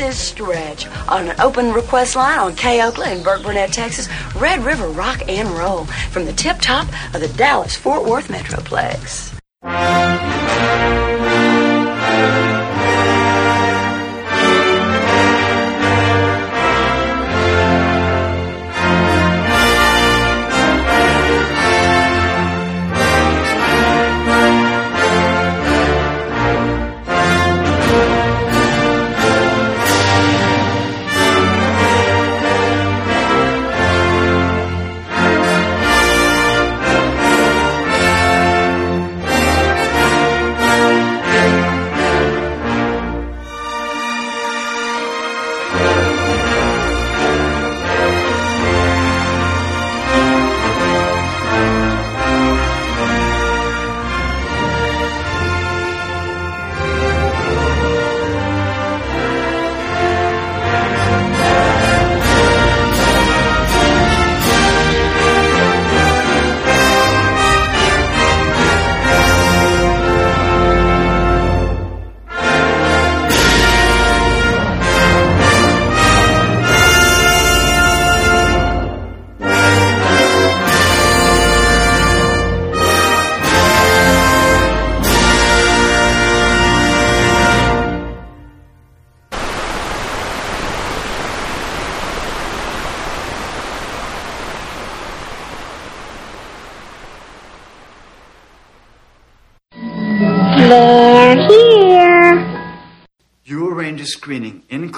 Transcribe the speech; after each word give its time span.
is 0.00 0.18
Stretch 0.18 0.86
on 1.08 1.28
an 1.28 1.40
open 1.40 1.72
request 1.72 2.16
line 2.16 2.38
on 2.38 2.54
K 2.54 2.82
Oakland 2.82 3.18
in 3.18 3.24
Burkburnett, 3.24 3.72
Texas. 3.72 4.08
Red 4.36 4.64
River 4.64 4.88
Rock 4.88 5.22
and 5.28 5.48
Roll 5.50 5.86
from 6.10 6.24
the 6.24 6.32
tip 6.32 6.58
top 6.60 6.86
of 7.14 7.20
the 7.20 7.28
Dallas 7.36 7.76
Fort 7.76 8.04
Worth 8.04 8.28
Metroplex. 8.28 9.34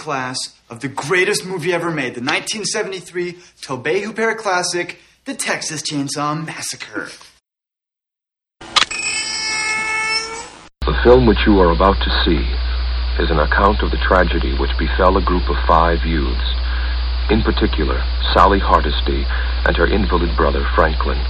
Class 0.01 0.39
of 0.71 0.81
the 0.81 0.89
greatest 0.89 1.45
movie 1.45 1.75
ever 1.75 1.91
made, 1.91 2.15
the 2.15 2.25
1973 2.25 3.37
Tobe 3.61 4.01
Hooper 4.01 4.35
classic, 4.35 4.99
The 5.27 5.35
Texas 5.35 5.83
Chainsaw 5.83 6.43
Massacre. 6.43 7.11
The 10.87 10.97
film 11.05 11.27
which 11.27 11.45
you 11.47 11.61
are 11.61 11.71
about 11.71 12.01
to 12.01 12.11
see 12.25 12.41
is 13.23 13.31
an 13.31 13.41
account 13.41 13.83
of 13.83 13.91
the 13.91 14.01
tragedy 14.09 14.57
which 14.57 14.73
befell 14.79 15.19
a 15.19 15.23
group 15.23 15.47
of 15.51 15.57
five 15.69 15.99
youths. 16.07 16.49
In 17.29 17.43
particular, 17.43 18.03
Sally 18.33 18.59
Hardesty 18.59 19.27
and 19.69 19.77
her 19.77 19.87
invalid 19.87 20.35
brother 20.35 20.67
Franklin. 20.75 21.21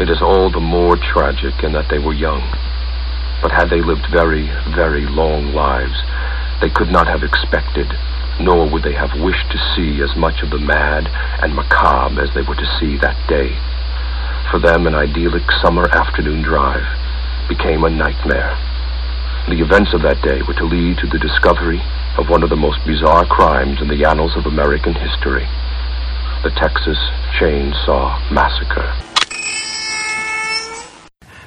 It 0.00 0.08
is 0.08 0.22
all 0.22 0.50
the 0.50 0.58
more 0.58 0.96
tragic 0.96 1.62
in 1.62 1.72
that 1.72 1.90
they 1.90 1.98
were 1.98 2.14
young. 2.14 2.40
But 3.42 3.52
had 3.52 3.68
they 3.68 3.82
lived 3.82 4.08
very, 4.10 4.48
very 4.74 5.04
long 5.04 5.52
lives, 5.52 6.00
they 6.60 6.70
could 6.70 6.90
not 6.90 7.06
have 7.06 7.22
expected, 7.22 7.86
nor 8.40 8.68
would 8.68 8.82
they 8.82 8.94
have 8.94 9.20
wished 9.20 9.50
to 9.50 9.58
see 9.74 10.02
as 10.02 10.14
much 10.16 10.42
of 10.42 10.50
the 10.50 10.58
mad 10.58 11.08
and 11.42 11.54
macabre 11.54 12.22
as 12.22 12.32
they 12.34 12.42
were 12.42 12.56
to 12.56 12.76
see 12.78 12.96
that 12.98 13.16
day. 13.28 13.56
For 14.50 14.58
them, 14.58 14.86
an 14.86 14.94
idyllic 14.94 15.50
summer 15.62 15.88
afternoon 15.88 16.42
drive 16.42 16.86
became 17.48 17.84
a 17.84 17.90
nightmare. 17.90 18.56
The 19.48 19.60
events 19.60 19.94
of 19.94 20.02
that 20.02 20.22
day 20.22 20.42
were 20.42 20.54
to 20.54 20.64
lead 20.64 20.98
to 20.98 21.06
the 21.06 21.18
discovery 21.18 21.80
of 22.18 22.28
one 22.28 22.42
of 22.42 22.50
the 22.50 22.56
most 22.56 22.84
bizarre 22.84 23.26
crimes 23.26 23.80
in 23.80 23.88
the 23.88 24.04
annals 24.04 24.36
of 24.36 24.46
American 24.46 24.94
history 24.94 25.46
the 26.42 26.50
Texas 26.50 26.96
Chainsaw 27.38 28.32
Massacre. 28.32 28.90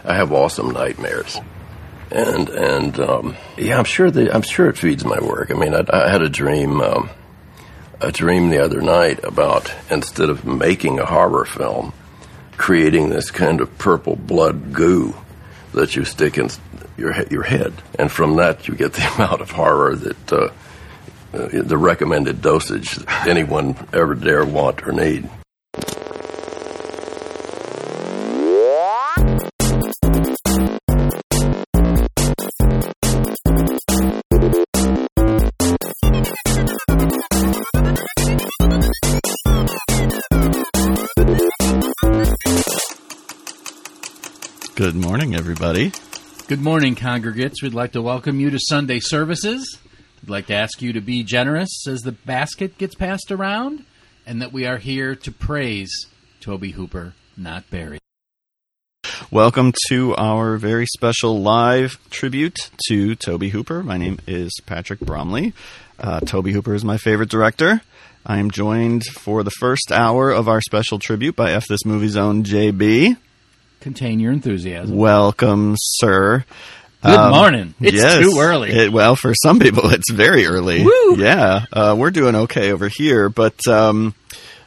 I 0.05 0.13
have 0.13 0.31
awesome 0.31 0.69
nightmares, 0.69 1.39
and 2.13 2.49
and 2.49 2.99
um, 2.99 3.35
yeah, 3.57 3.77
I'm 3.77 3.85
sure 3.85 4.11
the 4.11 4.33
I'm 4.33 4.41
sure 4.41 4.69
it 4.69 4.77
feeds 4.77 5.03
my 5.03 5.19
work. 5.19 5.51
I 5.51 5.55
mean, 5.55 5.73
I, 5.73 5.83
I 5.91 6.09
had 6.09 6.21
a 6.21 6.29
dream, 6.29 6.79
um, 6.81 7.09
a 7.99 8.11
dream 8.11 8.49
the 8.49 8.63
other 8.63 8.81
night 8.81 9.23
about 9.23 9.73
instead 9.89 10.29
of 10.29 10.45
making 10.45 10.99
a 10.99 11.05
horror 11.05 11.45
film, 11.45 11.93
creating 12.57 13.09
this 13.09 13.31
kind 13.31 13.61
of 13.61 13.77
purple 13.77 14.15
blood 14.15 14.73
goo 14.73 15.15
that 15.73 15.95
you 15.95 16.05
stick 16.05 16.37
in 16.37 16.49
your 16.97 17.13
your 17.31 17.43
head, 17.43 17.73
and 17.97 18.11
from 18.11 18.35
that 18.35 18.67
you 18.67 18.75
get 18.75 18.93
the 18.93 19.13
amount 19.15 19.41
of 19.41 19.51
horror 19.51 19.95
that. 19.95 20.33
Uh, 20.33 20.49
uh, 21.33 21.49
the 21.51 21.79
recommended 21.79 22.43
dosage 22.43 22.99
anyone 23.25 23.75
ever 23.91 24.13
dare 24.13 24.45
want 24.45 24.87
or 24.87 24.91
need. 24.91 25.27
Good 44.83 44.95
morning, 44.95 45.33
everybody. 45.33 45.93
Good 46.49 46.59
morning, 46.59 46.95
congregates. 46.95 47.63
We'd 47.63 47.73
like 47.73 47.93
to 47.93 48.01
welcome 48.01 48.41
you 48.41 48.49
to 48.49 48.59
Sunday 48.59 48.99
services. 48.99 49.79
We'd 50.21 50.29
like 50.29 50.47
to 50.47 50.55
ask 50.55 50.81
you 50.81 50.91
to 50.91 50.99
be 50.99 51.23
generous 51.23 51.87
as 51.87 52.01
the 52.01 52.11
basket 52.11 52.77
gets 52.77 52.93
passed 52.93 53.31
around, 53.31 53.85
and 54.25 54.41
that 54.41 54.51
we 54.51 54.65
are 54.65 54.79
here 54.79 55.15
to 55.15 55.31
praise 55.31 55.89
Tobe 56.41 56.65
Hooper, 56.65 57.13
not 57.37 57.69
Barry. 57.69 57.99
Welcome 59.31 59.71
to 59.87 60.17
our 60.17 60.57
very 60.57 60.87
special 60.87 61.41
live 61.41 61.97
tribute 62.09 62.69
to 62.89 63.15
Tobe 63.15 63.43
Hooper. 63.43 63.83
My 63.83 63.95
name 63.95 64.19
is 64.27 64.51
Patrick 64.65 64.99
Bromley. 64.99 65.53
Uh, 65.97 66.19
Tobe 66.19 66.47
Hooper 66.47 66.73
is 66.73 66.83
my 66.83 66.97
favorite 66.97 67.29
director. 67.29 67.79
I 68.25 68.39
am 68.39 68.51
joined 68.51 69.05
for 69.05 69.43
the 69.43 69.51
first 69.51 69.93
hour 69.93 70.29
of 70.29 70.49
our 70.49 70.59
special 70.59 70.99
tribute 70.99 71.37
by 71.37 71.53
F 71.53 71.67
This 71.67 71.85
Movie's 71.85 72.17
own 72.17 72.43
JB. 72.43 73.15
Contain 73.83 74.19
your 74.21 74.31
enthusiasm. 74.31 74.95
Welcome, 74.95 75.75
sir. 75.77 76.45
Good 77.03 77.11
Um, 77.19 77.31
morning. 77.33 77.73
It's 77.81 77.97
yes. 77.97 78.19
too 78.19 78.39
early. 78.39 78.71
It- 78.71 78.93
well, 78.93 79.17
for 79.17 79.33
some 79.35 79.59
people, 79.59 79.89
it's 79.91 80.09
very 80.09 80.45
early. 80.45 80.85
Woo! 80.85 81.17
Yeah, 81.17 81.65
uh, 81.73 81.93
we're 81.97 82.11
doing 82.11 82.33
okay 82.35 82.71
over 82.71 82.87
here. 82.87 83.27
But 83.27 83.67
um, 83.67 84.15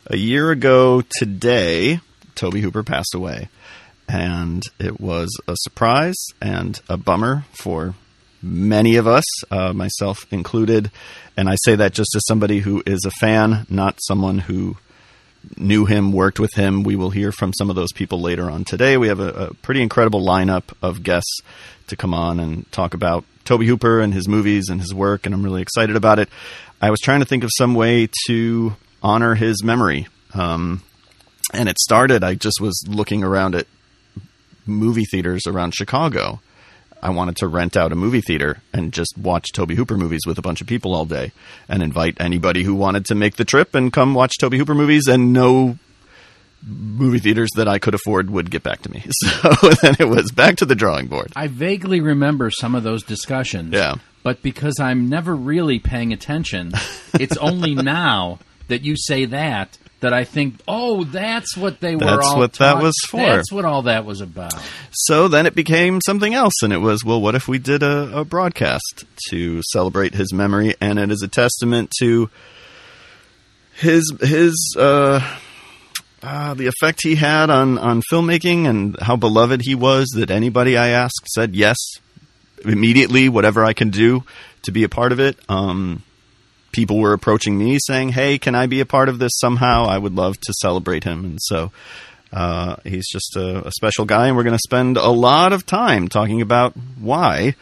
a 0.06 0.18
year 0.18 0.50
ago 0.50 1.02
today, 1.18 2.00
Tobe 2.34 2.56
Hooper 2.58 2.82
passed 2.82 3.14
away, 3.14 3.48
and 4.06 4.62
it 4.78 5.00
was 5.00 5.30
a 5.48 5.54
surprise 5.62 6.16
and 6.42 6.78
a 6.90 6.98
bummer 6.98 7.46
for 7.52 7.94
many 8.42 8.96
of 8.96 9.06
us, 9.06 9.24
uh, 9.50 9.72
myself 9.72 10.26
included. 10.30 10.90
And 11.38 11.48
I 11.48 11.56
say 11.64 11.74
that 11.76 11.94
just 11.94 12.14
as 12.14 12.22
somebody 12.28 12.60
who 12.60 12.82
is 12.84 13.00
a 13.06 13.10
fan, 13.12 13.66
not 13.70 13.98
someone 14.02 14.40
who 14.40 14.76
knew 15.56 15.84
him, 15.84 16.12
worked 16.12 16.40
with 16.40 16.54
him. 16.54 16.82
We 16.82 16.96
will 16.96 17.10
hear 17.10 17.32
from 17.32 17.52
some 17.52 17.70
of 17.70 17.76
those 17.76 17.92
people 17.92 18.20
later 18.20 18.50
on 18.50 18.64
today. 18.64 18.96
We 18.96 19.08
have 19.08 19.20
a, 19.20 19.28
a 19.28 19.54
pretty 19.54 19.82
incredible 19.82 20.24
lineup 20.24 20.64
of 20.82 21.02
guests 21.02 21.40
to 21.88 21.96
come 21.96 22.14
on 22.14 22.40
and 22.40 22.70
talk 22.72 22.94
about 22.94 23.24
Tobe 23.44 23.62
Hooper 23.62 24.00
and 24.00 24.12
his 24.12 24.28
movies 24.28 24.68
and 24.68 24.80
his 24.80 24.92
work, 24.92 25.24
and 25.24 25.34
I'm 25.34 25.42
really 25.42 25.62
excited 25.62 25.96
about 25.96 26.18
it. 26.18 26.28
I 26.80 26.90
was 26.90 27.00
trying 27.00 27.20
to 27.20 27.26
think 27.26 27.44
of 27.44 27.50
some 27.56 27.74
way 27.74 28.08
to 28.26 28.76
honor 29.02 29.34
his 29.34 29.62
memory. 29.62 30.08
Um, 30.34 30.82
and 31.52 31.68
it 31.68 31.78
started, 31.78 32.24
I 32.24 32.34
just 32.34 32.60
was 32.60 32.82
looking 32.88 33.22
around 33.22 33.54
at 33.54 33.66
movie 34.66 35.04
theaters 35.04 35.42
around 35.46 35.74
Chicago. 35.74 36.40
I 37.06 37.10
wanted 37.10 37.36
to 37.36 37.46
rent 37.46 37.76
out 37.76 37.92
a 37.92 37.94
movie 37.94 38.20
theater 38.20 38.58
and 38.72 38.92
just 38.92 39.16
watch 39.16 39.52
Tobe 39.52 39.70
Hooper 39.70 39.96
movies 39.96 40.22
with 40.26 40.38
a 40.38 40.42
bunch 40.42 40.60
of 40.60 40.66
people 40.66 40.92
all 40.92 41.04
day 41.04 41.30
and 41.68 41.80
invite 41.80 42.16
anybody 42.18 42.64
who 42.64 42.74
wanted 42.74 43.04
to 43.04 43.14
make 43.14 43.36
the 43.36 43.44
trip 43.44 43.76
and 43.76 43.92
come 43.92 44.12
watch 44.12 44.38
Tobe 44.40 44.54
Hooper 44.54 44.74
movies 44.74 45.06
and 45.06 45.32
no 45.32 45.78
movie 46.66 47.20
theaters 47.20 47.50
that 47.54 47.68
I 47.68 47.78
could 47.78 47.94
afford 47.94 48.28
would 48.30 48.50
get 48.50 48.64
back 48.64 48.82
to 48.82 48.90
me. 48.90 49.04
So 49.22 49.50
then 49.82 49.94
it 50.00 50.08
was 50.08 50.32
back 50.32 50.56
to 50.56 50.66
the 50.66 50.74
drawing 50.74 51.06
board. 51.06 51.32
I 51.36 51.46
vaguely 51.46 52.00
remember 52.00 52.50
some 52.50 52.74
of 52.74 52.82
those 52.82 53.04
discussions. 53.04 53.72
Yeah. 53.72 53.94
but 54.24 54.42
because 54.42 54.80
I'm 54.80 55.08
never 55.08 55.36
really 55.36 55.78
paying 55.78 56.12
attention, 56.12 56.72
it's 57.20 57.36
only 57.36 57.74
now 57.76 58.40
that 58.66 58.82
you 58.82 58.96
say 58.96 59.26
that 59.26 59.78
that 60.00 60.12
I 60.12 60.24
think, 60.24 60.60
oh, 60.68 61.04
that's 61.04 61.56
what 61.56 61.80
they 61.80 61.96
were 61.96 62.04
That's 62.04 62.26
all 62.26 62.38
what 62.38 62.52
that 62.54 62.82
was 62.82 62.94
for. 63.08 63.18
That's 63.18 63.50
what 63.50 63.64
all 63.64 63.82
that 63.82 64.04
was 64.04 64.20
about. 64.20 64.54
So 64.92 65.28
then 65.28 65.46
it 65.46 65.54
became 65.54 66.00
something 66.04 66.34
else, 66.34 66.62
and 66.62 66.72
it 66.72 66.78
was, 66.78 67.04
well, 67.04 67.20
what 67.20 67.34
if 67.34 67.48
we 67.48 67.58
did 67.58 67.82
a, 67.82 68.18
a 68.18 68.24
broadcast 68.24 69.04
to 69.30 69.62
celebrate 69.70 70.14
his 70.14 70.32
memory? 70.32 70.74
And 70.80 70.98
it 70.98 71.10
is 71.10 71.22
a 71.22 71.28
testament 71.28 71.92
to 72.00 72.28
his 73.74 74.12
his 74.20 74.76
uh, 74.78 75.20
uh, 76.22 76.54
the 76.54 76.66
effect 76.66 77.00
he 77.02 77.14
had 77.14 77.50
on 77.50 77.78
on 77.78 78.02
filmmaking 78.10 78.66
and 78.66 78.98
how 79.00 79.16
beloved 79.16 79.62
he 79.62 79.74
was. 79.74 80.08
That 80.14 80.30
anybody 80.30 80.76
I 80.76 80.88
asked 80.88 81.26
said 81.34 81.54
yes 81.54 81.76
immediately, 82.64 83.28
whatever 83.28 83.64
I 83.64 83.72
can 83.72 83.90
do 83.90 84.24
to 84.62 84.72
be 84.72 84.84
a 84.84 84.88
part 84.88 85.12
of 85.12 85.20
it. 85.20 85.38
Um, 85.48 86.02
people 86.76 86.98
were 86.98 87.12
approaching 87.12 87.58
me 87.58 87.78
saying, 87.80 88.10
"Hey, 88.10 88.38
can 88.38 88.54
I 88.54 88.66
be 88.66 88.80
a 88.80 88.86
part 88.86 89.08
of 89.08 89.18
this 89.18 89.32
somehow? 89.38 89.86
I 89.86 89.98
would 89.98 90.14
love 90.14 90.38
to 90.40 90.52
celebrate 90.60 91.02
him." 91.02 91.24
And 91.24 91.38
so 91.42 91.72
uh, 92.32 92.76
he's 92.84 93.08
just 93.10 93.34
a, 93.36 93.66
a 93.66 93.72
special 93.72 94.04
guy, 94.04 94.28
and 94.28 94.36
we're 94.36 94.44
going 94.44 94.52
to 94.56 94.58
spend 94.64 94.96
a 94.96 95.08
lot 95.10 95.52
of 95.52 95.66
time 95.66 96.06
talking 96.06 96.40
about 96.42 96.74
why. 97.00 97.54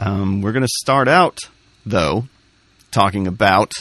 Um, 0.00 0.42
we're 0.42 0.52
going 0.52 0.62
to 0.66 0.68
start 0.82 1.08
out 1.08 1.38
though 1.86 2.26
talking 2.90 3.26
about 3.26 3.72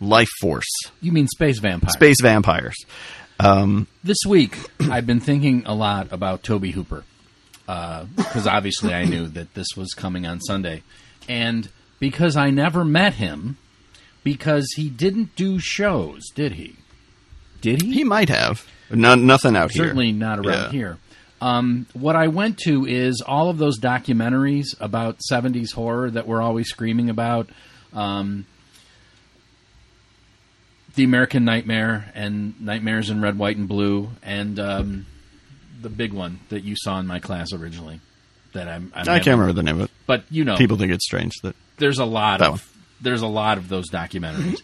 Life 0.00 0.28
Force, 0.40 0.68
You 1.00 1.10
mean 1.12 1.26
space 1.28 1.58
vampires? 1.58 1.94
space 1.94 2.20
vampires. 2.20 2.76
This 4.04 4.18
week, 4.26 4.56
I've 4.90 5.06
been 5.06 5.20
thinking 5.20 5.62
a 5.66 5.74
lot 5.74 6.12
about 6.12 6.42
Tobe 6.42 6.66
Hooper 6.66 7.04
because 7.66 8.46
obviously 8.46 8.92
I 8.94 9.04
knew 9.04 9.26
that 9.28 9.54
this 9.54 9.68
was 9.76 9.92
coming 9.94 10.26
on 10.26 10.40
Sunday, 10.40 10.82
and 11.28 11.68
because 11.98 12.36
I 12.36 12.50
never 12.50 12.84
met 12.84 13.14
him, 13.14 13.56
because 14.26 14.66
he 14.74 14.88
didn't 14.88 15.36
do 15.36 15.60
shows, 15.60 16.28
did 16.34 16.52
he? 16.54 16.74
Did 17.60 17.80
he? 17.82 17.92
He 17.92 18.02
might 18.04 18.28
have 18.28 18.66
no, 18.90 19.14
nothing 19.14 19.54
out 19.54 19.70
here. 19.70 19.84
Certainly 19.84 20.10
not 20.10 20.40
around 20.40 20.64
Yeah. 20.64 20.70
here. 20.72 20.98
Um, 21.40 21.86
what 21.92 22.16
I 22.16 22.26
went 22.26 22.58
to 22.64 22.84
is 22.86 23.22
all 23.24 23.48
of 23.50 23.58
those 23.58 23.78
documentaries 23.78 24.66
about 24.80 25.20
70s 25.30 25.72
horror 25.74 26.10
that 26.10 26.26
we're 26.26 26.42
always 26.42 26.68
screaming 26.68 27.08
about. 27.08 27.48
Um, 27.92 28.46
the 30.96 31.04
American 31.04 31.44
Nightmare 31.44 32.10
and 32.14 32.60
Nightmares 32.60 33.10
in 33.10 33.20
Red, 33.20 33.38
White, 33.38 33.56
and 33.58 33.68
Blue, 33.68 34.08
and 34.24 34.58
um, 34.58 35.06
the 35.80 35.90
big 35.90 36.12
one 36.12 36.40
that 36.48 36.64
you 36.64 36.74
saw 36.76 36.98
in 36.98 37.06
my 37.06 37.20
class 37.20 37.52
originally. 37.52 38.00
That 38.54 38.66
I'm, 38.66 38.90
I'm 38.94 39.02
I 39.08 39.18
can't 39.20 39.38
remember 39.38 39.52
the 39.52 39.62
name 39.62 39.76
of 39.80 39.84
it. 39.84 39.90
but 40.06 40.24
you 40.30 40.44
know, 40.44 40.56
People 40.56 40.78
think 40.78 40.90
it's 40.90 41.04
strange 41.04 41.34
that 41.42 41.54
there's 41.76 41.98
a 41.98 42.04
lot 42.06 42.40
That 42.40 42.48
of 42.48 42.52
one. 42.60 42.75
There's 43.00 43.22
a 43.22 43.26
lot 43.26 43.58
of 43.58 43.68
those 43.68 43.90
documentaries, 43.90 44.60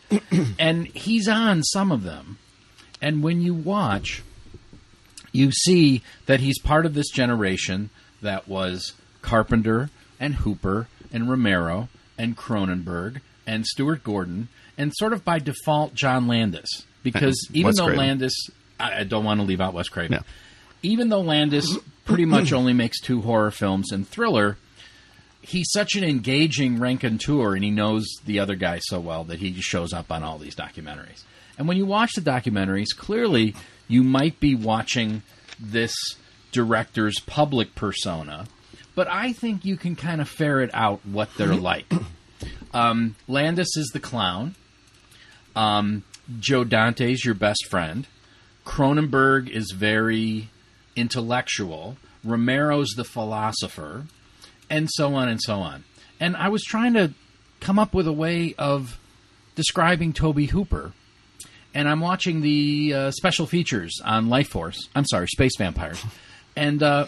and 0.58 0.86
he's 0.88 1.28
on 1.28 1.62
some 1.62 1.92
of 1.92 2.02
them. 2.02 2.38
And 3.00 3.22
when 3.22 3.40
you 3.40 3.54
watch, 3.54 4.22
you 5.32 5.50
see 5.50 6.02
that 6.26 6.40
he's 6.40 6.58
part 6.60 6.86
of 6.86 6.94
this 6.94 7.10
generation 7.10 7.90
that 8.20 8.46
was 8.48 8.92
Carpenter 9.22 9.90
and 10.20 10.36
Hooper 10.36 10.88
and 11.12 11.28
Romero 11.28 11.88
and 12.16 12.36
Cronenberg 12.36 13.20
and 13.46 13.66
Stuart 13.66 14.04
Gordon 14.04 14.48
and 14.78 14.92
sort 14.94 15.12
of 15.12 15.24
by 15.24 15.38
default 15.38 15.94
John 15.94 16.26
Landis 16.28 16.84
because 17.02 17.48
uh, 17.50 17.52
even 17.54 17.66
Wes 17.66 17.76
though 17.76 17.86
Craven. 17.86 17.98
Landis, 18.06 18.50
I, 18.78 19.00
I 19.00 19.04
don't 19.04 19.24
want 19.24 19.40
to 19.40 19.46
leave 19.46 19.60
out 19.60 19.74
Wes 19.74 19.88
Craven. 19.88 20.12
Yeah. 20.12 20.22
Even 20.82 21.08
though 21.08 21.20
Landis 21.20 21.76
pretty 22.04 22.24
much 22.24 22.52
only 22.52 22.72
makes 22.72 23.00
two 23.00 23.20
horror 23.22 23.50
films 23.50 23.92
and 23.92 24.06
thriller, 24.06 24.56
he's 25.42 25.70
such 25.70 25.96
an 25.96 26.04
engaging 26.04 26.78
raconteur 26.78 27.54
and 27.54 27.64
he 27.64 27.70
knows 27.70 28.06
the 28.24 28.38
other 28.38 28.54
guy 28.54 28.78
so 28.78 29.00
well 29.00 29.24
that 29.24 29.40
he 29.40 29.50
just 29.50 29.68
shows 29.68 29.92
up 29.92 30.10
on 30.10 30.22
all 30.22 30.38
these 30.38 30.54
documentaries. 30.54 31.22
And 31.58 31.68
when 31.68 31.76
you 31.76 31.84
watch 31.84 32.12
the 32.14 32.22
documentaries, 32.22 32.96
clearly 32.96 33.54
you 33.88 34.02
might 34.02 34.40
be 34.40 34.54
watching 34.54 35.22
this 35.60 35.94
director's 36.52 37.18
public 37.20 37.74
persona, 37.74 38.46
but 38.94 39.08
I 39.08 39.32
think 39.32 39.64
you 39.64 39.76
can 39.76 39.96
kind 39.96 40.20
of 40.20 40.28
ferret 40.28 40.70
out 40.72 41.00
what 41.04 41.28
they're 41.36 41.54
like. 41.54 41.92
Um, 42.72 43.16
Landis 43.28 43.76
is 43.76 43.90
the 43.92 44.00
clown. 44.00 44.54
Um, 45.54 46.04
Joe 46.38 46.64
Dante's 46.64 47.24
your 47.24 47.34
best 47.34 47.66
friend. 47.68 48.06
Cronenberg 48.64 49.48
is 49.50 49.72
very 49.72 50.48
intellectual. 50.96 51.96
Romero's 52.24 52.90
the 52.96 53.04
philosopher 53.04 54.06
and 54.72 54.88
so 54.90 55.14
on 55.14 55.28
and 55.28 55.40
so 55.40 55.60
on. 55.60 55.84
And 56.18 56.34
I 56.34 56.48
was 56.48 56.62
trying 56.62 56.94
to 56.94 57.12
come 57.60 57.78
up 57.78 57.94
with 57.94 58.08
a 58.08 58.12
way 58.12 58.54
of 58.58 58.98
describing 59.54 60.14
Tobe 60.14 60.48
Hooper. 60.48 60.92
And 61.74 61.88
I'm 61.88 62.00
watching 62.00 62.40
the 62.40 62.94
uh, 62.94 63.10
special 63.12 63.46
features 63.46 64.00
on 64.02 64.28
Life 64.28 64.48
Force. 64.48 64.88
I'm 64.94 65.04
sorry, 65.04 65.28
Space 65.28 65.52
Vampires. 65.58 66.02
And 66.56 66.82
uh, 66.82 67.06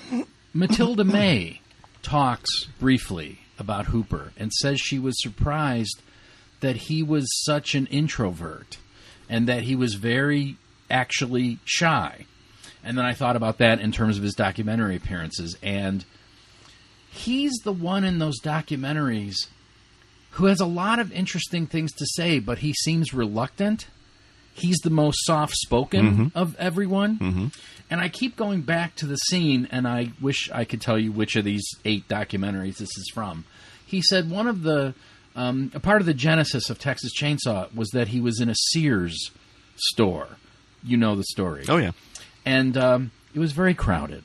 Matilda 0.53 1.05
May 1.05 1.61
talks 2.03 2.65
briefly 2.79 3.41
about 3.59 3.87
Hooper 3.87 4.33
and 4.37 4.53
says 4.53 4.79
she 4.81 4.99
was 4.99 5.21
surprised 5.23 6.03
that 6.61 6.77
he 6.77 7.03
was 7.03 7.27
such 7.45 7.75
an 7.75 7.87
introvert 7.87 8.79
and 9.29 9.47
that 9.49 9.63
he 9.63 9.75
was 9.75 9.95
very 9.95 10.57
actually 10.91 11.59
shy. 11.65 12.27
And 12.83 12.99
then 12.99 13.07
I 13.07 13.15
thought 13.15 13.37
about 13.37 13.59
that 13.59 13.81
in 13.81 13.91
terms 13.91 14.19
of 14.19 14.23
his 14.23 14.35
documentary 14.35 14.97
appearances. 14.97 15.57
And 15.63 16.05
he's 17.15 17.53
the 17.65 17.73
one 17.73 18.05
in 18.05 18.19
those 18.19 18.41
documentaries 18.41 19.35
who 20.33 20.47
has 20.47 20.61
a 20.61 20.67
lot 20.67 20.99
of 20.99 21.13
interesting 21.13 21.67
things 21.67 21.93
to 21.93 22.07
say, 22.07 22.41
but 22.41 22.59
he 22.59 22.73
seems 22.73 23.15
reluctant. 23.15 23.87
He's 24.53 24.79
the 24.79 24.91
most 24.91 25.25
soft 25.25 25.55
spoken 25.55 26.33
of 26.35 26.57
everyone. 26.59 27.53
And 27.91 28.01
I 28.01 28.09
keep 28.09 28.37
going 28.37 28.63
back 28.63 28.97
to 28.97 29.07
the 29.07 29.17
scene, 29.17 29.69
and 29.71 29.87
I 29.87 30.11
wish 30.21 30.51
I 30.51 30.65
could 30.65 30.81
tell 30.81 30.99
you 30.99 31.13
which 31.13 31.37
of 31.37 31.45
these 31.45 31.65
eight 31.85 32.09
documentaries 32.09 32.79
this 32.79 32.97
is 32.97 33.11
from. 33.15 33.45
He 33.87 34.03
said 34.03 34.31
one 34.31 34.47
of 34.49 34.63
the, 34.63 34.95
um, 35.37 35.71
a 35.75 35.81
part 35.81 36.01
of 36.01 36.07
the 36.07 36.15
genesis 36.15 36.71
of 36.71 36.79
Texas 36.79 37.13
Chainsaw 37.17 37.73
was 37.75 37.91
that 37.91 38.09
he 38.09 38.21
was 38.21 38.41
in 38.41 38.49
a 38.49 38.55
Sears 38.73 39.31
store. 39.77 40.29
You 40.83 40.97
know 40.97 41.15
the 41.17 41.25
story 41.25 41.65
oh 41.69 41.79
yeah, 41.79 41.93
and 42.45 42.77
um, 42.77 43.11
it 43.35 43.39
was 43.39 43.53
very 43.53 43.73
crowded. 43.75 44.23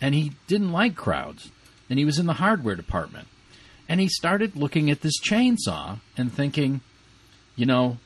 And 0.00 0.14
he 0.14 0.32
didn't 0.46 0.72
like 0.72 0.94
crowds, 0.94 1.50
and 1.90 1.98
he 1.98 2.04
was 2.06 2.18
in 2.18 2.26
the 2.26 2.34
hardware 2.34 2.76
department. 2.76 3.28
And 3.88 4.00
he 4.00 4.08
started 4.08 4.54
looking 4.56 4.88
at 4.90 5.00
this 5.02 5.20
chainsaw 5.20 5.98
and 6.16 6.32
thinking, 6.32 6.80
you 7.56 7.66
know, 7.66 7.98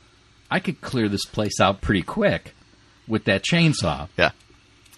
I 0.49 0.59
could 0.59 0.81
clear 0.81 1.07
this 1.07 1.25
place 1.25 1.59
out 1.61 1.79
pretty 1.81 2.01
quick 2.01 2.53
with 3.07 3.25
that 3.25 3.43
chainsaw. 3.43 4.09
yeah. 4.17 4.31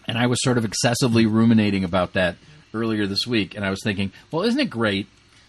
And 0.07 0.17
I 0.17 0.27
was 0.27 0.41
sort 0.41 0.57
of 0.57 0.63
excessively 0.63 1.25
ruminating 1.25 1.83
about 1.83 2.13
that 2.13 2.37
earlier 2.73 3.05
this 3.05 3.27
week. 3.27 3.53
And 3.55 3.65
I 3.65 3.69
was 3.69 3.81
thinking, 3.83 4.13
well, 4.31 4.43
isn't 4.43 4.59
it 4.59 4.69
great 4.69 5.07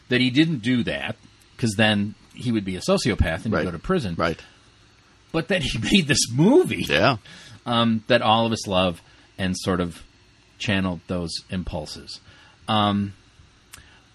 that 0.08 0.20
he 0.20 0.30
didn't 0.30 0.58
do 0.62 0.82
that? 0.82 1.14
Because 1.56 1.74
then 1.76 2.16
he 2.34 2.50
would 2.50 2.64
be 2.64 2.74
a 2.74 2.80
sociopath 2.80 3.44
and 3.44 3.54
Right. 3.54 3.64
go 3.64 3.70
to 3.70 3.78
prison. 3.78 4.16
Right. 4.18 4.40
But 5.30 5.46
that 5.48 5.62
he 5.62 5.78
made 5.92 6.08
this 6.08 6.28
movie 6.32 6.82
Yeah. 6.88 7.18
um, 7.66 8.02
that 8.08 8.20
all 8.22 8.46
of 8.46 8.52
us 8.52 8.66
love 8.66 9.00
and 9.38 9.56
sort 9.56 9.80
of 9.80 10.02
channeled 10.58 11.00
those 11.06 11.30
impulses. 11.50 12.20
Um, 12.66 13.12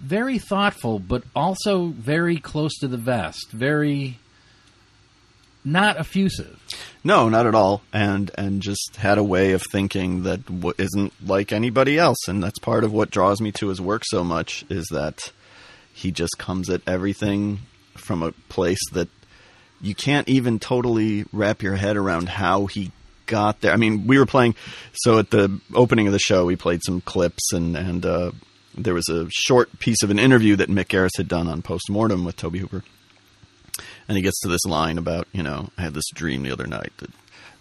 very 0.03 0.38
thoughtful, 0.38 1.00
but 1.00 1.24
also 1.36 1.88
very 1.88 2.38
close 2.38 2.77
to 2.79 2.88
the 2.88 2.98
vest. 2.98 3.51
Very 3.51 4.19
not 5.65 5.98
effusive. 5.98 6.60
No, 7.03 7.29
not 7.29 7.48
at 7.48 7.55
all. 7.55 7.81
And 7.93 8.29
and 8.38 8.62
just 8.62 8.98
had 8.98 9.17
a 9.17 9.24
way 9.24 9.53
of 9.53 9.63
thinking 9.72 10.24
that 10.24 10.45
w- 10.45 10.74
isn't 10.77 11.13
like 11.25 11.51
anybody 11.51 11.98
else, 11.98 12.27
and 12.27 12.43
that's 12.43 12.60
part 12.60 12.83
of 12.83 12.91
what 12.91 13.12
draws 13.12 13.39
me 13.41 13.51
to 13.53 13.67
his 13.69 13.79
work 13.79 14.03
so 14.05 14.24
much 14.24 14.65
is 14.69 14.88
that 14.91 15.31
he 15.93 16.12
just 16.12 16.38
comes 16.38 16.69
at 16.69 16.81
everything 16.88 17.60
from 17.95 18.24
a 18.24 18.31
place 18.50 18.79
that 18.91 19.07
you 19.81 19.95
can't 19.95 20.27
even 20.27 20.60
totally 20.60 21.25
wrap 21.31 21.62
your 21.62 21.75
head 21.75 21.98
around 21.98 22.27
how 22.27 22.65
he 22.65 22.91
got 23.25 23.62
there. 23.62 23.72
I 23.72 23.77
mean, 23.77 24.07
we 24.07 24.17
were 24.17 24.25
playing 24.25 24.55
so 24.93 25.19
at 25.19 25.29
the 25.29 25.60
opening 25.74 26.07
of 26.07 26.13
the 26.13 26.19
show, 26.19 26.45
we 26.45 26.55
played 26.55 26.81
some 26.83 27.00
clips 27.01 27.53
and 27.53 27.77
and 27.77 28.05
uh, 28.05 28.31
there 28.75 28.94
was 28.94 29.08
a 29.10 29.27
short 29.32 29.80
piece 29.80 30.03
of 30.03 30.10
an 30.10 30.20
interview 30.20 30.56
that 30.56 30.70
Mick 30.70 30.88
Garris 30.88 31.18
had 31.18 31.27
done 31.27 31.48
on 31.48 31.62
Postmortem 31.62 32.25
with 32.25 32.36
Tobe 32.36 32.56
Hooper. 32.56 32.84
And 34.08 34.18
he 34.18 34.24
gets 34.24 34.39
to 34.42 34.50
this 34.50 34.65
line 34.65 34.98
about, 34.98 35.27
you 35.32 35.44
know, 35.44 35.70
I 35.77 35.84
had 35.84 35.94
this 35.94 36.10
dream 36.13 36.44
the 36.44 36.51
other 36.51 36.68
night 36.68 36.92
that 36.98 37.12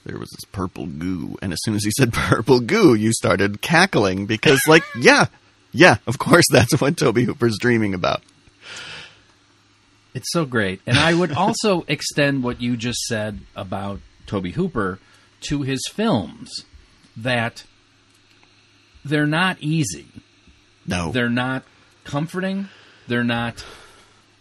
there 0.05 0.19
was 0.19 0.29
this 0.31 0.51
purple 0.51 0.87
goo. 0.87 1.37
And 1.41 1.53
as 1.53 1.59
soon 1.63 1.75
as 1.75 1.85
he 1.85 1.93
said 1.97 2.13
purple 2.13 2.61
goo, 2.61 2.95
you 2.95 3.13
started 3.13 3.61
cackling 3.61 4.27
because, 4.27 4.61
like, 4.67 4.83
yeah, 4.99 5.27
yeah, 5.73 5.97
of 6.07 6.19
course, 6.19 6.45
that's 6.51 6.81
what 6.81 6.97
Tobe 6.97 7.19
Hooper's 7.19 7.59
dreaming 7.59 7.95
about. 7.95 8.23
It's 10.15 10.31
so 10.31 10.45
great. 10.45 10.81
And 10.87 10.99
I 10.99 11.15
would 11.15 11.33
also 11.33 11.85
extend 11.89 12.43
what 12.43 12.61
you 12.61 12.77
just 12.77 13.01
said 13.07 13.41
about 13.57 14.01
Tobe 14.27 14.49
Hooper 14.49 14.99
to 15.43 15.63
his 15.63 15.81
films 15.91 16.65
that 17.17 17.65
they're 19.05 19.27
not 19.27 19.57
easy. 19.61 20.07
No. 20.87 21.13
They're, 21.13 21.29
not 21.29 21.65
comforting. 22.05 22.69
They're 23.07 23.25
not. 23.25 23.65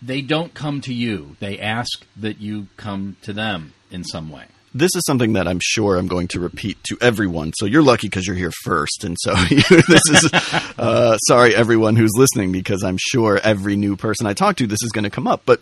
they 0.02 0.22
don't 0.22 0.54
come 0.54 0.82
to 0.82 0.94
you. 0.94 1.36
They 1.40 1.60
ask 1.60 2.06
that 2.18 2.40
you 2.40 2.68
come 2.78 3.18
to 3.24 3.34
them 3.34 3.74
in 3.90 4.04
some 4.04 4.30
way. 4.30 4.46
This 4.74 4.92
is 4.96 5.04
something 5.06 5.34
that 5.34 5.50
I'm 5.50 5.60
sure 5.62 5.98
I'm 5.98 6.08
going 6.08 6.30
to 6.30 6.40
repeat 6.40 6.82
to 6.86 6.98
everyone. 7.02 7.52
So 7.58 7.66
you're 7.66 7.82
lucky 7.82 8.08
because 8.08 8.26
you're 8.26 8.38
here 8.38 8.54
first, 8.64 9.04
and 9.04 9.18
so 9.20 9.34
this 9.50 10.02
is 10.10 10.30
uh, 10.78 11.18
sorry 11.18 11.54
everyone 11.54 11.98
who's 11.98 12.14
listening 12.16 12.54
because 12.54 12.82
I'm 12.82 12.98
sure 12.98 13.38
every 13.38 13.76
new 13.76 13.98
person 13.98 14.28
I 14.28 14.34
talk 14.34 14.56
to 14.58 14.68
this 14.68 14.82
is 14.82 14.92
going 14.94 15.04
to 15.04 15.10
come 15.10 15.28
up. 15.28 15.42
But 15.46 15.62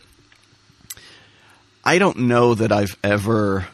I 1.84 1.98
don't 1.98 2.20
know 2.20 2.54
that 2.54 2.72
I've 2.72 2.96
ever 3.04 3.68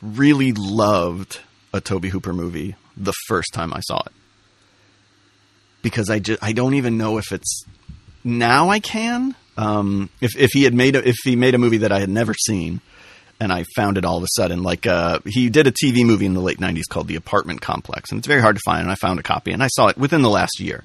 really 0.00 0.52
loved 0.52 1.40
a 1.74 1.80
Tobe 1.80 2.04
Hooper 2.04 2.32
movie 2.32 2.76
the 2.96 3.12
first 3.26 3.52
time 3.52 3.72
I 3.72 3.80
saw 3.80 4.02
it 4.06 4.12
because 5.82 6.08
I 6.10 6.18
just 6.18 6.42
I 6.42 6.52
don't 6.52 6.74
even 6.74 6.96
know 6.96 7.18
if 7.18 7.32
it's 7.32 7.64
now 8.24 8.70
I 8.70 8.80
can. 8.80 9.34
Um, 9.56 10.08
if 10.20 10.36
if 10.36 10.50
he 10.52 10.64
had 10.64 10.74
made 10.74 10.96
a, 10.96 11.06
if 11.06 11.16
he 11.24 11.36
made 11.36 11.54
a 11.54 11.58
movie 11.58 11.78
that 11.78 11.92
I 11.92 12.00
had 12.00 12.08
never 12.08 12.34
seen, 12.34 12.80
and 13.38 13.52
I 13.52 13.64
found 13.76 13.98
it 13.98 14.04
all 14.04 14.16
of 14.16 14.22
a 14.22 14.28
sudden, 14.36 14.62
like 14.62 14.86
uh, 14.86 15.18
he 15.26 15.50
did 15.50 15.66
a 15.66 15.72
TV 15.72 16.06
movie 16.06 16.26
in 16.26 16.34
the 16.34 16.40
late 16.40 16.58
'90s 16.58 16.88
called 16.88 17.08
The 17.08 17.16
Apartment 17.16 17.60
Complex, 17.60 18.10
and 18.10 18.18
it's 18.18 18.28
very 18.28 18.40
hard 18.40 18.56
to 18.56 18.62
find. 18.64 18.82
And 18.82 18.90
I 18.90 18.94
found 18.94 19.20
a 19.20 19.22
copy, 19.22 19.52
and 19.52 19.62
I 19.62 19.68
saw 19.68 19.88
it 19.88 19.98
within 19.98 20.22
the 20.22 20.30
last 20.30 20.58
year, 20.58 20.84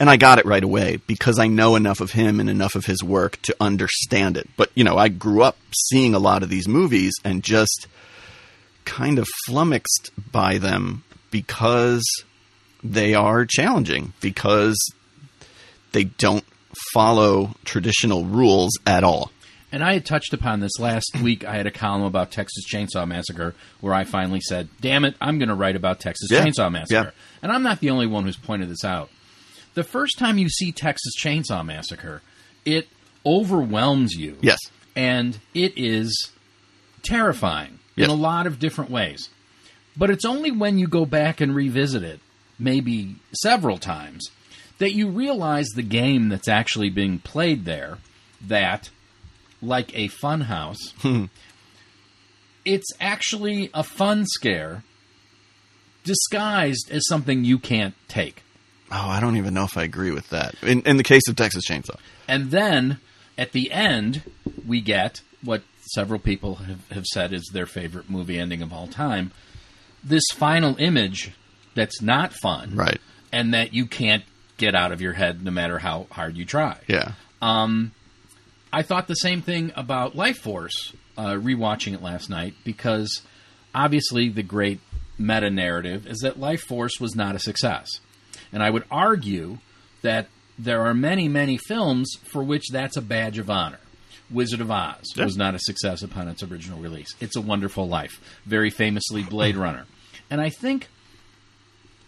and 0.00 0.08
I 0.08 0.16
got 0.16 0.38
it 0.38 0.46
right 0.46 0.64
away 0.64 0.98
because 1.06 1.38
I 1.38 1.48
know 1.48 1.76
enough 1.76 2.00
of 2.00 2.12
him 2.12 2.40
and 2.40 2.48
enough 2.48 2.74
of 2.74 2.86
his 2.86 3.02
work 3.02 3.40
to 3.42 3.56
understand 3.60 4.36
it. 4.36 4.48
But 4.56 4.70
you 4.74 4.84
know, 4.84 4.96
I 4.96 5.08
grew 5.08 5.42
up 5.42 5.58
seeing 5.76 6.14
a 6.14 6.20
lot 6.20 6.42
of 6.42 6.48
these 6.48 6.68
movies 6.68 7.12
and 7.24 7.42
just 7.42 7.86
kind 8.84 9.18
of 9.18 9.26
flummoxed 9.46 10.10
by 10.32 10.58
them 10.58 11.02
because 11.30 12.04
they 12.82 13.14
are 13.14 13.44
challenging 13.46 14.12
because 14.20 14.76
they 15.92 16.04
don't 16.04 16.44
follow 16.92 17.54
traditional 17.64 18.24
rules 18.24 18.72
at 18.86 19.02
all. 19.04 19.30
And 19.72 19.82
I 19.82 19.94
had 19.94 20.06
touched 20.06 20.32
upon 20.32 20.60
this 20.60 20.78
last 20.78 21.16
week. 21.22 21.44
I 21.44 21.56
had 21.56 21.66
a 21.66 21.70
column 21.70 22.02
about 22.04 22.30
Texas 22.30 22.64
Chainsaw 22.72 23.06
Massacre 23.06 23.54
where 23.80 23.92
I 23.92 24.04
finally 24.04 24.40
said, 24.40 24.68
"Damn 24.80 25.04
it, 25.04 25.16
I'm 25.20 25.38
going 25.38 25.48
to 25.48 25.54
write 25.54 25.76
about 25.76 26.00
Texas 26.00 26.30
Yeah. 26.30 26.44
Chainsaw 26.44 26.70
Massacre." 26.70 27.12
Yeah. 27.14 27.20
And 27.42 27.50
I'm 27.52 27.62
not 27.62 27.80
the 27.80 27.90
only 27.90 28.06
one 28.06 28.24
who's 28.24 28.36
pointed 28.36 28.70
this 28.70 28.84
out. 28.84 29.10
The 29.74 29.82
first 29.84 30.18
time 30.18 30.38
you 30.38 30.48
see 30.48 30.70
Texas 30.72 31.12
Chainsaw 31.20 31.64
Massacre, 31.66 32.22
it 32.64 32.88
overwhelms 33.26 34.14
you. 34.14 34.38
Yes. 34.40 34.58
And 34.94 35.38
it 35.52 35.74
is 35.76 36.30
terrifying 37.02 37.78
Yes. 37.96 38.06
in 38.06 38.10
a 38.10 38.14
lot 38.20 38.46
of 38.46 38.58
different 38.58 38.90
ways. 38.90 39.28
But 39.96 40.10
it's 40.10 40.24
only 40.24 40.50
when 40.50 40.78
you 40.78 40.86
go 40.86 41.04
back 41.06 41.40
and 41.40 41.54
revisit 41.54 42.02
it, 42.02 42.20
maybe 42.58 43.16
several 43.32 43.78
times, 43.78 44.30
that 44.78 44.92
you 44.92 45.08
realize 45.08 45.66
the 45.68 45.82
game 45.82 46.28
that's 46.28 46.48
actually 46.48 46.90
being 46.90 47.18
played 47.18 47.64
there, 47.64 47.98
that, 48.40 48.90
like 49.62 49.96
a 49.96 50.08
fun 50.08 50.42
house, 50.42 50.92
hmm. 50.98 51.24
it's 52.64 52.90
actually 53.00 53.70
a 53.72 53.82
fun 53.82 54.26
scare 54.26 54.82
disguised 56.04 56.90
as 56.90 57.06
something 57.08 57.44
you 57.44 57.58
can't 57.58 57.94
take. 58.08 58.42
Oh, 58.90 59.08
I 59.08 59.18
don't 59.18 59.36
even 59.36 59.54
know 59.54 59.64
if 59.64 59.76
I 59.76 59.82
agree 59.82 60.12
with 60.12 60.28
that. 60.30 60.54
In, 60.62 60.82
in 60.82 60.96
the 60.96 61.02
case 61.02 61.26
of 61.28 61.34
Texas 61.34 61.64
Chainsaw, 61.68 61.98
And 62.28 62.50
then 62.52 63.00
at 63.36 63.52
the 63.52 63.72
end, 63.72 64.22
we 64.66 64.80
get 64.80 65.22
what 65.42 65.62
several 65.92 66.20
people 66.20 66.56
have, 66.56 66.88
have 66.90 67.06
said 67.06 67.32
is 67.32 67.50
their 67.52 67.66
favorite 67.66 68.08
movie 68.08 68.38
ending 68.38 68.62
of 68.62 68.72
all 68.72 68.86
time 68.86 69.32
this 70.02 70.22
final 70.32 70.76
image 70.78 71.32
that's 71.76 72.02
not 72.02 72.32
fun. 72.32 72.74
Right. 72.74 73.00
And 73.32 73.54
that 73.54 73.72
you 73.72 73.86
can't 73.86 74.24
get 74.56 74.74
out 74.74 74.90
of 74.90 75.00
your 75.00 75.12
head 75.12 75.44
no 75.44 75.50
matter 75.52 75.78
how 75.78 76.06
hard 76.10 76.36
you 76.36 76.44
try. 76.44 76.78
yeah, 76.88 77.12
I 78.72 78.82
thought 78.82 79.06
the 79.06 79.14
same 79.14 79.42
thing 79.42 79.72
about 79.76 80.16
Life 80.16 80.38
Force, 80.38 80.92
uh, 81.16 81.34
rewatching 81.34 81.94
it 81.94 82.02
last 82.02 82.28
night, 82.28 82.54
because 82.64 83.22
obviously 83.74 84.28
the 84.28 84.42
great 84.42 84.80
meta 85.18 85.50
narrative 85.50 86.06
is 86.06 86.18
that 86.18 86.38
Life 86.38 86.62
Force 86.62 87.00
was 87.00 87.14
not 87.14 87.34
a 87.34 87.38
success. 87.38 87.88
And 88.52 88.62
I 88.62 88.70
would 88.70 88.84
argue 88.90 89.58
that 90.02 90.26
there 90.58 90.82
are 90.86 90.94
many, 90.94 91.28
many 91.28 91.56
films 91.58 92.10
for 92.24 92.42
which 92.42 92.64
that's 92.70 92.96
a 92.96 93.02
badge 93.02 93.38
of 93.38 93.48
honor. 93.50 93.78
Wizard 94.30 94.60
of 94.60 94.70
Oz 94.70 95.04
Yeah. 95.14 95.24
was 95.24 95.36
not 95.36 95.54
a 95.54 95.58
success 95.60 96.02
upon 96.02 96.28
its 96.28 96.42
original 96.42 96.80
release. 96.80 97.14
It's 97.20 97.36
a 97.36 97.40
Wonderful 97.40 97.86
Life, 97.88 98.20
very 98.44 98.70
famously 98.70 99.22
Blade 99.22 99.56
Runner. 99.66 99.84
And 100.30 100.40
I 100.40 100.50
think, 100.50 100.88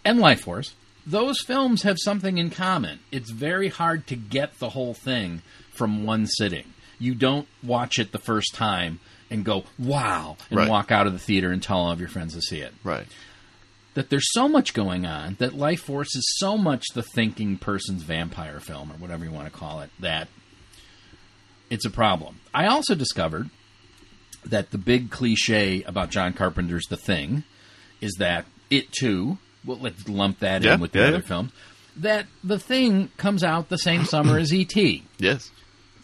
and 0.09 0.19
Life 0.19 0.41
Force, 0.41 0.73
those 1.05 1.39
films 1.41 1.83
have 1.83 1.97
something 1.99 2.37
in 2.37 2.49
common. 2.49 2.99
It's 3.11 3.31
very 3.31 3.69
hard 3.69 4.07
to 4.07 4.15
get 4.15 4.59
the 4.59 4.69
whole 4.69 4.93
thing 4.93 5.41
from 5.71 6.03
one 6.03 6.25
sitting. 6.27 6.65
You 6.99 7.15
don't 7.15 7.47
watch 7.63 7.99
it 7.99 8.11
the 8.11 8.19
first 8.19 8.53
time 8.53 8.99
and 9.29 9.45
go, 9.45 9.63
wow, 9.77 10.35
and 10.49 10.57
Right. 10.57 10.69
walk 10.69 10.91
out 10.91 11.07
of 11.07 11.13
the 11.13 11.19
theater 11.19 11.51
and 11.51 11.61
tell 11.61 11.77
all 11.77 11.91
of 11.91 11.99
your 11.99 12.09
friends 12.09 12.33
to 12.33 12.41
see 12.41 12.59
it 12.59 12.73
right. 12.83 13.05
that 13.93 14.09
there's 14.09 14.27
so 14.33 14.47
much 14.47 14.73
going 14.73 15.05
on 15.05 15.35
that 15.39 15.53
Life 15.55 15.81
Force 15.81 16.15
is 16.15 16.25
so 16.37 16.57
much 16.57 16.83
the 16.93 17.03
thinking 17.03 17.57
person's 17.57 18.03
vampire 18.03 18.59
film 18.59 18.91
or 18.91 18.95
whatever 18.95 19.23
you 19.23 19.31
want 19.31 19.51
to 19.51 19.57
call 19.57 19.81
it 19.81 19.91
that 19.99 20.27
it's 21.69 21.85
a 21.85 21.89
problem. 21.91 22.39
I 22.53 22.65
also 22.65 22.95
discovered 22.95 23.49
that 24.43 24.71
the 24.71 24.77
big 24.79 25.11
cliche 25.11 25.83
about 25.83 26.09
John 26.09 26.33
Carpenter's 26.33 26.87
The 26.89 26.97
Thing 26.97 27.43
is 28.01 28.15
that 28.19 28.45
it 28.71 28.91
too, 28.91 29.37
well, 29.69 29.77
let's 29.81 30.07
lump 30.09 30.39
that 30.39 30.63
Yeah, 30.63 30.73
in 30.75 30.79
with 30.81 30.91
the 30.93 30.99
yeah, 30.99 31.05
other 31.07 31.17
yeah. 31.17 31.21
films, 31.23 31.51
that 31.97 32.25
The 32.43 32.57
Thing 32.59 33.09
comes 33.17 33.43
out 33.43 33.69
the 33.69 33.77
same 33.77 34.05
summer 34.05 34.37
as 34.37 34.53
E.T 34.53 35.03
Yes. 35.19 35.51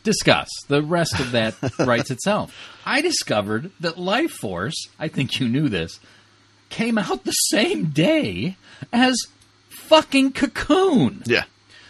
discuss. 0.03 0.49
The 0.67 0.81
rest 0.83 1.19
of 1.19 1.31
that 1.31 1.55
writes 1.79 2.11
itself. 2.11 2.53
I 2.85 3.01
discovered 3.01 3.71
that 3.79 3.97
Life 3.97 4.31
Force, 4.31 4.75
I 4.99 5.07
think 5.07 5.39
you 5.39 5.47
knew 5.47 5.67
this, 5.69 5.99
came 6.69 6.97
out 6.97 7.23
the 7.23 7.31
same 7.31 7.85
day 7.91 8.55
as 8.93 9.15
fucking 9.69 10.33
Cocoon. 10.33 11.23
Yeah. 11.25 11.43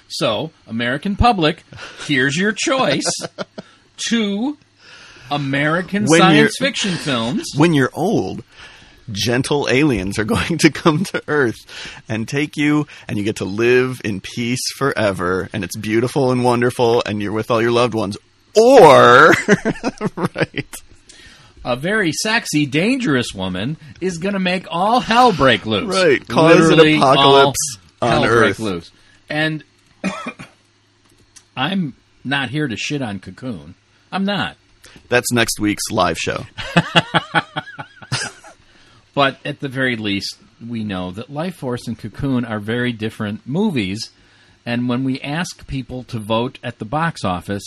So, 0.07 0.51
American 0.67 1.15
public, 1.15 1.63
here's 2.07 2.37
your 2.37 2.51
choice. 2.53 3.11
Two 3.97 4.57
American 5.31 6.05
When 6.05 6.19
science 6.19 6.55
fiction 6.59 6.91
films. 6.95 7.43
When 7.57 7.73
you're 7.73 7.89
old, 7.93 8.43
gentle 9.11 9.67
aliens 9.69 10.17
are 10.19 10.23
going 10.35 10.57
to 10.59 10.69
come 10.71 11.03
to 11.05 11.21
Earth 11.27 11.57
and 12.09 12.27
take 12.27 12.57
you, 12.57 12.87
and 13.07 13.17
you 13.17 13.23
get 13.23 13.37
to 13.37 13.45
live 13.45 14.01
in 14.03 14.21
peace 14.21 14.61
forever, 14.77 15.49
and 15.53 15.63
it's 15.63 15.75
beautiful 15.75 16.31
and 16.31 16.43
wonderful, 16.43 17.03
and 17.05 17.21
you're 17.21 17.31
with 17.33 17.51
all 17.51 17.61
your 17.61 17.71
loved 17.71 17.93
ones. 17.93 18.17
Or, 18.55 19.31
right. 20.15 20.75
A 21.63 21.75
very 21.75 22.11
sexy, 22.11 22.65
dangerous 22.65 23.33
woman 23.33 23.77
is 23.99 24.17
going 24.19 24.33
to 24.33 24.39
make 24.39 24.67
all 24.69 24.99
hell 24.99 25.33
break 25.33 25.65
loose. 25.65 25.93
Right. 25.93 26.25
Cause 26.27 26.69
an 26.69 26.77
Literally 26.77 26.97
apocalypse 26.97 27.77
all 28.01 28.09
on 28.09 28.21
hell 28.21 28.31
Earth. 28.31 28.57
break 28.57 28.59
loose. 28.59 28.91
And 29.29 29.63
I'm 31.57 31.95
not 32.23 32.49
here 32.49 32.67
to 32.67 32.77
shit 32.77 33.01
on 33.01 33.19
Cocoon. 33.19 33.75
I'm 34.11 34.25
not. 34.25 34.57
That's 35.09 35.31
next 35.31 35.59
week's 35.59 35.89
live 35.91 36.17
show. 36.17 36.45
But 39.15 39.39
at 39.43 39.61
the 39.61 39.69
very 39.69 39.95
least, 39.95 40.37
we 40.65 40.83
know 40.83 41.09
that 41.11 41.29
Life 41.31 41.55
Force 41.55 41.87
and 41.87 41.97
Cocoon 41.97 42.45
are 42.45 42.59
very 42.59 42.91
different 42.91 43.47
movies. 43.47 44.11
And 44.65 44.87
when 44.89 45.03
we 45.03 45.19
ask 45.21 45.65
people 45.67 46.03
to 46.03 46.19
vote 46.19 46.59
at 46.63 46.77
the 46.79 46.85
box 46.85 47.23
office, 47.23 47.63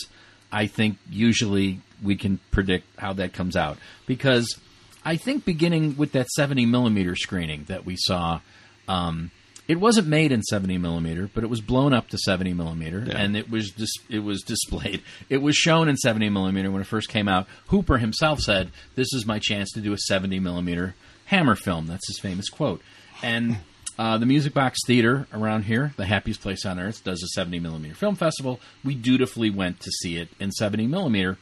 I 0.52 0.67
think 0.67 0.99
usually 1.11 1.81
we 2.02 2.17
can 2.17 2.38
predict 2.50 2.87
how 2.99 3.12
that 3.14 3.33
comes 3.33 3.57
out. 3.57 3.78
Because 4.07 4.59
I 5.05 5.17
think 5.17 5.45
beginning 5.45 5.97
with 5.97 6.12
that 6.12 6.28
70 6.28 6.67
millimeter 6.67 7.17
screening 7.17 7.64
that 7.69 7.85
we 7.87 7.97
saw, 7.97 8.40
um, 8.87 9.31
it 9.67 9.78
wasn't 9.81 10.09
made 10.09 10.33
in 10.33 10.43
70 10.43 10.78
millimeter, 10.78 11.31
but 11.35 11.45
it 11.45 11.50
was 11.50 11.61
blown 11.61 11.93
up 11.93 12.09
to 12.09 12.19
70 12.19 12.52
millimeter, 12.55 13.05
Yeah. 13.07 13.17
and 13.19 13.37
it 13.37 13.50
was 13.50 13.71
dis- 13.71 13.99
it 14.09 14.21
was 14.21 14.43
displayed. 14.43 15.02
It 15.28 15.43
was 15.43 15.57
shown 15.57 15.88
in 15.88 15.97
70 15.97 16.28
millimeter 16.31 16.71
when 16.71 16.81
it 16.83 16.87
first 16.87 17.09
came 17.11 17.28
out. 17.28 17.47
Hooper 17.69 17.99
himself 17.99 18.40
said, 18.40 18.71
"This 18.97 19.12
is 19.12 19.26
my 19.26 19.38
chance 19.38 19.71
to 19.73 19.81
do 19.81 19.93
a 19.93 19.99
70 19.99 20.40
millimeter 20.40 20.95
Hammer 21.28 21.54
film." 21.54 21.87
That's 21.87 22.06
his 22.08 22.18
famous 22.18 22.49
quote. 22.50 22.82
And 23.23 23.58
uh, 23.99 24.18
the 24.18 24.26
Music 24.26 24.54
Box 24.54 24.78
Theater 24.87 25.26
around 25.32 25.64
here, 25.64 25.92
the 25.97 26.06
happiest 26.06 26.40
place 26.40 26.64
on 26.64 26.78
earth, 26.78 27.02
does 27.02 27.23
a 27.23 27.28
70 27.28 27.58
millimeter 27.58 27.94
film 27.94 28.14
festival. 28.14 28.61
We 28.85 28.94
dutifully 28.94 29.50
went 29.50 29.80
to 29.80 29.90
see 29.90 30.16
it 30.16 30.28
in 30.38 30.52
70 30.52 30.87
millimeter. 30.87 31.37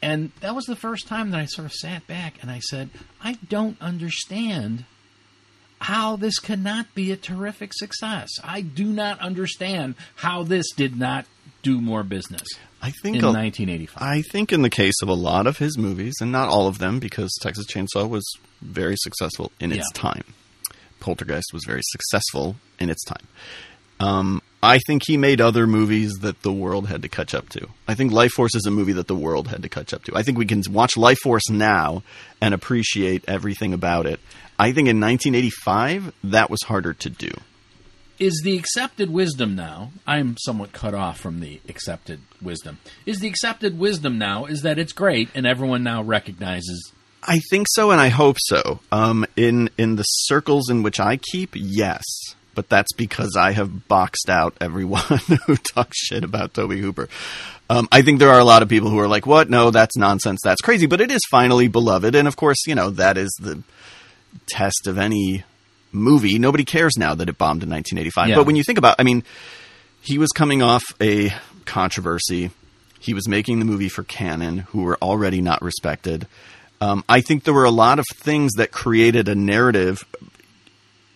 And 0.00 0.32
that 0.40 0.54
was 0.54 0.64
the 0.66 0.76
first 0.76 1.06
time 1.08 1.30
that 1.30 1.40
I 1.40 1.46
sort 1.46 1.66
of 1.66 1.72
sat 1.72 2.06
back 2.06 2.34
and 2.42 2.50
I 2.50 2.58
said, 2.58 2.90
I 3.22 3.38
don't 3.48 3.80
understand 3.80 4.84
how 5.80 6.16
this 6.16 6.38
cannot 6.38 6.94
be 6.94 7.12
a 7.12 7.16
terrific 7.16 7.72
success. 7.74 8.30
I 8.42 8.62
do 8.62 8.86
not 8.86 9.18
understand 9.20 9.94
how 10.16 10.42
this 10.42 10.72
did 10.72 10.98
not 10.98 11.26
do 11.62 11.80
more 11.80 12.02
business 12.02 12.46
I 12.82 12.92
think 13.02 13.16
in 13.16 13.24
a- 13.24 13.28
1985. 13.28 14.02
I 14.02 14.22
think 14.22 14.52
in 14.52 14.62
the 14.62 14.70
case 14.70 14.94
of 15.02 15.08
a 15.08 15.14
lot 15.14 15.46
of 15.46 15.58
his 15.58 15.78
movies, 15.78 16.14
and 16.20 16.30
not 16.30 16.48
all 16.48 16.66
of 16.68 16.78
them, 16.78 16.98
because 16.98 17.32
Texas 17.40 17.66
Chainsaw 17.66 18.08
was 18.08 18.24
very 18.64 18.96
successful 18.98 19.52
in 19.60 19.70
its 19.72 19.88
Yeah. 19.94 20.00
time. 20.00 20.24
Poltergeist 21.00 21.52
was 21.52 21.62
very 21.66 21.82
successful 21.84 22.56
in 22.78 22.88
its 22.90 23.04
time. 23.04 23.26
Um, 24.00 24.42
I 24.62 24.78
think 24.86 25.02
he 25.06 25.16
made 25.16 25.40
other 25.40 25.66
movies 25.66 26.14
that 26.22 26.42
the 26.42 26.52
world 26.52 26.88
had 26.88 27.02
to 27.02 27.08
catch 27.08 27.34
up 27.34 27.48
to. 27.50 27.68
I 27.86 27.94
think 27.94 28.12
Life 28.12 28.32
Force 28.32 28.54
is 28.54 28.64
a 28.66 28.70
movie 28.70 28.94
that 28.94 29.06
the 29.06 29.14
world 29.14 29.48
had 29.48 29.62
to 29.62 29.68
catch 29.68 29.92
up 29.92 30.04
to. 30.04 30.16
I 30.16 30.22
think 30.22 30.38
we 30.38 30.46
can 30.46 30.62
watch 30.70 30.96
Life 30.96 31.18
Force 31.22 31.48
now 31.50 32.02
and 32.40 32.54
appreciate 32.54 33.24
everything 33.28 33.72
about 33.74 34.06
it. 34.06 34.18
I 34.58 34.72
think 34.72 34.88
in 34.88 34.98
1985 35.00 36.12
that 36.24 36.48
was 36.50 36.62
harder 36.62 36.94
to 36.94 37.10
do. 37.10 37.30
Is 38.18 38.40
the 38.44 38.56
accepted 38.56 39.10
wisdom 39.10 39.54
now? 39.56 39.90
I'm 40.06 40.36
somewhat 40.38 40.72
cut 40.72 40.94
off 40.94 41.18
from 41.20 41.40
the 41.40 41.60
accepted 41.68 42.20
wisdom. 42.40 42.78
Is 43.06 43.18
the 43.18 43.28
accepted 43.28 43.76
wisdom 43.78 44.18
now 44.18 44.44
is 44.46 44.62
that 44.62 44.78
it's 44.78 44.92
great 44.92 45.28
and 45.34 45.46
everyone 45.46 45.82
now 45.82 46.00
recognizes 46.02 46.92
I 47.26 47.40
think 47.50 47.66
so, 47.70 47.90
and 47.90 48.00
I 48.00 48.08
hope 48.08 48.36
so. 48.40 48.80
Um, 48.92 49.26
in 49.36 49.70
in 49.78 49.96
the 49.96 50.02
circles 50.02 50.68
in 50.70 50.82
which 50.82 51.00
I 51.00 51.16
keep, 51.16 51.50
yes, 51.54 52.02
but 52.54 52.68
that's 52.68 52.92
because 52.92 53.36
I 53.38 53.52
have 53.52 53.88
boxed 53.88 54.28
out 54.28 54.56
everyone 54.60 55.02
who 55.46 55.56
talks 55.56 55.98
shit 55.98 56.24
about 56.24 56.54
Tobe 56.54 56.72
Hooper. 56.72 57.08
Um, 57.70 57.88
I 57.90 58.02
think 58.02 58.18
there 58.18 58.30
are 58.30 58.38
a 58.38 58.44
lot 58.44 58.62
of 58.62 58.68
people 58.68 58.90
who 58.90 58.98
are 58.98 59.08
like, 59.08 59.26
"What? 59.26 59.48
No, 59.48 59.70
that's 59.70 59.96
nonsense. 59.96 60.40
That's 60.44 60.60
crazy." 60.60 60.86
But 60.86 61.00
it 61.00 61.10
is 61.10 61.20
finally 61.30 61.68
beloved, 61.68 62.14
and 62.14 62.28
of 62.28 62.36
course, 62.36 62.66
you 62.66 62.74
know 62.74 62.90
that 62.90 63.16
is 63.16 63.32
the 63.40 63.62
test 64.46 64.86
of 64.86 64.98
any 64.98 65.44
movie. 65.92 66.38
Nobody 66.38 66.64
cares 66.64 66.96
now 66.98 67.14
that 67.14 67.28
it 67.28 67.38
bombed 67.38 67.62
in 67.62 67.70
1985. 67.70 68.28
Yeah. 68.28 68.34
But 68.36 68.46
when 68.46 68.56
you 68.56 68.64
think 68.64 68.78
about, 68.78 68.96
I 68.98 69.04
mean, 69.04 69.22
he 70.02 70.18
was 70.18 70.30
coming 70.30 70.62
off 70.62 70.82
a 71.00 71.32
controversy. 71.64 72.50
He 72.98 73.14
was 73.14 73.28
making 73.28 73.58
the 73.58 73.64
movie 73.64 73.88
for 73.88 74.02
Canon, 74.02 74.58
who 74.58 74.82
were 74.82 74.98
already 75.00 75.40
not 75.40 75.62
respected. 75.62 76.26
Um, 76.84 77.04
I 77.08 77.20
think 77.22 77.44
there 77.44 77.54
were 77.54 77.64
a 77.64 77.70
lot 77.70 77.98
of 77.98 78.04
things 78.14 78.52
that 78.54 78.70
created 78.70 79.28
a 79.28 79.34
narrative. 79.34 80.04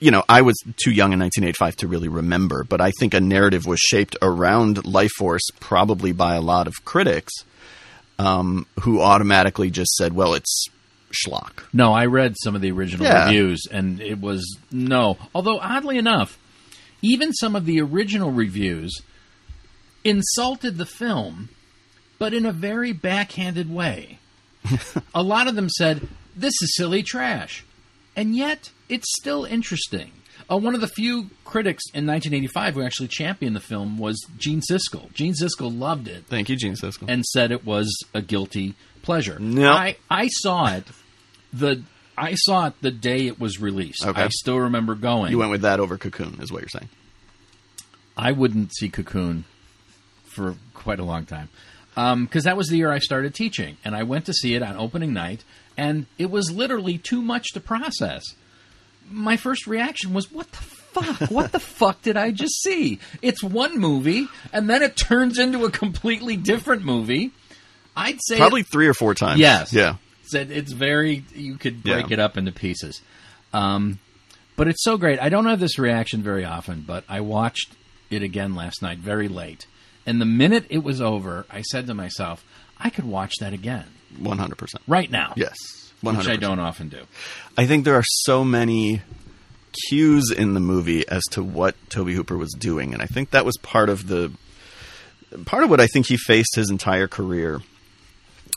You 0.01 0.11
know, 0.11 0.25
I 0.29 0.43
was 0.43 0.57
too 0.83 0.91
young 0.93 1.13
in 1.13 1.19
1985 1.21 1.77
to 1.77 1.89
really 1.89 2.09
remember, 2.09 2.65
but 2.65 2.81
I 2.81 2.91
think 2.99 3.13
a 3.15 3.21
narrative 3.21 3.67
was 3.67 3.79
shaped 3.81 4.17
around 4.23 4.87
Life 4.87 5.11
Force 5.19 5.43
probably 5.61 6.13
by 6.13 6.37
a 6.37 6.41
lot 6.41 6.67
of 6.69 6.75
critics 6.85 7.33
um, 8.19 8.67
who 8.81 9.01
automatically 9.03 9.71
just 9.71 9.91
said, 9.97 10.13
well, 10.15 10.35
it's 10.35 10.67
schlock. 11.13 11.65
No, 11.73 11.93
I 11.93 12.07
read 12.07 12.35
some 12.43 12.55
of 12.55 12.61
the 12.63 12.71
original 12.71 13.07
Yeah. 13.07 13.25
reviews, 13.25 13.67
and 13.71 14.01
it 14.01 14.21
was 14.21 14.57
no. 14.71 15.19
Although 15.35 15.59
oddly 15.59 15.99
enough, 15.99 16.39
even 17.03 17.33
some 17.33 17.55
of 17.57 17.67
the 17.67 17.81
original 17.81 18.31
reviews 18.31 19.03
insulted 20.05 20.79
the 20.79 20.87
film, 20.87 21.49
but 22.19 22.33
in 22.33 22.47
a 22.47 22.53
very 22.53 22.93
backhanded 22.93 23.69
way. 23.73 24.19
A 25.15 25.23
lot 25.23 25.49
of 25.49 25.55
them 25.55 25.69
said, 25.69 26.07
"This 26.37 26.55
is 26.63 26.75
silly 26.77 27.03
trash," 27.03 27.65
and 28.17 28.35
yet 28.37 28.71
it's 28.89 29.07
still 29.21 29.45
interesting. 29.45 30.13
Uh, 30.51 30.57
one 30.57 30.75
of 30.75 30.81
the 30.81 30.89
few 30.89 31.31
critics 31.45 31.85
in 31.93 32.07
1985 32.07 32.75
who 32.75 32.83
actually 32.83 33.09
championed 33.09 33.55
the 33.55 33.61
film 33.61 33.99
was 33.99 34.17
Gene 34.39 34.61
Siskel. 34.61 35.13
Gene 35.13 35.35
Siskel 35.35 35.77
loved 35.79 36.09
it 36.09 36.25
Thank 36.27 36.49
you, 36.49 36.57
Gene 36.57 36.75
Siskel. 36.75 37.05
and 37.09 37.25
said 37.25 37.53
it 37.53 37.67
was 37.67 37.95
a 38.15 38.23
guilty 38.23 38.75
pleasure. 39.03 39.39
No. 39.39 39.73
I, 39.73 39.97
I 40.11 40.29
saw 40.29 40.73
it 40.75 40.85
the 41.53 41.83
I 42.17 42.35
saw 42.35 42.67
it 42.69 42.75
the 42.81 42.91
day 42.91 43.27
it 43.27 43.39
was 43.39 43.61
released. 43.61 44.05
Okay. 44.07 44.23
I 44.23 44.29
still 44.29 44.59
remember 44.59 44.95
going. 44.95 45.31
you 45.31 45.39
went 45.39 45.51
with 45.51 45.63
that 45.63 45.81
over 45.81 45.99
Cocoon, 45.99 46.39
is 46.41 46.51
what 46.51 46.63
you're 46.63 46.69
saying. 46.69 46.89
I 48.17 48.33
wouldn't 48.33 48.75
see 48.75 48.89
Cocoon 48.89 49.45
for 50.25 50.57
quite 50.75 50.99
a 50.99 51.05
long 51.05 51.27
time 51.27 51.49
because 52.25 52.45
that 52.45 52.57
was 52.57 52.69
the 52.69 52.77
year 52.77 52.93
I 52.93 52.99
started 52.99 53.35
teaching, 53.35 53.77
and 53.85 53.97
I 53.97 54.03
went 54.05 54.27
to 54.27 54.33
see 54.33 54.55
it 54.55 54.63
on 54.63 54.77
opening 54.77 55.13
night, 55.13 55.43
and 55.77 56.07
it 56.19 56.31
was 56.31 56.51
literally 56.51 56.99
too 56.99 57.23
much 57.23 57.49
to 57.55 57.61
process. 57.61 58.23
My 59.11 59.37
first 59.37 59.67
reaction 59.67 60.13
was, 60.13 60.31
"What 60.31 60.51
the 60.53 60.59
fuck? 60.59 61.31
what 61.31 61.53
the 61.53 61.59
fuck 61.81 62.03
did 62.03 62.17
I 62.17 62.31
just 62.31 62.63
see? 62.63 62.99
It's 63.23 63.43
one 63.43 63.79
movie, 63.79 64.29
and 64.53 64.69
then 64.71 64.83
it 64.83 64.97
turns 64.97 65.39
into 65.39 65.65
a 65.65 65.71
completely 65.71 66.37
different 66.37 66.85
movie." 66.85 67.33
I'd 67.97 68.19
say 68.23 68.37
Probably 68.37 68.63
three 68.63 68.87
or 68.87 68.95
four 68.95 69.13
times. 69.15 69.41
Yes. 69.41 69.73
Yeah. 69.73 69.97
said 70.23 70.53
it's 70.53 70.71
very 70.73 71.25
you 71.35 71.57
could 71.57 71.83
break 71.83 72.11
Yeah. 72.11 72.13
it 72.15 72.19
up 72.21 72.37
into 72.39 72.53
pieces 72.53 73.01
um, 73.53 73.99
but 74.57 74.69
it's 74.69 74.85
so 74.85 74.97
great 74.99 75.19
i 75.21 75.29
don't 75.31 75.47
have 75.47 75.59
this 75.59 75.79
reaction 75.81 76.23
very 76.23 76.45
often 76.45 76.85
but 76.87 77.03
i 77.09 77.21
watched 77.21 77.73
it 78.11 78.23
again 78.23 78.55
last 78.55 78.83
night 78.83 78.99
very 78.99 79.27
late 79.27 79.67
and 80.07 80.21
the 80.21 80.27
minute 80.27 80.65
it 80.71 80.83
was 80.83 81.01
over 81.01 81.45
i 81.51 81.63
said 81.63 81.87
to 81.87 81.95
myself 81.95 82.45
i 82.79 82.91
could 82.91 83.05
watch 83.05 83.35
that 83.41 83.53
again 83.53 83.87
100%. 84.21 84.75
right 84.87 85.11
now 85.11 85.33
Yes. 85.37 85.57
100%. 86.03 86.17
which 86.19 86.29
i 86.29 86.37
don't 86.37 86.61
often 86.61 86.89
do 86.89 87.03
I 87.57 87.67
think 87.67 87.85
there 87.85 87.97
are 87.97 88.05
so 88.07 88.45
many 88.45 89.03
cues 89.89 90.31
in 90.31 90.55
the 90.55 90.61
movie 90.61 91.07
as 91.09 91.23
to 91.33 91.43
what 91.43 91.75
Tobe 91.91 92.09
Hooper 92.11 92.37
was 92.37 92.53
doing, 92.59 92.93
and 92.95 93.03
I 93.03 93.07
think 93.07 93.31
that 93.31 93.45
was 93.45 93.57
part 93.63 93.89
of 93.89 94.07
the 94.09 94.33
part 95.45 95.65
of 95.65 95.71
what 95.71 95.81
I 95.81 95.87
think 95.89 96.07
he 96.07 96.17
faced 96.17 96.55
his 96.55 96.71
entire 96.71 97.07
career 97.09 97.61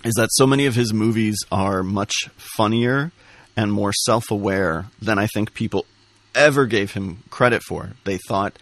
is 0.05 0.13
that 0.15 0.29
so 0.31 0.47
many 0.47 0.65
of 0.67 0.75
his 0.75 0.93
movies 0.93 1.37
are 1.51 1.83
much 1.83 2.13
funnier 2.55 3.11
and 3.57 3.73
more 3.73 3.91
self-aware 3.91 4.85
than 5.01 5.19
I 5.19 5.27
think 5.27 5.53
people 5.53 5.85
ever 6.33 6.65
gave 6.65 6.93
him 6.93 7.23
credit 7.29 7.61
for. 7.67 7.91
They 8.05 8.17
thought 8.27 8.57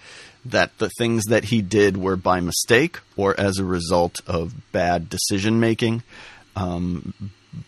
that 0.45 0.77
the 0.77 0.89
things 0.97 1.25
that 1.25 1.45
he 1.45 1.61
did 1.61 1.97
were 1.97 2.15
by 2.15 2.39
mistake 2.39 2.99
or 3.17 3.39
as 3.39 3.57
a 3.57 3.65
result 3.65 4.15
of 4.25 4.53
bad 4.71 5.09
decision 5.09 5.59
making. 5.59 6.03
Um, 6.55 7.13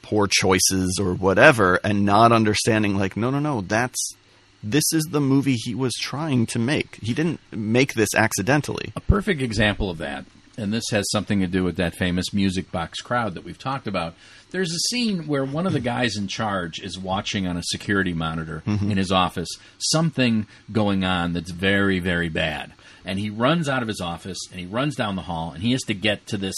poor 0.02 0.28
choices 0.28 1.00
or 1.02 1.14
whatever 1.14 1.80
and 1.84 2.06
not 2.06 2.32
understanding 2.32 2.98
like 2.98 3.18
no 3.18 3.30
no 3.30 3.40
no 3.40 3.62
that's 3.62 4.16
this 4.64 4.84
is 4.94 5.04
the 5.10 5.20
movie 5.20 5.56
he 5.56 5.74
was 5.74 5.94
trying 6.00 6.46
to 6.46 6.60
make 6.60 6.98
he 7.02 7.14
didn't 7.14 7.40
make 7.52 7.94
this 7.94 8.10
accidentally 8.16 8.92
a 8.96 9.02
perfect 9.02 9.42
example 9.42 9.90
of 9.90 9.98
that 9.98 10.24
and 10.62 10.72
this 10.72 10.90
has 10.92 11.10
something 11.10 11.40
to 11.40 11.48
do 11.48 11.64
with 11.64 11.76
that 11.78 11.96
famous 11.96 12.34
music 12.34 12.72
box 12.72 13.02
crowd 13.02 13.34
that 13.34 13.44
we've 13.44 13.58
talked 13.58 13.88
about. 13.88 14.14
There's 14.52 14.72
a 14.72 14.88
scene 14.90 15.28
where 15.28 15.44
one 15.44 15.66
of 15.66 15.74
the 15.74 15.80
guys 15.80 16.16
in 16.16 16.28
charge 16.28 16.80
is 16.80 17.00
watching 17.00 17.48
on 17.48 17.58
a 17.58 17.64
security 17.64 18.14
monitor 18.14 18.62
mm-hmm. 18.66 18.92
in 18.92 18.98
his 18.98 19.12
office 19.12 19.50
something 19.80 20.46
going 20.72 21.04
on 21.04 21.34
that's 21.34 21.52
very 21.52 22.00
very 22.00 22.30
bad. 22.30 22.74
And 23.04 23.18
he 23.18 23.30
runs 23.30 23.68
out 23.68 23.82
of 23.82 23.88
his 23.88 24.00
office 24.00 24.38
and 24.52 24.60
he 24.60 24.68
runs 24.68 24.96
down 24.96 25.16
the 25.16 25.24
hall 25.24 25.52
and 25.52 25.64
he 25.64 25.72
has 25.72 25.82
to 25.84 25.94
get 25.94 26.28
to 26.28 26.38
this 26.38 26.56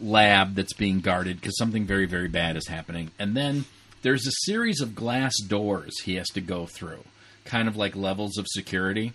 lab 0.00 0.54
that's 0.54 0.74
being 0.74 1.00
guarded 1.00 1.40
because 1.40 1.56
something 1.56 1.86
very 1.86 2.06
very 2.06 2.28
bad 2.28 2.56
is 2.56 2.66
happening. 2.66 3.12
And 3.18 3.36
then 3.36 3.66
there's 4.02 4.26
a 4.26 4.46
series 4.46 4.80
of 4.80 4.94
glass 4.94 5.34
doors 5.46 6.00
he 6.00 6.16
has 6.16 6.28
to 6.28 6.40
go 6.40 6.66
through 6.66 7.04
kind 7.44 7.68
of 7.68 7.76
like 7.76 7.96
levels 7.96 8.36
of 8.36 8.46
security 8.48 9.12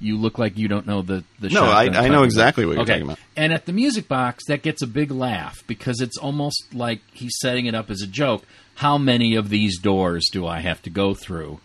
you 0.00 0.16
look 0.18 0.38
like 0.38 0.58
you 0.58 0.68
don't 0.68 0.86
know 0.86 1.02
the 1.02 1.24
the 1.40 1.48
No, 1.48 1.64
I- 1.64 1.84
I 1.84 2.08
know 2.08 2.22
exactly 2.22 2.66
what 2.66 2.72
you're 2.74 2.82
okay. 2.82 2.92
talking 2.94 3.06
about. 3.06 3.18
And 3.36 3.52
at 3.52 3.66
the 3.66 3.72
music 3.72 4.08
box, 4.08 4.44
that 4.48 4.62
gets 4.62 4.82
a 4.82 4.86
big 4.86 5.10
laugh 5.10 5.62
because 5.66 6.00
it's 6.00 6.16
almost 6.18 6.74
like 6.74 7.00
he's 7.12 7.36
setting 7.40 7.66
it 7.66 7.74
up 7.74 7.90
as 7.90 8.02
a 8.02 8.06
joke. 8.06 8.44
How 8.76 8.98
many 8.98 9.34
of 9.34 9.48
these 9.48 9.78
doors 9.78 10.28
do 10.30 10.46
I 10.46 10.60
have 10.60 10.82
to 10.82 10.90
go 10.90 11.14
through 11.14 11.60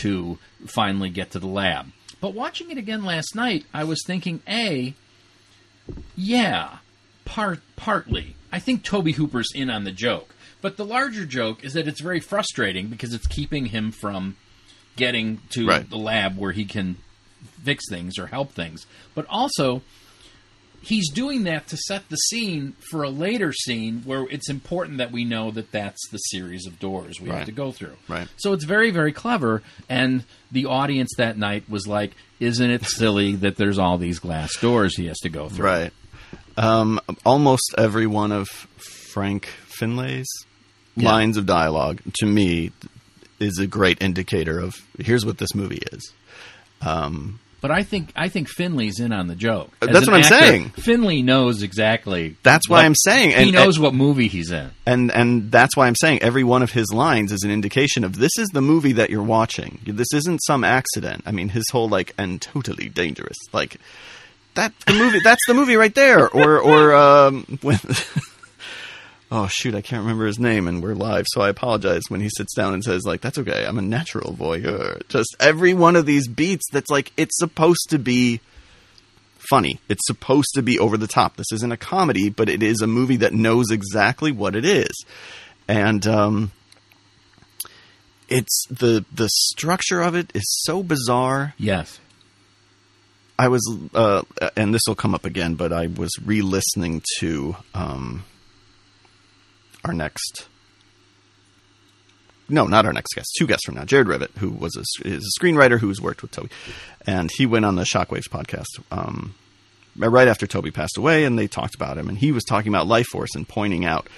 to 0.00 0.38
finally 0.66 1.10
get 1.10 1.30
to 1.32 1.38
the 1.38 1.46
lab? 1.46 1.88
But 2.20 2.32
watching 2.32 2.70
it 2.70 2.78
again 2.78 3.04
last 3.04 3.34
night, 3.34 3.66
I 3.74 3.84
was 3.84 4.02
thinking, 4.06 4.40
a, 4.48 4.94
yeah, 6.16 6.78
part 7.24 7.60
partly. 7.76 8.36
I 8.52 8.58
think 8.60 8.82
Tobe 8.82 9.08
Hooper's 9.12 9.50
in 9.54 9.68
on 9.68 9.84
the 9.84 9.92
joke, 9.92 10.34
but 10.62 10.76
the 10.76 10.84
larger 10.86 11.26
joke 11.26 11.64
is 11.64 11.74
that 11.74 11.86
it's 11.88 12.00
very 12.00 12.20
frustrating 12.20 12.88
because 12.88 13.12
it's 13.12 13.26
keeping 13.26 13.66
him 13.66 13.90
from 13.90 14.36
getting 14.96 15.40
to 15.50 15.66
Right. 15.66 15.88
the 15.90 15.98
lab 15.98 16.38
where 16.38 16.52
he 16.52 16.64
can 16.64 16.96
fix 17.64 17.84
things 17.88 18.18
or 18.18 18.26
help 18.26 18.52
things. 18.52 18.86
But 19.14 19.26
also, 19.28 19.82
he's 20.82 21.10
doing 21.10 21.44
that 21.44 21.66
to 21.68 21.76
set 21.76 22.08
the 22.10 22.16
scene 22.16 22.74
for 22.90 23.02
a 23.02 23.08
later 23.10 23.52
scene 23.52 24.02
where 24.04 24.26
it's 24.30 24.50
important 24.50 24.98
that 24.98 25.10
we 25.10 25.24
know 25.24 25.50
that 25.50 25.72
that's 25.72 26.08
the 26.10 26.18
series 26.18 26.66
of 26.66 26.78
doors 26.78 27.20
we 27.20 27.30
have 27.30 27.46
to 27.46 27.52
go 27.52 27.72
through. 27.72 27.96
Right. 28.08 28.28
So 28.36 28.52
it's 28.52 28.64
very, 28.64 28.90
very 28.90 29.12
clever. 29.12 29.62
And 29.88 30.24
the 30.52 30.66
audience 30.66 31.10
that 31.16 31.38
night 31.38 31.68
was 31.70 31.86
like, 31.86 32.12
isn't 32.38 32.70
it 32.70 32.84
silly 32.84 33.34
that 33.36 33.56
there's 33.56 33.78
all 33.78 33.96
these 33.96 34.18
glass 34.18 34.54
doors 34.60 34.96
he 34.96 35.06
has 35.06 35.18
to 35.20 35.28
go 35.30 35.48
through? 35.48 35.64
right 35.66 35.92
um, 36.56 37.00
almost 37.24 37.74
every 37.78 38.06
one 38.06 38.30
of 38.30 38.48
frank 38.48 39.46
finlay's 39.66 40.28
Yeah. 40.96 41.10
lines 41.10 41.36
of 41.36 41.46
dialogue 41.46 42.00
to 42.20 42.26
me 42.26 42.70
is 43.40 43.58
a 43.58 43.66
great 43.66 44.00
indicator 44.02 44.58
of 44.60 44.74
here's 45.00 45.24
what 45.26 45.38
this 45.38 45.54
movie 45.54 45.82
is 45.92 46.12
But 47.64 47.70
I 47.70 47.82
think 47.82 48.10
I 48.14 48.28
think 48.28 48.50
Finlay's 48.50 49.00
in 49.00 49.10
on 49.10 49.26
the 49.26 49.34
joke. 49.34 49.70
As 49.80 49.88
That's 49.88 50.06
what 50.06 50.16
I'm 50.16 50.22
actor, 50.22 50.34
saying. 50.38 50.68
Finlay 50.76 51.22
knows 51.22 51.62
exactly. 51.62 52.36
That's 52.42 52.68
what 52.68 52.84
I'm 52.84 52.94
saying. 52.94 53.32
And, 53.32 53.44
he 53.44 53.56
And- 53.56 53.64
knows 53.64 53.78
what 53.78 53.94
movie 53.94 54.28
he's 54.28 54.50
in. 54.50 54.70
and 54.84 55.10
and 55.10 55.50
that's 55.50 55.74
why 55.74 55.86
I'm 55.86 55.94
saying 55.96 56.18
every 56.20 56.44
one 56.44 56.62
of 56.62 56.72
his 56.72 56.92
lines 56.92 57.32
is 57.32 57.40
an 57.42 57.50
indication 57.50 58.04
of 58.04 58.18
this 58.18 58.32
is 58.38 58.48
the 58.50 58.60
movie 58.60 58.92
that 58.92 59.08
you're 59.08 59.22
watching. 59.22 59.78
This 59.86 60.08
isn't 60.14 60.40
some 60.44 60.62
accident. 60.62 61.22
I 61.24 61.32
mean, 61.32 61.48
his 61.48 61.64
whole 61.72 61.88
like 61.88 62.12
and 62.18 62.38
totally 62.42 62.90
dangerous 62.90 63.38
like 63.54 63.78
that 64.56 64.74
the 64.86 64.92
movie 64.92 65.20
that's 65.24 65.40
the 65.48 65.54
movie 65.54 65.76
right 65.76 65.94
there. 65.94 66.28
Or 66.28 66.58
or 66.60 66.94
um, 66.94 67.46
when 67.62 67.80
oh 69.34 69.48
shoot, 69.48 69.74
I 69.74 69.80
can't 69.80 70.02
remember 70.02 70.26
his 70.26 70.38
name, 70.38 70.68
and 70.68 70.80
we're 70.80 70.94
live, 70.94 71.26
so 71.28 71.40
I 71.40 71.48
apologize 71.48 72.02
when 72.08 72.20
he 72.20 72.30
sits 72.30 72.54
down 72.54 72.72
and 72.72 72.84
says 72.84 73.02
like 73.04 73.20
that's 73.20 73.36
okay, 73.38 73.66
I'm 73.66 73.78
a 73.78 73.82
natural 73.82 74.32
voyeur. 74.32 75.06
Just 75.08 75.34
every 75.40 75.74
one 75.74 75.96
of 75.96 76.06
these 76.06 76.28
beats 76.28 76.64
that's 76.70 76.88
like 76.88 77.12
it's 77.16 77.36
supposed 77.36 77.90
to 77.90 77.98
be 77.98 78.40
funny. 79.50 79.80
It's 79.88 80.06
supposed 80.06 80.50
to 80.54 80.62
be 80.62 80.78
over 80.78 80.96
the 80.96 81.08
top. 81.08 81.36
This 81.36 81.50
isn't 81.52 81.72
a 81.72 81.76
comedy, 81.76 82.30
but 82.30 82.48
it 82.48 82.62
is 82.62 82.80
a 82.80 82.86
movie 82.86 83.16
that 83.16 83.34
knows 83.34 83.72
exactly 83.72 84.30
what 84.30 84.54
it 84.54 84.64
is. 84.64 85.04
And 85.66 86.06
um, 86.06 86.52
it's 88.28 88.66
the 88.70 89.04
the 89.12 89.28
structure 89.28 90.00
of 90.00 90.14
it 90.14 90.30
is 90.32 90.44
so 90.62 90.84
bizarre. 90.84 91.54
Yes. 91.58 91.98
I 93.36 93.48
was, 93.48 93.68
uh, 93.94 94.22
and 94.56 94.72
this 94.72 94.82
will 94.86 94.94
come 94.94 95.12
up 95.12 95.24
again, 95.24 95.56
but 95.56 95.72
I 95.72 95.88
was 95.88 96.12
re-listening 96.24 97.02
to 97.18 97.56
um, 97.74 98.22
our 99.84 99.92
next. 99.92 100.46
No, 102.48 102.66
not 102.66 102.84
our 102.84 102.92
next 102.92 103.14
guest. 103.14 103.34
Two 103.38 103.46
guests 103.46 103.64
from 103.64 103.74
now. 103.76 103.84
Jared 103.84 104.06
Rivet, 104.06 104.30
who 104.38 104.50
was 104.50 104.76
a, 104.76 105.08
is 105.08 105.24
a 105.24 105.40
screenwriter 105.40 105.78
who's 105.78 106.00
worked 106.00 106.20
with 106.22 106.30
Tobe, 106.30 106.50
and 107.06 107.30
he 107.36 107.46
went 107.46 107.64
on 107.64 107.76
the 107.76 107.84
Shockwaves 107.84 108.28
podcast 108.28 108.66
um, 108.90 109.34
right 109.96 110.28
after 110.28 110.46
Tobe 110.46 110.72
passed 110.74 110.98
away, 110.98 111.24
and 111.24 111.38
they 111.38 111.46
talked 111.46 111.74
about 111.74 111.96
him, 111.96 112.08
and 112.08 112.18
he 112.18 112.32
was 112.32 112.44
talking 112.44 112.68
about 112.68 112.86
Life 112.86 113.06
Force 113.06 113.34
and 113.34 113.48
pointing 113.48 113.86
out 113.86 114.08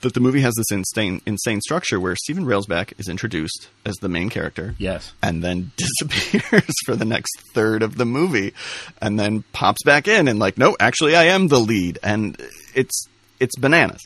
that 0.00 0.14
the 0.14 0.20
movie 0.20 0.40
has 0.40 0.52
this 0.56 0.70
insane, 0.72 1.22
insane 1.26 1.60
structure 1.60 1.98
where 2.00 2.16
Stephen 2.16 2.44
Railsback 2.44 2.92
is 2.98 3.08
introduced 3.08 3.68
as 3.86 3.94
the 4.02 4.08
main 4.08 4.30
character, 4.30 4.74
Yes. 4.76 5.12
and 5.22 5.42
then 5.42 5.70
disappears 5.76 6.74
for 6.84 6.96
the 6.96 7.04
next 7.06 7.32
third 7.54 7.82
of 7.84 7.96
the 7.96 8.04
movie 8.04 8.52
and 9.00 9.18
then 9.18 9.44
pops 9.52 9.82
back 9.84 10.06
in 10.08 10.26
and 10.28 10.38
like 10.40 10.58
no 10.58 10.76
actually 10.78 11.16
I 11.16 11.24
am 11.26 11.48
the 11.48 11.58
lead 11.58 11.98
and 12.02 12.36
it's 12.74 13.06
it's 13.40 13.56
bananas 13.56 14.00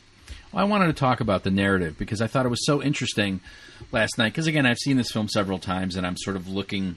I 0.53 0.65
wanted 0.65 0.87
to 0.87 0.93
talk 0.93 1.21
about 1.21 1.45
the 1.45 1.51
narrative 1.51 1.99
because 1.99 2.21
I 2.21 2.27
thought 2.27 2.47
it 2.47 2.51
was 2.51 2.65
so 2.65 2.83
interesting 2.83 3.41
last 3.93 4.19
night. 4.19 4.33
Because 4.33 4.47
again, 4.47 4.67
I've 4.67 4.79
seen 4.79 4.97
this 4.97 5.11
film 5.11 5.29
several 5.29 5.59
times, 5.59 5.97
and 5.97 6.07
I'm 6.07 6.17
sort 6.17 6.37
of 6.37 6.49
looking 6.49 6.97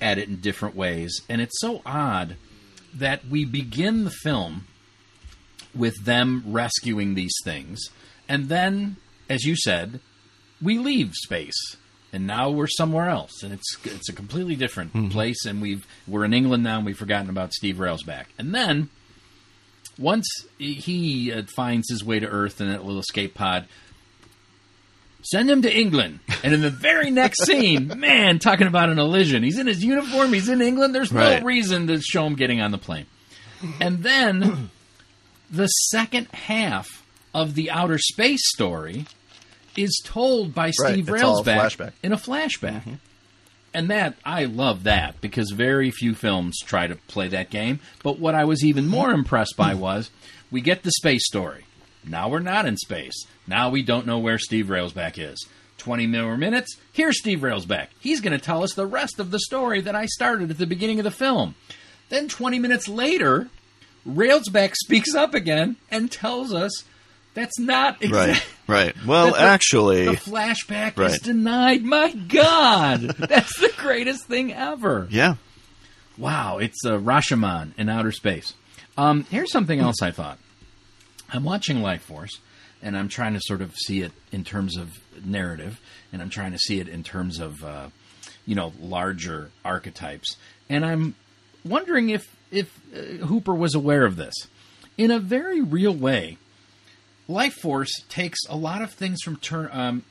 at 0.00 0.18
it 0.18 0.28
in 0.28 0.40
different 0.40 0.74
ways, 0.74 1.20
and 1.28 1.40
it's 1.40 1.60
so 1.60 1.82
odd 1.84 2.36
that 2.94 3.26
we 3.26 3.44
begin 3.44 4.04
the 4.04 4.10
film 4.10 4.66
with 5.74 6.04
them 6.04 6.42
rescuing 6.46 7.14
these 7.14 7.34
things, 7.44 7.80
and 8.28 8.48
then, 8.48 8.96
as 9.28 9.44
you 9.44 9.56
said, 9.56 10.00
we 10.60 10.78
leave 10.78 11.12
space. 11.14 11.76
And 12.14 12.26
now 12.26 12.50
we're 12.50 12.66
somewhere 12.66 13.08
else, 13.08 13.42
and 13.42 13.54
it's 13.54 13.78
it's 13.84 14.10
a 14.10 14.12
completely 14.12 14.54
different 14.54 14.92
hmm. 14.92 15.08
place. 15.08 15.46
And 15.46 15.62
we've 15.62 15.86
we're 16.06 16.26
in 16.26 16.34
England 16.34 16.62
now, 16.62 16.76
and 16.76 16.84
we've 16.84 16.98
forgotten 16.98 17.30
about 17.30 17.54
Steve 17.54 17.76
Railsback. 17.76 18.26
And 18.38 18.54
then 18.54 18.90
once 19.98 20.26
he 20.58 21.32
uh, 21.32 21.42
finds 21.54 21.88
his 21.90 22.04
way 22.04 22.18
to 22.18 22.26
Earth 22.26 22.60
in 22.60 22.68
that 22.68 22.84
little 22.84 23.00
escape 23.00 23.34
pod, 23.34 23.66
send 25.22 25.50
him 25.50 25.62
to 25.62 25.72
England. 25.74 26.20
And 26.42 26.52
in 26.54 26.60
the 26.60 26.70
very 26.70 27.10
next 27.10 27.42
scene, 27.46 27.88
man, 27.98 28.38
talking 28.38 28.66
about 28.66 28.88
an 28.88 28.98
elision. 28.98 29.42
He's 29.42 29.58
in 29.58 29.66
his 29.66 29.84
uniform. 29.84 30.32
He's 30.32 30.48
in 30.48 30.60
England. 30.60 30.94
There's 30.94 31.12
Right. 31.12 31.40
no 31.40 31.46
reason 31.46 31.86
to 31.88 32.00
show 32.00 32.26
him 32.26 32.34
getting 32.34 32.60
on 32.60 32.70
the 32.70 32.78
plane. 32.78 33.06
And 33.80 34.02
then 34.02 34.70
the 35.50 35.66
second 35.68 36.26
half 36.32 36.88
of 37.34 37.54
the 37.54 37.70
outer 37.70 37.98
space 37.98 38.42
story 38.50 39.06
is 39.76 40.02
told 40.04 40.54
by 40.54 40.70
Steve 40.70 41.08
a 41.08 41.12
Railsback 41.12 41.92
in 42.02 42.12
a 42.12 42.16
flashback. 42.16 42.98
And 43.74 43.88
that 43.90 44.16
I 44.24 44.44
love 44.44 44.84
that 44.84 45.20
because 45.20 45.50
very 45.50 45.90
few 45.90 46.14
films 46.14 46.58
try 46.60 46.86
to 46.86 46.96
play 46.96 47.28
that 47.28 47.50
game. 47.50 47.80
But 48.02 48.18
what 48.18 48.34
I 48.34 48.44
was 48.44 48.64
even 48.64 48.86
more 48.86 49.12
impressed 49.12 49.56
by 49.56 49.74
was 49.74 50.10
we 50.50 50.60
get 50.60 50.82
the 50.82 50.92
space 50.92 51.26
story. 51.26 51.64
Now 52.04 52.28
we're 52.28 52.40
not 52.40 52.66
in 52.66 52.76
space. 52.76 53.26
Now 53.46 53.70
we 53.70 53.82
don't 53.82 54.06
know 54.06 54.18
where 54.18 54.38
Steve 54.38 54.66
Railsback 54.66 55.14
is. 55.16 55.46
20 55.78 56.06
more 56.06 56.36
minutes. 56.36 56.76
Here's 56.92 57.18
Steve 57.18 57.40
Railsback. 57.40 57.88
He's 57.98 58.20
going 58.20 58.38
to 58.38 58.44
tell 58.44 58.62
us 58.62 58.74
the 58.74 58.86
rest 58.86 59.18
of 59.18 59.30
the 59.30 59.40
story 59.40 59.80
that 59.80 59.96
I 59.96 60.06
started 60.06 60.50
at 60.50 60.58
the 60.58 60.66
beginning 60.66 61.00
of 61.00 61.04
the 61.04 61.10
film. 61.10 61.54
Then 62.08 62.28
20 62.28 62.58
minutes 62.58 62.88
later, 62.88 63.48
Railsback 64.06 64.74
speaks 64.84 65.14
up 65.14 65.34
again 65.34 65.76
and 65.90 66.10
tells 66.10 66.52
us 66.52 66.84
that's 67.34 67.58
not 67.58 67.94
right 68.02 68.30
exactly 68.30 68.52
right 68.68 68.94
well 69.06 69.32
the- 69.32 69.40
actually 69.40 70.04
the 70.06 70.12
flashback 70.12 70.98
is 71.04 71.18
denied. 71.20 71.82
My 71.82 72.12
God, 72.12 73.00
that's 73.18 73.58
the 73.58 73.72
greatest 73.78 74.26
thing 74.26 74.52
ever. 74.52 75.06
yeah 75.10 75.36
Wow, 76.18 76.58
it's 76.58 76.84
uh, 76.84 76.98
Rashomon 76.98 77.72
in 77.78 77.88
outer 77.88 78.12
space. 78.12 78.52
Um, 78.98 79.24
here's 79.30 79.50
something 79.50 79.80
else 79.80 80.02
I 80.02 80.10
thought. 80.10 80.38
I'm 81.32 81.42
watching 81.42 81.80
Life 81.80 82.02
Force, 82.02 82.38
and 82.82 82.96
I'm 82.98 83.08
trying 83.08 83.32
to 83.32 83.40
sort 83.40 83.62
of 83.62 83.74
see 83.74 84.02
it 84.02 84.12
in 84.30 84.44
terms 84.44 84.76
of 84.76 85.00
narrative, 85.24 85.80
and 86.12 86.20
I'm 86.20 86.28
trying 86.28 86.52
to 86.52 86.58
see 86.58 86.78
it 86.80 86.86
in 86.88 87.02
terms 87.02 87.40
of, 87.40 87.64
uh, 87.64 87.88
you 88.44 88.54
know, 88.54 88.74
larger 88.78 89.50
archetypes. 89.64 90.36
And 90.68 90.84
I'm 90.84 91.14
wondering 91.64 92.10
if 92.10 92.36
if 92.50 92.78
uh, 92.94 93.24
Hooper 93.26 93.54
was 93.54 93.74
aware 93.74 94.04
of 94.04 94.16
this 94.16 94.34
in 94.98 95.10
a 95.10 95.18
very 95.18 95.62
real 95.62 95.94
way. 95.94 96.36
Life 97.32 97.54
Force 97.54 97.90
takes 98.08 98.38
a 98.48 98.56
lot 98.56 98.82
of 98.82 98.92
things 98.92 99.22
from 99.22 99.36
Turner. 99.36 99.70
Um, 99.72 100.04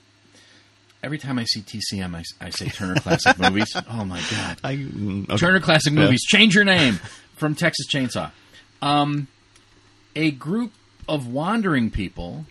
every 1.03 1.17
time 1.17 1.37
I 1.39 1.45
see 1.45 1.61
TCM, 1.61 2.15
I, 2.15 2.23
I 2.45 2.49
say 2.49 2.67
Turner 2.69 2.95
Classic 2.95 3.37
Movies. 3.39 3.75
Oh 3.89 4.03
my 4.05 4.21
God! 4.31 4.57
I 4.63 4.75
mm, 4.77 5.25
okay. 5.29 5.37
Turner 5.37 5.59
Classic 5.59 5.93
Yeah. 5.93 5.99
Movies. 5.99 6.23
Change 6.23 6.55
your 6.55 6.63
name 6.65 6.95
from 7.35 7.55
Texas 7.55 7.87
Chainsaw. 7.93 8.31
Um, 8.81 9.27
a 10.15 10.31
group 10.31 10.73
of 11.07 11.27
wandering 11.27 11.89
people 11.91 12.45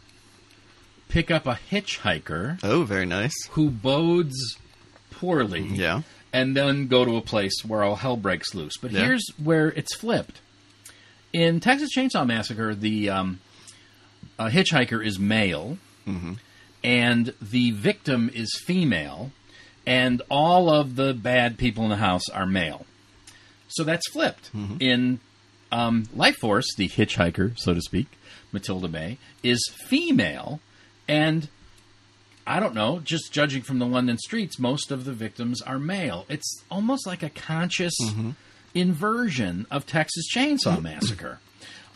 pick 1.08 1.30
up 1.30 1.46
a 1.46 1.58
hitchhiker 1.70 2.58
oh 2.62 2.84
very 2.84 3.04
nice 3.06 3.34
who 3.50 3.68
bodes 3.70 4.56
poorly. 5.10 5.62
yeah 5.62 6.02
And 6.32 6.56
then 6.56 6.86
go 6.86 7.04
to 7.04 7.16
a 7.16 7.20
place 7.20 7.64
where 7.66 7.82
all 7.82 7.96
hell 7.96 8.16
breaks 8.16 8.54
loose. 8.54 8.74
But 8.80 8.92
Yeah. 8.92 9.00
here's 9.04 9.24
where 9.42 9.68
it's 9.72 9.94
flipped. 9.96 10.40
In 11.32 11.58
Texas 11.60 11.90
Chainsaw 11.96 12.24
Massacre, 12.26 12.74
the 12.74 13.10
um, 13.10 13.40
uh, 14.40 14.48
hitchhiker 14.48 15.04
is 15.04 15.18
male, 15.18 15.76
and 16.82 17.34
the 17.42 17.70
victim 17.72 18.30
is 18.34 18.50
female, 18.64 19.30
and 19.86 20.22
all 20.30 20.70
of 20.70 20.96
the 20.96 21.12
bad 21.14 21.58
people 21.58 21.84
in 21.84 21.90
the 21.90 21.96
house 21.96 22.28
are 22.32 22.46
male. 22.46 22.86
So 23.68 23.84
that's 23.84 24.08
flipped. 24.10 24.50
In 24.80 25.20
um, 25.70 26.08
Life 26.16 26.36
Force, 26.38 26.74
the 26.76 26.88
hitchhiker, 26.88 27.56
so 27.58 27.74
to 27.74 27.80
speak, 27.80 28.06
Matilda 28.50 28.88
May, 28.88 29.18
is 29.42 29.60
female, 29.86 30.58
and 31.06 31.48
I 32.46 32.58
don't 32.58 32.74
know, 32.74 33.00
just 33.04 33.32
judging 33.32 33.62
from 33.62 33.78
the 33.78 33.86
London 33.86 34.16
streets, 34.18 34.58
most 34.58 34.90
of 34.90 35.04
the 35.04 35.12
victims 35.12 35.60
are 35.62 35.78
male. 35.78 36.24
It's 36.28 36.64
almost 36.70 37.06
like 37.06 37.22
a 37.22 37.30
conscious 37.30 37.94
inversion 38.74 39.66
of 39.70 39.86
Texas 39.86 40.26
Chainsaw 40.34 40.80
Massacre. 40.82 41.38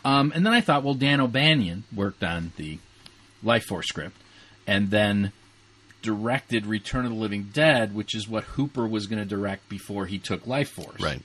Um, 0.05 0.31
and 0.35 0.45
then 0.45 0.53
I 0.53 0.61
thought, 0.61 0.83
well, 0.83 0.93
Dan 0.93 1.19
O'Bannon 1.19 1.83
worked 1.93 2.23
on 2.23 2.53
the 2.57 2.77
Life 3.43 3.65
Force 3.65 3.87
script 3.87 4.15
and 4.67 4.91
then 4.91 5.33
directed 6.01 6.67
Return 6.67 7.05
of 7.05 7.11
the 7.11 7.17
Living 7.17 7.49
Dead, 7.51 7.95
which 7.95 8.13
is 8.13 8.29
what 8.29 8.43
Hooper 8.43 8.87
was 8.87 9.07
going 9.07 9.19
to 9.19 9.27
direct 9.27 9.67
before 9.67 10.05
he 10.05 10.19
took 10.19 10.45
Life 10.45 10.69
Force. 10.69 11.01
right 11.01 11.21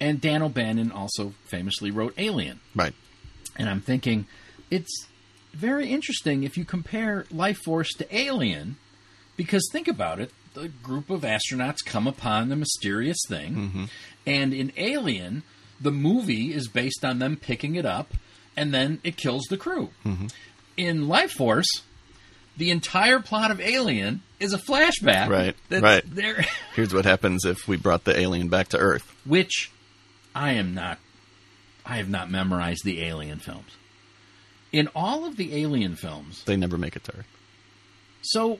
And 0.00 0.20
Dan 0.20 0.42
O'Bannon 0.42 0.90
also 0.90 1.34
famously 1.44 1.90
wrote 1.90 2.14
Alien. 2.16 2.60
right 2.74 2.94
And 3.56 3.68
I'm 3.68 3.82
thinking, 3.82 4.26
it's 4.70 5.06
very 5.52 5.88
interesting 5.88 6.42
if 6.42 6.56
you 6.56 6.64
compare 6.64 7.26
Life 7.30 7.58
Force 7.58 7.92
to 7.94 8.16
Alien, 8.16 8.76
because 9.36 9.68
think 9.70 9.88
about 9.88 10.20
it 10.20 10.32
the 10.54 10.68
group 10.68 11.10
of 11.10 11.20
astronauts 11.20 11.84
come 11.84 12.06
upon 12.06 12.48
the 12.48 12.56
mysterious 12.56 13.18
thing, 13.28 13.90
and 14.26 14.54
in 14.54 14.72
Alien, 14.78 15.42
the 15.80 15.90
movie 15.90 16.52
is 16.52 16.68
based 16.68 17.04
on 17.04 17.18
them 17.18 17.36
picking 17.36 17.76
it 17.76 17.84
up, 17.86 18.14
and 18.56 18.72
then 18.72 19.00
it 19.04 19.16
kills 19.16 19.44
the 19.44 19.56
crew. 19.56 19.90
In 20.76 21.08
Life 21.08 21.32
Force, 21.32 21.82
the 22.56 22.70
entire 22.70 23.20
plot 23.20 23.50
of 23.50 23.60
Alien 23.60 24.22
is 24.40 24.52
a 24.52 24.58
flashback. 24.58 25.28
Right, 25.28 25.56
that's 25.68 25.82
right. 25.82 26.02
There, 26.06 26.44
here's 26.74 26.94
what 26.94 27.04
happens 27.04 27.44
if 27.44 27.68
we 27.68 27.76
brought 27.76 28.04
the 28.04 28.18
alien 28.18 28.48
back 28.48 28.68
to 28.68 28.78
earth 28.78 29.14
which 29.24 29.70
I 30.34 30.52
am 30.52 30.74
not. 30.74 30.98
I 31.84 31.98
have 31.98 32.08
not 32.08 32.30
memorized 32.30 32.84
the 32.84 33.02
Alien 33.02 33.38
films. 33.38 33.76
In 34.72 34.88
all 34.94 35.24
of 35.24 35.36
the 35.36 35.54
Alien 35.62 35.94
films, 35.96 36.42
they 36.44 36.56
never 36.56 36.76
make 36.76 36.96
it 36.96 37.04
to 37.04 37.16
earth 37.18 37.26
so 38.22 38.58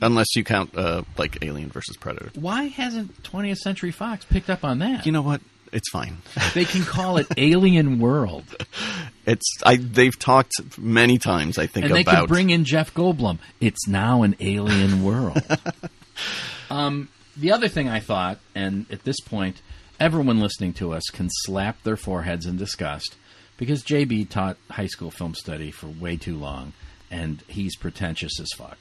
unless 0.00 0.26
you 0.34 0.44
count 0.44 0.76
uh, 0.76 1.02
like 1.18 1.38
alien 1.42 1.68
versus 1.68 1.96
predator 1.96 2.30
why 2.34 2.64
hasn't 2.64 3.22
20th 3.22 3.58
Century 3.58 3.90
Fox 3.90 4.24
picked 4.24 4.50
up 4.50 4.64
on 4.64 4.78
that? 4.80 5.06
you 5.06 5.12
know 5.12 5.22
what 5.22 5.40
it's 5.72 5.88
fine 5.90 6.18
they 6.54 6.64
can 6.64 6.82
call 6.82 7.16
it 7.16 7.26
Alien 7.36 7.98
World, 7.98 8.44
it's 9.26 9.46
i 9.64 9.76
they've 9.76 10.18
talked 10.18 10.52
many 10.78 11.18
times 11.18 11.58
i 11.58 11.66
think 11.66 11.86
and 11.86 11.94
they 11.94 12.02
about 12.02 12.20
could 12.20 12.28
bring 12.28 12.50
in 12.50 12.64
Jeff 12.64 12.92
Goldblum. 12.94 13.38
It's 13.60 13.86
now 13.86 14.22
an 14.22 14.36
Alien 14.40 15.04
World. 15.04 15.40
um, 16.70 17.08
the 17.36 17.52
other 17.52 17.68
thing 17.68 17.88
I 17.88 18.00
thought, 18.00 18.38
and 18.54 18.86
at 18.90 19.04
this 19.04 19.20
point, 19.20 19.60
everyone 20.00 20.40
listening 20.40 20.72
to 20.74 20.92
us 20.92 21.04
can 21.12 21.28
slap 21.30 21.82
their 21.82 21.96
foreheads 21.96 22.46
in 22.46 22.56
disgust 22.56 23.16
because 23.56 23.82
JB 23.82 24.28
taught 24.28 24.56
high 24.70 24.86
school 24.86 25.10
film 25.10 25.34
study 25.34 25.70
for 25.70 25.86
way 25.86 26.16
too 26.16 26.36
long, 26.36 26.72
and 27.10 27.42
he's 27.48 27.76
pretentious 27.76 28.40
as 28.40 28.48
fuck. 28.56 28.78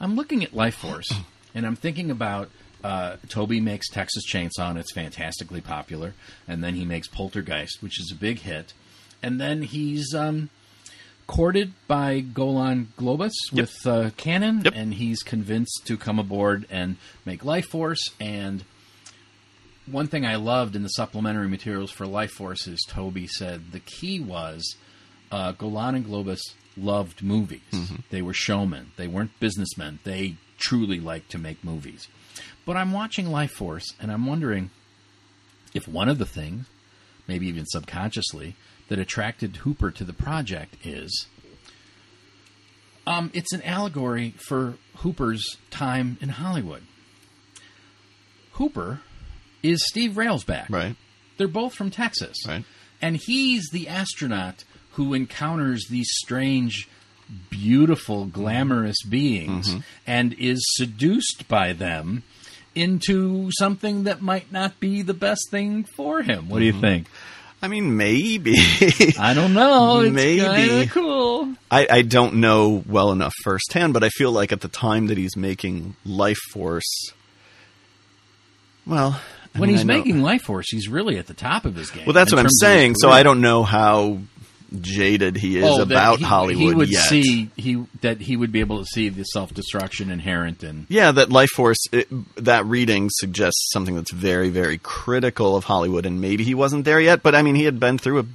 I'm 0.00 0.14
looking 0.14 0.44
at 0.44 0.54
Life 0.54 0.76
Force, 0.76 1.08
and 1.54 1.66
I'm 1.66 1.76
thinking 1.76 2.10
about 2.10 2.50
uh, 2.86 3.16
Tobe 3.28 3.60
makes 3.62 3.88
Texas 3.90 4.24
Chainsaw, 4.32 4.70
and 4.70 4.78
it's 4.78 4.92
fantastically 4.92 5.60
popular. 5.60 6.14
And 6.48 6.62
then 6.62 6.74
he 6.74 6.84
makes 6.84 7.08
Poltergeist, 7.08 7.82
which 7.82 7.98
is 8.00 8.10
a 8.12 8.14
big 8.14 8.40
hit. 8.40 8.72
And 9.22 9.40
then 9.40 9.62
he's 9.62 10.14
um, 10.14 10.50
courted 11.26 11.72
by 11.88 12.20
Golan 12.20 12.92
Globus 12.98 13.32
with 13.52 13.74
uh, 13.86 14.10
Canon, 14.16 14.62
Yep. 14.64 14.72
and 14.76 14.94
he's 14.94 15.22
convinced 15.22 15.82
to 15.86 15.96
come 15.96 16.18
aboard 16.18 16.66
and 16.70 16.96
make 17.24 17.44
Life 17.44 17.66
Force. 17.66 18.10
And 18.20 18.64
one 19.86 20.06
thing 20.08 20.26
I 20.26 20.36
loved 20.36 20.76
in 20.76 20.82
the 20.82 20.88
supplementary 20.90 21.48
materials 21.48 21.90
for 21.90 22.06
Life 22.06 22.32
Force 22.32 22.66
is 22.66 22.84
Tobe 22.88 23.26
said 23.28 23.72
the 23.72 23.80
key 23.80 24.20
was 24.20 24.76
uh, 25.32 25.52
Golan 25.52 25.94
and 25.94 26.06
Globus 26.06 26.40
loved 26.76 27.22
movies. 27.22 27.60
They 28.10 28.20
were 28.22 28.34
showmen. 28.34 28.92
They 28.96 29.06
weren't 29.08 29.38
businessmen. 29.40 29.98
They 30.04 30.36
truly 30.58 31.00
liked 31.00 31.30
to 31.32 31.38
make 31.38 31.64
movies. 31.64 32.06
But 32.66 32.76
I'm 32.76 32.92
watching 32.92 33.30
Life 33.30 33.52
Force, 33.52 33.94
and 34.00 34.12
I'm 34.12 34.26
wondering 34.26 34.70
if 35.72 35.86
one 35.88 36.08
of 36.10 36.18
the 36.18 36.26
things, 36.26 36.66
maybe 37.26 37.46
even 37.46 37.64
subconsciously, 37.66 38.56
that 38.88 38.98
attracted 38.98 39.56
Hooper 39.58 39.90
to 39.92 40.04
the 40.04 40.12
project 40.12 40.76
is 40.84 41.26
um, 43.06 43.30
it's 43.32 43.52
an 43.52 43.62
allegory 43.62 44.34
for 44.48 44.74
Hooper's 44.96 45.56
time 45.70 46.18
in 46.20 46.28
Hollywood. 46.30 46.82
Hooper 48.52 49.00
is 49.62 49.84
Steve 49.86 50.12
Railsback. 50.12 50.68
Right. 50.70 50.96
They're 51.36 51.46
both 51.48 51.74
from 51.74 51.90
Texas. 51.90 52.36
Right. 52.46 52.64
And 53.00 53.16
he's 53.16 53.68
the 53.72 53.88
astronaut 53.88 54.64
who 54.92 55.14
encounters 55.14 55.86
these 55.90 56.08
strange, 56.10 56.88
beautiful, 57.50 58.24
glamorous 58.24 58.96
beings 59.08 59.68
Mm-hmm. 59.70 59.80
and 60.06 60.32
is 60.38 60.60
seduced 60.76 61.44
by 61.48 61.72
them 61.74 62.22
into 62.76 63.50
something 63.58 64.04
that 64.04 64.20
might 64.22 64.52
not 64.52 64.78
be 64.80 65.02
the 65.02 65.14
best 65.14 65.50
thing 65.50 65.84
for 65.96 66.22
him. 66.22 66.48
What 66.48 66.58
do 66.60 66.66
Mm-hmm. 66.66 66.76
you 66.76 66.80
think? 66.80 67.06
I 67.62 67.68
mean, 67.68 67.96
maybe. 67.96 68.54
I 69.18 69.32
don't 69.32 69.54
know. 69.54 70.00
It's 70.00 70.12
Maybe. 70.14 70.86
cool. 70.88 71.54
I, 71.70 71.86
I 71.90 72.02
don't 72.02 72.34
know 72.34 72.84
well 72.86 73.12
enough 73.12 73.32
firsthand, 73.44 73.94
but 73.94 74.04
I 74.04 74.10
feel 74.10 74.30
like 74.30 74.52
at 74.52 74.60
the 74.60 74.68
time 74.68 75.06
that 75.06 75.16
he's 75.16 75.36
making 75.38 75.96
Life 76.04 76.36
Force, 76.52 77.12
well, 78.86 79.20
I 79.54 79.58
When 79.58 79.68
mean, 79.68 79.76
he's 79.78 79.86
making 79.86 80.22
Life 80.22 80.42
Force, 80.42 80.66
he's 80.70 80.88
really 80.88 81.16
at 81.18 81.26
the 81.26 81.34
top 81.34 81.64
of 81.64 81.74
his 81.74 81.90
game. 81.90 82.04
well, 82.06 82.12
that's 82.12 82.30
what 82.30 82.38
I'm 82.38 82.44
terms 82.44 82.62
of 82.62 82.68
his 82.68 82.72
saying. 82.78 82.94
So. 82.96 83.08
I 83.10 83.22
don't 83.22 83.40
know 83.40 83.62
how 83.62 84.18
jaded 84.80 85.36
he 85.36 85.58
is 85.58 85.64
Oh, 85.64 85.80
about 85.82 86.18
he, 86.18 86.24
Hollywood 86.24 86.62
He 86.68 86.74
would 86.74 86.90
yet. 86.92 87.08
see 87.08 87.50
he 87.56 87.84
that 88.00 88.20
he 88.20 88.36
would 88.36 88.50
be 88.52 88.60
able 88.60 88.78
to 88.80 88.84
see 88.84 89.08
the 89.08 89.22
self 89.24 89.54
destruction 89.54 90.10
inherent 90.10 90.64
in 90.64 90.86
Yeah, 90.88 91.12
that 91.12 91.30
Life 91.30 91.50
Force, 91.50 91.78
it, 91.92 92.08
that 92.36 92.64
reading 92.66 93.08
suggests 93.12 93.70
something 93.72 93.94
that's 93.94 94.12
very, 94.12 94.48
very 94.48 94.78
critical 94.78 95.56
of 95.56 95.64
Hollywood, 95.64 96.04
and 96.06 96.20
maybe 96.20 96.42
he 96.44 96.54
wasn't 96.54 96.84
there 96.84 97.00
yet. 97.00 97.22
But 97.22 97.34
I 97.34 97.42
mean, 97.42 97.54
he 97.54 97.64
had 97.64 97.78
been 97.78 97.98
through 97.98 98.20
a 98.20 98.26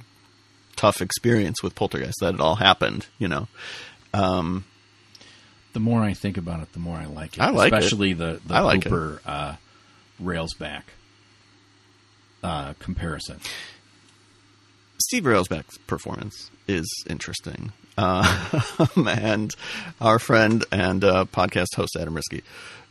tough 0.76 1.00
experience 1.02 1.62
with 1.62 1.74
Poltergeist. 1.74 2.16
That 2.20 2.34
it 2.34 2.40
all 2.40 2.56
happened, 2.56 3.06
you 3.18 3.28
know. 3.28 3.48
the 4.12 5.80
more 5.80 6.02
I 6.02 6.14
think 6.14 6.36
about 6.36 6.60
it, 6.62 6.72
the 6.72 6.78
more 6.80 6.96
I 6.96 7.06
like 7.06 7.36
it. 7.36 7.40
I 7.40 7.50
like 7.50 7.72
it. 7.72 7.78
especially 7.78 8.12
the 8.14 8.40
the 8.46 8.54
I 8.54 8.60
like 8.60 8.86
it. 8.86 8.90
Hooper 8.90 9.20
uh, 9.26 9.54
Railsback 10.22 10.82
uh, 12.42 12.72
comparison. 12.78 13.38
Steve 15.02 15.24
Railsback's 15.24 15.78
performance 15.86 16.50
is 16.68 16.86
interesting. 17.08 17.72
Uh, 17.98 18.86
and 18.96 19.54
our 20.00 20.18
friend 20.18 20.64
and 20.72 21.04
uh, 21.04 21.24
podcast 21.26 21.74
host 21.76 21.96
Adam 22.00 22.14
Riske, 22.14 22.42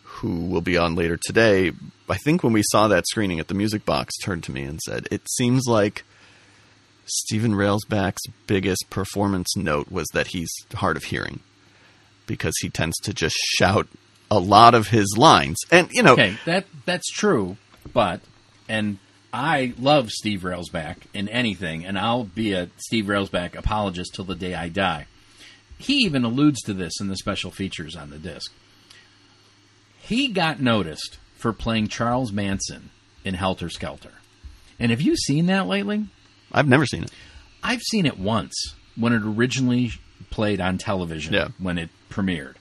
who 0.03 0.45
will 0.45 0.61
be 0.61 0.77
on 0.77 0.95
later 0.95 1.17
today, 1.25 1.71
I 2.09 2.17
think 2.17 2.43
when 2.43 2.53
we 2.53 2.63
saw 2.71 2.87
that 2.87 3.07
screening 3.07 3.39
at 3.39 3.47
the 3.47 3.53
Music 3.55 3.85
Box, 3.85 4.13
turned 4.21 4.43
to 4.43 4.51
me 4.51 4.63
and 4.63 4.79
said, 4.81 5.07
"It 5.09 5.21
seems 5.31 5.65
like 5.67 6.03
Stephen 7.05 7.53
Railsback's 7.53 8.21
biggest 8.47 8.85
performance 8.89 9.55
note 9.57 9.91
was 9.91 10.07
that 10.13 10.27
he's 10.27 10.51
hard 10.75 10.97
of 10.97 11.03
hearing 11.05 11.39
because 12.27 12.53
he 12.61 12.69
tends 12.69 12.97
to 12.99 13.13
just 13.13 13.35
shout 13.57 13.87
a 14.29 14.39
lot 14.39 14.73
of 14.75 14.87
his 14.89 15.15
lines, 15.17 15.57
and 15.71 15.89
you 15.91 16.03
know, 16.03 16.13
Okay, 16.13 16.37
that 16.45 16.65
that's 16.85 17.09
true, 17.11 17.57
but 17.91 18.21
and 18.69 18.99
I 19.33 19.73
love 19.79 20.09
Steve 20.11 20.41
Railsback 20.41 20.97
in 21.13 21.29
anything, 21.29 21.85
and 21.85 21.97
I'll 21.97 22.25
be 22.25 22.53
a 22.53 22.69
Steve 22.77 23.05
Railsback 23.05 23.55
apologist 23.55 24.13
till 24.13 24.25
the 24.25 24.35
day 24.35 24.53
I 24.55 24.67
die. 24.69 25.07
He 25.77 25.95
even 26.05 26.23
alludes 26.25 26.61
to 26.63 26.73
this 26.73 26.99
in 26.99 27.07
the 27.07 27.15
special 27.15 27.49
features 27.49 27.95
on 27.95 28.09
the 28.09 28.19
disc. 28.19 28.51
He 30.01 30.27
got 30.27 30.59
noticed 30.59 31.17
for 31.37 31.53
playing 31.53 31.87
Charles 31.87 32.31
Manson 32.31 32.89
in 33.23 33.35
Helter 33.35 33.69
Skelter. 33.69 34.11
And 34.79 34.91
have 34.91 35.01
you 35.01 35.15
seen 35.15 35.45
that 35.47 35.67
lately? 35.67 36.05
I've 36.51 36.67
never 36.67 36.85
seen 36.85 37.03
it. 37.03 37.11
I've 37.63 37.81
seen 37.81 38.05
it 38.05 38.19
once 38.19 38.53
when 38.95 39.13
it 39.13 39.21
originally 39.23 39.91
played 40.29 40.59
on 40.59 40.77
television 40.77 41.33
Yeah. 41.33 41.49
when 41.57 41.77
it 41.77 41.89
premiered. 42.09 42.55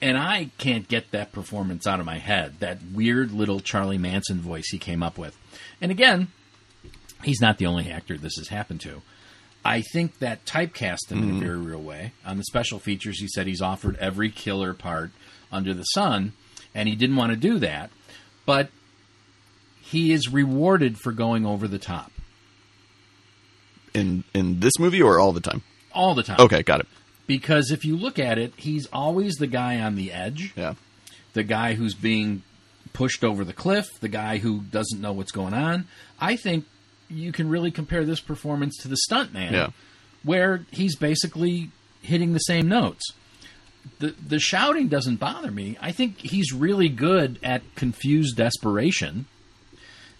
And 0.00 0.16
I 0.16 0.50
can't 0.58 0.86
get 0.86 1.10
that 1.10 1.32
performance 1.32 1.86
out 1.86 1.98
of 1.98 2.06
my 2.06 2.18
head, 2.18 2.60
that 2.60 2.78
weird 2.92 3.32
little 3.32 3.60
Charlie 3.60 3.98
Manson 3.98 4.38
voice 4.38 4.68
he 4.68 4.78
came 4.78 5.02
up 5.02 5.18
with. 5.18 5.36
And 5.80 5.90
again, 5.90 6.28
he's 7.24 7.40
not 7.40 7.58
the 7.58 7.66
only 7.66 7.90
actor 7.90 8.16
this 8.16 8.36
has 8.36 8.48
happened 8.48 8.80
to. 8.82 9.02
I 9.64 9.82
think 9.82 10.20
that 10.20 10.44
typecast 10.44 11.10
him 11.10 11.22
in 11.24 11.30
a 11.30 11.32
hmm. 11.34 11.40
very 11.40 11.58
real 11.58 11.82
way. 11.82 12.12
On 12.24 12.36
the 12.36 12.44
special 12.44 12.78
features, 12.78 13.20
he 13.20 13.26
said 13.28 13.46
he's 13.46 13.60
offered 13.60 13.96
every 13.96 14.30
killer 14.30 14.72
part 14.72 15.10
under 15.50 15.74
the 15.74 15.82
sun, 15.82 16.32
and 16.74 16.88
he 16.88 16.94
didn't 16.94 17.16
want 17.16 17.32
to 17.32 17.36
do 17.36 17.58
that. 17.58 17.90
But 18.46 18.70
he 19.80 20.12
is 20.12 20.28
rewarded 20.28 20.98
for 20.98 21.12
going 21.12 21.44
over 21.44 21.66
the 21.66 21.78
top 21.78 22.12
In 23.94 24.22
in 24.32 24.60
this 24.60 24.78
movie 24.78 25.02
or 25.02 25.18
all 25.18 25.32
the 25.32 25.40
time? 25.40 25.62
all 25.92 26.14
the 26.14 26.22
time. 26.22 26.40
Okay, 26.40 26.62
got 26.62 26.80
it. 26.80 26.86
Because 27.28 27.70
if 27.70 27.84
you 27.84 27.96
look 27.96 28.18
at 28.18 28.38
it, 28.38 28.52
he's 28.56 28.86
always 28.92 29.34
the 29.36 29.46
guy 29.46 29.78
on 29.78 29.94
the 29.94 30.10
edge, 30.12 30.52
Yeah. 30.56 30.74
the 31.34 31.44
guy 31.44 31.74
who's 31.74 31.94
being 31.94 32.42
pushed 32.92 33.22
over 33.22 33.44
the 33.44 33.52
cliff, 33.52 33.86
the 34.00 34.08
guy 34.08 34.38
who 34.38 34.62
doesn't 34.62 35.00
know 35.00 35.12
what's 35.12 35.30
going 35.30 35.54
on. 35.54 35.86
I 36.18 36.34
think 36.34 36.64
you 37.08 37.30
can 37.30 37.48
really 37.48 37.70
compare 37.70 38.04
this 38.04 38.18
performance 38.20 38.76
to 38.78 38.88
the 38.88 38.98
stuntman, 39.08 39.52
Yeah. 39.52 39.68
where 40.24 40.64
he's 40.72 40.96
basically 40.96 41.70
hitting 42.02 42.32
the 42.32 42.40
same 42.40 42.66
notes. 42.68 43.04
The 44.00 44.14
the 44.26 44.38
shouting 44.40 44.88
doesn't 44.88 45.16
bother 45.16 45.50
me. 45.50 45.76
I 45.80 45.92
think 45.92 46.18
he's 46.18 46.52
really 46.52 46.88
good 46.88 47.38
at 47.42 47.62
confused 47.76 48.36
desperation. 48.36 49.26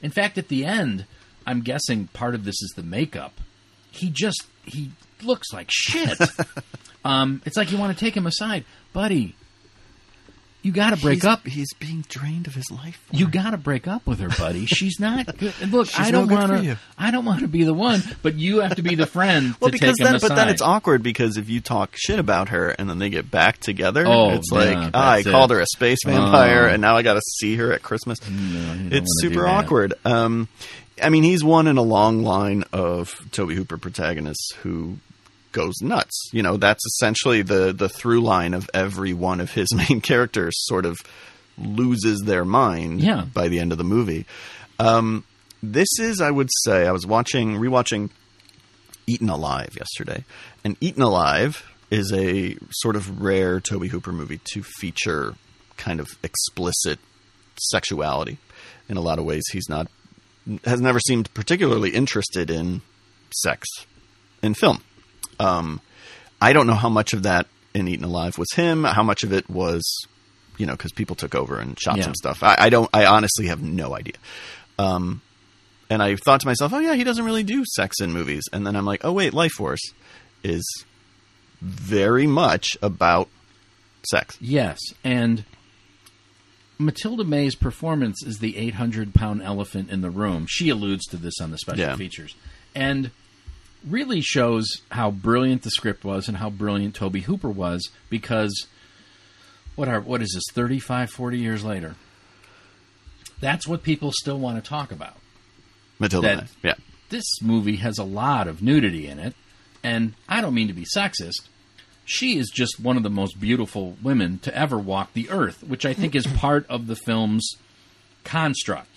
In 0.00 0.10
fact, 0.10 0.38
at 0.38 0.48
the 0.48 0.64
end, 0.64 1.04
I'm 1.46 1.60
guessing 1.62 2.06
part 2.12 2.34
of 2.34 2.44
this 2.44 2.60
is 2.62 2.72
the 2.76 2.82
makeup. 2.82 3.40
He 3.90 4.10
just 4.10 4.44
he 4.64 4.92
looks 5.22 5.52
like 5.52 5.68
shit. 5.70 6.16
um, 7.04 7.42
it's 7.44 7.56
like 7.56 7.70
you 7.72 7.78
want 7.78 7.96
to 7.96 8.04
take 8.04 8.16
him 8.16 8.26
aside, 8.26 8.64
buddy. 8.92 9.34
You 10.60 10.72
got 10.72 10.90
to 10.90 10.96
break 10.96 11.22
He's- 11.22 11.24
up. 11.32 11.46
He's 11.46 11.72
being 11.74 12.04
drained 12.08 12.48
of 12.48 12.54
his 12.54 12.68
life. 12.70 13.00
You 13.12 13.28
got 13.28 13.50
to 13.52 13.56
break 13.56 13.86
up 13.86 14.04
with 14.08 14.18
her, 14.18 14.28
buddy. 14.28 14.66
She's 14.66 14.98
not 14.98 15.24
good. 15.38 15.54
And 15.62 15.70
Look, 15.72 15.86
She's 15.88 16.00
I 16.00 16.10
don't 16.10 16.28
want 16.28 16.50
to. 16.64 16.76
I 16.98 17.12
don't 17.12 17.24
want 17.24 17.40
to 17.40 17.48
be 17.48 17.62
the 17.62 17.72
one, 17.72 18.02
but 18.22 18.34
you 18.34 18.58
have 18.60 18.74
to 18.74 18.82
be 18.82 18.96
the 18.96 19.06
friend 19.06 19.54
Well, 19.60 19.70
to 19.70 19.72
because 19.72 19.94
take 19.96 20.06
him 20.08 20.16
aside. 20.16 20.28
but 20.28 20.34
then 20.34 20.48
it's 20.48 20.60
awkward 20.60 21.02
because 21.04 21.36
if 21.36 21.48
you 21.48 21.60
talk 21.60 21.94
shit 21.94 22.18
about 22.18 22.48
her 22.48 22.70
and 22.70 22.90
then 22.90 22.98
they 22.98 23.08
get 23.08 23.30
back 23.30 23.58
together, 23.58 24.04
Oh, 24.04 24.30
it's 24.30 24.50
yeah, 24.50 24.58
like 24.58 24.90
ah, 24.94 25.10
I 25.12 25.22
that's 25.22 25.32
called 25.32 25.52
her 25.52 25.60
a 25.60 25.66
space 25.66 26.00
vampire, 26.04 26.66
Oh. 26.68 26.72
and 26.72 26.82
now 26.82 26.96
I 26.96 27.02
got 27.02 27.14
to 27.14 27.22
see 27.38 27.54
her 27.54 27.72
at 27.72 27.82
Christmas. 27.82 28.18
don't 28.18 28.90
it's 28.92 29.08
super 29.20 29.46
awkward. 29.46 29.94
Um, 30.04 30.48
I 31.00 31.08
mean, 31.10 31.22
he's 31.22 31.44
one 31.44 31.68
in 31.68 31.78
a 31.78 31.82
long 31.82 32.24
line 32.24 32.64
of 32.72 33.14
Tobe 33.30 33.52
Hooper 33.52 33.78
protagonists 33.78 34.54
who 34.62 34.96
goes 35.52 35.74
nuts. 35.80 36.30
You 36.32 36.42
know, 36.42 36.56
that's 36.56 36.84
essentially 36.86 37.42
the 37.42 37.72
the 37.72 37.88
through 37.88 38.20
line 38.20 38.54
of 38.54 38.68
every 38.74 39.12
one 39.12 39.40
of 39.40 39.52
his 39.52 39.68
main 39.88 40.00
characters. 40.00 40.54
Sort 40.66 40.84
of 40.86 40.98
loses 41.56 42.20
their 42.20 42.44
mind 42.44 43.00
Yeah. 43.00 43.24
by 43.32 43.48
the 43.48 43.58
end 43.58 43.72
of 43.72 43.78
the 43.78 43.84
movie. 43.84 44.26
Um, 44.78 45.24
this 45.62 45.88
is, 45.98 46.20
I 46.20 46.30
would 46.30 46.48
say, 46.64 46.86
I 46.86 46.92
was 46.92 47.04
watching, 47.04 47.54
rewatching 47.56 48.10
Eaten 49.08 49.28
Alive 49.28 49.70
yesterday, 49.76 50.24
and 50.64 50.76
Eaten 50.80 51.02
Alive 51.02 51.64
is 51.90 52.12
a 52.12 52.56
sort 52.70 52.94
of 52.94 53.20
rare 53.20 53.58
Tobe 53.58 53.86
Hooper 53.88 54.12
movie 54.12 54.40
to 54.52 54.62
feature 54.62 55.34
kind 55.76 55.98
of 55.98 56.06
explicit 56.22 57.00
sexuality. 57.60 58.38
In 58.88 58.96
a 58.96 59.00
lot 59.00 59.18
of 59.18 59.24
ways, 59.24 59.42
he's 59.52 59.68
not 59.68 59.88
has 60.64 60.80
never 60.80 61.00
seemed 61.00 61.32
particularly 61.34 61.90
interested 61.90 62.50
in 62.50 62.80
sex 63.34 63.66
in 64.42 64.54
film. 64.54 64.82
Um, 65.40 65.80
I 66.40 66.52
don't 66.52 66.66
know 66.66 66.74
how 66.74 66.88
much 66.88 67.12
of 67.12 67.22
that 67.24 67.46
in 67.74 67.88
Eaten 67.88 68.04
Alive 68.04 68.38
was 68.38 68.48
him, 68.54 68.84
how 68.84 69.02
much 69.02 69.22
of 69.24 69.32
it 69.32 69.48
was, 69.50 69.82
you 70.56 70.66
know, 70.66 70.72
because 70.72 70.92
people 70.92 71.16
took 71.16 71.34
over 71.34 71.58
and 71.58 71.78
shot 71.78 71.96
Yeah. 71.96 72.04
some 72.04 72.14
stuff. 72.14 72.42
I, 72.42 72.56
I 72.58 72.68
don't. 72.70 72.88
I 72.92 73.06
honestly 73.06 73.46
have 73.48 73.62
no 73.62 73.94
idea. 73.94 74.14
Um, 74.78 75.20
and 75.90 76.02
I 76.02 76.16
thought 76.16 76.40
to 76.40 76.46
myself, 76.46 76.72
oh 76.72 76.78
yeah, 76.78 76.94
he 76.94 77.04
doesn't 77.04 77.24
really 77.24 77.42
do 77.42 77.64
sex 77.64 78.00
in 78.00 78.12
movies. 78.12 78.44
And 78.52 78.66
then 78.66 78.76
I'm 78.76 78.84
like, 78.84 79.04
oh 79.04 79.12
wait, 79.12 79.32
Life 79.34 79.52
Force 79.52 79.80
is 80.44 80.64
very 81.60 82.26
much 82.26 82.76
about 82.82 83.28
sex. 84.08 84.36
Yes, 84.40 84.78
and 85.02 85.44
Matilda 86.78 87.24
May's 87.24 87.54
performance 87.56 88.22
is 88.24 88.38
the 88.38 88.56
800 88.56 89.14
pound 89.14 89.42
elephant 89.42 89.90
in 89.90 90.00
the 90.00 90.10
room. 90.10 90.46
She 90.48 90.68
alludes 90.68 91.04
to 91.06 91.16
this 91.16 91.40
on 91.40 91.50
the 91.50 91.58
special 91.58 91.80
Yeah. 91.84 91.96
features. 91.96 92.34
And 92.74 93.10
really 93.86 94.20
shows 94.20 94.66
how 94.90 95.10
brilliant 95.10 95.62
the 95.62 95.70
script 95.70 96.04
was 96.04 96.28
and 96.28 96.36
how 96.38 96.50
brilliant 96.50 96.94
Tobe 96.94 97.16
Hooper 97.18 97.50
was 97.50 97.90
because 98.10 98.66
what 99.76 99.88
are 99.88 100.00
what 100.00 100.20
is 100.22 100.32
this 100.34 100.44
35 100.54 101.10
40 101.10 101.38
years 101.38 101.64
later 101.64 101.94
that's 103.40 103.68
what 103.68 103.82
people 103.82 104.10
still 104.12 104.38
want 104.38 104.62
to 104.62 104.68
talk 104.68 104.90
about 104.90 105.16
Matilda. 105.98 106.26
that- 106.36 106.48
Yeah. 106.62 106.74
this 107.08 107.40
movie 107.40 107.76
has 107.76 107.98
a 107.98 108.04
lot 108.04 108.48
of 108.48 108.62
nudity 108.62 109.06
in 109.06 109.18
it 109.18 109.34
and 109.84 110.14
I 110.28 110.40
don't 110.40 110.54
mean 110.54 110.68
to 110.68 110.74
be 110.74 110.84
sexist 110.84 111.42
she 112.04 112.36
is 112.38 112.50
just 112.52 112.80
one 112.80 112.96
of 112.96 113.02
the 113.02 113.10
most 113.10 113.38
beautiful 113.38 113.96
women 114.02 114.38
to 114.40 114.54
ever 114.56 114.76
walk 114.78 115.12
the 115.12 115.30
earth 115.30 115.62
which 115.62 115.86
I 115.86 115.92
think 115.94 116.14
is 116.16 116.26
part 116.26 116.66
of 116.68 116.86
the 116.88 116.96
film's 116.96 117.48
construct 118.24 118.88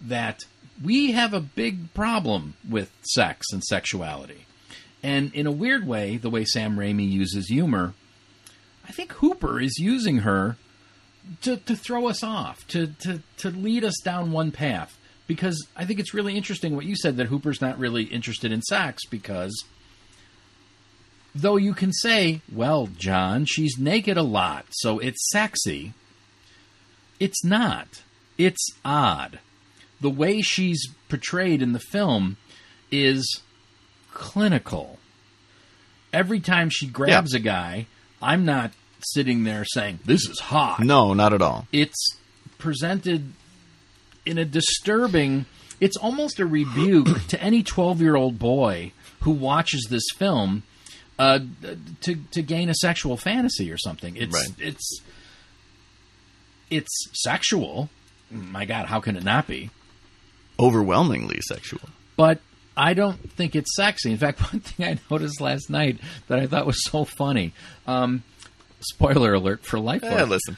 that 0.00 0.44
we 0.82 1.12
have 1.12 1.34
a 1.34 1.40
big 1.40 1.92
problem 1.94 2.54
with 2.68 2.90
sex 3.02 3.46
and 3.52 3.62
sexuality. 3.62 4.46
And 5.02 5.32
in 5.34 5.46
a 5.46 5.52
weird 5.52 5.86
way, 5.86 6.16
the 6.16 6.30
way 6.30 6.44
Sam 6.44 6.76
Raimi 6.76 7.10
uses 7.10 7.48
humor, 7.48 7.94
I 8.88 8.92
think 8.92 9.12
Hooper 9.12 9.60
is 9.60 9.78
using 9.78 10.18
her 10.18 10.56
to, 11.42 11.56
to 11.56 11.76
throw 11.76 12.08
us 12.08 12.22
off, 12.22 12.66
to, 12.68 12.88
to, 13.00 13.22
to 13.38 13.50
lead 13.50 13.84
us 13.84 13.98
down 14.02 14.32
one 14.32 14.52
path. 14.52 14.96
Because 15.26 15.64
I 15.76 15.84
think 15.84 16.00
it's 16.00 16.14
really 16.14 16.36
interesting 16.36 16.74
what 16.74 16.86
you 16.86 16.96
said 16.96 17.16
that 17.16 17.28
Hooper's 17.28 17.60
not 17.60 17.78
really 17.78 18.04
interested 18.04 18.50
in 18.50 18.62
sex 18.62 19.04
because 19.08 19.64
though 21.34 21.56
you 21.56 21.72
can 21.72 21.92
say, 21.92 22.40
well, 22.52 22.88
John, 22.98 23.44
she's 23.44 23.78
naked 23.78 24.16
a 24.16 24.24
lot, 24.24 24.66
so 24.70 24.98
it's 24.98 25.30
sexy, 25.30 25.94
it's 27.20 27.44
not. 27.44 28.02
It's 28.38 28.66
odd 28.84 29.38
the 30.00 30.10
way 30.10 30.40
she's 30.40 30.88
portrayed 31.08 31.62
in 31.62 31.72
the 31.72 31.78
film 31.80 32.36
is 32.90 33.40
clinical. 34.12 34.98
Every 36.12 36.40
time 36.40 36.68
she 36.70 36.86
grabs 36.86 37.34
a 37.34 37.38
guy, 37.38 37.86
I'm 38.20 38.44
not 38.44 38.72
sitting 39.00 39.44
there 39.44 39.64
saying, 39.64 40.00
This 40.04 40.28
is 40.28 40.40
hot. 40.40 40.80
No, 40.80 41.14
not 41.14 41.32
at 41.32 41.40
all. 41.42 41.66
It's 41.72 42.16
presented 42.58 43.32
in 44.26 44.36
a 44.38 44.44
disturbing, 44.44 45.46
it's 45.80 45.96
almost 45.96 46.40
a 46.40 46.46
rebuke 46.46 47.26
to 47.28 47.40
any 47.42 47.62
12 47.62 48.00
year 48.02 48.16
old 48.16 48.38
boy 48.38 48.92
who 49.20 49.30
watches 49.30 49.86
this 49.88 50.04
film 50.16 50.62
uh, 51.18 51.38
to, 52.02 52.16
to 52.32 52.42
gain 52.42 52.68
a 52.68 52.74
sexual 52.74 53.16
fantasy 53.16 53.70
or 53.70 53.78
something. 53.78 54.16
It's, 54.16 54.34
Right. 54.34 54.54
it's, 54.58 55.00
it's 56.70 57.08
sexual. 57.22 57.88
My 58.30 58.64
God, 58.64 58.86
how 58.86 59.00
can 59.00 59.16
it 59.16 59.24
not 59.24 59.46
be? 59.46 59.70
Overwhelmingly 60.60 61.40
sexual. 61.40 61.80
but 62.16 62.40
I 62.76 62.94
don't 62.94 63.18
think 63.32 63.56
it's 63.56 63.74
sexy. 63.74 64.12
In 64.12 64.18
fact, 64.18 64.40
one 64.52 64.60
thing 64.60 64.86
I 64.86 64.98
noticed 65.10 65.40
last 65.40 65.70
night 65.70 65.98
that 66.28 66.38
I 66.38 66.46
thought 66.46 66.66
was 66.66 66.82
so 66.84 67.04
funny. 67.04 67.52
Um, 67.86 68.22
spoiler 68.80 69.34
alert 69.34 69.64
for 69.64 69.78
Life. 69.80 70.02
Yeah, 70.04 70.24
listen. 70.24 70.56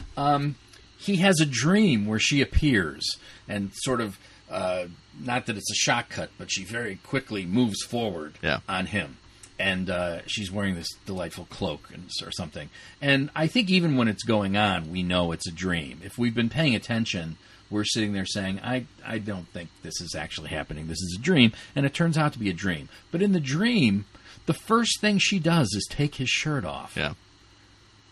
He 0.98 1.16
has 1.16 1.40
a 1.40 1.46
dream 1.46 2.06
where 2.06 2.20
she 2.20 2.40
appears 2.42 3.16
and 3.48 3.72
sort 3.74 4.00
of, 4.00 4.18
uh, 4.48 4.84
not 5.18 5.46
that 5.46 5.56
it's 5.56 5.70
a 5.70 5.74
shot 5.74 6.08
cut, 6.10 6.30
but 6.38 6.48
she 6.52 6.62
very 6.62 6.96
quickly 7.02 7.44
moves 7.44 7.82
forward 7.82 8.34
Yeah. 8.42 8.60
on 8.68 8.86
him. 8.86 9.16
And 9.58 9.90
uh, 9.90 10.20
she's 10.26 10.50
wearing 10.52 10.76
this 10.76 10.88
delightful 11.06 11.46
cloak 11.50 11.90
and, 11.92 12.08
or 12.24 12.30
something. 12.30 12.68
And 13.00 13.30
I 13.34 13.48
think 13.48 13.68
even 13.68 13.96
when 13.96 14.06
it's 14.06 14.22
going 14.22 14.56
on, 14.56 14.92
we 14.92 15.02
know 15.02 15.32
it's 15.32 15.48
a 15.48 15.52
dream. 15.52 16.00
If 16.04 16.18
we've 16.18 16.34
been 16.34 16.48
paying 16.48 16.74
attention, 16.76 17.36
we're 17.72 17.84
sitting 17.84 18.12
there 18.12 18.26
saying, 18.26 18.60
I, 18.62 18.84
I 19.04 19.18
don't 19.18 19.48
think 19.48 19.70
this 19.82 20.00
is 20.00 20.14
actually 20.14 20.50
happening. 20.50 20.86
This 20.86 21.00
is 21.02 21.16
a 21.18 21.22
dream. 21.22 21.52
And 21.74 21.84
it 21.86 21.94
turns 21.94 22.16
out 22.18 22.32
to 22.34 22.38
be 22.38 22.50
a 22.50 22.54
dream. 22.54 22.88
But 23.10 23.22
in 23.22 23.32
the 23.32 23.40
dream, 23.40 24.04
the 24.46 24.54
first 24.54 25.00
thing 25.00 25.18
she 25.18 25.38
does 25.38 25.68
is 25.74 25.86
take 25.90 26.16
his 26.16 26.28
shirt 26.28 26.64
off 26.64 26.94
Yeah. 26.96 27.14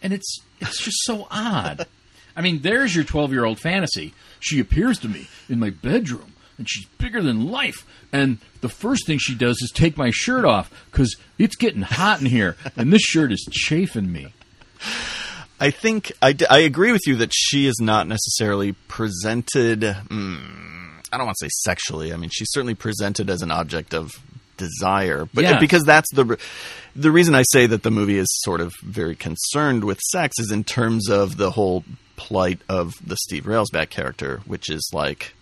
and 0.02 0.12
it's 0.12 0.38
it's 0.60 0.82
just 0.82 0.98
so 1.02 1.26
odd. 1.30 1.86
I 2.36 2.40
mean, 2.42 2.60
there's 2.62 2.94
your 2.94 3.04
12 3.04 3.32
year 3.32 3.44
old 3.44 3.58
fantasy. 3.60 4.14
She 4.38 4.60
appears 4.60 4.98
to 5.00 5.08
me 5.08 5.28
in 5.48 5.58
my 5.58 5.70
bedroom, 5.70 6.32
and 6.58 6.66
she's 6.68 6.86
bigger 6.98 7.20
than 7.22 7.50
life. 7.50 7.84
And 8.12 8.38
the 8.60 8.68
first 8.68 9.06
thing 9.06 9.18
she 9.18 9.34
does 9.34 9.60
is 9.62 9.70
take 9.74 9.96
my 9.96 10.10
shirt 10.10 10.44
off 10.44 10.70
because 10.90 11.16
it's 11.38 11.56
getting 11.56 11.82
hot 11.82 12.20
in 12.20 12.26
here, 12.26 12.56
and 12.76 12.92
this 12.92 13.02
shirt 13.02 13.32
is 13.32 13.46
chafing 13.52 14.10
me. 14.12 14.32
I 15.60 15.70
think 15.70 16.12
I 16.22 16.58
agree 16.60 16.90
with 16.92 17.02
you 17.06 17.16
that 17.16 17.32
she 17.34 17.66
is 17.66 17.76
not 17.80 18.08
necessarily 18.08 18.72
presented. 18.88 19.80
Mm, 19.82 21.02
I 21.12 21.16
don't 21.18 21.26
want 21.26 21.36
to 21.38 21.46
say 21.46 21.50
sexually. 21.64 22.12
I 22.12 22.16
mean, 22.16 22.30
she's 22.32 22.48
certainly 22.50 22.74
presented 22.74 23.28
as 23.28 23.42
an 23.42 23.50
object 23.50 23.92
of 23.94 24.10
desire, 24.56 25.28
but 25.34 25.44
Yeah. 25.44 25.58
because 25.58 25.82
that's 25.84 26.08
the 26.14 26.38
the 26.96 27.10
reason 27.10 27.34
I 27.34 27.42
say 27.52 27.66
that 27.66 27.82
the 27.82 27.90
movie 27.90 28.18
is 28.18 28.26
sort 28.42 28.60
of 28.60 28.72
very 28.82 29.14
concerned 29.16 29.84
with 29.84 29.98
sex 30.00 30.38
is 30.38 30.50
in 30.50 30.64
terms 30.64 31.08
of 31.10 31.36
the 31.36 31.50
whole 31.50 31.84
plight 32.16 32.60
of 32.68 32.94
the 33.06 33.16
Steve 33.16 33.44
Railsback 33.44 33.90
character, 33.90 34.40
which 34.46 34.70
is 34.70 34.88
like. 34.92 35.34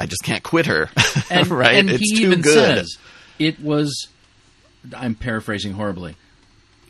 I 0.00 0.06
just 0.06 0.22
can't 0.22 0.44
quit 0.44 0.66
her, 0.66 0.90
And, 1.30 1.48
right? 1.48 1.74
and 1.74 1.90
it's 1.90 2.08
he 2.12 2.18
too 2.18 2.26
even 2.26 2.40
good. 2.40 2.54
says 2.54 2.96
it 3.40 3.60
was. 3.60 4.06
I'm 4.96 5.16
paraphrasing 5.16 5.72
horribly. 5.72 6.14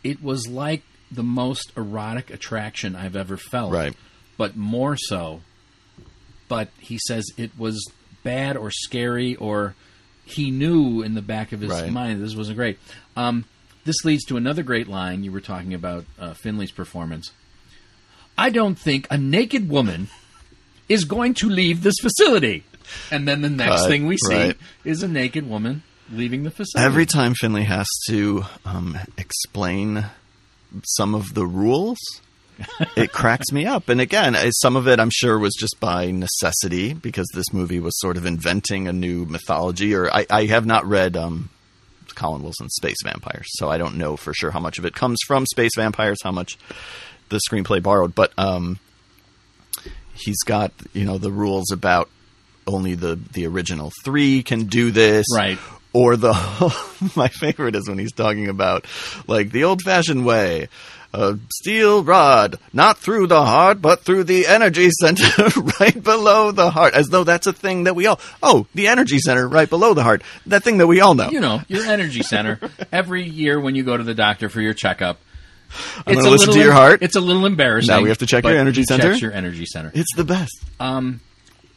It 0.04 0.22
was 0.22 0.46
like 0.46 0.82
the 1.11 1.23
most 1.23 1.73
erotic 1.77 2.31
attraction 2.31 2.94
I've 2.97 3.16
ever 3.16 3.37
felt, 3.37 3.73
Right. 3.73 3.94
But 4.37 4.57
more 4.57 4.97
so. 4.97 5.40
But 6.49 6.68
he 6.79 6.99
says 7.07 7.25
it 7.37 7.51
was 7.59 7.85
bad 8.23 8.57
or 8.57 8.71
scary, 8.71 9.35
or 9.37 9.75
he 10.25 10.51
knew 10.51 11.03
in 11.03 11.14
the 11.14 11.23
back 11.23 11.53
of 11.53 11.61
his 11.61 11.71
Right. 11.71 11.90
mind 11.90 12.23
this 12.23 12.37
wasn't 12.37 12.57
great. 12.57 12.79
Um, 13.16 13.44
this 13.85 14.05
leads 14.05 14.25
to 14.27 14.37
another 14.37 14.62
great 14.62 14.87
line 14.87 15.25
you 15.25 15.33
were 15.33 15.40
talking 15.40 15.75
about 15.75 16.05
uh, 16.18 16.35
Finlay's 16.35 16.71
performance. 16.71 17.33
I 18.37 18.51
don't 18.51 18.79
think 18.79 19.07
a 19.11 19.18
naked 19.18 19.68
woman 19.68 20.09
is 20.88 21.05
going 21.05 21.35
to 21.35 21.49
leave 21.49 21.83
this 21.83 21.97
facility. 22.01 22.64
And 23.11 23.27
then 23.27 23.42
the 23.42 23.51
next 23.51 23.87
thing 23.87 24.07
we 24.07 24.16
see 24.16 24.35
right. 24.35 24.57
is 24.85 25.03
a 25.03 25.09
naked 25.09 25.49
woman 25.49 25.83
leaving 26.11 26.44
the 26.44 26.51
facility. 26.51 26.87
Every 26.87 27.07
time 27.07 27.35
Finlay 27.35 27.64
has 27.64 27.87
to 28.09 28.44
um, 28.64 28.97
explain 29.18 30.07
some 30.85 31.14
of 31.14 31.35
the 31.35 31.46
rules, 31.46 31.98
it 32.96 33.12
cracks 33.12 33.52
me 33.52 33.66
up. 33.66 33.88
And 33.88 34.00
again, 34.00 34.37
some 34.52 34.76
of 34.76 34.88
it 34.88 34.98
I'm 35.00 35.11
sure 35.12 35.38
was 35.38 35.54
just 35.54 35.78
by 35.81 36.11
necessity 36.11 36.92
because 36.94 37.28
this 37.35 37.52
movie 37.52 37.81
was 37.81 37.98
sort 38.00 38.16
of 38.16 38.26
inventing 38.26 38.88
a 38.88 38.92
new 38.92 39.24
mythology. 39.24 39.94
Or 39.94 40.11
I, 40.12 40.26
I 40.28 40.46
have 40.46 40.66
not 40.66 40.85
read 40.85 41.16
um, 41.16 41.50
Colin 42.14 42.42
Wilson's 42.42 42.74
Space 42.74 42.98
Vampires, 43.04 43.46
so 43.50 43.68
I 43.70 43.78
don't 43.78 43.96
know 43.96 44.16
for 44.16 44.35
sure 44.35 44.50
how 44.50 44.61
much 44.61 44.78
of 44.78 44.85
it 44.85 44.94
comes 44.94 45.18
from 45.26 45.46
Space 45.46 45.72
Vampires, 45.76 46.18
how 46.22 46.33
much 46.33 46.59
the 47.28 47.40
screenplay 47.48 47.83
borrowed. 47.83 48.14
But 48.14 48.33
um, 48.37 48.78
he's 50.14 50.42
got 50.44 50.72
you 50.92 51.04
know 51.04 51.18
the 51.18 51.31
rules 51.31 51.70
about 51.70 52.09
only 52.66 52.94
the 52.94 53.14
the 53.33 53.46
original 53.46 53.92
three 54.04 54.42
can 54.42 54.64
do 54.64 54.90
this, 54.90 55.26
Right. 55.35 55.59
Or 55.92 56.16
the 56.16 56.33
my 57.16 57.29
favorite 57.29 57.74
is 57.74 57.88
when 57.88 57.98
he's 57.98 58.12
talking 58.12 58.48
about 58.48 58.87
like 59.27 59.51
the 59.51 59.64
old 59.64 59.83
fashioned 59.83 60.24
way. 60.24 60.68
A 61.14 61.38
steel 61.51 62.05
rod, 62.05 62.57
not 62.74 62.98
through 62.98 63.29
the 63.29 63.42
heart, 63.42 63.81
but 63.81 64.03
through 64.03 64.24
the 64.24 64.46
energy 64.46 64.90
center 64.90 65.48
right 65.81 66.03
below 66.03 66.51
the 66.51 66.70
heart. 66.70 66.92
As 66.92 67.07
though 67.07 67.24
that's 67.24 67.46
a 67.46 67.53
thing 67.55 67.85
that 67.85 67.96
we 67.96 68.07
all. 68.07 68.20
Oh, 68.42 68.66
the 68.74 68.88
energy 68.88 69.18
center 69.18 69.48
right 69.48 69.70
below 69.70 69.94
the 69.94 70.03
heart. 70.03 70.22
That 70.44 70.62
thing 70.64 70.79
that 70.79 70.87
we 70.87 71.01
all 71.01 71.14
know. 71.14 71.31
you 71.31 71.40
know, 71.40 71.62
your 71.66 71.85
energy 71.85 72.22
center. 72.22 72.61
Every 72.92 73.22
year 73.22 73.59
when 73.59 73.74
you 73.74 73.85
go 73.85 73.96
to 73.96 74.05
the 74.05 74.14
doctor 74.14 74.51
for 74.51 74.61
your 74.61 74.74
checkup, 74.74 75.18
I'm 76.07 76.12
it's 76.12 76.16
gonna 76.16 76.29
a 76.29 76.31
listen 76.31 76.48
little 76.48 76.55
to 76.55 76.61
your 76.61 76.72
heart. 76.72 77.03
It's 77.03 77.16
a 77.16 77.20
little 77.20 77.46
embarrassing. 77.46 77.94
Now 77.94 78.03
we 78.03 78.11
have 78.11 78.18
to 78.18 78.27
check 78.27 78.44
your 78.44 78.59
energy 78.59 78.85
center? 78.85 79.14
your 79.14 79.33
energy 79.33 79.64
center. 79.64 79.90
It's 79.94 80.14
the 80.14 80.24
best. 80.24 80.62
Um, 80.79 81.20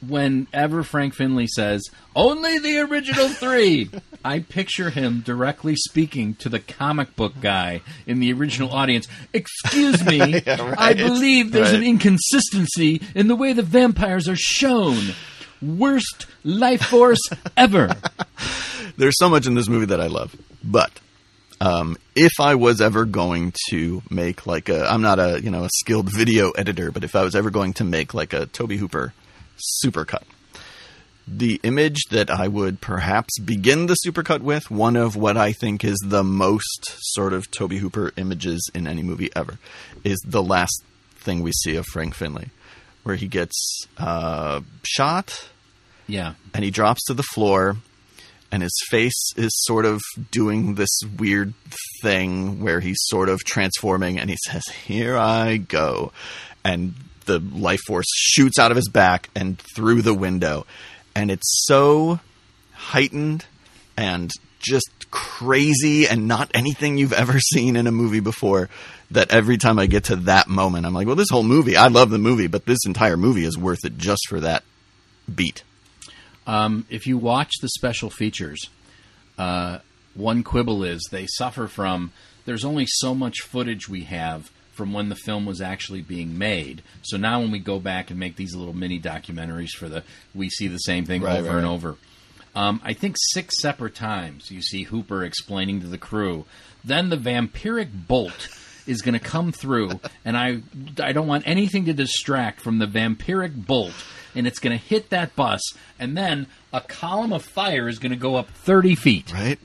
Whenever 0.07 0.83
Frank 0.83 1.13
Finlay 1.13 1.47
says 1.47 1.83
only 2.15 2.58
the 2.60 2.79
original 2.79 3.29
three, 3.29 3.89
I 4.25 4.39
picture 4.39 4.89
him 4.89 5.21
directly 5.21 5.75
speaking 5.75 6.35
to 6.35 6.49
the 6.49 6.60
comic 6.60 7.15
book 7.15 7.33
guy 7.39 7.81
in 8.08 8.19
the 8.19 8.33
original 8.33 8.71
audience. 8.71 9.08
Excuse 9.33 10.04
me, 10.04 10.41
I 10.47 10.93
believe 10.93 11.52
there's 11.52 11.73
an 11.73 11.83
inconsistency 11.83 13.02
in 13.13 13.27
the 13.27 13.35
way 13.35 13.54
the 13.54 13.62
vampires 13.62 14.27
are 14.27 14.35
shown. 14.35 15.13
Worst 15.62 16.25
life 16.43 16.81
force 16.81 17.21
ever. 17.56 17.95
There's 18.97 19.17
so 19.17 19.29
much 19.29 19.45
in 19.45 19.54
this 19.54 19.69
movie 19.69 19.85
that 19.87 20.02
I 20.02 20.08
love, 20.08 20.35
but 20.63 20.91
um, 21.62 21.95
if 22.15 22.31
I 22.39 22.56
was 22.56 22.81
ever 22.81 23.06
going 23.06 23.54
to 23.69 24.02
make 24.10 24.47
like 24.47 24.69
a, 24.69 24.91
I'm 24.91 25.04
not 25.04 25.19
a 25.19 25.39
you 25.41 25.52
know 25.52 25.63
a 25.63 25.69
skilled 25.71 26.10
video 26.10 26.49
editor, 26.52 26.91
but 26.91 27.04
if 27.04 27.15
I 27.15 27.23
was 27.23 27.35
ever 27.35 27.52
going 27.52 27.73
to 27.73 27.83
make 27.83 28.15
like 28.15 28.33
a 28.33 28.47
Tobe 28.47 28.71
Hooper 28.71 29.13
supercut, 29.83 30.23
the 31.27 31.59
image 31.63 32.05
that 32.09 32.29
I 32.29 32.47
would 32.47 32.81
perhaps 32.81 33.39
begin 33.39 33.85
the 33.85 33.97
supercut 34.05 34.41
with, 34.41 34.69
one 34.69 34.95
of 34.95 35.15
what 35.15 35.37
I 35.37 35.53
think 35.53 35.83
is 35.83 35.97
the 36.05 36.23
most 36.23 36.97
sort 36.99 37.33
of 37.33 37.49
Tobe 37.51 37.73
Hooper 37.73 38.12
images 38.17 38.69
in 38.73 38.87
any 38.87 39.03
movie 39.03 39.29
ever, 39.35 39.57
is 40.03 40.19
the 40.25 40.43
last 40.43 40.83
thing 41.15 41.41
we 41.41 41.51
see 41.51 41.75
of 41.75 41.85
Frank 41.85 42.15
Finlay, 42.15 42.49
where 43.03 43.15
he 43.15 43.27
gets 43.27 43.85
uh, 43.97 44.62
shot. 44.83 45.49
Yeah. 46.07 46.33
and 46.53 46.63
he 46.65 46.71
drops 46.71 47.05
to 47.05 47.13
the 47.13 47.23
floor 47.23 47.77
and 48.51 48.62
his 48.63 48.77
face 48.89 49.31
is 49.37 49.51
sort 49.63 49.85
of 49.85 50.01
doing 50.29 50.75
this 50.75 50.99
weird 51.17 51.53
thing 52.01 52.59
where 52.62 52.81
he's 52.81 52.99
sort 53.03 53.29
of 53.29 53.39
transforming 53.45 54.19
and 54.19 54.29
he 54.29 54.37
says 54.45 54.63
here 54.85 55.17
i 55.17 55.57
go. 55.57 56.12
And 56.63 56.93
the 57.26 57.40
life 57.40 57.80
force 57.88 58.08
shoots 58.13 58.60
out 58.60 58.72
of 58.72 58.78
his 58.78 58.90
back 58.90 59.30
and 59.36 59.60
through 59.76 60.02
the 60.02 60.13
window. 60.13 60.65
And 61.15 61.30
it's 61.32 61.65
so 61.65 62.19
heightened 62.74 63.46
and 63.98 64.32
just 64.60 64.90
crazy 65.12 66.08
and 66.08 66.28
not 66.28 66.52
anything 66.54 66.98
you've 66.98 67.13
ever 67.13 67.40
seen 67.40 67.76
in 67.76 67.88
a 67.88 67.92
movie 67.92 68.19
before 68.19 68.69
that 69.10 69.32
every 69.32 69.58
time 69.58 69.78
i 69.78 69.88
get 69.88 70.06
to 70.06 70.15
that 70.15 70.48
moment 70.48 70.86
i'm 70.86 70.94
like 70.94 71.06
well 71.06 71.17
this 71.17 71.30
whole 71.30 71.44
movie 71.44 71.76
i 71.76 71.88
love 71.88 72.10
the 72.12 72.17
movie 72.17 72.48
but 72.48 72.65
this 72.65 72.80
entire 72.86 73.17
movie 73.17 73.44
is 73.44 73.58
worth 73.58 73.84
it 73.84 73.98
just 73.98 74.22
for 74.30 74.40
that 74.40 74.63
beat. 75.34 75.63
Um, 76.48 76.86
if 76.90 77.08
you 77.08 77.17
watch 77.17 77.52
the 77.62 77.69
special 77.69 78.10
features, 78.10 78.69
uh, 79.38 79.80
one 80.13 80.44
quibble 80.44 80.84
is 80.84 81.08
they 81.12 81.28
suffer 81.28 81.67
from 81.67 82.12
there's 82.46 82.65
only 82.65 82.86
so 82.88 83.13
much 83.13 83.42
footage 83.42 83.88
we 83.88 84.04
have 84.04 84.52
from 84.72 84.94
when 84.94 85.10
the 85.10 85.15
film 85.15 85.46
was 85.46 85.62
actually 85.62 86.02
being 86.02 86.38
made. 86.38 86.82
So 87.02 87.17
now 87.17 87.40
when 87.42 87.52
we 87.52 87.60
go 87.60 87.80
back 87.80 88.10
and 88.10 88.19
make 88.19 88.36
these 88.36 88.56
little 88.56 88.74
mini 88.74 89.00
documentaries 89.00 89.72
for 89.72 89.90
the, 89.90 90.04
we 90.34 90.50
see 90.50 90.67
the 90.67 90.78
same 90.78 91.06
thing 91.06 91.22
Right, 91.22 91.40
over 91.40 91.50
right, 91.50 91.58
and 91.58 91.65
over. 91.67 91.96
Um, 92.56 92.82
I 92.84 92.94
think 92.94 93.15
six 93.17 93.62
separate 93.62 93.96
times 93.96 94.52
you 94.52 94.62
see 94.62 94.84
Hooper 94.84 95.24
explaining 95.24 95.82
to 95.82 95.88
the 95.88 95.98
crew. 95.98 96.46
Then 96.84 97.10
the 97.10 97.17
vampiric 97.17 97.90
bolt 98.08 98.50
is 98.88 99.02
going 99.02 99.13
to 99.13 99.19
come 99.24 99.52
through, 99.52 100.00
and 100.26 100.36
I 100.36 100.62
I 101.00 101.13
don't 101.13 101.28
want 101.28 101.48
anything 101.48 101.86
to 101.86 101.94
distract 101.94 102.60
from 102.60 102.80
the 102.80 102.88
vampiric 102.88 103.67
bolt, 103.67 103.94
and 104.36 104.48
it's 104.48 104.60
going 104.60 104.78
to 104.78 104.84
hit 104.84 105.12
that 105.12 105.36
bus, 105.36 105.62
and 106.00 106.17
then 106.17 106.48
a 106.74 106.82
column 106.82 107.32
of 107.32 107.44
fire 107.46 107.88
is 107.88 108.00
going 108.00 108.12
to 108.12 108.17
go 108.17 108.36
up 108.36 108.50
thirty 108.50 108.96
feet 108.96 109.32
right 109.32 109.60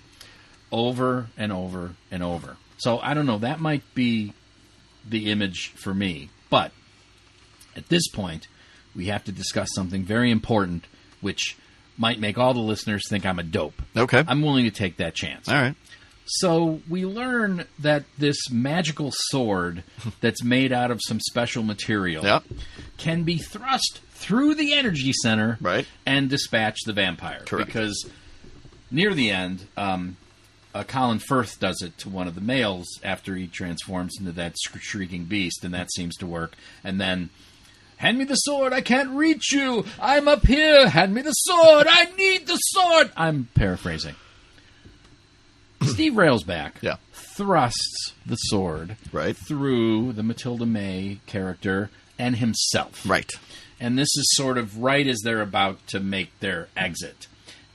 over 0.71 1.29
and 1.37 1.53
over 1.53 1.93
and 2.11 2.23
over. 2.23 2.57
So 2.79 2.99
I 2.99 3.15
don't 3.15 3.27
know. 3.27 3.39
That 3.39 3.59
might 3.59 3.83
be 3.95 4.33
the 5.09 5.31
image 5.31 5.69
for 5.77 5.95
me. 5.95 6.31
But 6.51 6.73
at 7.77 7.89
this 7.89 8.09
point, 8.09 8.49
we 8.95 9.07
have 9.07 9.25
to 9.25 9.33
discuss 9.33 9.69
something 9.75 10.05
very 10.05 10.31
important, 10.31 10.85
which 11.21 11.57
might 11.99 12.19
make 12.21 12.39
all 12.39 12.55
the 12.55 12.61
listeners 12.61 13.03
think 13.09 13.25
I'm 13.27 13.39
a 13.39 13.43
dope. 13.43 13.81
Okay. 13.97 14.23
I'm 14.27 14.43
willing 14.43 14.65
to 14.65 14.71
take 14.71 14.97
that 14.99 15.15
chance. 15.15 15.49
all 15.49 15.55
right 15.55 15.75
So 16.27 16.81
we 16.89 17.07
learn 17.07 17.65
that 17.79 18.05
this 18.19 18.51
magical 18.51 19.11
sword 19.15 19.83
that's 20.21 20.43
made 20.43 20.73
out 20.73 20.91
of 20.91 21.01
some 21.07 21.21
special 21.21 21.63
material 21.63 22.23
Yep. 22.25 22.45
can 22.99 23.23
be 23.23 23.39
thrust 23.39 24.01
through 24.11 24.55
the 24.57 24.75
energy 24.75 25.13
center 25.23 25.57
Right. 25.61 25.87
and 26.05 26.29
dispatch 26.29 26.79
the 26.85 26.93
vampire. 26.93 27.43
Correct. 27.47 27.67
Because 27.67 28.09
near 28.91 29.15
the 29.15 29.31
end, 29.31 29.67
um, 29.77 30.17
uh, 30.81 30.85
Colin 30.85 31.19
Firth 31.19 31.59
does 31.59 31.81
it 31.83 31.97
to 31.99 32.09
one 32.09 32.29
of 32.29 32.35
the 32.35 32.41
males 32.41 32.87
after 33.03 33.35
he 33.35 33.47
transforms 33.47 34.15
into 34.19 34.33
that 34.33 34.55
sh- 34.59 34.79
shrieking 34.81 35.25
beast, 35.25 35.65
and 35.65 35.73
that 35.75 35.91
seems 35.93 36.15
to 36.17 36.27
work. 36.27 36.55
And 36.85 37.01
then, 37.01 37.31
hand 37.97 38.19
me 38.19 38.25
the 38.25 38.35
sword, 38.35 38.73
I 38.73 38.81
can't 38.83 39.11
reach 39.11 39.53
you. 39.53 39.85
I'm 40.01 40.29
up 40.29 40.47
here. 40.47 40.89
Hand 40.89 41.15
me 41.15 41.23
the 41.23 41.33
sword, 41.33 41.87
I 41.89 42.07
need 42.17 42.47
the 42.47 42.57
sword. 42.57 43.11
I'm 43.17 43.49
paraphrasing. 43.55 44.15
Steve 45.83 46.13
Railsback 46.15 46.73
Yeah. 46.83 46.97
thrusts 47.13 48.13
the 48.25 48.37
sword 48.37 48.97
Right. 49.13 49.37
through 49.37 50.13
the 50.13 50.23
Matilda 50.23 50.67
May 50.67 51.21
character 51.27 51.91
and 52.19 52.37
himself. 52.37 53.09
Right. 53.09 53.31
And 53.79 53.99
this 53.99 54.09
is 54.17 54.31
sort 54.37 54.57
of 54.59 54.79
right 54.79 55.07
as 55.07 55.21
they're 55.23 55.43
about 55.43 55.87
to 55.89 56.01
make 56.01 56.39
their 56.41 56.69
exit. 56.77 57.27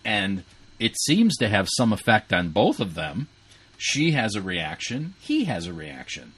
And 0.04 0.44
it 0.82 0.98
seems 1.00 1.38
to 1.38 1.48
have 1.48 1.68
some 1.78 1.94
effect 1.94 2.34
on 2.34 2.50
both 2.50 2.80
of 2.80 2.96
them. 2.96 3.28
She 3.78 4.12
has 4.12 4.36
a 4.36 4.42
reaction, 4.42 5.14
he 5.20 5.46
has 5.46 5.68
a 5.68 5.74
reaction. 5.74 6.34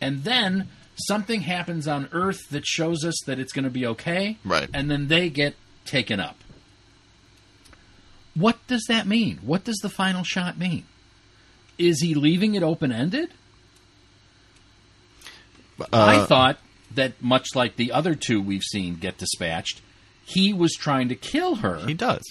And 0.00 0.24
then 0.24 0.68
something 1.06 1.42
happens 1.42 1.88
on 1.88 2.08
Earth 2.12 2.40
that 2.50 2.66
shows 2.66 3.04
us 3.04 3.14
that 3.26 3.38
it's 3.38 3.52
going 3.52 3.64
to 3.64 3.70
be 3.70 3.86
okay. 3.86 4.36
Right. 4.44 4.68
And 4.74 4.90
then 4.90 5.08
they 5.08 5.30
get 5.30 5.54
taken 5.84 6.20
up. 6.20 6.36
What 8.34 8.58
does 8.66 8.84
that 8.88 9.06
mean? 9.06 9.38
What 9.42 9.64
does 9.64 9.78
the 9.82 9.88
final 9.88 10.24
shot 10.24 10.58
mean? 10.58 10.84
Is 11.78 12.00
he 12.00 12.14
leaving 12.14 12.54
it 12.54 12.62
open 12.62 12.90
ended? 12.92 13.30
I 15.92 16.16
Uh, 16.18 16.26
thought 16.26 16.58
that 16.94 17.20
much 17.22 17.48
like 17.54 17.76
the 17.76 17.92
other 17.92 18.14
two 18.14 18.40
we've 18.40 18.62
seen 18.62 18.96
get 18.96 19.18
dispatched, 19.18 19.80
he 20.24 20.52
was 20.52 20.72
trying 20.72 21.08
to 21.08 21.14
kill 21.16 21.56
her. 21.56 21.84
He 21.86 21.94
does. 21.94 22.22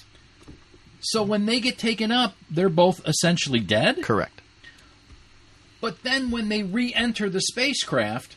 So 1.03 1.21
when 1.23 1.45
they 1.45 1.59
get 1.59 1.77
taken 1.77 2.11
up, 2.11 2.35
they're 2.49 2.69
both 2.69 3.05
essentially 3.07 3.59
dead. 3.59 4.01
Correct. 4.03 4.41
But 5.81 6.03
then 6.03 6.31
when 6.31 6.47
they 6.49 6.63
re-enter 6.63 7.29
the 7.29 7.41
spacecraft, 7.41 8.35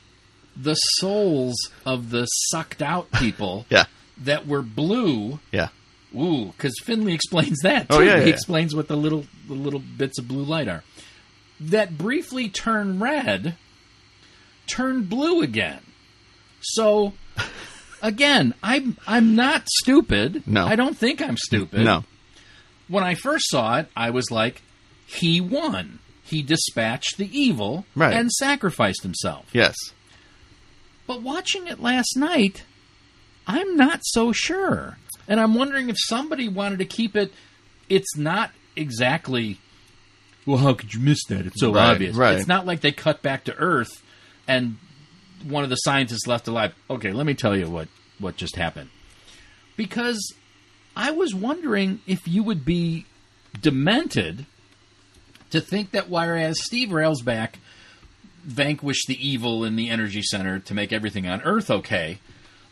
the 0.56 0.74
souls 0.74 1.54
of 1.84 2.10
the 2.10 2.26
sucked 2.26 2.82
out 2.82 3.10
people 3.12 3.66
Yeah. 3.70 3.84
that 4.18 4.46
were 4.48 4.62
blue, 4.62 5.38
Yeah. 5.52 5.68
ooh, 6.16 6.46
because 6.46 6.74
Finlay 6.82 7.12
explains 7.12 7.58
that. 7.62 7.86
Oh, 7.90 7.98
too. 7.98 8.02
Oh, 8.02 8.04
yeah, 8.06 8.14
yeah, 8.16 8.20
he 8.22 8.28
yeah. 8.28 8.34
explains 8.34 8.74
what 8.74 8.88
the 8.88 8.96
little 8.96 9.26
the 9.46 9.54
little 9.54 9.80
bits 9.80 10.18
of 10.18 10.26
blue 10.26 10.42
light 10.42 10.66
are. 10.66 10.82
That 11.60 11.96
briefly 11.96 12.48
turn 12.48 12.98
red, 12.98 13.54
turn 14.66 15.04
blue 15.04 15.40
again. 15.42 15.80
So 16.60 17.12
again, 18.02 18.54
I'm 18.62 18.96
I'm 19.06 19.36
not 19.36 19.68
stupid. 19.68 20.42
No. 20.48 20.66
I 20.66 20.74
don't 20.74 20.96
think 20.96 21.22
I'm 21.22 21.36
stupid 21.36 21.84
No. 21.84 22.02
When 22.89 23.05
I 23.05 23.14
first 23.14 23.49
saw 23.49 23.78
it, 23.78 23.89
I 23.97 24.11
was 24.11 24.30
like, 24.30 24.62
he 25.07 25.41
won. 25.41 25.99
He 26.24 26.43
dispatched 26.43 27.16
the 27.18 27.28
evil 27.39 27.87
Right. 27.95 28.12
and 28.14 28.30
sacrificed 28.32 29.03
himself. 29.03 29.47
Yes. 29.53 29.76
But 31.07 31.22
watching 31.22 31.68
it 31.68 31.80
last 31.80 32.16
night, 32.16 32.64
I'm 33.47 33.76
not 33.76 34.01
so 34.03 34.32
sure. 34.32 34.99
And 35.28 35.41
I'm 35.41 35.55
wondering 35.55 35.89
if 35.89 35.97
somebody 36.09 36.49
wanted 36.49 36.80
to 36.80 36.84
keep 36.84 37.14
it, 37.16 37.32
it's 37.89 38.16
not 38.16 38.51
exactly. 38.74 39.59
Well, 40.45 40.59
how 40.59 40.74
could 40.74 40.95
you 40.95 41.01
miss 41.01 41.24
that? 41.28 41.47
It's 41.47 41.61
so 41.61 41.72
Right, 41.72 41.91
obvious. 41.93 42.16
right. 42.16 42.37
It's 42.37 42.47
not 42.49 42.66
like 42.66 42.80
they 42.80 42.93
cut 42.93 43.22
back 43.22 43.45
to 43.45 43.55
Earth 43.57 43.91
and 44.49 44.76
one 45.45 45.62
of 45.64 45.70
the 45.70 45.76
scientists 45.76 46.26
left 46.26 46.49
alive. 46.49 46.74
Okay, 46.91 47.12
let 47.12 47.26
me 47.26 47.34
tell 47.34 47.57
you 47.57 47.68
what, 47.70 47.89
what 48.18 48.37
just 48.37 48.57
happened. 48.57 48.91
Because 49.76 50.34
I 50.97 51.11
was 51.11 51.34
wondering 51.34 52.01
if 52.07 52.26
you 52.26 52.42
would 52.42 52.64
be 52.64 53.05
demented 53.61 54.47
to 55.51 55.61
think 55.61 55.90
that 55.90 56.09
whereas 56.09 56.64
Steve 56.64 56.88
Railsback 56.88 57.57
vanquished 58.42 59.07
the 59.07 59.28
evil 59.28 59.64
in 59.64 59.76
the 59.76 59.90
energy 59.90 60.22
center 60.22 60.59
to 60.61 60.74
make 60.74 60.92
everything 60.92 61.26
on 61.26 61.42
Earth 61.42 61.70
okay, 61.70 62.18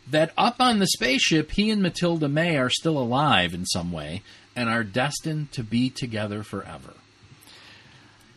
that 0.09 0.31
up 0.37 0.55
on 0.59 0.79
the 0.79 0.87
spaceship, 0.87 1.51
he 1.51 1.69
and 1.69 1.81
Matilda 1.81 2.27
May 2.27 2.57
are 2.57 2.69
still 2.69 2.97
alive 2.97 3.53
in 3.53 3.65
some 3.65 3.91
way 3.91 4.23
and 4.55 4.69
are 4.69 4.83
destined 4.83 5.51
to 5.51 5.63
be 5.63 5.89
together 5.89 6.43
forever. 6.43 6.93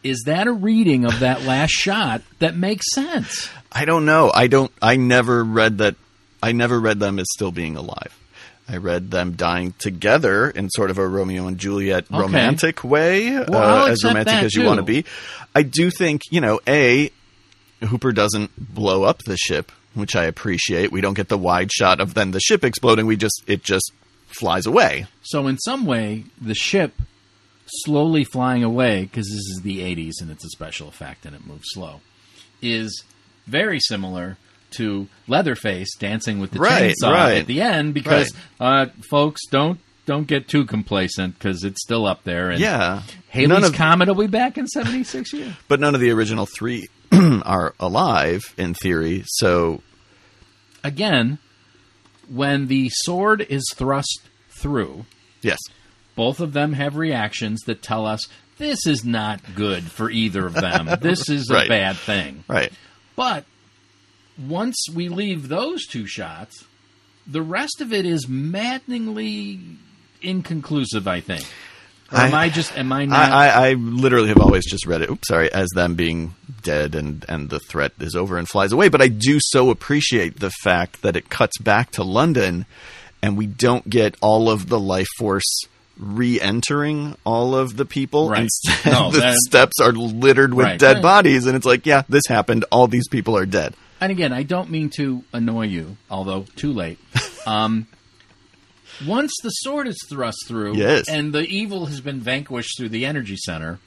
Is 0.03 0.25
that 0.27 0.47
a 0.47 0.53
reading 0.53 1.05
of 1.05 1.21
that 1.21 1.43
last 1.47 1.73
shot 1.73 2.23
that 2.39 2.57
makes 2.57 2.93
sense? 2.93 3.49
I 3.73 3.85
don't 3.85 4.05
know. 4.05 4.31
I 4.35 4.47
don't. 4.47 4.73
I 4.81 4.97
never 4.97 5.43
read 5.45 5.79
that. 5.79 5.97
I 6.43 6.53
never 6.53 6.79
read 6.79 7.01
them 7.01 7.19
as 7.19 7.27
still 7.31 7.53
being 7.53 7.77
alive. 7.77 8.17
I 8.69 8.77
read 8.77 9.11
them 9.11 9.33
dying 9.33 9.73
together 9.79 10.51
in 10.51 10.69
sort 10.71 10.91
of 10.91 10.99
a 10.99 11.07
Romeo 11.09 11.47
and 11.47 11.57
Juliet 11.59 12.05
Okay. 12.13 12.21
romantic 12.21 12.85
way, 12.85 13.35
I'll 13.37 13.55
uh, 13.55 13.89
as 13.89 14.05
romantic 14.05 14.43
as 14.43 14.55
you 14.55 14.65
want 14.65 14.79
to 14.79 14.83
be. 14.85 15.05
I 15.55 15.63
do 15.63 15.91
think 15.91 16.23
you 16.31 16.41
know. 16.41 16.61
A 16.69 17.11
Hooper 17.83 18.13
doesn't 18.13 18.51
blow 18.75 19.05
up 19.05 19.23
the 19.23 19.37
ship, 19.37 19.73
which 19.95 20.15
I 20.17 20.25
appreciate. 20.25 20.93
We 20.93 21.01
don't 21.01 21.15
get 21.15 21.29
the 21.29 21.39
wide 21.39 21.73
shot 21.73 22.01
of 22.01 22.15
then 22.15 22.33
the 22.33 22.41
ship 22.41 22.63
exploding. 22.65 23.07
We 23.07 23.17
just 23.17 23.43
it 23.47 23.63
just 23.63 23.91
flies 24.27 24.67
away. 24.67 25.07
So, 25.23 25.47
in 25.47 25.59
some 25.59 25.87
way, 25.87 26.25
the 26.41 26.55
ship 26.55 26.93
slowly 27.85 28.25
flying 28.25 28.65
away, 28.65 29.03
because 29.03 29.27
this 29.27 29.35
is 29.35 29.61
the 29.63 29.81
80s 29.81 30.21
and 30.21 30.31
it's 30.31 30.45
a 30.45 30.49
special 30.51 30.89
effect 30.89 31.25
and 31.27 31.35
it 31.37 31.47
moves 31.47 31.67
slow, 31.73 32.01
is 32.63 33.05
very 33.47 33.79
similar 33.81 34.37
to 34.73 35.09
Leatherface 35.27 35.89
dancing 35.99 36.39
with 36.41 36.51
the 36.53 36.59
Right, 36.61 36.95
chainsaw 37.03 37.13
right. 37.13 37.39
at 37.39 37.47
the 37.47 37.61
end 37.63 37.95
because, 37.95 38.33
uh, 38.61 38.87
folks, 39.11 39.43
don't 39.51 39.81
don't 40.07 40.27
get 40.27 40.49
too 40.49 40.65
complacent 40.65 41.39
because 41.39 41.65
it's 41.65 41.83
still 41.83 42.07
up 42.07 42.25
there. 42.25 42.49
And 42.51 42.61
Yeah, 42.61 43.03
Halley's 43.29 43.49
none 43.51 43.65
of 43.65 43.75
Comet 43.75 44.09
will 44.09 44.15
be 44.15 44.27
back 44.27 44.57
in 44.57 44.67
76 44.67 45.33
years. 45.35 45.53
but 45.69 45.81
none 45.81 45.95
of 45.95 46.01
the 46.01 46.11
original 46.11 46.47
three 46.47 46.89
are 47.13 47.75
alive 47.79 48.43
in 48.57 48.73
theory. 48.75 49.25
So 49.27 49.83
Again, 50.85 51.39
when 52.29 52.69
the 52.69 52.89
sword 52.93 53.45
is 53.49 53.65
thrust 53.75 54.23
through, 54.51 55.05
yes, 55.43 55.59
both 56.15 56.41
of 56.41 56.53
them 56.53 56.73
have 56.73 56.97
reactions 56.97 57.61
that 57.67 57.83
tell 57.83 58.07
us 58.07 58.27
this 58.59 58.87
is 58.87 59.05
not 59.05 59.41
good 59.55 59.85
for 59.85 60.11
either 60.11 60.47
of 60.47 60.55
them. 60.55 60.89
this 61.01 61.29
is 61.29 61.51
a 61.51 61.55
Right. 61.55 61.69
bad 61.69 61.97
thing. 61.97 62.45
right. 62.49 62.73
But 63.17 63.45
once 64.39 64.77
we 64.95 65.09
leave 65.09 65.49
those 65.49 65.87
two 65.87 66.07
shots, 66.07 66.65
The 67.31 67.43
rest 67.43 67.81
of 67.83 67.93
it 67.93 68.07
is 68.07 68.27
maddeningly 68.29 69.61
inconclusive. 70.23 71.07
I 71.07 71.21
think. 71.21 71.45
Or 72.11 72.19
am 72.21 72.33
I- 72.35 72.45
I 72.45 72.49
just? 72.49 72.77
Am 72.77 72.91
I 72.93 73.05
not? 73.05 73.19
I, 73.31 73.49
I, 73.49 73.69
I 73.69 73.73
literally 73.75 74.29
have 74.29 74.39
always 74.41 74.65
just 74.65 74.87
read 74.87 75.03
it. 75.03 75.11
Oops, 75.11 75.29
sorry, 75.29 75.53
as 75.53 75.69
them 75.75 75.95
being 75.95 76.35
dead 76.63 76.95
and 76.95 77.25
and 77.29 77.51
the 77.51 77.61
threat 77.61 77.93
is 78.01 78.15
over 78.17 78.39
and 78.39 78.49
flies 78.49 78.73
away. 78.73 78.89
But 78.89 79.03
I 79.03 79.09
do 79.09 79.39
so 79.41 79.69
appreciate 79.71 80.41
the 80.41 80.51
fact 80.63 81.03
that 81.03 81.17
it 81.17 81.29
cuts 81.29 81.59
back 81.59 81.91
to 81.93 82.03
London, 82.03 82.65
and 83.23 83.37
we 83.37 83.47
don't 83.47 83.91
get 83.91 84.17
all 84.23 84.49
of 84.51 84.69
the 84.71 84.81
life 84.81 85.09
force 85.19 85.61
re-entering 85.99 87.17
all 87.25 87.55
of 87.55 87.77
the 87.77 87.85
people. 87.85 88.31
Right. 88.31 88.43
Instead, 88.43 88.93
No, 88.93 89.11
the 89.13 89.19
that- 89.21 89.37
steps 89.47 89.81
are 89.81 89.93
littered 89.93 90.55
with 90.55 90.65
Right. 90.65 90.79
dead 90.79 90.95
Right. 90.97 91.03
bodies, 91.03 91.47
and 91.47 91.57
it's 91.57 91.67
like, 91.67 91.85
yeah, 91.87 92.03
this 92.09 92.23
happened. 92.29 92.65
All 92.73 92.87
these 92.87 93.09
people 93.09 93.37
are 93.37 93.47
dead. 93.47 93.75
And 94.01 94.13
again, 94.13 94.33
I 94.33 94.43
don't 94.43 94.71
mean 94.71 94.91
to 94.97 95.25
annoy 95.33 95.67
you, 95.67 95.97
although 96.11 96.45
too 96.57 96.73
late. 96.73 96.99
Um, 97.47 97.87
once 99.07 99.33
the 99.43 99.49
sword 99.49 99.89
is 99.89 99.97
thrust 100.11 100.45
through, 100.47 100.77
Yes. 100.77 101.09
and 101.09 101.33
the 101.33 101.47
evil 101.47 101.87
has 101.87 102.03
been 102.03 102.21
vanquished 102.21 102.77
through 102.77 102.91
the 102.91 103.07
energy 103.07 103.37
center, 103.39 103.79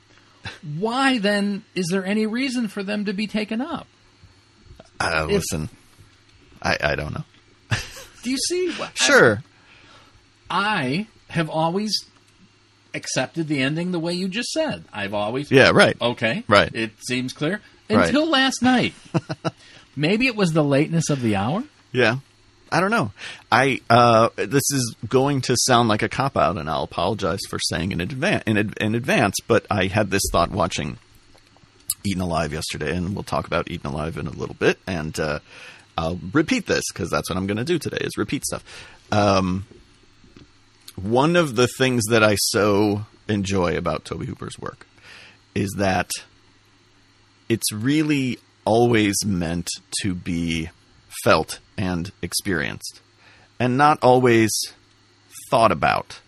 why 0.80 1.20
then 1.20 1.64
is 1.76 1.86
there 1.92 2.04
any 2.04 2.26
reason 2.26 2.68
for 2.70 2.82
them 2.82 3.06
to 3.06 3.14
be 3.14 3.28
taken 3.28 3.62
up? 3.62 3.86
Uh, 5.00 5.28
If- 5.30 5.34
listen, 5.52 5.70
I, 6.60 6.76
I 6.82 6.96
don't 6.96 7.14
know. 7.14 7.24
Do 8.24 8.32
you 8.32 8.38
see? 8.48 8.74
Sure, 8.96 9.44
I 10.50 11.06
have 11.30 11.52
always 11.52 11.94
accepted 12.96 13.48
the 13.48 13.62
ending 13.62 13.92
the 13.92 14.00
way 14.00 14.14
you 14.14 14.28
just 14.28 14.50
said. 14.50 14.86
I've 14.92 15.14
always 15.14 15.52
yeah, 15.52 15.70
right. 15.72 15.96
okay, 16.02 16.44
Right. 16.48 16.74
It 16.74 16.94
seems 17.08 17.32
clear 17.34 17.62
Right. 17.92 18.08
until 18.08 18.28
last 18.28 18.64
night. 18.64 18.94
Maybe 19.96 20.28
it 20.28 20.36
was 20.36 20.54
the 20.54 20.64
lateness 20.64 21.10
of 21.10 21.22
the 21.22 21.36
hour. 21.36 21.64
Yeah. 21.92 22.18
I 22.72 22.80
don't 22.80 22.92
know. 22.92 23.12
I 23.52 23.82
uh, 23.90 24.30
this 24.38 24.64
is 24.72 24.96
going 25.08 25.42
to 25.42 25.58
sound 25.58 25.90
like 25.90 26.04
a 26.04 26.10
cop 26.10 26.38
out, 26.38 26.58
and 26.58 26.70
I'll 26.70 26.84
apologize 26.84 27.42
for 27.50 27.60
saying 27.60 27.92
in 27.92 28.00
advance. 28.00 28.44
In, 28.48 28.58
ad- 28.58 28.78
in 28.80 28.96
advance, 28.96 29.36
but 29.46 29.66
I 29.70 29.88
had 29.88 30.10
this 30.10 30.22
thought 30.32 30.52
watching 30.52 30.98
Eaten 32.06 32.22
Alive 32.22 32.54
yesterday, 32.54 32.96
and 32.96 33.14
we'll 33.14 33.24
talk 33.24 33.46
about 33.46 33.70
Eaten 33.70 33.90
Alive 33.92 34.18
in 34.18 34.26
a 34.26 34.32
little 34.32 34.56
bit. 34.56 34.80
And 34.88 35.20
uh, 35.20 35.40
I'll 35.98 36.20
repeat 36.32 36.66
this 36.66 36.84
because 36.94 37.10
that's 37.10 37.30
what 37.30 37.36
I'm 37.36 37.46
going 37.46 37.58
to 37.58 37.66
do 37.66 37.78
today: 37.78 37.98
is 38.00 38.18
repeat 38.18 38.46
stuff. 38.46 38.64
Um, 39.12 39.66
one 40.96 41.36
of 41.36 41.58
the 41.58 41.68
things 41.78 42.04
that 42.10 42.24
I 42.24 42.36
so 42.36 43.06
enjoy 43.28 43.76
about 43.78 44.06
Tobe 44.06 44.24
Hooper's 44.24 44.58
work 44.58 44.88
is 45.54 45.76
that 45.78 46.10
it's 47.50 47.72
really 47.74 48.40
always 48.66 49.16
meant 49.26 49.70
to 50.02 50.14
be 50.14 50.70
felt 51.24 51.60
and 51.78 52.12
experienced 52.22 53.02
and 53.60 53.78
not 53.78 54.00
always 54.02 54.50
thought 55.50 55.72
about. 55.72 56.20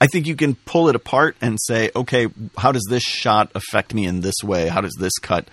I 0.00 0.06
think 0.06 0.26
you 0.26 0.36
can 0.36 0.54
pull 0.54 0.88
it 0.88 0.96
apart 0.96 1.36
and 1.40 1.58
say, 1.60 1.90
okay, 1.96 2.28
how 2.58 2.72
does 2.72 2.86
this 2.90 3.02
shot 3.02 3.50
affect 3.54 3.94
me 3.94 4.06
in 4.06 4.20
this 4.20 4.34
way? 4.44 4.68
How 4.68 4.82
does 4.82 4.94
this 4.98 5.16
cut 5.18 5.48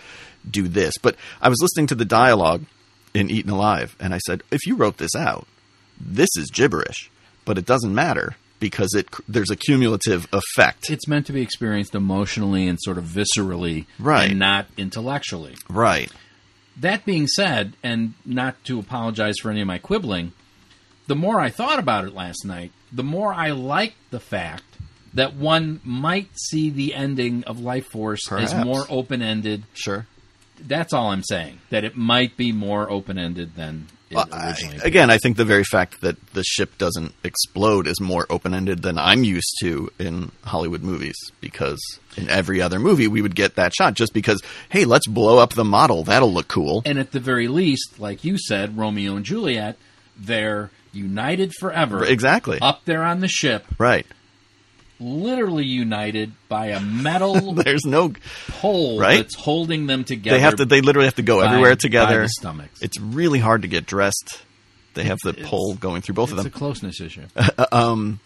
do 0.50 0.68
this? 0.68 0.96
But 1.02 1.16
I 1.42 1.48
was 1.48 1.62
listening 1.62 1.88
to 1.88 1.96
the 1.96 2.06
dialogue 2.06 2.66
in 3.14 3.30
Eaten 3.30 3.52
Alive 3.52 3.96
and 4.00 4.14
I 4.14 4.18
said, 4.18 4.44
if 4.52 4.66
you 4.66 4.76
wrote 4.76 4.98
this 4.98 5.16
out, 5.16 5.48
this 6.00 6.30
is 6.38 6.52
gibberish, 6.52 7.10
but 7.46 7.58
it 7.58 7.66
doesn't 7.66 7.96
matter 7.96 8.36
because 8.64 8.94
it 8.96 9.10
there's 9.28 9.50
a 9.52 9.56
cumulative 9.58 10.26
effect. 10.32 10.90
It's 10.90 11.06
meant 11.08 11.26
to 11.28 11.34
be 11.34 11.42
experienced 11.42 11.94
emotionally 11.96 12.68
and 12.68 12.80
sort 12.82 12.98
of 12.98 13.04
viscerally, 13.04 13.86
Right. 14.00 14.30
and 14.32 14.40
not 14.40 14.68
intellectually. 14.78 15.56
right. 15.70 16.10
That 16.78 17.06
being 17.06 17.28
said, 17.28 17.74
and 17.84 18.14
not 18.26 18.64
to 18.64 18.80
apologize 18.80 19.36
for 19.42 19.52
any 19.52 19.60
of 19.62 19.68
my 19.68 19.78
quibbling, 19.78 20.32
the 21.08 21.16
more 21.16 21.40
I 21.40 21.50
thought 21.50 21.78
about 21.78 22.06
it 22.06 22.14
last 22.16 22.46
night, 22.46 22.72
the 22.92 23.04
more 23.04 23.34
I 23.34 23.52
liked 23.52 23.98
the 24.10 24.20
fact 24.22 24.64
that 25.14 25.36
one 25.36 25.82
might 25.84 26.30
see 26.50 26.70
the 26.72 26.96
ending 26.96 27.44
of 27.44 27.60
Life 27.60 27.88
Force 27.88 28.32
as 28.32 28.56
more 28.56 28.86
open 28.90 29.22
ended. 29.22 29.64
Sure. 29.74 30.08
That's 30.60 30.94
all 30.94 31.12
I'm 31.12 31.22
saying. 31.24 31.60
That 31.70 31.84
it 31.84 31.96
might 31.98 32.38
be 32.38 32.52
more 32.52 32.90
open 32.90 33.20
ended 33.20 33.56
than 33.56 33.88
Well, 34.16 34.28
I- 34.32 34.56
again, 34.84 35.10
I 35.10 35.18
think 35.18 35.38
the 35.38 35.46
very 35.46 35.64
fact 35.64 36.02
that 36.02 36.16
the 36.34 36.44
ship 36.44 36.78
doesn't 36.78 37.14
explode 37.24 37.88
is 37.88 38.00
more 38.00 38.26
open 38.30 38.54
ended 38.54 38.82
than 38.82 38.98
I'm 38.98 39.24
used 39.24 39.56
to 39.62 39.92
in 40.00 40.32
Hollywood 40.44 40.84
movies 40.84 41.16
because 41.42 41.80
in 42.18 42.30
every 42.30 42.62
other 42.62 42.80
movie 42.80 43.08
we 43.08 43.22
would 43.22 43.36
get 43.36 43.56
that 43.56 43.74
shot 43.74 43.94
just 43.96 44.14
because, 44.14 44.42
hey, 44.70 44.86
let's 44.86 45.08
blow 45.08 45.38
up 45.40 45.54
the 45.54 45.64
model. 45.64 46.04
That'll 46.04 46.32
look 46.34 46.48
cool. 46.48 46.82
and 46.86 47.00
at 47.00 47.12
the 47.12 47.20
very 47.20 47.48
least, 47.48 48.00
like 48.00 48.24
you 48.24 48.38
said, 48.38 48.78
Romeo 48.78 49.16
and 49.16 49.26
Juliet, 49.26 49.78
they're 50.18 50.70
united 50.92 51.52
forever. 51.60 52.06
Exactly. 52.06 52.60
Up 52.62 52.86
there 52.86 53.04
on 53.04 53.20
the 53.20 53.28
ship, 53.28 53.66
Right. 53.80 54.06
Literally 55.00 55.66
united 55.66 56.32
by 56.50 56.68
a 56.68 56.80
metal 56.80 57.54
There's 57.54 57.86
no. 57.86 58.14
pole 58.48 59.00
Right? 59.00 59.18
that's 59.18 59.36
holding 59.36 59.88
them 59.88 60.04
together. 60.04 60.38
They 60.38 60.42
have 60.42 60.56
to. 60.58 60.66
They 60.66 60.82
literally 60.82 61.08
have 61.08 61.16
to 61.16 61.22
go 61.24 61.42
by- 61.42 61.48
everywhere 61.48 61.76
together. 61.76 62.22
the 62.24 62.30
stomachs. 62.30 62.82
It's 62.82 63.00
really 63.00 63.40
hard 63.40 63.64
to 63.64 63.68
get 63.68 63.86
dressed. 63.86 64.42
They 64.94 65.04
have 65.06 65.18
the 65.24 65.32
It's- 65.32 65.48
pole 65.50 65.74
going 65.76 66.02
through 66.04 66.16
both 66.16 66.32
of 66.32 66.38
it's 66.38 66.44
them. 66.44 66.54
a 66.54 66.58
closeness 66.58 67.02
issue. 67.02 67.24
Um, 67.72 68.20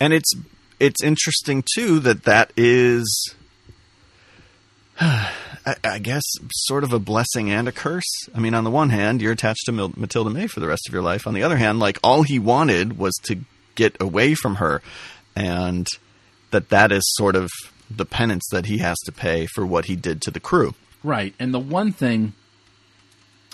and 0.00 0.12
it's 0.12 0.32
it's 0.80 1.02
interesting 1.02 1.64
too 1.74 2.00
that 2.00 2.24
that 2.24 2.52
is 2.56 3.34
I, 5.00 5.76
I 5.84 5.98
guess 5.98 6.22
sort 6.52 6.84
of 6.84 6.92
a 6.92 6.98
blessing 6.98 7.50
and 7.50 7.68
a 7.68 7.72
curse. 7.72 8.28
I 8.34 8.40
mean, 8.40 8.54
on 8.54 8.64
the 8.64 8.70
one 8.70 8.90
hand, 8.90 9.22
you're 9.22 9.32
attached 9.32 9.62
to 9.66 9.72
Mil- 9.72 9.92
Matilda 9.96 10.30
May 10.30 10.46
for 10.48 10.60
the 10.60 10.66
rest 10.68 10.82
of 10.88 10.92
your 10.92 11.02
life. 11.02 11.26
On 11.26 11.34
the 11.34 11.42
other 11.42 11.56
hand, 11.56 11.78
like 11.78 11.98
all 12.02 12.22
he 12.22 12.38
wanted 12.38 12.98
was 12.98 13.14
to 13.24 13.38
get 13.74 13.96
away 14.00 14.34
from 14.34 14.56
her, 14.56 14.82
and 15.36 15.86
that 16.52 16.68
that 16.70 16.90
is 16.92 17.02
sort 17.16 17.34
of 17.36 17.50
the 17.90 18.06
penance 18.06 18.44
that 18.52 18.66
he 18.66 18.78
has 18.78 18.96
to 19.00 19.12
pay 19.12 19.46
for 19.46 19.66
what 19.66 19.84
he 19.86 19.96
did 19.96 20.22
to 20.22 20.30
the 20.30 20.40
crew. 20.40 20.74
right. 21.02 21.34
And 21.38 21.52
the 21.52 21.58
one 21.58 21.92
thing 21.92 22.32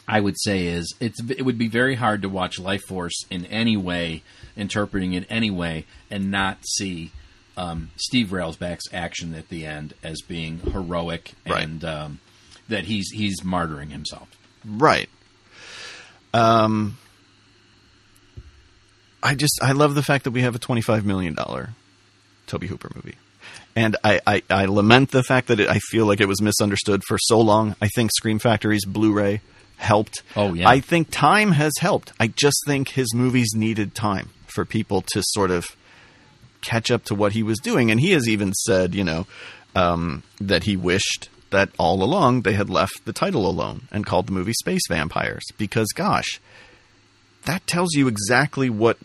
I 0.06 0.20
would 0.20 0.36
say 0.40 0.66
is 0.66 0.94
it's 1.00 1.20
it 1.28 1.42
would 1.42 1.58
be 1.58 1.68
very 1.68 1.96
hard 1.96 2.22
to 2.22 2.28
watch 2.28 2.58
Life 2.60 2.82
Force 2.88 3.24
in 3.30 3.44
any 3.46 3.76
way, 3.76 4.22
interpreting 4.56 5.12
it 5.14 5.26
any 5.28 5.50
way, 5.50 5.86
and 6.10 6.30
not 6.30 6.58
see 6.76 7.10
um, 7.56 7.90
Steve 7.96 8.28
Railsback's 8.28 8.84
action 8.92 9.34
at 9.34 9.48
the 9.48 9.66
end 9.66 9.94
as 10.02 10.20
being 10.22 10.58
heroic 10.60 11.32
Right. 11.48 11.64
and 11.64 11.84
um, 11.84 12.20
that 12.68 12.84
he's 12.84 13.10
he's 13.10 13.40
martyring 13.42 13.90
himself. 13.90 14.28
Right. 14.64 15.08
Um, 16.32 16.96
I 19.22 19.34
just 19.34 19.58
I 19.62 19.72
love 19.72 19.94
the 19.94 20.02
fact 20.02 20.24
that 20.24 20.30
we 20.30 20.42
have 20.42 20.54
a 20.54 20.58
twenty 20.58 20.80
five 20.82 21.04
million 21.04 21.34
dollar 21.34 21.70
Tobe 22.48 22.64
Hooper 22.64 22.90
movie, 22.94 23.14
and 23.76 23.96
I, 24.02 24.20
I 24.26 24.42
I 24.50 24.64
lament 24.66 25.12
the 25.12 25.22
fact 25.22 25.48
that 25.48 25.60
it, 25.60 25.68
I 25.68 25.78
feel 25.78 26.06
like 26.06 26.20
it 26.20 26.28
was 26.28 26.42
misunderstood 26.42 27.02
for 27.06 27.18
so 27.18 27.40
long. 27.40 27.76
I 27.80 27.88
think 27.88 28.10
Scream 28.10 28.38
Factory's 28.38 28.84
Blu-ray 28.84 29.40
helped. 29.76 30.22
Oh, 30.36 30.52
yeah. 30.54 30.68
I 30.68 30.80
think 30.80 31.08
time 31.10 31.52
has 31.52 31.72
helped. 31.80 32.12
I 32.18 32.28
just 32.28 32.58
think 32.66 32.90
his 32.90 33.14
movies 33.14 33.52
needed 33.54 33.94
time 33.94 34.30
for 34.46 34.64
people 34.64 35.02
to 35.12 35.22
sort 35.24 35.50
of 35.50 35.66
catch 36.60 36.90
up 36.90 37.04
to 37.04 37.14
what 37.14 37.32
he 37.32 37.42
was 37.42 37.58
doing. 37.58 37.90
And 37.90 38.00
he 38.00 38.12
has 38.12 38.28
even 38.28 38.52
said, 38.52 38.94
you 38.94 39.04
know, 39.04 39.26
um, 39.74 40.24
that 40.40 40.64
he 40.64 40.76
wished 40.76 41.28
that 41.50 41.70
all 41.78 42.02
along 42.02 42.42
they 42.42 42.52
had 42.52 42.68
left 42.68 43.04
the 43.04 43.12
title 43.12 43.48
alone 43.48 43.88
and 43.90 44.04
called 44.04 44.26
the 44.26 44.32
movie 44.32 44.52
Space 44.52 44.82
Vampires 44.88 45.44
because, 45.56 45.88
gosh, 45.94 46.40
that 47.44 47.66
tells 47.66 47.94
you 47.94 48.08
exactly 48.08 48.68
what 48.68 48.98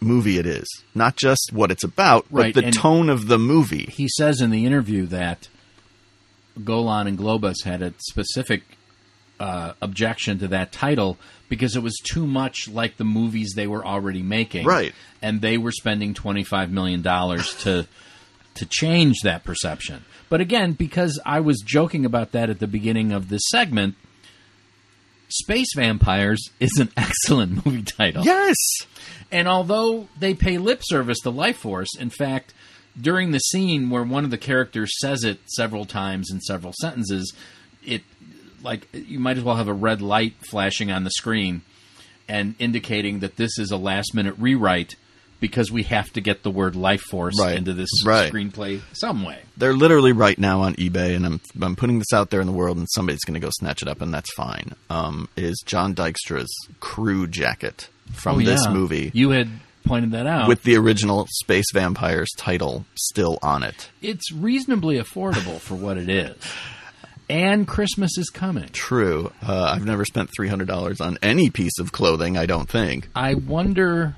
movie 0.00 0.38
it 0.38 0.46
is, 0.46 0.66
not 0.94 1.16
just 1.16 1.50
what 1.52 1.70
it's 1.70 1.84
about, 1.84 2.26
Right, 2.30 2.54
but 2.54 2.60
the 2.60 2.66
and- 2.68 2.74
tone 2.76 3.08
of 3.10 3.26
the 3.28 3.38
movie. 3.38 3.86
He 3.92 4.08
says 4.08 4.40
in 4.40 4.50
the 4.50 4.64
interview 4.66 5.06
that 5.06 5.48
Golan 6.62 7.06
and 7.06 7.18
Globus 7.18 7.64
had 7.64 7.82
a 7.82 7.94
specific 7.98 8.62
uh, 9.38 9.72
objection 9.80 10.38
to 10.40 10.48
that 10.48 10.72
title 10.72 11.16
because 11.48 11.74
it 11.76 11.82
was 11.82 11.96
too 12.04 12.26
much 12.26 12.68
like 12.68 12.96
the 12.98 13.04
movies 13.04 13.54
they 13.56 13.66
were 13.66 13.84
already 13.84 14.22
making, 14.22 14.66
Right. 14.66 14.92
And 15.22 15.40
they 15.40 15.56
were 15.58 15.72
spending 15.72 16.12
twenty 16.14 16.44
five 16.44 16.70
million 16.70 17.02
dollars 17.02 17.54
to 17.62 17.86
to 18.54 18.66
change 18.66 19.16
that 19.22 19.44
perception. 19.44 20.04
But 20.28 20.40
again, 20.40 20.72
because 20.72 21.18
I 21.24 21.40
was 21.40 21.60
joking 21.64 22.04
about 22.04 22.32
that 22.32 22.50
at 22.50 22.58
the 22.58 22.66
beginning 22.66 23.12
of 23.12 23.28
this 23.28 23.42
segment, 23.48 23.94
Space 25.30 25.68
Vampires 25.74 26.50
is 26.58 26.78
an 26.78 26.90
excellent 26.96 27.64
movie 27.64 27.82
title. 27.82 28.24
Yes. 28.24 28.56
And 29.32 29.48
although 29.48 30.08
they 30.18 30.34
pay 30.34 30.58
lip 30.58 30.80
service 30.82 31.18
to 31.20 31.30
Life 31.30 31.58
Force, 31.58 31.90
in 31.98 32.10
fact, 32.10 32.52
during 33.00 33.30
the 33.30 33.38
scene 33.38 33.90
where 33.90 34.02
one 34.02 34.24
of 34.24 34.30
the 34.30 34.38
characters 34.38 34.90
says 34.98 35.24
it 35.24 35.38
several 35.46 35.84
times 35.84 36.30
in 36.30 36.40
several 36.40 36.74
sentences, 36.80 37.32
it 37.84 38.02
like 38.62 38.88
you 38.92 39.18
might 39.18 39.38
as 39.38 39.44
well 39.44 39.56
have 39.56 39.68
a 39.68 39.74
red 39.74 40.02
light 40.02 40.34
flashing 40.50 40.90
on 40.90 41.04
the 41.04 41.10
screen 41.10 41.62
and 42.28 42.54
indicating 42.58 43.20
that 43.20 43.36
this 43.36 43.58
is 43.58 43.70
a 43.70 43.76
last 43.76 44.14
minute 44.14 44.34
rewrite 44.38 44.96
because 45.40 45.72
we 45.72 45.82
have 45.84 46.10
to 46.12 46.20
get 46.20 46.42
the 46.42 46.50
word 46.50 46.76
life 46.76 47.00
force 47.02 47.34
Right. 47.40 47.56
into 47.56 47.72
this 47.72 47.88
Right. 48.04 48.32
screenplay 48.32 48.80
some 48.92 49.24
way. 49.24 49.38
They're 49.56 49.74
literally 49.74 50.12
right 50.12 50.38
now 50.38 50.60
on 50.62 50.74
eBay, 50.76 51.16
and 51.16 51.26
I'm 51.26 51.40
I'm 51.60 51.76
putting 51.76 51.98
this 51.98 52.12
out 52.12 52.30
there 52.30 52.40
in 52.40 52.46
the 52.46 52.52
world, 52.52 52.76
and 52.76 52.86
somebody's 52.90 53.24
going 53.24 53.34
to 53.34 53.40
go 53.40 53.50
snatch 53.58 53.82
it 53.82 53.88
up, 53.88 54.00
and 54.00 54.12
that's 54.12 54.32
fine. 54.34 54.74
Um, 54.90 55.28
is 55.36 55.62
John 55.66 55.94
Dykstra's 55.94 56.54
crew 56.80 57.26
jacket 57.26 57.88
from 58.12 58.36
Oh, 58.36 58.40
this 58.40 58.62
yeah. 58.66 58.72
movie 58.72 59.10
You 59.14 59.30
had 59.30 59.48
pointed 59.84 60.10
that 60.12 60.26
out. 60.26 60.46
with 60.48 60.62
the 60.62 60.76
original 60.76 61.26
Space 61.42 61.66
Vampires 61.72 62.28
title 62.36 62.84
still 62.94 63.38
on 63.42 63.62
it. 63.62 63.88
it's 64.02 64.30
reasonably 64.32 64.98
affordable 64.98 65.58
for 65.58 65.74
what 65.74 65.96
it 65.96 66.08
is. 66.10 66.36
And 67.28 67.66
Christmas 67.66 68.18
is 68.18 68.28
coming. 68.28 68.68
True. 68.72 69.30
Uh, 69.46 69.72
I've 69.74 69.84
never 69.86 70.04
spent 70.04 70.30
three 70.36 70.48
hundred 70.48 70.66
dollars 70.68 71.00
on 71.00 71.16
any 71.22 71.48
piece 71.48 71.78
of 71.78 71.92
clothing. 71.92 72.36
I 72.36 72.46
don't 72.46 72.68
think. 72.68 73.08
I 73.14 73.34
wonder. 73.34 74.16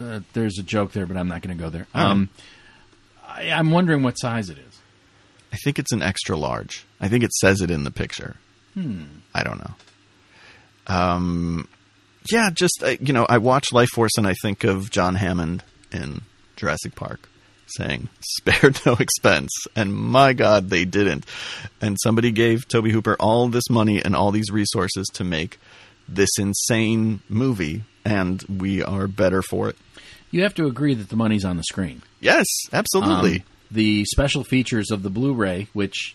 Uh, 0.00 0.20
there's 0.32 0.58
a 0.58 0.62
joke 0.62 0.92
there, 0.92 1.06
but 1.06 1.16
I'm 1.16 1.28
not 1.28 1.42
going 1.42 1.56
to 1.56 1.62
go 1.62 1.70
there. 1.70 1.86
Um, 1.94 2.28
I, 3.26 3.50
I'm 3.50 3.70
wondering 3.70 4.02
what 4.02 4.14
size 4.14 4.48
it 4.48 4.58
is. 4.58 4.80
I 5.52 5.56
think 5.56 5.78
it's 5.78 5.92
an 5.92 6.02
extra 6.02 6.36
large. 6.36 6.86
I 7.00 7.08
think 7.08 7.24
it 7.24 7.32
says 7.32 7.60
it 7.60 7.70
in 7.70 7.84
the 7.84 7.90
picture. 7.90 8.36
Hmm. 8.74 9.04
I 9.34 9.42
don't 9.42 9.58
know. 9.58 9.74
Um, 10.86 11.68
yeah, 12.30 12.50
just 12.50 12.82
uh, 12.82 12.96
you 13.00 13.12
know, 13.12 13.26
I 13.28 13.38
watch 13.38 13.72
Life 13.72 13.88
Force 13.94 14.16
and 14.16 14.26
I 14.26 14.34
think 14.42 14.64
of 14.64 14.90
John 14.90 15.14
Hammond 15.14 15.62
in 15.92 16.22
Jurassic 16.56 16.94
Park 16.94 17.28
saying 17.76 18.08
"spared 18.20 18.80
no 18.86 18.94
expense," 18.94 19.50
and 19.74 19.94
my 19.94 20.32
God, 20.32 20.70
they 20.70 20.84
didn't. 20.84 21.26
And 21.80 21.96
somebody 22.02 22.30
gave 22.30 22.68
Tobe 22.68 22.90
Hooper 22.90 23.16
all 23.18 23.48
this 23.48 23.68
money 23.70 24.02
and 24.02 24.14
all 24.14 24.30
these 24.30 24.50
resources 24.50 25.06
to 25.14 25.24
make 25.24 25.58
this 26.08 26.30
insane 26.38 27.20
movie, 27.28 27.84
and 28.04 28.42
we 28.44 28.82
are 28.82 29.06
better 29.06 29.42
for 29.42 29.68
it. 29.68 29.76
You 30.30 30.42
have 30.42 30.54
to 30.54 30.66
agree 30.66 30.94
that 30.94 31.08
the 31.08 31.16
money's 31.16 31.44
on 31.44 31.56
the 31.56 31.62
screen. 31.62 32.02
Yes, 32.20 32.46
absolutely. 32.72 33.36
Um, 33.40 33.42
the 33.70 34.04
special 34.06 34.44
features 34.44 34.90
of 34.90 35.02
the 35.02 35.10
Blu-ray, 35.10 35.68
which 35.72 36.14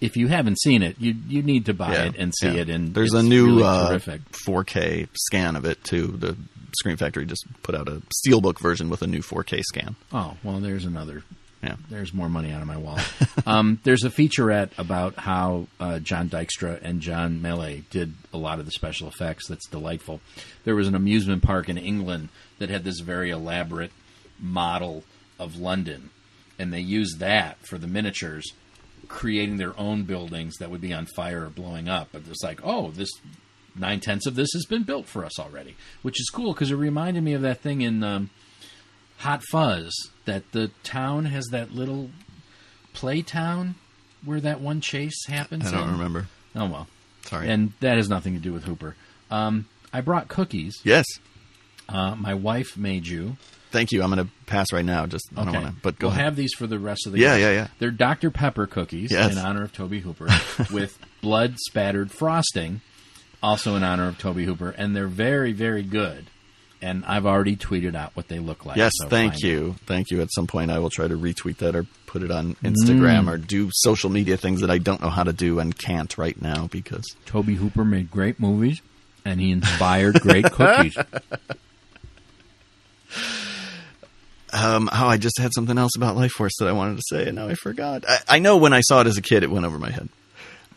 if 0.00 0.16
you 0.16 0.28
haven't 0.28 0.60
seen 0.60 0.82
it, 0.82 0.96
you 0.98 1.14
you 1.28 1.42
need 1.42 1.66
to 1.66 1.74
buy 1.74 1.92
Yeah, 1.94 2.04
it 2.06 2.16
and 2.16 2.32
see 2.40 2.48
yeah. 2.48 2.62
it. 2.62 2.68
And 2.68 2.94
there's 2.94 3.14
a 3.14 3.22
new 3.22 3.46
really 3.46 3.62
uh, 3.64 3.88
terrific. 3.90 4.22
4K 4.46 5.08
scan 5.14 5.56
of 5.56 5.64
it 5.64 5.82
too. 5.84 6.08
The 6.08 6.36
Scream 6.78 6.96
Factory 6.96 7.24
just 7.26 7.44
put 7.62 7.74
out 7.76 7.88
a 7.88 8.02
steelbook 8.26 8.58
version 8.60 8.90
with 8.90 9.02
a 9.02 9.06
new 9.06 9.20
4K 9.22 9.62
scan. 9.62 9.96
Oh 10.12 10.36
well, 10.42 10.58
there's 10.60 10.84
another. 10.84 11.22
Yeah. 11.64 11.76
There's 11.88 12.12
more 12.12 12.28
money 12.28 12.52
out 12.52 12.60
of 12.60 12.68
my 12.68 12.76
wallet. 12.76 13.06
um, 13.46 13.80
there's 13.84 14.04
a 14.04 14.10
featurette 14.10 14.70
about 14.78 15.16
how 15.16 15.66
uh, 15.80 15.98
John 15.98 16.28
Dykstra 16.28 16.80
and 16.82 17.00
John 17.00 17.40
Melee 17.40 17.84
did 17.90 18.14
a 18.32 18.38
lot 18.38 18.58
of 18.58 18.66
the 18.66 18.72
special 18.72 19.08
effects. 19.08 19.48
That's 19.48 19.66
delightful. 19.68 20.20
There 20.64 20.74
was 20.74 20.88
an 20.88 20.94
amusement 20.94 21.42
park 21.42 21.68
in 21.68 21.78
England 21.78 22.28
that 22.58 22.68
had 22.68 22.84
this 22.84 23.00
very 23.00 23.30
elaborate 23.30 23.92
model 24.38 25.04
of 25.38 25.56
London, 25.56 26.10
and 26.58 26.72
they 26.72 26.80
used 26.80 27.18
that 27.20 27.64
for 27.66 27.78
the 27.78 27.86
miniatures, 27.86 28.52
creating 29.08 29.56
their 29.56 29.78
own 29.78 30.02
buildings 30.04 30.56
that 30.58 30.70
would 30.70 30.80
be 30.80 30.92
on 30.92 31.06
fire 31.06 31.46
or 31.46 31.50
blowing 31.50 31.88
up. 31.88 32.08
But 32.12 32.22
it's 32.28 32.42
like, 32.42 32.60
oh, 32.62 32.90
this 32.90 33.10
nine 33.74 34.00
tenths 34.00 34.26
of 34.26 34.34
this 34.34 34.52
has 34.52 34.66
been 34.66 34.82
built 34.82 35.06
for 35.06 35.24
us 35.24 35.38
already, 35.38 35.76
which 36.02 36.20
is 36.20 36.30
cool 36.30 36.52
because 36.52 36.70
it 36.70 36.76
reminded 36.76 37.22
me 37.22 37.32
of 37.32 37.42
that 37.42 37.60
thing 37.60 37.80
in. 37.80 38.02
Um, 38.02 38.30
Hot 39.18 39.42
Fuzz 39.50 39.92
that 40.26 40.50
the 40.52 40.70
town 40.82 41.26
has 41.26 41.46
that 41.50 41.72
little 41.72 42.10
play 42.92 43.22
town 43.22 43.74
where 44.24 44.40
that 44.40 44.60
one 44.60 44.80
chase 44.80 45.26
happens. 45.26 45.66
I 45.66 45.70
don't 45.72 45.88
in. 45.88 45.92
remember. 45.92 46.26
Oh 46.56 46.66
well, 46.66 46.86
Sorry. 47.22 47.48
and 47.48 47.72
that 47.80 47.96
has 47.96 48.08
nothing 48.08 48.34
to 48.34 48.40
do 48.40 48.52
with 48.52 48.64
Hooper. 48.64 48.96
Um, 49.30 49.66
I 49.92 50.00
brought 50.00 50.28
cookies. 50.28 50.80
yes. 50.84 51.06
Uh, 51.88 52.14
my 52.14 52.32
wife 52.34 52.76
made 52.78 53.06
you. 53.06 53.36
Thank 53.70 53.92
you. 53.92 54.02
I'm 54.02 54.10
going 54.10 54.24
to 54.26 54.32
pass 54.46 54.72
right 54.72 54.84
now. 54.84 55.04
Just 55.04 55.28
I 55.32 55.44
don't 55.44 55.48
Okay, 55.48 55.62
want 55.64 55.74
to. 55.76 55.82
But 55.82 55.98
go 55.98 56.06
we'll 56.06 56.12
ahead. 56.14 56.24
have 56.24 56.36
these 56.36 56.54
for 56.54 56.66
the 56.66 56.78
rest 56.78 57.06
of 57.06 57.12
the 57.12 57.18
Yeah, 57.18 57.36
year. 57.36 57.48
yeah, 57.52 57.54
yeah. 57.62 57.66
They're 57.78 57.90
Dr 57.90 58.30
Pepper 58.30 58.66
cookies 58.66 59.10
Yes. 59.12 59.32
in 59.32 59.38
honor 59.38 59.64
of 59.64 59.72
Tobe 59.74 59.94
Hooper 59.94 60.28
with 60.72 60.98
blood 61.20 61.56
spattered 61.58 62.10
frosting, 62.10 62.80
also 63.42 63.76
in 63.76 63.82
honor 63.82 64.08
of 64.08 64.16
Tobe 64.18 64.38
Hooper, 64.38 64.70
and 64.70 64.94
they're 64.96 65.08
very 65.08 65.52
very 65.52 65.82
good. 65.82 66.26
And 66.84 67.02
I've 67.06 67.24
already 67.24 67.56
tweeted 67.56 67.94
out 67.94 68.14
what 68.14 68.28
they 68.28 68.38
look 68.38 68.66
like. 68.66 68.76
yes. 68.76 68.92
so 69.00 69.08
thank 69.08 69.40
you. 69.42 69.74
Thank 69.86 70.10
you. 70.10 70.20
At 70.20 70.28
some 70.32 70.46
point, 70.46 70.70
I 70.70 70.78
will 70.80 70.90
try 70.90 71.08
to 71.08 71.16
retweet 71.16 71.56
that 71.58 71.74
or 71.74 71.86
put 72.06 72.22
it 72.22 72.30
on 72.30 72.56
Instagram 72.56 73.24
Mm. 73.24 73.28
or 73.32 73.38
do 73.38 73.70
social 73.72 74.10
media 74.10 74.36
things 74.36 74.60
that 74.60 74.70
I 74.70 74.76
don't 74.76 75.00
know 75.00 75.08
how 75.08 75.22
to 75.22 75.32
do 75.32 75.60
and 75.60 75.76
can't 75.76 76.16
right 76.18 76.40
now 76.42 76.66
because 76.66 77.04
Tobe 77.24 77.46
Hooper 77.56 77.84
made 77.86 78.10
great 78.10 78.38
movies, 78.38 78.82
and 79.24 79.40
he 79.40 79.50
inspired 79.50 80.20
great 80.20 80.44
cookies. 80.52 80.96
Um, 84.52 84.88
oh, 84.92 85.08
I 85.08 85.16
just 85.16 85.38
had 85.40 85.52
something 85.52 85.76
else 85.76 85.96
about 85.96 86.14
Life 86.14 86.30
Force 86.32 86.52
that 86.60 86.68
I 86.68 86.72
wanted 86.72 86.96
to 86.96 87.02
say, 87.08 87.26
and 87.26 87.34
now 87.34 87.48
I 87.48 87.54
forgot. 87.54 88.04
I, 88.08 88.18
I 88.28 88.38
know 88.38 88.56
when 88.56 88.72
I 88.72 88.82
saw 88.82 89.00
it 89.00 89.08
as 89.08 89.16
a 89.16 89.22
kid, 89.22 89.42
it 89.42 89.50
went 89.50 89.66
over 89.66 89.80
my 89.80 89.90
head. 89.90 90.08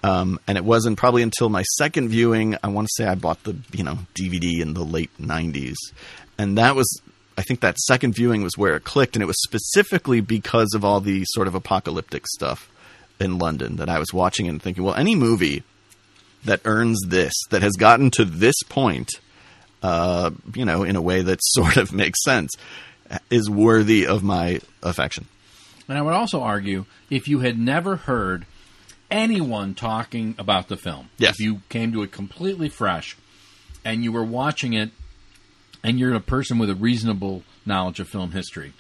Um, 0.04 0.40
and 0.48 0.58
it 0.58 0.64
wasn't 0.64 0.98
probably 0.98 1.24
until 1.24 1.50
my 1.50 1.64
second 1.64 2.10
viewing. 2.10 2.56
I 2.64 2.68
want 2.68 2.88
to 2.88 2.94
say 2.96 3.08
I 3.08 3.16
bought 3.16 3.44
the 3.44 3.58
you 3.74 3.84
know 3.84 4.00
DVD 4.14 4.62
in 4.62 4.74
the 4.74 4.84
late 4.84 5.12
'90s, 5.20 5.76
and 6.38 6.58
that 6.58 6.76
was 6.76 6.88
I 7.38 7.44
think 7.44 7.60
that 7.60 7.78
second 7.78 8.14
viewing 8.14 8.42
was 8.44 8.58
where 8.58 8.76
it 8.76 8.84
clicked, 8.84 9.16
and 9.16 9.24
it 9.24 9.28
was 9.28 9.42
specifically 9.44 10.22
because 10.22 10.74
of 10.74 10.84
all 10.84 11.00
the 11.00 11.24
sort 11.30 11.48
of 11.48 11.56
apocalyptic 11.56 12.28
stuff 12.28 12.70
in 13.20 13.38
London 13.38 13.78
that 13.78 13.90
I 13.90 14.00
was 14.00 14.12
watching 14.14 14.48
and 14.48 14.62
thinking, 14.62 14.84
well, 14.84 14.96
any 14.96 15.16
movie 15.16 15.64
that 16.46 16.62
earns 16.66 17.00
this, 17.08 17.34
that 17.50 17.62
has 17.62 17.74
gotten 17.74 18.10
to 18.12 18.26
this 18.26 18.56
point, 18.70 19.10
uh, 19.84 20.32
you 20.56 20.66
know, 20.66 20.84
in 20.84 20.96
a 20.96 21.02
way 21.02 21.22
that 21.22 21.40
sort 21.44 21.78
of 21.78 21.94
makes 21.94 22.24
sense, 22.24 22.52
is 23.30 23.50
worthy 23.50 24.06
of 24.06 24.24
my 24.24 24.60
affection. 24.82 25.28
And 25.88 25.98
I 25.98 26.02
would 26.02 26.14
also 26.14 26.42
argue 26.42 26.86
if 27.10 27.28
you 27.28 27.40
had 27.40 27.58
never 27.58 27.96
heard 27.96 28.46
anyone 29.10 29.74
talking 29.76 30.36
about 30.38 30.68
the 30.68 30.78
film, 30.78 31.10
Yes. 31.18 31.36
if 31.36 31.40
you 31.40 31.62
came 31.70 31.92
to 31.94 32.04
it 32.04 32.12
completely 32.12 32.70
fresh 32.70 33.16
and 33.86 34.04
you 34.04 34.12
were 34.12 34.24
watching 34.24 34.74
it 34.74 34.92
and 35.84 36.00
you're 36.00 36.14
a 36.14 36.20
person 36.20 36.58
with 36.58 36.70
a 36.70 36.76
reasonable 36.76 37.44
knowledge 37.66 38.00
of 38.00 38.08
film 38.10 38.32
history, 38.32 38.74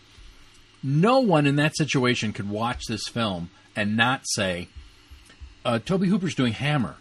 no 0.84 1.20
one 1.20 1.46
in 1.48 1.56
that 1.58 1.76
situation 1.78 2.34
could 2.34 2.50
watch 2.50 2.84
this 2.88 3.08
film 3.08 3.50
and 3.76 3.96
not 3.96 4.22
say, 4.26 4.68
uh, 5.66 5.80
Tobe 5.80 6.06
Hooper's 6.06 6.36
doing 6.36 6.54
Hammer. 6.54 6.96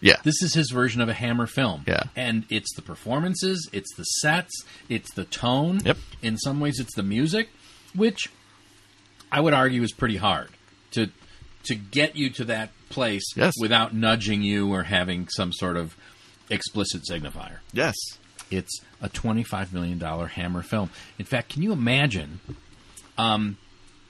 Yeah. 0.00 0.16
This 0.22 0.42
is 0.42 0.54
his 0.54 0.70
version 0.70 1.00
of 1.00 1.08
a 1.08 1.14
Hammer 1.14 1.46
film. 1.46 1.82
Yeah. 1.86 2.04
And 2.14 2.44
it's 2.50 2.74
the 2.76 2.82
performances, 2.82 3.68
it's 3.72 3.94
the 3.96 4.04
sets, 4.04 4.64
it's 4.88 5.12
the 5.14 5.24
tone. 5.24 5.80
Yep. 5.84 5.96
In 6.22 6.36
some 6.36 6.60
ways, 6.60 6.78
it's 6.78 6.94
the 6.94 7.02
music, 7.02 7.48
which 7.94 8.28
I 9.32 9.40
would 9.40 9.54
argue 9.54 9.82
is 9.82 9.92
pretty 9.92 10.16
hard 10.18 10.50
to 10.92 11.08
to 11.66 11.74
get 11.74 12.16
you 12.16 12.30
to 12.30 12.44
that 12.46 12.70
place 12.88 13.24
Yes. 13.36 13.54
without 13.60 13.94
nudging 13.94 14.42
you 14.42 14.72
or 14.72 14.84
having 14.84 15.28
some 15.28 15.52
sort 15.52 15.76
of 15.76 15.96
explicit 16.50 17.02
signifier. 17.10 17.58
yes. 17.72 17.94
It's 18.48 18.80
a 19.02 19.08
twenty-five 19.08 19.72
million 19.72 19.98
dollar 19.98 20.28
Hammer 20.28 20.62
film. 20.62 20.90
In 21.18 21.24
fact, 21.24 21.48
can 21.52 21.62
you 21.62 21.72
imagine 21.72 22.38
um, 23.18 23.56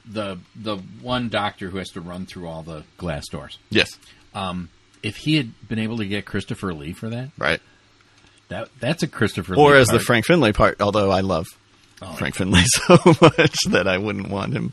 the 0.04 0.38
the 0.54 0.76
one 1.00 1.30
doctor 1.30 1.70
who 1.70 1.78
has 1.78 1.88
to 1.92 2.02
run 2.02 2.26
through 2.26 2.46
all 2.46 2.62
the 2.62 2.84
glass 2.98 3.26
doors? 3.28 3.58
Yes. 3.70 3.98
Um, 4.34 4.68
if 5.02 5.16
he 5.16 5.36
had 5.36 5.52
been 5.66 5.78
able 5.78 5.96
to 5.96 6.04
get 6.06 6.26
Christopher 6.26 6.74
Lee 6.74 6.92
for 6.92 7.08
that, 7.08 7.30
Right. 7.38 7.60
that 8.48 8.68
that's 8.78 9.02
a 9.02 9.06
Christopher 9.08 9.56
Lee. 9.56 9.62
Or 9.62 9.70
Lee 9.72 9.78
as 9.80 9.88
the. 9.88 10.00
Frank 10.00 10.26
Finlay 10.26 10.52
part, 10.52 10.82
although 10.82 11.10
I 11.10 11.20
love 11.20 11.46
Oh, 12.02 12.12
Frank 12.12 12.34
Finlay 12.34 12.62
so 12.66 12.98
much 13.22 13.56
that 13.70 13.88
I 13.88 13.96
wouldn't 13.96 14.28
want 14.28 14.52
him 14.52 14.72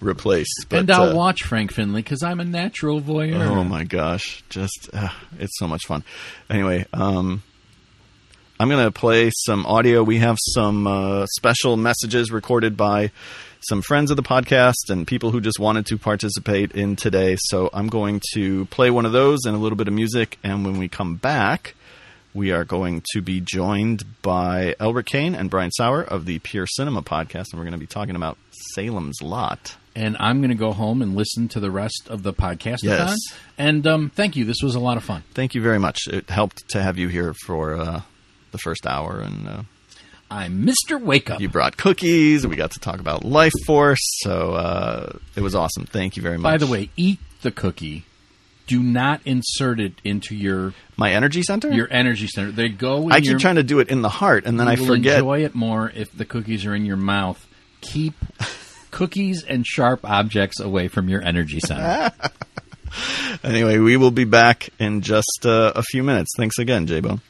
replaced. 0.00 0.66
But, 0.70 0.80
and 0.80 0.90
I'll 0.90 1.10
uh, 1.10 1.14
watch 1.14 1.42
Frank 1.42 1.72
Finlay 1.72 2.00
because 2.00 2.22
I'm 2.22 2.40
a 2.40 2.44
natural 2.44 3.00
voyeur. 3.02 3.46
Oh 3.46 3.64
my 3.64 3.84
gosh, 3.84 4.42
just 4.48 4.88
uh, 4.92 5.10
it's 5.38 5.58
so 5.58 5.68
much 5.68 5.84
fun. 5.84 6.04
Anyway, 6.48 6.86
um, 6.94 7.42
I'm 8.58 8.70
gonna 8.70 8.90
play 8.90 9.30
some 9.34 9.66
audio. 9.66 10.02
We 10.02 10.18
have 10.18 10.38
some 10.40 10.86
uh, 10.86 11.26
special 11.26 11.76
messages 11.76 12.30
recorded 12.30 12.78
by 12.78 13.10
some 13.68 13.82
friends 13.82 14.10
of 14.10 14.16
the 14.16 14.22
podcast 14.22 14.90
and 14.90 15.06
people 15.06 15.30
who 15.30 15.40
just 15.40 15.58
wanted 15.58 15.86
to 15.86 15.98
participate 15.98 16.72
in 16.72 16.96
today. 16.96 17.36
So 17.48 17.70
I'm 17.72 17.88
going 17.88 18.20
to 18.34 18.66
play 18.66 18.90
one 18.90 19.06
of 19.06 19.12
those 19.12 19.40
and 19.44 19.54
a 19.54 19.58
little 19.58 19.76
bit 19.76 19.88
of 19.88 19.94
music. 19.94 20.38
And 20.42 20.64
when 20.64 20.78
we 20.78 20.88
come 20.88 21.16
back, 21.16 21.74
we 22.34 22.50
are 22.50 22.64
going 22.64 23.02
to 23.12 23.22
be 23.22 23.40
joined 23.40 24.04
by 24.20 24.74
Elric 24.80 25.06
Kane 25.06 25.34
and 25.34 25.48
Brian 25.48 25.70
Saur 25.70 26.02
of 26.02 26.26
the 26.26 26.40
Pure 26.40 26.66
Cinema 26.66 27.02
podcast, 27.02 27.52
and 27.52 27.54
we're 27.54 27.64
going 27.64 27.72
to 27.72 27.78
be 27.78 27.86
talking 27.86 28.16
about 28.16 28.36
Salem's 28.74 29.22
Lot. 29.22 29.76
And 29.94 30.16
I'm 30.18 30.40
going 30.40 30.50
to 30.50 30.56
go 30.56 30.72
home 30.72 31.00
and 31.00 31.14
listen 31.14 31.46
to 31.50 31.60
the 31.60 31.70
rest 31.70 32.08
of 32.08 32.24
the 32.24 32.32
podcast. 32.34 32.78
Yes. 32.82 33.16
And 33.56 33.86
um, 33.86 34.10
thank 34.10 34.34
you. 34.34 34.44
This 34.44 34.60
was 34.62 34.74
a 34.74 34.80
lot 34.80 34.96
of 34.96 35.04
fun. 35.04 35.22
Thank 35.34 35.54
you 35.54 35.62
very 35.62 35.78
much. 35.78 36.08
It 36.08 36.28
helped 36.28 36.68
to 36.70 36.82
have 36.82 36.98
you 36.98 37.06
here 37.06 37.32
for 37.46 37.76
uh, 37.76 38.02
the 38.50 38.58
first 38.58 38.84
hour, 38.84 39.20
and 39.20 39.48
uh, 39.48 39.62
I'm 40.28 40.66
Mr. 40.66 41.00
Wake 41.00 41.30
Up. 41.30 41.40
you 41.40 41.48
brought 41.48 41.76
cookies. 41.76 42.44
We 42.44 42.56
got 42.56 42.72
to 42.72 42.80
talk 42.80 42.98
about 42.98 43.24
Life 43.24 43.52
Force, 43.64 44.00
so 44.22 44.54
uh, 44.54 45.18
it 45.36 45.42
was 45.42 45.54
awesome. 45.54 45.84
Thank 45.84 46.16
you 46.16 46.22
very 46.24 46.38
much. 46.38 46.50
By 46.50 46.56
the 46.58 46.66
way, 46.66 46.90
eat 46.96 47.20
the 47.42 47.52
cookie. 47.52 48.04
Do 48.66 48.82
not 48.82 49.20
insert 49.24 49.78
it 49.78 49.94
into 50.04 50.34
your 50.34 50.72
my 50.96 51.12
energy 51.12 51.42
center. 51.42 51.70
your 51.70 51.88
energy 51.90 52.26
center. 52.26 52.50
They 52.50 52.68
go. 52.68 53.06
In 53.06 53.12
I 53.12 53.20
keep 53.20 53.30
your, 53.30 53.38
trying 53.38 53.56
to 53.56 53.62
do 53.62 53.80
it 53.80 53.88
in 53.88 54.02
the 54.02 54.08
heart, 54.08 54.46
and 54.46 54.58
then 54.58 54.68
I 54.68 54.76
forget. 54.76 55.18
Enjoy 55.18 55.44
it 55.44 55.54
more 55.54 55.90
if 55.94 56.16
the 56.16 56.24
cookies 56.24 56.64
are 56.64 56.74
in 56.74 56.86
your 56.86 56.96
mouth. 56.96 57.46
Keep 57.80 58.14
cookies 58.90 59.44
and 59.44 59.66
sharp 59.66 60.00
objects 60.04 60.60
away 60.60 60.88
from 60.88 61.08
your 61.08 61.22
energy 61.22 61.60
center. 61.60 62.12
Anyway, 63.42 63.78
we 63.78 63.96
will 63.96 64.12
be 64.12 64.24
back 64.24 64.68
in 64.78 65.00
just 65.00 65.44
uh, 65.44 65.72
a 65.74 65.82
few 65.82 66.02
minutes. 66.02 66.30
Thanks 66.36 66.58
again, 66.58 66.86
J 66.86 67.00
Bone. 67.00 67.20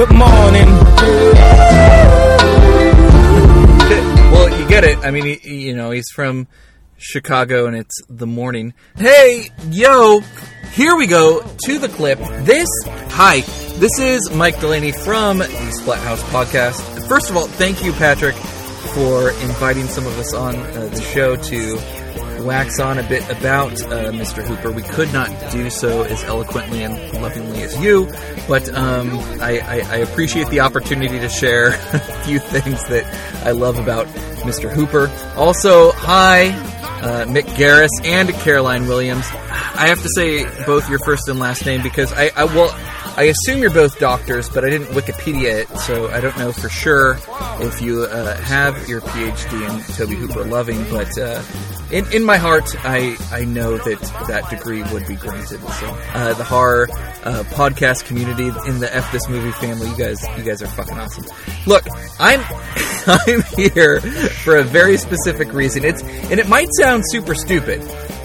Good 0.00 0.12
morning. 0.12 0.66
well, 4.32 4.58
you 4.58 4.66
get 4.66 4.82
it. 4.82 4.96
I 5.00 5.10
mean, 5.10 5.38
you 5.42 5.76
know, 5.76 5.90
he's 5.90 6.08
from 6.14 6.48
Chicago, 6.96 7.66
and 7.66 7.76
it's 7.76 8.00
the 8.08 8.26
morning. 8.26 8.72
Hey, 8.96 9.50
yo, 9.68 10.20
here 10.72 10.96
we 10.96 11.06
go 11.06 11.42
to 11.66 11.78
the 11.78 11.90
clip. 11.90 12.18
This, 12.46 12.66
hi, 13.10 13.40
this 13.76 13.98
is 13.98 14.30
Mike 14.30 14.58
Delaney 14.58 14.92
from 14.92 15.40
the 15.40 15.44
Splathouse 15.44 16.22
Podcast. 16.30 17.06
First 17.06 17.28
of 17.28 17.36
all, 17.36 17.46
thank 17.46 17.84
you, 17.84 17.92
Patrick, 17.92 18.36
for 18.94 19.32
inviting 19.42 19.86
some 19.86 20.06
of 20.06 20.18
us 20.18 20.32
on 20.32 20.56
uh, 20.56 20.88
the 20.94 21.02
show 21.02 21.36
to 21.36 21.78
wax 22.40 22.80
on 22.80 22.98
a 22.98 23.02
bit 23.02 23.28
about 23.30 23.72
uh, 23.82 24.10
Mr. 24.12 24.42
Hooper. 24.42 24.70
We 24.70 24.82
could 24.82 25.12
not 25.12 25.28
do 25.50 25.70
so 25.70 26.02
as 26.02 26.22
eloquently 26.24 26.82
and 26.82 26.94
lovingly 27.20 27.62
as 27.62 27.78
you, 27.80 28.06
but 28.48 28.68
um, 28.74 29.10
I, 29.40 29.60
I, 29.60 29.80
I, 29.88 29.96
appreciate 29.96 30.48
the 30.48 30.60
opportunity 30.60 31.18
to 31.18 31.28
share 31.28 31.68
a 31.92 32.24
few 32.24 32.38
things 32.38 32.84
that 32.88 33.04
I 33.44 33.50
love 33.52 33.78
about 33.78 34.06
Mr. 34.44 34.70
Hooper. 34.70 35.10
Also, 35.36 35.92
hi, 35.92 36.50
uh, 37.00 37.24
Mick 37.26 37.44
Garris 37.56 37.88
and 38.04 38.30
Caroline 38.34 38.86
Williams. 38.86 39.26
I 39.30 39.88
have 39.88 40.02
to 40.02 40.08
say 40.14 40.44
both 40.66 40.88
your 40.88 40.98
first 41.00 41.28
and 41.28 41.38
last 41.38 41.64
name 41.64 41.82
because 41.82 42.12
I, 42.12 42.30
I 42.36 42.44
I 43.16 43.24
assume 43.24 43.60
you're 43.60 43.70
both 43.70 43.98
doctors, 43.98 44.48
but 44.48 44.64
I 44.64 44.70
didn't 44.70 44.88
Wikipedia 44.88 45.62
it, 45.62 45.68
so 45.80 46.08
I 46.08 46.20
don't 46.20 46.38
know 46.38 46.52
for 46.52 46.68
sure 46.68 47.18
if 47.60 47.82
you 47.82 48.04
uh, 48.04 48.36
have 48.36 48.88
your 48.88 49.00
PhD 49.00 49.68
in 49.68 49.94
Tobe 49.94 50.16
Hooper 50.16 50.44
Loving. 50.44 50.82
But 50.90 51.18
uh, 51.18 51.42
in 51.90 52.10
in 52.12 52.24
my 52.24 52.36
heart, 52.36 52.64
I 52.84 53.16
I 53.32 53.44
know 53.44 53.76
that 53.76 54.00
that 54.28 54.48
degree 54.48 54.82
would 54.92 55.06
be 55.06 55.16
granted. 55.16 55.60
So 55.60 55.86
uh, 56.14 56.34
the 56.34 56.44
horror 56.44 56.88
uh, 57.24 57.42
podcast 57.48 58.04
community 58.04 58.46
in 58.66 58.78
the 58.78 58.88
F 58.94 59.10
this 59.12 59.28
movie 59.28 59.52
family, 59.52 59.90
you 59.90 59.96
guys 59.96 60.22
you 60.38 60.44
guys 60.44 60.62
are 60.62 60.68
fucking 60.68 60.98
awesome. 60.98 61.26
Look, 61.66 61.84
I'm 62.18 62.40
I'm 63.06 63.42
here 63.56 64.00
for 64.00 64.56
a 64.56 64.62
very 64.62 64.96
specific 64.96 65.52
reason. 65.52 65.84
It's 65.84 66.02
and 66.02 66.38
it 66.38 66.48
might 66.48 66.68
sound 66.78 66.89
super 67.04 67.34
stupid 67.34 67.80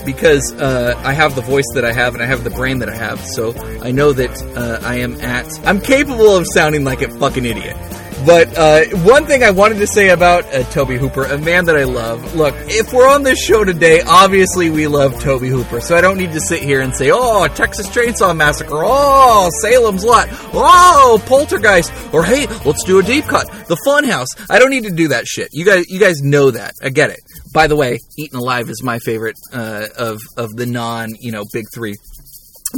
because 0.06 0.54
uh, 0.54 0.94
I 1.04 1.14
have 1.14 1.36
the 1.36 1.42
voice 1.42 1.66
that 1.74 1.84
I 1.84 1.92
have 1.92 2.14
and 2.14 2.24
I 2.24 2.26
have 2.26 2.44
the 2.44 2.50
brain 2.50 2.80
that 2.80 2.90
I 2.90 2.96
have. 2.96 3.20
So 3.26 3.54
I 3.82 3.92
know 3.92 4.14
that 4.14 4.32
uh, 4.56 4.86
I 4.86 4.96
am 4.98 5.20
at. 5.22 5.48
I'm 5.66 5.82
capable 5.82 6.36
of 6.36 6.46
sounding 6.54 6.84
like 6.84 7.02
a 7.02 7.10
fucking 7.10 7.46
idiot. 7.46 7.76
But 8.26 8.58
uh, 8.58 8.86
one 9.04 9.28
thing 9.28 9.44
I 9.44 9.52
wanted 9.52 9.78
to 9.80 9.88
say 9.88 10.10
about 10.10 10.46
uh, 10.46 10.64
Tobe 10.72 10.98
Hooper, 10.98 11.26
a 11.26 11.38
man 11.38 11.66
that 11.66 11.78
I 11.78 11.84
love. 11.84 12.34
Look, 12.34 12.56
if 12.60 12.92
we're 12.92 13.08
on 13.08 13.22
this 13.22 13.44
show 13.44 13.64
today, 13.64 14.02
obviously 14.02 14.70
we 14.72 14.88
love 14.88 15.20
Tobe 15.22 15.44
Hooper, 15.44 15.80
so 15.80 15.96
I 15.96 16.02
don't 16.02 16.18
need 16.18 16.32
to 16.32 16.40
sit 16.40 16.64
here 16.64 16.82
and 16.82 16.96
say, 16.96 17.12
"Oh, 17.14 17.48
Texas 17.48 17.88
Chainsaw 17.90 18.36
Massacre," 18.36 18.82
"Oh, 18.84 19.52
Salem's 19.62 20.04
Lot," 20.04 20.30
"Oh, 20.54 21.22
Poltergeist," 21.28 21.92
or 22.14 22.24
"Hey, 22.24 22.48
let's 22.66 22.84
do 22.84 22.98
a 22.98 23.04
deep 23.04 23.26
cut," 23.26 23.48
"The 23.68 23.78
Funhouse." 23.86 24.30
I 24.50 24.58
don't 24.58 24.72
need 24.72 24.86
to 24.86 24.92
do 24.92 25.10
that 25.10 25.28
shit. 25.28 25.50
You 25.52 25.66
guys, 25.66 25.88
you 25.90 26.00
guys 26.00 26.22
know 26.24 26.50
that. 26.50 26.74
I 26.82 26.90
get 26.90 27.12
it. 27.12 27.20
By 27.56 27.68
the 27.68 27.78
way, 27.78 28.00
Eaten 28.18 28.38
Alive 28.38 28.70
is 28.70 28.84
my 28.84 29.00
favorite 29.00 29.38
uh, 29.54 29.88
of 29.98 30.20
of 30.36 30.58
the 30.58 30.66
non, 30.66 31.16
you 31.22 31.32
know, 31.32 31.46
big 31.54 31.64
three. 31.74 31.96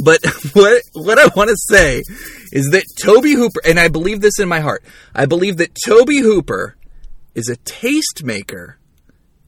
But 0.04 0.20
what 0.52 0.82
what 0.92 1.18
I 1.18 1.26
want 1.34 1.50
to 1.50 1.56
say 1.56 2.04
is 2.52 2.70
that 2.70 2.84
Tobe 3.02 3.24
Hooper, 3.24 3.60
and 3.66 3.80
I 3.80 3.88
believe 3.88 4.20
this 4.20 4.38
in 4.38 4.48
my 4.48 4.60
heart, 4.60 4.84
I 5.12 5.26
believe 5.26 5.56
that 5.56 5.76
Tobe 5.84 6.22
Hooper 6.22 6.76
is 7.34 7.48
a 7.48 7.56
tastemaker 7.56 8.74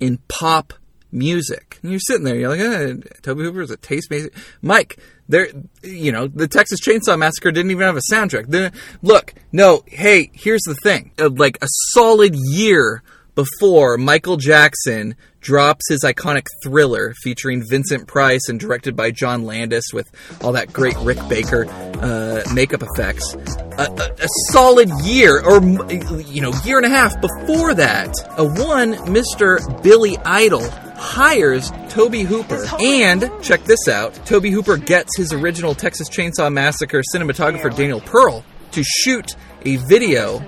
in 0.01 0.19
pop 0.27 0.73
music. 1.13 1.79
And 1.83 1.93
you're 1.93 2.01
sitting 2.01 2.25
there, 2.25 2.35
you're 2.35 2.49
like, 2.49 2.61
eh, 2.61 2.95
Tobe 3.23 3.39
Hooper 3.39 3.63
is 3.63 3.71
a 3.71 3.77
tastemaker. 3.77 4.35
Mike, 4.63 4.99
there, 5.29 5.47
you 5.85 6.11
know, 6.11 6.27
the 6.27 6.49
Texas 6.49 6.81
Chainsaw 6.81 7.17
Massacre 7.17 7.53
didn't 7.53 7.71
even 7.71 7.87
have 7.87 7.97
a 7.97 8.13
soundtrack. 8.13 8.75
Look, 9.01 9.35
no, 9.53 9.85
hey, 9.87 10.33
here's 10.33 10.63
the 10.63 10.75
thing: 10.83 11.13
uh, 11.21 11.31
like 11.31 11.57
a 11.63 11.69
solid 11.93 12.35
year 12.35 13.05
before 13.35 13.97
Michael 13.97 14.37
Jackson 14.37 15.15
drops 15.41 15.89
his 15.89 16.05
iconic 16.05 16.47
thriller 16.63 17.15
featuring 17.23 17.63
Vincent 17.69 18.07
Price 18.07 18.49
and 18.49 18.61
directed 18.61 18.95
by 18.95 19.11
John 19.11 19.45
Landis 19.45 19.93
with 19.93 20.11
all 20.43 20.53
that 20.53 20.73
great 20.73 20.97
Rick 20.99 21.19
Baker 21.29 21.67
uh, 21.69 22.43
makeup 22.55 22.83
effects. 22.83 23.35
A, 23.35 23.83
a, 23.83 24.25
a, 24.25 24.29
solid 24.51 24.91
year, 25.03 25.41
or 25.43 25.63
you 26.21 26.43
know, 26.43 26.53
year 26.65 26.77
and 26.77 26.87
a 26.87 26.91
half 26.91 27.19
before 27.21 27.75
that, 27.75 28.15
a 28.37 28.45
one 28.45 28.95
Mr. 29.07 29.83
Billy 29.83 30.19
Idol 30.19 30.69
hires 30.97 31.71
Tobe 31.89 32.15
Hooper. 32.15 32.67
And 32.79 33.31
check 33.43 33.65
this 33.65 33.89
out: 33.89 34.15
Tobe 34.27 34.47
Hooper 34.47 34.77
gets 34.77 35.17
his 35.17 35.33
original 35.33 35.75
Texas 35.75 36.09
Chainsaw 36.09 36.53
Massacre 36.53 37.03
cinematographer 37.15 37.75
Daniel 37.75 38.01
Pearl 38.01 38.45
to 38.73 38.83
shoot 38.85 39.35
a 39.65 39.77
video 39.77 40.41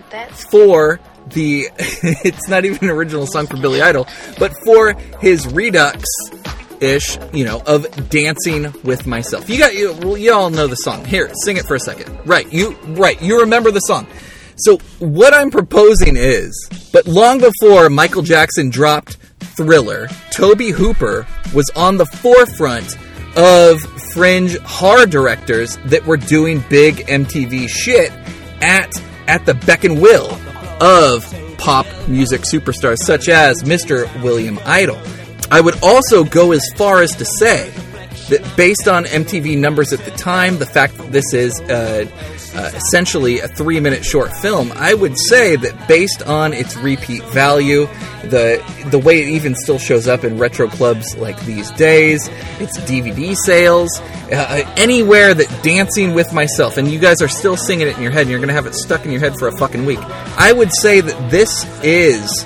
for 0.50 1.00
the 1.28 1.68
it's 1.78 2.48
not 2.48 2.64
even 2.64 2.78
an 2.88 2.90
original 2.90 3.26
song 3.26 3.46
for 3.46 3.56
Billy 3.56 3.80
Idol, 3.82 4.06
but 4.38 4.52
for 4.64 4.94
his 5.20 5.46
redux 5.46 6.04
ish, 6.80 7.16
you 7.32 7.44
know, 7.44 7.62
of 7.66 8.10
dancing 8.10 8.74
with 8.82 9.06
myself. 9.06 9.48
You 9.48 9.58
got 9.58 9.74
you, 9.74 9.92
well, 10.02 10.16
you 10.16 10.32
all 10.32 10.50
know 10.50 10.66
the 10.66 10.76
song. 10.76 11.04
Here, 11.04 11.30
sing 11.44 11.56
it 11.56 11.64
for 11.64 11.76
a 11.76 11.80
second. 11.80 12.26
Right, 12.26 12.52
you 12.52 12.72
right, 12.88 13.20
you 13.22 13.40
remember 13.40 13.70
the 13.70 13.80
song. 13.80 14.06
So 14.56 14.78
what 14.98 15.32
I'm 15.34 15.50
proposing 15.50 16.16
is, 16.16 16.68
but 16.92 17.06
long 17.06 17.40
before 17.40 17.88
Michael 17.88 18.22
Jackson 18.22 18.70
dropped 18.70 19.16
Thriller, 19.56 20.08
Tobe 20.30 20.60
Hooper 20.60 21.26
was 21.54 21.70
on 21.76 21.96
the 21.96 22.06
forefront 22.06 22.96
of 23.36 23.80
fringe 24.12 24.58
horror 24.58 25.06
directors 25.06 25.78
that 25.86 26.04
were 26.04 26.18
doing 26.18 26.62
big 26.68 26.96
MTV 27.06 27.68
shit 27.68 28.12
at 28.62 29.02
at 29.28 29.44
the 29.46 29.54
beck 29.54 29.84
and 29.84 30.00
will 30.00 30.32
of 30.80 31.24
pop 31.58 31.86
music 32.08 32.42
superstars 32.42 32.98
such 32.98 33.28
as 33.28 33.62
Mr. 33.62 34.06
William 34.22 34.58
Idol. 34.64 35.00
I 35.50 35.60
would 35.60 35.82
also 35.82 36.24
go 36.24 36.52
as 36.52 36.66
far 36.76 37.02
as 37.02 37.14
to 37.16 37.24
say 37.24 37.70
that 38.30 38.56
based 38.56 38.88
on 38.88 39.04
MTV 39.04 39.58
numbers 39.58 39.92
at 39.92 40.00
the 40.00 40.10
time, 40.12 40.58
the 40.58 40.66
fact 40.66 40.96
that 40.96 41.12
this 41.12 41.34
is 41.34 41.60
uh, 41.62 42.06
uh, 42.54 42.70
essentially 42.74 43.40
a 43.40 43.48
three 43.48 43.80
minute 43.80 44.04
short 44.04 44.32
film, 44.32 44.72
I 44.74 44.94
would 44.94 45.14
say 45.28 45.56
that 45.56 45.88
based 45.88 46.22
on 46.22 46.52
its 46.52 46.76
repeat 46.76 47.22
value, 47.24 47.86
the 48.24 48.62
the 48.90 48.98
way 48.98 49.22
it 49.22 49.28
even 49.28 49.54
still 49.54 49.78
shows 49.78 50.06
up 50.06 50.24
in 50.24 50.38
retro 50.38 50.68
clubs 50.68 51.16
like 51.16 51.40
these 51.44 51.70
days, 51.72 52.28
its 52.60 52.78
DVD 52.80 53.34
sales, 53.34 54.00
uh, 54.32 54.62
anywhere 54.76 55.34
that 55.34 55.62
Dancing 55.62 56.14
with 56.14 56.32
Myself, 56.32 56.76
and 56.76 56.88
you 56.88 56.98
guys 56.98 57.22
are 57.22 57.28
still 57.28 57.56
singing 57.56 57.88
it 57.88 57.96
in 57.96 58.02
your 58.02 58.12
head, 58.12 58.22
and 58.22 58.30
you're 58.30 58.40
to 58.40 58.54
have 58.54 58.66
it 58.66 58.74
stuck 58.74 59.04
in 59.04 59.10
your 59.10 59.20
head 59.20 59.34
for 59.38 59.48
a 59.48 59.56
fucking 59.56 59.86
week. 59.86 60.00
I 60.36 60.52
would 60.52 60.70
say 60.74 61.00
that 61.00 61.30
this 61.30 61.64
is 61.82 62.44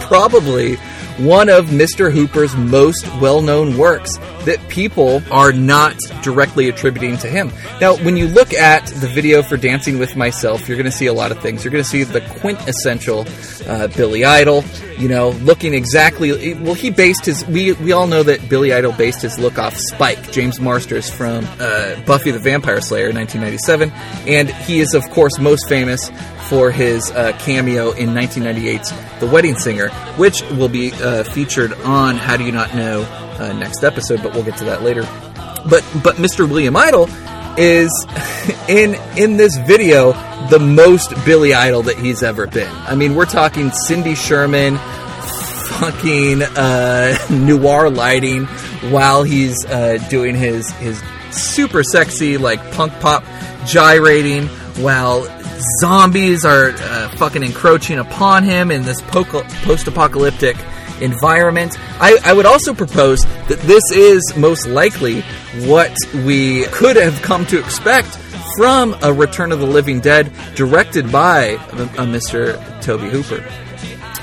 probably 0.06 0.76
one 1.18 1.48
of 1.48 1.66
Mr. 1.66 2.12
Hooper's 2.12 2.54
most 2.56 3.06
well 3.20 3.40
known 3.40 3.78
works 3.78 4.18
that 4.46 4.66
people 4.68 5.22
are 5.30 5.52
not 5.52 5.96
directly 6.22 6.68
attributing 6.68 7.18
to 7.18 7.28
him. 7.28 7.52
Now, 7.80 7.96
when 7.96 8.16
you 8.16 8.26
look 8.28 8.54
at 8.54 8.86
the 8.86 9.06
video 9.06 9.42
for 9.42 9.56
Dancing 9.56 9.98
with 9.98 10.16
Myself, 10.16 10.66
you're 10.68 10.76
going 10.76 10.86
to 10.86 10.96
see 10.96 11.06
a 11.06 11.12
lot 11.12 11.30
of 11.30 11.40
things. 11.40 11.64
You're 11.64 11.72
going 11.72 11.84
to 11.84 11.88
see 11.88 12.04
the 12.04 12.20
quintessential 12.40 13.26
uh, 13.66 13.88
Billy 13.88 14.24
Idol, 14.24 14.64
you 14.98 15.08
know, 15.08 15.30
looking 15.30 15.74
exactly. 15.74 16.54
Well, 16.54 16.74
he 16.74 16.90
based 16.90 17.26
his. 17.26 17.46
We, 17.46 17.72
we 17.74 17.92
all 17.92 18.06
know 18.06 18.22
that 18.22 18.48
Billy 18.48 18.72
Idol 18.72 18.92
based 18.92 19.22
his 19.22 19.38
look 19.38 19.58
off 19.58 19.76
Spike, 19.76 20.30
James 20.32 20.60
Marsters 20.60 21.10
from 21.10 21.46
uh, 21.60 22.00
Buffy 22.02 22.30
the 22.30 22.38
Vampire 22.38 22.80
Slayer, 22.80 23.12
1997. 23.12 23.90
And 24.28 24.48
he 24.48 24.80
is, 24.80 24.94
of 24.94 25.08
course, 25.10 25.38
most 25.38 25.68
famous 25.68 26.10
for 26.48 26.70
his 26.70 27.10
uh, 27.10 27.36
cameo 27.40 27.90
in 27.92 28.10
1998's 28.10 28.92
The 29.20 29.26
Wedding 29.26 29.56
Singer, 29.56 29.88
which 30.16 30.42
will 30.52 30.68
be 30.68 30.92
uh, 30.92 31.24
featured 31.24 31.72
on 31.82 32.16
How 32.16 32.36
Do 32.36 32.44
You 32.44 32.52
Not 32.52 32.74
Know 32.74 33.25
uh, 33.38 33.52
next 33.52 33.84
episode, 33.84 34.22
but 34.22 34.32
we'll 34.34 34.44
get 34.44 34.56
to 34.58 34.64
that 34.64 34.82
later. 34.82 35.02
But 35.68 35.84
but 36.02 36.16
Mr. 36.16 36.48
William 36.48 36.76
Idol 36.76 37.08
is 37.56 37.90
in 38.68 38.94
in 39.16 39.36
this 39.36 39.56
video 39.56 40.12
the 40.48 40.58
most 40.58 41.12
Billy 41.24 41.54
Idol 41.54 41.82
that 41.82 41.98
he's 41.98 42.22
ever 42.22 42.46
been. 42.46 42.70
I 42.70 42.94
mean, 42.94 43.14
we're 43.14 43.26
talking 43.26 43.70
Cindy 43.70 44.14
Sherman, 44.14 44.76
fucking 44.76 46.42
uh, 46.42 47.16
noir 47.30 47.90
lighting 47.90 48.46
while 48.90 49.22
he's 49.22 49.64
uh, 49.66 49.98
doing 50.08 50.34
his 50.34 50.70
his 50.72 51.02
super 51.30 51.82
sexy 51.82 52.38
like 52.38 52.70
punk 52.72 52.92
pop 53.00 53.24
gyrating 53.66 54.46
while 54.78 55.26
zombies 55.80 56.44
are 56.44 56.70
uh, 56.70 57.08
fucking 57.16 57.42
encroaching 57.42 57.98
upon 57.98 58.44
him 58.44 58.70
in 58.70 58.82
this 58.82 59.00
post 59.02 59.86
apocalyptic 59.86 60.56
environment. 61.00 61.76
I, 62.00 62.18
I, 62.24 62.32
would 62.32 62.46
also 62.46 62.74
propose 62.74 63.20
that 63.48 63.58
this 63.60 63.82
is 63.92 64.36
most 64.36 64.66
likely 64.66 65.22
what 65.66 65.96
we 66.24 66.64
could 66.66 66.96
have 66.96 67.20
come 67.22 67.46
to 67.46 67.58
expect 67.58 68.08
from 68.56 68.96
a 69.02 69.12
Return 69.12 69.52
of 69.52 69.60
the 69.60 69.66
Living 69.66 70.00
Dead 70.00 70.32
directed 70.54 71.10
by 71.12 71.42
a, 71.42 72.06
Mr. 72.06 72.56
Tobe 72.80 73.00
Hooper. 73.00 73.44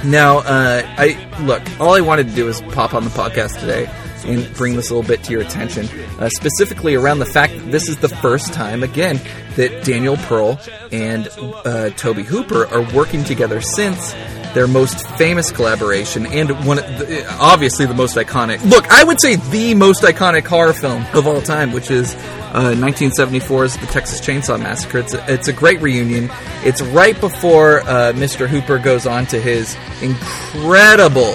Now, 0.07 0.39
uh, 0.39 0.81
I 0.97 1.29
look. 1.41 1.61
All 1.79 1.95
I 1.95 2.01
wanted 2.01 2.27
to 2.29 2.35
do 2.35 2.45
was 2.45 2.61
pop 2.61 2.93
on 2.93 3.03
the 3.03 3.09
podcast 3.09 3.59
today 3.59 3.89
and 4.25 4.53
bring 4.55 4.75
this 4.75 4.89
a 4.89 4.95
little 4.95 5.07
bit 5.07 5.23
to 5.23 5.31
your 5.31 5.41
attention, 5.41 5.87
uh, 6.19 6.29
specifically 6.29 6.95
around 6.95 7.19
the 7.19 7.25
fact 7.25 7.53
that 7.53 7.71
this 7.71 7.87
is 7.89 7.97
the 7.97 8.09
first 8.09 8.53
time, 8.53 8.83
again, 8.83 9.19
that 9.55 9.83
Daniel 9.83 10.17
Pearl 10.17 10.59
and 10.91 11.27
uh, 11.65 11.89
Tobe 11.91 12.17
Hooper 12.17 12.65
are 12.67 12.81
working 12.93 13.23
together 13.23 13.61
since 13.61 14.13
their 14.53 14.67
most 14.67 15.07
famous 15.17 15.51
collaboration 15.51 16.25
and 16.25 16.49
one 16.65 16.77
the, 16.77 17.25
obviously 17.39 17.85
the 17.85 17.93
most 17.93 18.15
iconic 18.15 18.63
look 18.69 18.87
i 18.91 19.03
would 19.03 19.19
say 19.19 19.35
the 19.35 19.73
most 19.73 20.03
iconic 20.03 20.45
horror 20.45 20.73
film 20.73 21.05
of 21.13 21.27
all 21.27 21.41
time 21.41 21.71
which 21.71 21.89
is 21.91 22.15
uh, 22.53 22.71
1974's 22.75 23.77
the 23.77 23.87
texas 23.87 24.21
chainsaw 24.21 24.59
massacre. 24.59 24.99
It's 24.99 25.15
a, 25.15 25.33
it's 25.33 25.47
a 25.47 25.53
great 25.53 25.81
reunion. 25.81 26.29
It's 26.63 26.83
right 26.83 27.19
before 27.19 27.79
uh, 27.79 28.13
mr 28.13 28.47
hooper 28.47 28.77
goes 28.77 29.07
on 29.07 29.25
to 29.27 29.41
his 29.41 29.75
incredible 30.03 31.33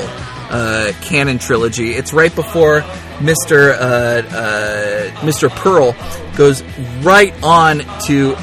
uh, 0.50 0.92
Cannon 1.02 1.38
trilogy. 1.38 1.90
It's 1.90 2.12
right 2.12 2.34
before 2.34 2.82
mr 3.18 3.72
uh, 3.72 4.28
uh, 4.28 5.10
mr 5.22 5.50
pearl 5.50 5.96
goes 6.36 6.62
right 7.02 7.34
on 7.42 7.78
to 8.06 8.36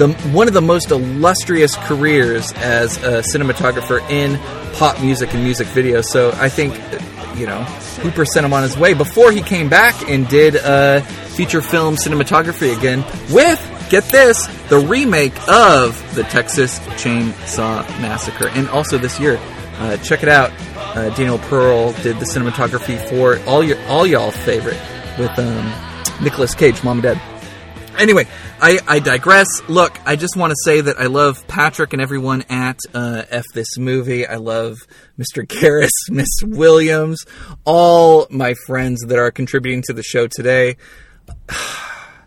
the 0.00 0.08
one 0.32 0.48
of 0.48 0.54
the 0.54 0.62
most 0.62 0.90
illustrious 0.90 1.76
careers 1.76 2.52
as 2.54 2.96
a 3.04 3.20
cinematographer 3.20 4.00
in 4.10 4.38
pop 4.76 4.98
music 5.02 5.34
and 5.34 5.44
music 5.44 5.68
videos. 5.68 6.04
So 6.04 6.32
I 6.36 6.48
think, 6.48 6.74
you 7.38 7.46
know, 7.46 7.62
Hooper 8.02 8.24
sent 8.24 8.46
him 8.46 8.54
on 8.54 8.62
his 8.62 8.78
way 8.78 8.94
before 8.94 9.30
he 9.30 9.42
came 9.42 9.68
back 9.68 10.08
and 10.08 10.26
did 10.26 10.54
feature 11.34 11.60
film 11.60 11.96
cinematography 11.96 12.76
again 12.76 13.04
with. 13.30 13.60
Get 13.90 14.04
this, 14.04 14.46
the 14.68 14.78
remake 14.78 15.34
of 15.48 16.14
the 16.14 16.22
Texas 16.22 16.78
Chainsaw 16.78 17.82
Massacre, 18.00 18.46
and 18.50 18.68
also 18.68 18.98
this 18.98 19.18
year, 19.18 19.36
uh, 19.78 19.96
check 19.96 20.22
it 20.22 20.28
out. 20.28 20.52
Uh, 20.76 21.10
Daniel 21.16 21.38
Pearl 21.38 21.92
did 21.94 22.16
the 22.20 22.24
cinematography 22.24 22.96
for 23.08 23.44
all 23.50 23.64
your 23.64 23.76
all 23.88 24.06
y'all 24.06 24.30
favorite 24.30 24.80
with 25.18 25.36
um, 25.40 26.56
Cage, 26.56 26.84
Mom 26.84 26.98
and 26.98 27.02
Dad. 27.02 27.39
Anyway, 28.00 28.26
I, 28.62 28.78
I 28.88 28.98
digress. 28.98 29.46
Look, 29.68 30.00
I 30.06 30.16
just 30.16 30.34
want 30.34 30.52
to 30.52 30.56
say 30.64 30.80
that 30.80 30.98
I 30.98 31.04
love 31.04 31.46
Patrick 31.46 31.92
and 31.92 32.00
everyone 32.00 32.44
at 32.48 32.78
uh, 32.94 33.24
F 33.28 33.44
This 33.52 33.76
Movie. 33.76 34.26
I 34.26 34.36
love 34.36 34.78
Mr. 35.18 35.46
Garris, 35.46 35.90
Miss 36.08 36.42
Williams, 36.42 37.26
all 37.66 38.26
my 38.30 38.54
friends 38.66 39.02
that 39.02 39.18
are 39.18 39.30
contributing 39.30 39.82
to 39.82 39.92
the 39.92 40.02
show 40.02 40.26
today. 40.26 40.76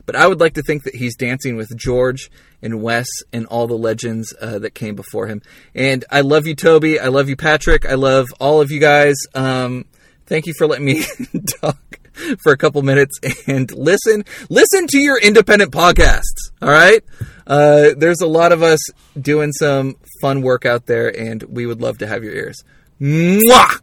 But 0.06 0.18
I 0.18 0.28
would 0.28 0.42
like 0.42 0.56
to 0.56 0.62
think 0.62 0.84
that 0.84 0.96
he's 0.96 1.16
dancing 1.16 1.56
with 1.56 1.74
George 1.78 2.30
and 2.62 2.82
Wes 2.82 3.08
and 3.32 3.46
all 3.46 3.68
the 3.68 3.78
legends 3.78 4.34
uh, 4.42 4.60
that 4.60 4.76
came 4.76 4.96
before 4.96 5.28
him. 5.28 5.42
And 5.74 6.04
I 6.12 6.20
love 6.20 6.46
you, 6.46 6.56
Tobe. 6.56 6.98
I 7.02 7.08
love 7.08 7.30
you, 7.30 7.38
Patrick. 7.38 7.86
I 7.86 7.94
love 7.94 8.28
all 8.38 8.60
of 8.60 8.70
you 8.70 8.82
guys. 8.82 9.16
Um, 9.34 9.86
thank 10.26 10.46
you 10.46 10.54
for 10.58 10.68
letting 10.68 10.84
me 10.84 11.06
talk 11.62 12.03
for 12.44 12.52
a 12.52 12.58
couple 12.58 12.82
minutes 12.82 13.20
and 13.48 13.72
listen 13.72 14.24
listen 14.50 14.88
to 14.88 15.00
your 15.00 15.20
independent 15.20 15.72
podcasts. 15.72 16.52
All 16.62 16.70
right? 16.70 17.04
Uh, 17.46 17.90
there's 17.98 18.22
a 18.22 18.28
lot 18.28 18.52
of 18.52 18.64
us 18.64 18.80
doing 19.20 19.52
some 19.52 19.96
fun 20.22 20.42
work 20.42 20.66
out 20.66 20.86
there 20.86 21.16
and 21.18 21.44
we 21.44 21.66
would 21.66 21.82
love 21.82 21.98
to 22.00 22.08
have 22.08 22.24
your 22.24 22.34
ears. 22.34 22.64
Mwah! 23.02 23.80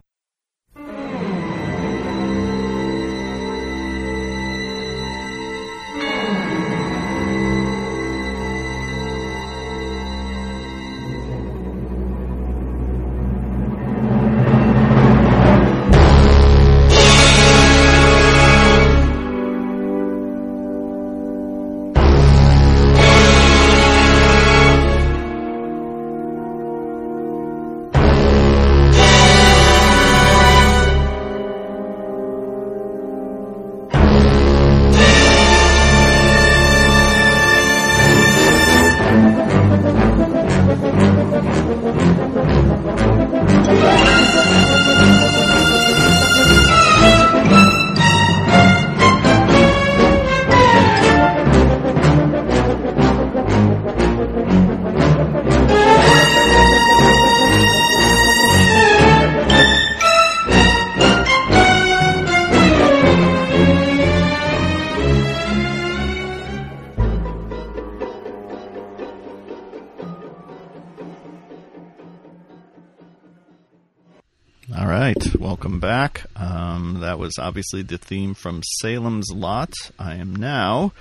Back. 75.80 76.26
Um, 76.36 76.98
that 77.00 77.18
was 77.18 77.32
obviously 77.38 77.82
the 77.82 77.98
theme 77.98 78.34
from 78.34 78.62
Salem's 78.80 79.32
Lot. 79.34 79.72
I 79.98 80.14
am 80.14 80.36
now 80.36 80.92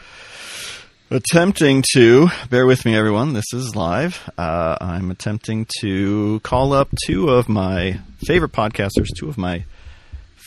attempting 1.12 1.84
to 1.94 2.30
bear 2.50 2.66
with 2.66 2.86
me, 2.86 2.96
everyone. 2.96 3.34
This 3.34 3.54
is 3.54 3.76
live. 3.76 4.30
Uh, 4.38 4.78
I'm 4.80 5.12
attempting 5.12 5.68
to 5.82 6.40
call 6.42 6.74
up 6.74 6.90
two 7.06 7.30
of 7.30 7.50
my 7.50 8.00
favorite 8.26 8.52
podcasters, 8.52 9.08
two 9.18 9.30
of 9.30 9.38
my 9.38 9.66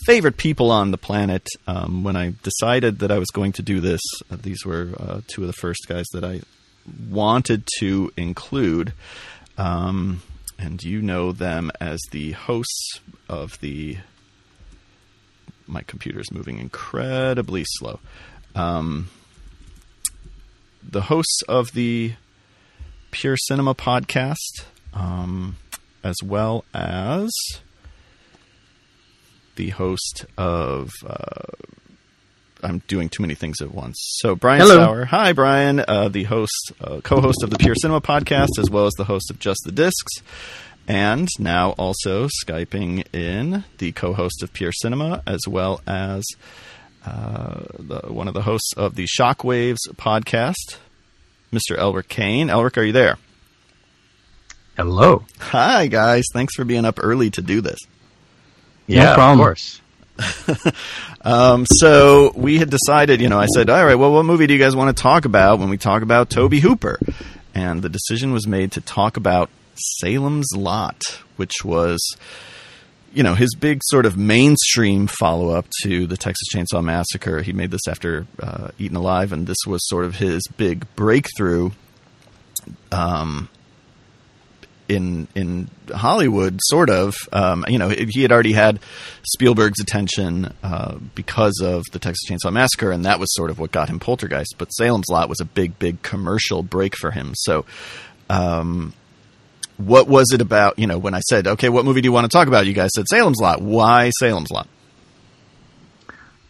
favorite 0.07 0.37
people 0.37 0.70
on 0.70 0.91
the 0.91 0.99
planet. 0.99 1.47
Um, 1.66 2.03
when 2.03 2.16
I 2.16 2.35
decided 2.43 3.01
that 3.01 3.11
I 3.11 3.18
was 3.18 3.28
going 3.28 3.53
to 3.53 3.62
do 3.62 3.80
this, 3.80 4.01
uh, 4.30 4.37
these 4.43 4.64
were 4.64 4.89
uh, 4.99 5.20
two 5.28 5.43
of 5.43 5.47
the 5.47 5.53
first 5.53 5.87
guys 5.89 6.07
that 6.12 6.24
I 6.24 6.41
wanted 7.09 7.68
to 7.78 8.11
include. 8.16 8.93
Um, 9.59 10.22
and 10.59 10.83
you 10.83 11.03
know 11.03 11.33
them 11.33 11.70
as 11.80 12.01
the 12.11 12.33
hosts 12.33 13.01
of 13.28 13.59
the. 13.61 13.99
My 15.66 15.82
computer's 15.82 16.30
moving 16.32 16.58
incredibly 16.58 17.64
slow. 17.66 18.00
Um, 18.54 19.08
the 20.82 21.02
hosts 21.02 21.42
of 21.48 21.72
the 21.72 22.12
Pure 23.10 23.36
Cinema 23.36 23.74
podcast, 23.74 24.64
um, 24.92 25.56
as 26.02 26.16
well 26.24 26.64
as 26.74 27.30
the 29.56 29.70
host 29.70 30.26
of. 30.36 30.90
Uh, 31.06 31.68
I'm 32.64 32.78
doing 32.86 33.08
too 33.08 33.22
many 33.22 33.34
things 33.34 33.60
at 33.60 33.74
once. 33.74 33.96
So 34.20 34.36
Brian 34.36 34.60
Hello. 34.60 34.76
Saur, 34.76 35.04
hi 35.04 35.32
Brian, 35.32 35.80
uh, 35.80 36.08
the 36.08 36.22
host, 36.24 36.72
uh, 36.80 37.00
co-host 37.02 37.42
of 37.42 37.50
the 37.50 37.58
Pure 37.58 37.74
Cinema 37.74 38.00
podcast, 38.00 38.50
as 38.58 38.70
well 38.70 38.86
as 38.86 38.92
the 38.92 39.04
host 39.04 39.30
of 39.30 39.40
Just 39.40 39.62
the 39.64 39.72
Discs, 39.72 40.22
and 40.89 41.28
now 41.39 41.70
also 41.72 42.28
skyping 42.45 43.05
in 43.14 43.64
the 43.78 43.93
co-host 43.93 44.43
of 44.43 44.53
Pure 44.53 44.72
Cinema, 44.72 45.22
as 45.26 45.41
well 45.49 45.80
as 45.87 46.24
uh, 47.07 47.61
the, 47.78 48.01
one 48.09 48.28
of 48.28 48.35
the 48.35 48.43
hosts 48.43 48.72
of 48.76 48.95
the 48.95 49.07
Shockwaves 49.07 49.78
podcast, 49.97 50.76
Mr. 51.53 51.76
Elric 51.76 52.09
Kane. 52.09 52.49
Elric, 52.49 52.76
are 52.76 52.83
you 52.85 52.93
there? 52.93 53.18
Hello. 54.76 55.24
Hi 55.39 55.87
guys, 55.87 56.24
thanks 56.33 56.55
for 56.55 56.64
being 56.64 56.85
up 56.85 56.99
early 57.03 57.30
to 57.30 57.43
do 57.43 57.61
this. 57.61 57.78
Yeah, 58.87 59.05
No 59.05 59.14
problem. 59.14 59.41
of 59.41 59.45
course. 59.45 59.80
Um, 61.24 61.66
so 61.66 62.33
we 62.35 62.59
had 62.59 62.68
decided, 62.68 63.20
you 63.20 63.28
know, 63.28 63.39
I 63.39 63.47
said, 63.47 63.70
all 63.70 63.85
right, 63.87 63.95
well, 63.95 64.12
what 64.12 64.24
movie 64.24 64.49
do 64.49 64.55
you 64.55 64.59
guys 64.59 64.74
want 64.74 64.95
to 64.97 65.01
talk 65.01 65.24
about 65.24 65.61
when 65.61 65.68
we 65.68 65.78
talk 65.78 66.03
about 66.03 66.30
Tobe 66.30 66.55
Hooper? 66.55 66.99
And 67.55 67.80
the 67.80 67.89
decision 67.89 68.33
was 68.33 68.45
made 68.49 68.72
to 68.72 68.80
talk 68.80 69.16
about 69.16 69.49
Salem's 69.99 70.51
Lot, 70.57 71.03
which 71.37 71.64
was, 71.64 72.01
you 73.12 73.22
know, 73.22 73.35
his 73.35 73.55
big 73.55 73.80
sort 73.85 74.07
of 74.07 74.16
mainstream 74.16 75.07
follow 75.07 75.51
up 75.51 75.66
to 75.83 76.07
the 76.07 76.16
Texas 76.16 76.49
Chainsaw 76.55 76.83
Massacre. 76.83 77.43
He 77.43 77.53
made 77.53 77.70
this 77.70 77.87
after 77.89 78.26
uh, 78.41 78.68
Eaten 78.78 78.97
Alive, 78.97 79.33
and 79.33 79.47
this 79.47 79.59
was 79.66 79.87
sort 79.89 80.05
of 80.05 80.16
his 80.16 80.43
big 80.57 80.87
breakthrough. 80.97 81.70
Um, 82.91 83.49
in 84.93 85.28
in 85.35 85.70
Hollywood, 85.93 86.59
sort 86.62 86.91
of. 86.91 87.14
Um, 87.33 87.64
you 87.68 87.78
know, 87.78 87.89
he 87.89 88.22
had 88.22 88.33
already 88.33 88.53
had 88.53 88.80
Spielberg's 89.22 89.80
attention 89.80 90.53
uh, 90.62 90.99
because 91.14 91.61
of 91.62 91.85
the 91.93 91.99
Texas 91.99 92.28
Chainsaw 92.28 92.53
Massacre, 92.53 92.91
and 92.91 93.05
that 93.05 93.18
was 93.18 93.33
sort 93.35 93.51
of 93.51 93.59
what 93.59 93.72
got 93.72 93.89
him 93.89 93.99
Poltergeist. 93.99 94.57
But 94.59 94.68
Salem's 94.68 95.09
Lot 95.09 95.28
was 95.28 95.41
a 95.41 95.45
big, 95.45 95.78
big 95.78 96.03
commercial 96.03 96.62
break 96.62 96.97
for 96.97 97.11
him. 97.11 97.33
So, 97.35 97.64
um, 98.28 98.93
what 99.76 100.08
was 100.08 100.32
it 100.32 100.40
about? 100.40 100.78
You 100.78 100.86
know, 100.86 100.98
when 100.98 101.14
I 101.14 101.20
said, 101.20 101.46
"Okay, 101.46 101.68
what 101.68 101.84
movie 101.84 102.00
do 102.00 102.06
you 102.06 102.12
want 102.12 102.30
to 102.30 102.34
talk 102.36 102.48
about?" 102.48 102.66
You 102.66 102.72
guys 102.72 102.90
said 102.94 103.06
Salem's 103.08 103.40
Lot. 103.40 103.60
Why 103.60 104.10
Salem's 104.18 104.50
Lot? 104.50 104.68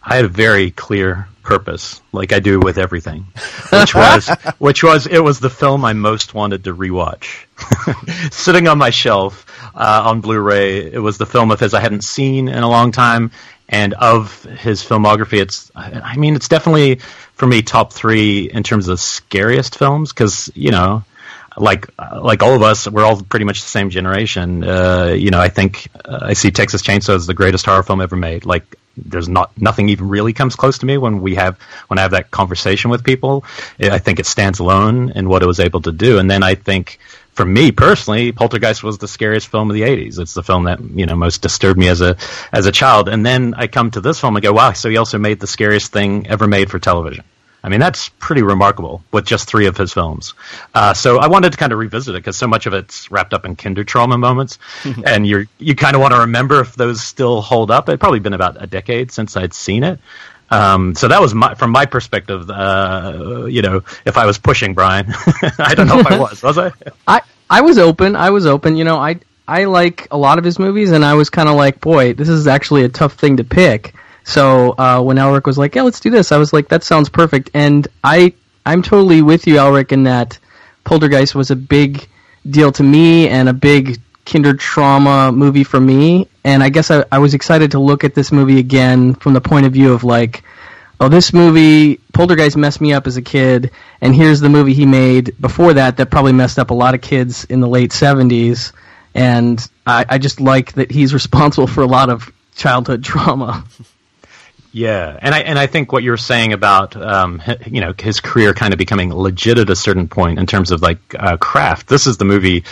I 0.01 0.15
had 0.17 0.25
a 0.25 0.29
very 0.29 0.71
clear 0.71 1.27
purpose, 1.43 2.01
like 2.11 2.33
I 2.33 2.39
do 2.39 2.59
with 2.59 2.77
everything, 2.77 3.25
which 3.71 3.93
was 3.93 4.29
which 4.57 4.83
was 4.83 5.07
it 5.07 5.19
was 5.19 5.39
the 5.39 5.49
film 5.49 5.85
I 5.85 5.93
most 5.93 6.33
wanted 6.33 6.63
to 6.65 6.73
rewatch. 6.73 7.45
Sitting 8.33 8.67
on 8.67 8.77
my 8.77 8.89
shelf 8.89 9.45
uh, 9.75 10.03
on 10.05 10.21
Blu-ray, 10.21 10.91
it 10.91 11.01
was 11.01 11.17
the 11.17 11.25
film 11.25 11.51
of 11.51 11.59
his 11.59 11.73
I 11.73 11.79
hadn't 11.79 12.03
seen 12.03 12.47
in 12.47 12.63
a 12.63 12.69
long 12.69 12.91
time, 12.91 13.31
and 13.69 13.93
of 13.93 14.43
his 14.43 14.83
filmography, 14.83 15.39
it's 15.39 15.71
I 15.75 16.17
mean 16.17 16.35
it's 16.35 16.47
definitely 16.47 16.95
for 17.33 17.47
me 17.47 17.61
top 17.61 17.93
three 17.93 18.49
in 18.49 18.63
terms 18.63 18.87
of 18.87 18.99
scariest 18.99 19.77
films 19.77 20.11
because 20.11 20.49
you 20.55 20.71
know 20.71 21.03
like 21.57 21.87
like 21.97 22.43
all 22.43 22.55
of 22.55 22.61
us, 22.61 22.87
we're 22.87 23.03
all 23.03 23.21
pretty 23.21 23.45
much 23.45 23.61
the 23.61 23.67
same 23.67 23.89
generation. 23.89 24.63
Uh, 24.63 25.13
you 25.17 25.31
know, 25.31 25.39
I 25.39 25.49
think 25.49 25.87
uh, 26.05 26.19
I 26.21 26.33
see 26.33 26.51
Texas 26.51 26.81
Chainsaw 26.81 27.15
as 27.15 27.27
the 27.27 27.33
greatest 27.33 27.65
horror 27.65 27.83
film 27.83 28.01
ever 28.01 28.15
made. 28.15 28.45
Like, 28.45 28.75
there's 28.97 29.29
not 29.29 29.59
nothing 29.59 29.89
even 29.89 30.09
really 30.09 30.33
comes 30.33 30.55
close 30.55 30.79
to 30.79 30.85
me 30.85 30.97
when 30.97 31.21
we 31.21 31.35
have 31.35 31.57
when 31.87 31.99
I 31.99 32.03
have 32.03 32.11
that 32.11 32.31
conversation 32.31 32.91
with 32.91 33.03
people. 33.03 33.43
I 33.79 33.99
think 33.99 34.19
it 34.19 34.25
stands 34.25 34.59
alone 34.59 35.11
in 35.11 35.29
what 35.29 35.43
it 35.43 35.47
was 35.47 35.59
able 35.59 35.81
to 35.81 35.91
do. 35.91 36.19
And 36.19 36.29
then 36.29 36.43
I 36.43 36.55
think. 36.55 36.99
For 37.33 37.43
me 37.43 37.71
personally, 37.71 38.31
Poltergeist 38.31 38.83
was 38.83 38.99
the 38.99 39.07
scariest 39.07 39.47
film 39.47 39.71
of 39.71 39.73
the 39.73 39.81
'80s. 39.81 40.19
It's 40.19 40.35
the 40.35 40.43
film 40.43 40.65
that 40.65 40.79
you 40.79 41.07
know 41.07 41.15
most 41.15 41.41
disturbed 41.41 41.79
me 41.79 41.87
as 41.87 41.99
a 41.99 42.15
as 42.51 42.67
a 42.67 42.71
child. 42.71 43.09
And 43.09 43.25
then 43.25 43.55
I 43.57 43.65
come 43.65 43.89
to 43.89 44.01
this 44.01 44.19
film 44.19 44.35
and 44.35 44.43
go, 44.43 44.53
"Wow!" 44.53 44.73
So 44.73 44.87
he 44.87 44.97
also 44.97 45.17
made 45.17 45.39
the 45.39 45.47
scariest 45.47 45.91
thing 45.91 46.27
ever 46.27 46.45
made 46.45 46.69
for 46.69 46.77
television. 46.77 47.23
I 47.63 47.69
mean, 47.69 47.79
that's 47.79 48.09
pretty 48.09 48.43
remarkable 48.43 49.03
with 49.11 49.25
just 49.25 49.47
three 49.47 49.67
of 49.67 49.77
his 49.77 49.93
films. 49.93 50.33
Uh, 50.73 50.93
so 50.93 51.19
I 51.19 51.27
wanted 51.27 51.53
to 51.53 51.57
kind 51.57 51.71
of 51.71 51.79
revisit 51.79 52.13
it 52.13 52.19
because 52.19 52.35
so 52.35 52.47
much 52.47 52.65
of 52.65 52.73
it's 52.73 53.09
wrapped 53.09 53.33
up 53.33 53.45
in 53.45 53.55
kinder 53.55 53.85
trauma 53.85 54.17
moments, 54.17 54.59
and 55.05 55.25
you 55.25 55.47
you 55.59 55.73
kind 55.75 55.95
of 55.95 56.01
want 56.01 56.13
to 56.13 56.19
remember 56.21 56.59
if 56.59 56.75
those 56.75 57.01
still 57.01 57.41
hold 57.41 57.71
up. 57.71 57.87
It'd 57.87 57.99
probably 57.99 58.19
been 58.19 58.33
about 58.33 58.61
a 58.61 58.67
decade 58.67 59.11
since 59.11 59.37
I'd 59.37 59.53
seen 59.53 59.83
it. 59.83 59.99
Um, 60.49 60.93
so 60.93 61.07
that 61.07 61.19
was 61.21 61.33
my, 61.33 61.55
from 61.55 61.71
my 61.71 61.85
perspective. 61.85 62.49
Uh, 62.49 63.45
you 63.49 63.61
know, 63.61 63.83
if 64.05 64.17
I 64.17 64.25
was 64.25 64.37
pushing 64.37 64.73
Brian, 64.73 65.07
I 65.57 65.73
don't 65.73 65.87
know 65.87 65.99
if 65.99 66.07
I 66.07 66.19
was. 66.19 66.43
Was 66.43 66.57
I? 66.57 66.71
I 67.07 67.21
I 67.49 67.61
was 67.61 67.77
open. 67.77 68.15
I 68.15 68.29
was 68.29 68.45
open. 68.45 68.75
You 68.75 68.83
know, 68.83 68.97
I 68.97 69.19
I 69.47 69.65
like 69.65 70.07
a 70.11 70.17
lot 70.17 70.37
of 70.37 70.43
his 70.43 70.59
movies, 70.59 70.91
and 70.91 71.03
I 71.03 71.13
was 71.15 71.29
kind 71.29 71.49
of 71.49 71.55
like, 71.55 71.79
boy, 71.79 72.13
this 72.13 72.29
is 72.29 72.45
actually 72.45 72.83
a 72.83 72.89
tough 72.89 73.13
thing 73.13 73.37
to 73.37 73.43
pick. 73.43 73.95
So 74.23 74.71
uh, 74.77 75.01
when 75.01 75.17
Elric 75.17 75.45
was 75.45 75.57
like, 75.57 75.75
"Yeah, 75.75 75.83
let's 75.83 75.99
do 75.99 76.09
this," 76.09 76.31
I 76.31 76.37
was 76.37 76.53
like, 76.53 76.69
"That 76.69 76.83
sounds 76.83 77.09
perfect." 77.09 77.49
And 77.53 77.87
I 78.03 78.33
I'm 78.65 78.81
totally 78.81 79.21
with 79.21 79.47
you, 79.47 79.55
Elric, 79.55 79.91
in 79.91 80.03
that 80.03 80.39
Poltergeist 80.83 81.35
was 81.35 81.51
a 81.51 81.55
big 81.55 82.07
deal 82.49 82.71
to 82.73 82.83
me 82.83 83.27
and 83.27 83.49
a 83.49 83.53
big 83.53 83.99
kinder 84.25 84.53
trauma 84.53 85.31
movie 85.31 85.63
for 85.63 85.79
me. 85.79 86.27
And 86.43 86.63
I 86.63 86.69
guess 86.69 86.91
I, 86.91 87.03
I 87.11 87.19
was 87.19 87.33
excited 87.33 87.71
to 87.71 87.79
look 87.79 88.03
at 88.03 88.15
this 88.15 88.31
movie 88.31 88.59
again 88.59 89.15
from 89.15 89.33
the 89.33 89.41
point 89.41 89.65
of 89.65 89.73
view 89.73 89.93
of 89.93 90.03
like, 90.03 90.43
oh, 90.99 91.09
this 91.09 91.33
movie 91.33 91.97
Poltergeist 92.13 92.55
messed 92.55 92.79
me 92.79 92.93
up 92.93 93.07
as 93.07 93.17
a 93.17 93.21
kid, 93.21 93.71
and 94.01 94.15
here's 94.15 94.39
the 94.39 94.49
movie 94.49 94.73
he 94.73 94.85
made 94.85 95.35
before 95.39 95.73
that 95.73 95.97
that 95.97 96.09
probably 96.11 96.33
messed 96.33 96.59
up 96.59 96.69
a 96.69 96.73
lot 96.73 96.95
of 96.95 97.01
kids 97.01 97.43
in 97.45 97.59
the 97.59 97.67
late 97.67 97.91
'70s. 97.91 98.71
And 99.15 99.65
I, 99.85 100.05
I 100.07 100.17
just 100.17 100.39
like 100.39 100.73
that 100.73 100.91
he's 100.91 101.13
responsible 101.19 101.67
for 101.67 101.81
a 101.81 101.87
lot 101.87 102.09
of 102.09 102.31
childhood 102.55 103.03
trauma. 103.03 103.65
Yeah, 104.75 105.19
and 105.21 105.35
I 105.35 105.41
and 105.41 105.59
I 105.59 105.67
think 105.67 105.91
what 105.91 106.01
you're 106.01 106.17
saying 106.17 106.51
about 106.51 106.95
um, 106.95 107.43
you 107.67 107.79
know 107.79 107.93
his 107.95 108.19
career 108.19 108.55
kind 108.55 108.73
of 108.73 108.79
becoming 108.79 109.13
legit 109.13 109.59
at 109.59 109.69
a 109.69 109.75
certain 109.75 110.07
point 110.07 110.39
in 110.39 110.47
terms 110.47 110.71
of 110.71 110.81
like 110.81 110.97
uh, 111.17 111.37
craft. 111.37 111.87
This 111.87 112.07
is 112.07 112.17
the 112.17 112.25
movie. 112.25 112.63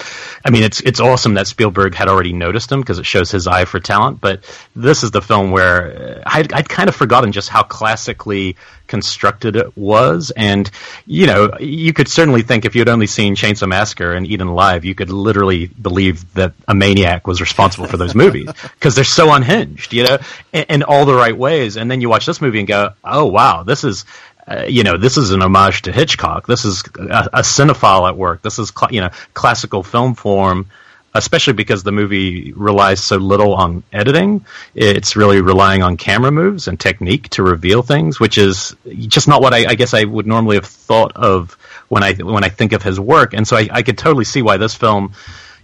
I 0.44 0.50
mean, 0.50 0.64
it's 0.64 0.82
it's 0.82 1.00
awesome 1.00 1.36
that 1.36 1.46
Spielberg 1.46 1.94
had 1.94 2.08
already 2.08 2.34
noticed 2.34 2.72
him 2.72 2.82
because 2.82 2.98
it 2.98 3.06
shows 3.06 3.30
his 3.30 3.46
eye 3.46 3.66
for 3.66 3.80
talent. 3.80 4.20
But 4.20 4.44
this 4.76 5.04
is 5.04 5.12
the 5.12 5.22
film 5.22 5.52
where 5.52 6.22
uh, 6.22 6.24
I'd, 6.26 6.52
I'd 6.54 6.68
kind 6.68 6.90
of 6.90 6.96
forgotten 6.96 7.32
just 7.34 7.50
how 7.50 7.62
classically 7.62 8.56
constructed 8.92 9.56
it 9.56 9.76
was. 9.76 10.32
And, 10.36 10.70
you 11.08 11.26
know, 11.26 11.58
you 11.60 11.94
could 11.94 12.10
certainly 12.10 12.44
think 12.44 12.66
if 12.66 12.76
you 12.76 12.82
had 12.82 12.90
only 12.90 13.08
seen 13.08 13.36
Chainsaw 13.36 13.68
Massacre 13.68 14.12
and 14.14 14.28
Eaten 14.28 14.48
Alive, 14.48 14.86
you 14.86 14.94
could 14.94 15.10
literally 15.10 15.68
believe 15.68 16.32
that 16.34 16.54
a 16.68 16.76
maniac 16.76 17.26
was 17.26 17.40
responsible 17.40 17.88
for 17.88 17.98
those 17.98 18.14
movies 18.14 18.50
because 18.62 18.94
they're 18.94 19.04
so 19.04 19.32
unhinged, 19.32 19.94
you 19.94 20.04
know, 20.04 20.18
in, 20.52 20.66
in, 20.70 20.84
all 20.84 21.06
the 21.06 21.16
right 21.16 21.36
ways. 21.36 21.78
And 21.78 21.90
then 21.90 22.02
you 22.02 22.10
watch 22.10 22.26
this 22.26 22.42
movie 22.42 22.60
and 22.60 22.68
go, 22.68 22.92
oh, 23.04 23.26
wow, 23.26 23.64
this 23.64 23.84
is. 23.84 24.06
Uh, 24.48 24.66
you 24.68 24.84
know, 24.84 24.98
this 24.98 25.18
is 25.18 25.32
an 25.32 25.44
homage 25.44 25.84
to 25.84 25.92
Hitchcock. 25.92 26.48
This 26.48 26.66
is 26.66 26.84
a, 26.98 27.30
a 27.32 27.42
cinephile 27.42 28.10
at 28.10 28.18
work. 28.18 28.42
This 28.42 28.58
is, 28.58 28.74
cl- 28.76 28.92
you 28.92 29.00
know, 29.00 29.12
classical 29.36 29.84
film 29.84 30.16
form 30.16 30.66
especially 31.14 31.54
because 31.54 31.84
the 31.84 31.92
movie 31.92 32.54
relies 32.54 33.04
so 33.04 33.18
little 33.18 33.54
on 33.54 33.84
editing. 33.92 34.46
It's 34.76 35.16
really 35.16 35.42
relying 35.42 35.84
on 35.84 35.98
camera 35.98 36.32
moves 36.32 36.68
and 36.68 36.80
technique 36.80 37.30
to 37.30 37.44
reveal 37.44 37.82
things, 37.82 38.20
which 38.20 38.38
is 38.38 38.76
just 39.08 39.28
not 39.28 39.42
what 39.42 39.54
I, 39.54 39.72
I 39.72 39.76
guess 39.76 39.94
I 39.94 40.04
would 40.04 40.28
normally 40.28 40.56
have 40.56 40.66
thought 40.66 41.12
of 41.16 41.58
when 41.90 42.04
I 42.04 42.14
when 42.14 42.44
I 42.44 42.50
think 42.50 42.72
of 42.72 42.82
his 42.82 43.00
work. 43.00 43.34
And 43.34 43.48
so 43.48 43.58
I, 43.58 43.68
I 43.72 43.82
could 43.82 43.98
totally 43.98 44.26
see 44.26 44.42
why 44.42 44.58
this 44.58 44.74
film, 44.74 45.14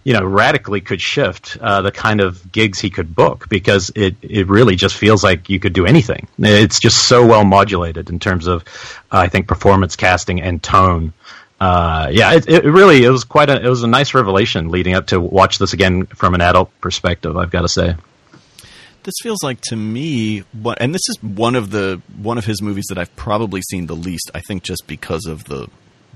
you 0.03 0.13
know, 0.13 0.25
radically 0.25 0.81
could 0.81 1.01
shift 1.01 1.57
uh, 1.61 1.81
the 1.81 1.91
kind 1.91 2.19
of 2.19 2.51
gigs 2.51 2.79
he 2.79 2.89
could 2.89 3.15
book 3.15 3.47
because 3.47 3.89
it 3.95 4.17
it 4.21 4.47
really 4.47 4.75
just 4.75 4.95
feels 4.95 5.23
like 5.23 5.49
you 5.49 5.59
could 5.59 5.73
do 5.73 5.85
anything. 5.85 6.27
It's 6.39 6.81
just 6.81 7.07
so 7.07 7.25
well 7.25 7.45
modulated 7.45 8.09
in 8.09 8.19
terms 8.19 8.47
of, 8.47 8.63
uh, 9.11 9.19
I 9.19 9.29
think, 9.29 9.47
performance 9.47 9.95
casting 9.95 10.41
and 10.41 10.61
tone 10.61 11.13
uh, 11.59 12.09
yeah, 12.11 12.33
it, 12.33 12.47
it, 12.47 12.63
really 12.65 13.03
it 13.03 13.09
was 13.09 13.23
quite 13.23 13.49
a 13.49 13.59
it 13.63 13.69
was 13.69 13.83
a 13.83 13.87
nice 13.87 14.13
revelation 14.13 14.69
leading 14.69 14.93
up 14.93 15.07
to 15.07 15.19
watch 15.19 15.57
this 15.57 15.73
again 15.73 16.05
from 16.05 16.35
an 16.35 16.41
adult 16.41 16.69
perspective. 16.81 17.35
I've 17.35 17.51
got 17.51 17.61
to 17.61 17.69
say. 17.69 17.95
This 19.03 19.15
feels 19.23 19.41
like 19.41 19.61
to 19.69 19.75
me, 19.75 20.39
what, 20.51 20.81
and 20.81 20.93
this 20.93 21.01
is 21.07 21.17
one 21.23 21.55
of 21.55 21.71
the 21.71 22.01
one 22.21 22.37
of 22.37 22.45
his 22.45 22.61
movies 22.61 22.85
that 22.89 22.97
I've 22.97 23.15
probably 23.15 23.61
seen 23.61 23.87
the 23.87 23.95
least. 23.95 24.29
I 24.35 24.41
think 24.41 24.63
just 24.63 24.85
because 24.85 25.25
of 25.25 25.45
the 25.45 25.67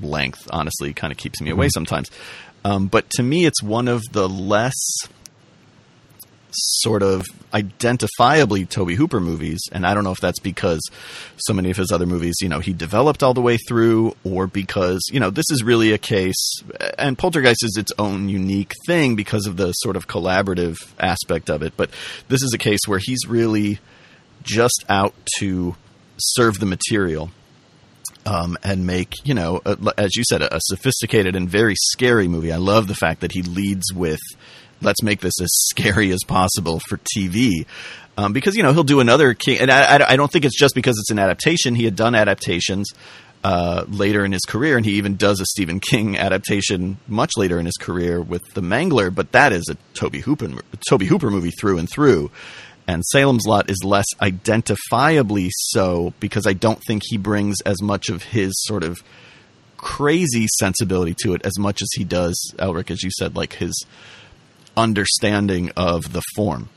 length, 0.01 0.47
honestly, 0.51 0.93
kind 0.93 1.11
of 1.11 1.17
keeps 1.17 1.41
me 1.41 1.49
away 1.51 1.67
mm-hmm. 1.67 1.71
sometimes. 1.71 2.11
Um, 2.63 2.87
but 2.87 3.09
to 3.11 3.23
me, 3.23 3.45
it's 3.45 3.63
one 3.63 3.87
of 3.87 4.03
the 4.11 4.29
less 4.29 4.75
sort 6.51 7.03
of 7.03 7.25
identifiably 7.53 8.67
Tobe 8.67 8.91
Hooper 8.91 9.19
movies, 9.19 9.61
and 9.71 9.85
I 9.85 9.93
don't 9.93 10.03
know 10.03 10.11
if 10.11 10.19
that's 10.19 10.39
because 10.39 10.81
so 11.37 11.53
many 11.53 11.71
of 11.71 11.77
his 11.77 11.91
other 11.91 12.05
movies, 12.05 12.35
you 12.41 12.49
know, 12.49 12.59
he 12.59 12.73
developed 12.73 13.23
all 13.23 13.33
the 13.33 13.41
way 13.41 13.57
through, 13.57 14.15
or 14.23 14.47
because 14.47 15.01
you 15.11 15.19
know 15.19 15.29
this 15.29 15.49
is 15.51 15.63
really 15.63 15.91
a 15.91 15.97
case, 15.97 16.61
and 16.97 17.17
Poltergeist 17.17 17.63
is 17.63 17.77
its 17.77 17.91
own 17.97 18.29
unique 18.29 18.73
thing 18.85 19.15
because 19.15 19.45
of 19.45 19.57
the 19.57 19.71
sort 19.73 19.95
of 19.95 20.07
collaborative 20.07 20.77
aspect 20.99 21.49
of 21.49 21.61
it. 21.61 21.73
But 21.77 21.89
this 22.27 22.43
is 22.43 22.53
a 22.53 22.57
case 22.57 22.81
where 22.87 22.99
he's 22.99 23.27
really 23.27 23.79
just 24.43 24.85
out 24.89 25.13
to 25.39 25.75
serve 26.17 26.59
the 26.59 26.65
material. 26.65 27.31
Um, 28.23 28.55
and 28.63 28.85
make 28.85 29.15
you 29.25 29.33
know, 29.33 29.61
a, 29.65 29.75
as 29.97 30.15
you 30.15 30.23
said, 30.23 30.43
a, 30.43 30.55
a 30.55 30.59
sophisticated 30.65 31.35
and 31.35 31.49
very 31.49 31.73
scary 31.75 32.27
movie. 32.27 32.51
I 32.51 32.57
love 32.57 32.87
the 32.87 32.93
fact 32.93 33.21
that 33.21 33.31
he 33.31 33.41
leads 33.41 33.91
with 33.95 34.19
let's 34.81 35.03
make 35.03 35.21
this 35.21 35.39
as 35.41 35.49
scary 35.51 36.11
as 36.11 36.19
possible 36.27 36.79
for 36.87 36.99
TV. 37.17 37.65
Um, 38.17 38.33
because 38.33 38.55
you 38.55 38.63
know 38.63 38.73
he'll 38.73 38.83
do 38.83 38.99
another 38.99 39.33
King, 39.33 39.59
and 39.59 39.71
I, 39.71 40.05
I, 40.05 40.15
don't 40.17 40.29
think 40.29 40.43
it's 40.43 40.59
just 40.59 40.75
because 40.75 40.97
it's 40.99 41.11
an 41.11 41.17
adaptation. 41.17 41.75
He 41.75 41.85
had 41.85 41.95
done 41.95 42.13
adaptations 42.13 42.91
uh, 43.43 43.85
later 43.87 44.25
in 44.25 44.33
his 44.33 44.41
career, 44.47 44.75
and 44.75 44.85
he 44.85 44.93
even 44.93 45.15
does 45.15 45.39
a 45.39 45.45
Stephen 45.45 45.79
King 45.79 46.17
adaptation 46.17 46.97
much 47.07 47.31
later 47.37 47.57
in 47.57 47.65
his 47.65 47.77
career 47.77 48.21
with 48.21 48.41
The 48.53 48.61
Mangler. 48.61 49.15
But 49.15 49.31
that 49.31 49.53
is 49.53 49.69
a 49.69 49.77
Tobe 49.93 50.15
Hooper 50.15 50.49
Tobe 50.89 51.03
Hooper 51.03 51.31
movie 51.31 51.51
through 51.51 51.77
and 51.77 51.89
through. 51.89 52.31
And 52.87 53.03
Salem's 53.05 53.45
Lot 53.47 53.69
is 53.69 53.83
less 53.85 54.07
identifiably 54.21 55.49
so 55.51 56.13
because 56.19 56.45
I 56.45 56.53
don't 56.53 56.81
think 56.85 57.03
he 57.05 57.17
brings 57.17 57.61
as 57.61 57.81
much 57.81 58.09
of 58.09 58.23
his 58.23 58.51
sort 58.65 58.83
of 58.83 59.01
crazy 59.77 60.47
sensibility 60.59 61.15
to 61.23 61.33
it 61.33 61.45
as 61.45 61.57
much 61.57 61.81
as 61.81 61.89
he 61.95 62.03
does 62.03 62.35
Elric, 62.57 62.91
as 62.91 63.01
you 63.01 63.09
said, 63.17 63.35
like 63.35 63.53
his 63.53 63.73
understanding 64.75 65.71
of 65.75 66.13
the 66.13 66.21
form. 66.35 66.69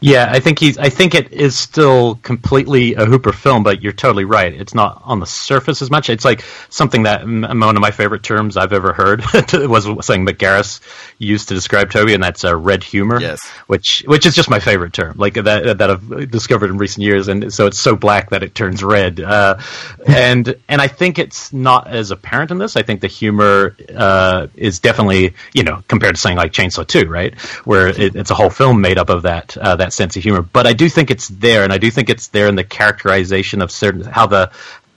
Yeah, 0.00 0.28
I 0.30 0.38
think 0.38 0.60
he's. 0.60 0.78
I 0.78 0.90
think 0.90 1.16
it 1.16 1.32
is 1.32 1.58
still 1.58 2.16
completely 2.16 2.94
a 2.94 3.04
Hooper 3.04 3.32
film, 3.32 3.64
but 3.64 3.82
you're 3.82 3.92
totally 3.92 4.24
right. 4.24 4.52
It's 4.52 4.72
not 4.72 5.02
on 5.04 5.18
the 5.18 5.26
surface 5.26 5.82
as 5.82 5.90
much. 5.90 6.08
It's 6.08 6.24
like 6.24 6.44
something 6.68 7.02
that 7.02 7.26
one 7.26 7.44
of 7.44 7.80
my 7.80 7.90
favorite 7.90 8.22
terms 8.22 8.56
I've 8.56 8.72
ever 8.72 8.92
heard 8.92 9.24
was 9.52 9.84
something 9.84 10.26
that 10.26 10.38
Garris 10.38 10.80
used 11.18 11.48
to 11.48 11.54
describe 11.54 11.90
Tobe, 11.90 12.10
and 12.10 12.22
that's 12.22 12.44
uh, 12.44 12.54
red 12.54 12.84
humor. 12.84 13.20
Yes, 13.20 13.44
which 13.66 14.04
which 14.06 14.24
is 14.24 14.36
just 14.36 14.48
my 14.48 14.60
favorite 14.60 14.92
term, 14.92 15.14
like 15.16 15.34
that 15.34 15.78
that 15.78 15.90
I've 15.90 16.30
discovered 16.30 16.70
in 16.70 16.78
recent 16.78 17.02
years, 17.04 17.26
and 17.26 17.52
so 17.52 17.66
it's 17.66 17.80
so 17.80 17.96
black 17.96 18.30
that 18.30 18.44
it 18.44 18.54
turns 18.54 18.84
red. 18.84 19.18
Uh, 19.18 19.58
and 20.06 20.54
and 20.68 20.80
I 20.80 20.86
think 20.86 21.18
it's 21.18 21.52
not 21.52 21.88
as 21.88 22.12
apparent 22.12 22.52
in 22.52 22.58
this. 22.58 22.76
I 22.76 22.82
think 22.82 23.00
the 23.00 23.08
humor 23.08 23.76
uh, 23.92 24.46
is 24.54 24.78
definitely 24.78 25.34
you 25.54 25.64
know 25.64 25.82
compared 25.88 26.14
to 26.14 26.20
something 26.20 26.38
like 26.38 26.52
Chainsaw 26.52 26.86
Two, 26.86 27.08
right, 27.08 27.36
where 27.64 27.88
it, 27.88 28.14
it's 28.14 28.30
a 28.30 28.36
whole 28.36 28.50
film 28.50 28.80
made 28.80 28.96
up 28.96 29.10
of 29.10 29.22
that 29.22 29.56
uh, 29.56 29.74
that 29.88 29.94
sense 29.94 30.16
of 30.16 30.22
humor. 30.22 30.42
But 30.42 30.66
I 30.66 30.74
do 30.74 30.88
think 30.88 31.10
it's 31.10 31.28
there, 31.28 31.64
and 31.64 31.72
I 31.72 31.78
do 31.78 31.90
think 31.90 32.10
it's 32.10 32.28
there 32.28 32.48
in 32.48 32.54
the 32.54 32.64
characterization 32.64 33.62
of 33.62 33.70
certain 33.70 34.02
how 34.04 34.26
the 34.26 34.50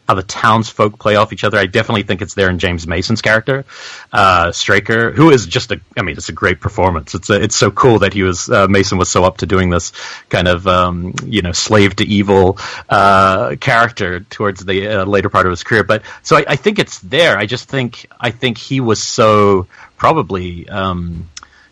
how 0.08 0.16
the 0.16 0.24
townsfolk 0.24 1.00
play 1.00 1.16
off 1.16 1.32
each 1.32 1.46
other. 1.46 1.58
I 1.58 1.68
definitely 1.68 2.04
think 2.04 2.22
it's 2.22 2.34
there 2.34 2.50
in 2.50 2.60
James 2.60 2.86
Mason's 2.86 3.22
character, 3.22 3.64
uh, 4.12 4.52
Straker, 4.52 5.12
who 5.12 5.30
is 5.30 5.46
just 5.48 5.72
a. 5.72 5.80
I 5.96 6.02
mean, 6.02 6.18
it's 6.18 6.28
a 6.28 6.34
great 6.34 6.60
performance. 6.60 7.16
It's 7.16 7.30
a, 7.30 7.42
it's 7.42 7.56
so 7.56 7.72
cool 7.72 8.00
that 8.00 8.14
he 8.14 8.24
was 8.24 8.50
uh, 8.50 8.68
Mason 8.68 8.98
was 8.98 9.10
so 9.10 9.24
up 9.24 9.38
to 9.38 9.46
doing 9.46 9.70
this 9.70 9.94
kind 10.28 10.50
of 10.50 10.68
um, 10.68 11.14
you 11.26 11.42
know 11.42 11.54
slave 11.54 11.96
to 11.98 12.06
evil 12.06 12.58
uh, 12.90 13.56
character 13.62 14.20
towards 14.22 14.66
the 14.66 14.88
uh, 14.88 15.06
later 15.06 15.30
part 15.30 15.46
of 15.46 15.52
his 15.52 15.64
career. 15.64 15.86
But 15.86 16.04
so 16.24 16.36
I, 16.36 16.46
I 16.48 16.56
think 16.58 16.80
it's 16.80 17.00
there. 17.00 17.38
I 17.38 17.46
just 17.46 17.70
think 17.70 18.08
I 18.20 18.32
think 18.32 18.58
he 18.58 18.82
was 18.82 19.02
so 19.02 19.68
probably. 19.96 20.68
Um, 20.68 21.30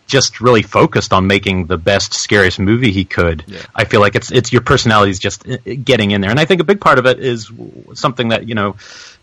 just 0.09 0.41
really 0.41 0.63
focused 0.63 1.13
on 1.13 1.27
making 1.27 1.67
the 1.67 1.77
best, 1.77 2.13
scariest 2.13 2.59
movie 2.59 2.91
he 2.91 3.05
could. 3.05 3.45
Yeah. 3.47 3.61
I 3.73 3.85
feel 3.85 4.01
like 4.01 4.15
it's 4.15 4.31
it's 4.31 4.51
your 4.51 4.61
personality 4.61 5.11
is 5.11 5.19
just 5.19 5.47
uh, 5.47 5.57
getting 5.83 6.11
in 6.11 6.19
there, 6.19 6.31
and 6.31 6.39
I 6.39 6.45
think 6.45 6.59
a 6.59 6.65
big 6.65 6.81
part 6.81 6.99
of 6.99 7.05
it 7.05 7.19
is 7.19 7.49
something 7.93 8.29
that 8.29 8.49
you 8.49 8.55
know 8.55 8.75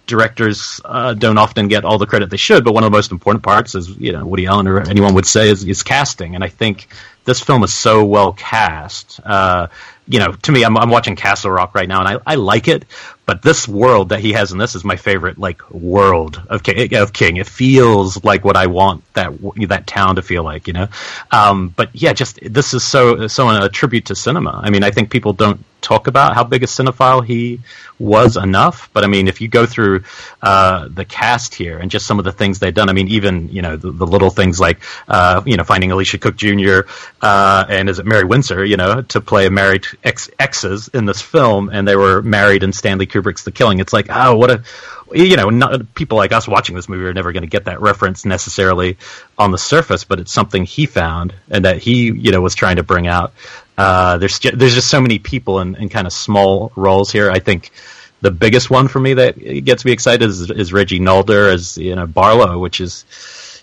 directors 0.07 0.80
uh, 0.84 1.14
don't 1.14 1.37
often 1.37 1.66
get 1.66 1.84
all 1.84 1.99
the 1.99 2.07
credit 2.07 2.30
they 2.30 2.37
should. 2.37 2.64
But 2.64 2.72
one 2.72 2.84
of 2.84 2.91
the 2.91 2.97
most 2.97 3.11
important 3.11 3.43
parts 3.43 3.74
is 3.74 3.89
you 3.89 4.12
know 4.12 4.24
Woody 4.24 4.47
Allen 4.47 4.68
or 4.68 4.80
anyone 4.80 5.14
would 5.14 5.26
say 5.26 5.51
is, 5.51 5.64
is 5.64 5.82
casting, 5.82 6.34
and 6.37 6.45
I 6.45 6.49
think 6.49 6.89
this 7.24 7.41
film 7.41 7.64
is 7.64 7.74
so 7.74 8.05
well 8.05 8.32
cast. 8.32 9.20
Uh, 9.24 9.66
you 10.09 10.20
know, 10.20 10.32
to 10.32 10.53
me, 10.53 10.64
I'm, 10.64 10.76
I'm 10.78 10.91
watching 10.91 11.16
Castle 11.16 11.51
Rock 11.51 11.74
right 11.74 11.89
now, 11.89 11.99
and 11.99 12.09
I, 12.09 12.18
I 12.24 12.34
like 12.37 12.68
it. 12.68 12.84
But 13.27 13.43
this 13.43 13.66
world 13.66 14.11
that 14.11 14.20
he 14.20 14.33
has 14.33 14.53
in 14.53 14.59
this 14.59 14.77
is 14.77 14.85
my 14.85 14.97
favorite, 14.97 15.37
like 15.37 15.68
world 15.70 16.41
of 16.49 16.62
King. 16.62 16.95
Of 16.95 17.12
King. 17.12 17.37
It 17.37 17.49
feels 17.49 18.22
like 18.22 18.45
what 18.45 18.57
I 18.57 18.68
want 18.68 19.03
that 19.14 19.33
that 19.68 19.87
town 19.87 20.16
to 20.16 20.22
feel 20.22 20.45
like, 20.45 20.68
you 20.68 20.72
know. 20.72 20.89
Um, 21.33 21.68
but 21.68 21.91
yeah, 21.93 22.12
just 22.12 22.39
this 22.41 22.72
is 22.72 22.85
so 22.85 23.27
so 23.27 23.49
a 23.51 23.68
tribute 23.68 24.07
to 24.07 24.14
cinema. 24.14 24.61
I 24.62 24.70
mean, 24.70 24.85
I 24.85 24.93
think 24.93 25.11
people 25.11 25.33
don't 25.33 25.64
talk 25.87 26.09
about 26.09 26.34
how 26.34 26.43
big 26.43 26.64
a 26.64 26.66
cinephile 26.66 27.24
he 27.24 27.61
was 27.99 28.37
enough. 28.37 28.91
But 28.93 29.05
I 29.05 29.07
mean, 29.07 29.28
if 29.28 29.41
you 29.41 29.49
go 29.49 29.66
through 29.66 30.03
uh, 30.43 30.89
the 30.91 31.05
cast 31.05 31.55
here 31.55 31.78
and 31.78 31.91
just 31.91 32.07
some 32.07 32.18
of 32.18 32.24
the 32.24 32.32
things 32.32 32.59
they've 32.59 32.74
done, 32.74 32.91
I 32.91 32.93
mean, 32.93 33.09
even 33.09 33.49
you 33.49 33.62
know 33.62 33.76
the, 33.76 33.93
the 33.93 34.07
little 34.07 34.30
things 34.30 34.59
like 34.59 34.80
uh, 35.09 35.43
you 35.47 35.57
know 35.57 35.64
finding 35.64 35.93
Elisha 35.93 36.18
Cook 36.18 36.37
Jr. 36.37 36.80
Uh, 37.22 37.64
and 37.68 37.89
is 37.89 37.99
it 37.99 38.07
Mary 38.07 38.24
Windsor, 38.24 38.64
you 38.64 38.76
know, 38.76 39.03
to 39.03 39.20
play 39.20 39.49
married 39.49 39.87
ex- 40.03 40.30
exes 40.39 40.89
in 40.89 41.07
this 41.07 41.22
film, 41.22 41.70
and 41.72 41.87
they 41.87 41.97
were 41.97 42.20
married 42.22 42.62
in 42.62 42.72
Stanley 42.72 43.07
Kubrick's 43.07 43.45
The 43.45 43.53
Killing. 43.53 43.78
It's 43.78 43.93
like, 43.93 44.07
oh, 44.11 44.37
what 44.37 44.51
a 44.51 44.62
you 45.12 45.36
know, 45.36 45.50
not, 45.50 45.94
people 45.94 46.16
like 46.16 46.32
us 46.32 46.48
watching 46.48 46.74
this 46.74 46.88
movie 46.88 47.04
are 47.04 47.14
never 47.14 47.32
going 47.32 47.42
to 47.42 47.48
get 47.48 47.66
that 47.66 47.80
reference 47.80 48.24
necessarily 48.24 48.96
on 49.38 49.50
the 49.50 49.59
surface, 49.59 50.04
but 50.04 50.20
it's 50.20 50.32
something 50.32 50.64
he 50.64 50.86
found 50.86 51.34
and 51.50 51.64
that 51.64 51.78
he, 51.78 52.07
you 52.07 52.32
know, 52.32 52.40
was 52.40 52.54
trying 52.54 52.76
to 52.76 52.82
bring 52.82 53.07
out. 53.07 53.32
Uh, 53.78 54.18
there's 54.18 54.38
ju- 54.38 54.52
there's 54.52 54.74
just 54.74 54.88
so 54.88 55.00
many 55.00 55.18
people 55.18 55.61
in, 55.61 55.74
in 55.76 55.88
kind 55.88 56.07
of 56.07 56.12
small 56.12 56.72
roles 56.76 57.12
here. 57.12 57.30
I 57.30 57.38
think 57.38 57.70
the 58.22 58.30
biggest 58.30 58.70
one 58.70 58.88
for 58.88 58.98
me 58.98 59.14
that 59.14 59.38
gets 59.64 59.84
me 59.84 59.92
excited 59.92 60.28
is, 60.28 60.50
is 60.50 60.72
Reggie 60.72 61.00
Nalder 61.00 61.52
as 61.52 61.76
you 61.76 61.94
know 61.94 62.07
Barlow, 62.07 62.59
which 62.59 62.80
is 62.80 63.04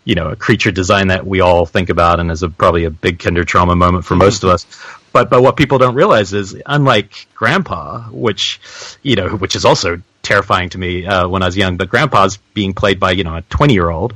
you 0.05 0.15
know 0.15 0.29
a 0.29 0.35
creature 0.35 0.71
design 0.71 1.07
that 1.07 1.25
we 1.25 1.41
all 1.41 1.65
think 1.65 1.89
about 1.89 2.19
and 2.19 2.29
is 2.31 2.43
a, 2.43 2.49
probably 2.49 2.85
a 2.85 2.91
big 2.91 3.19
kinder 3.19 3.43
trauma 3.43 3.75
moment 3.75 4.05
for 4.05 4.15
most 4.15 4.43
of 4.43 4.49
us. 4.49 4.67
But 5.11 5.29
but 5.29 5.41
what 5.41 5.57
people 5.57 5.79
don't 5.79 5.95
realize 5.95 6.33
is 6.33 6.55
unlike 6.65 7.27
Grandpa, 7.33 8.03
which 8.09 8.59
you 9.01 9.15
know 9.15 9.29
which 9.29 9.55
is 9.55 9.65
also 9.65 10.01
terrifying 10.24 10.69
to 10.69 10.78
me 10.78 11.05
uh, 11.05 11.28
when 11.28 11.43
I 11.43 11.45
was 11.45 11.57
young, 11.57 11.78
but 11.78 11.89
Grandpa's 11.89 12.38
being 12.53 12.74
played 12.74 12.99
by 12.99 13.11
you 13.11 13.24
know 13.24 13.36
a 13.36 13.41
twenty 13.43 13.74
year 13.74 13.89
old. 13.89 14.15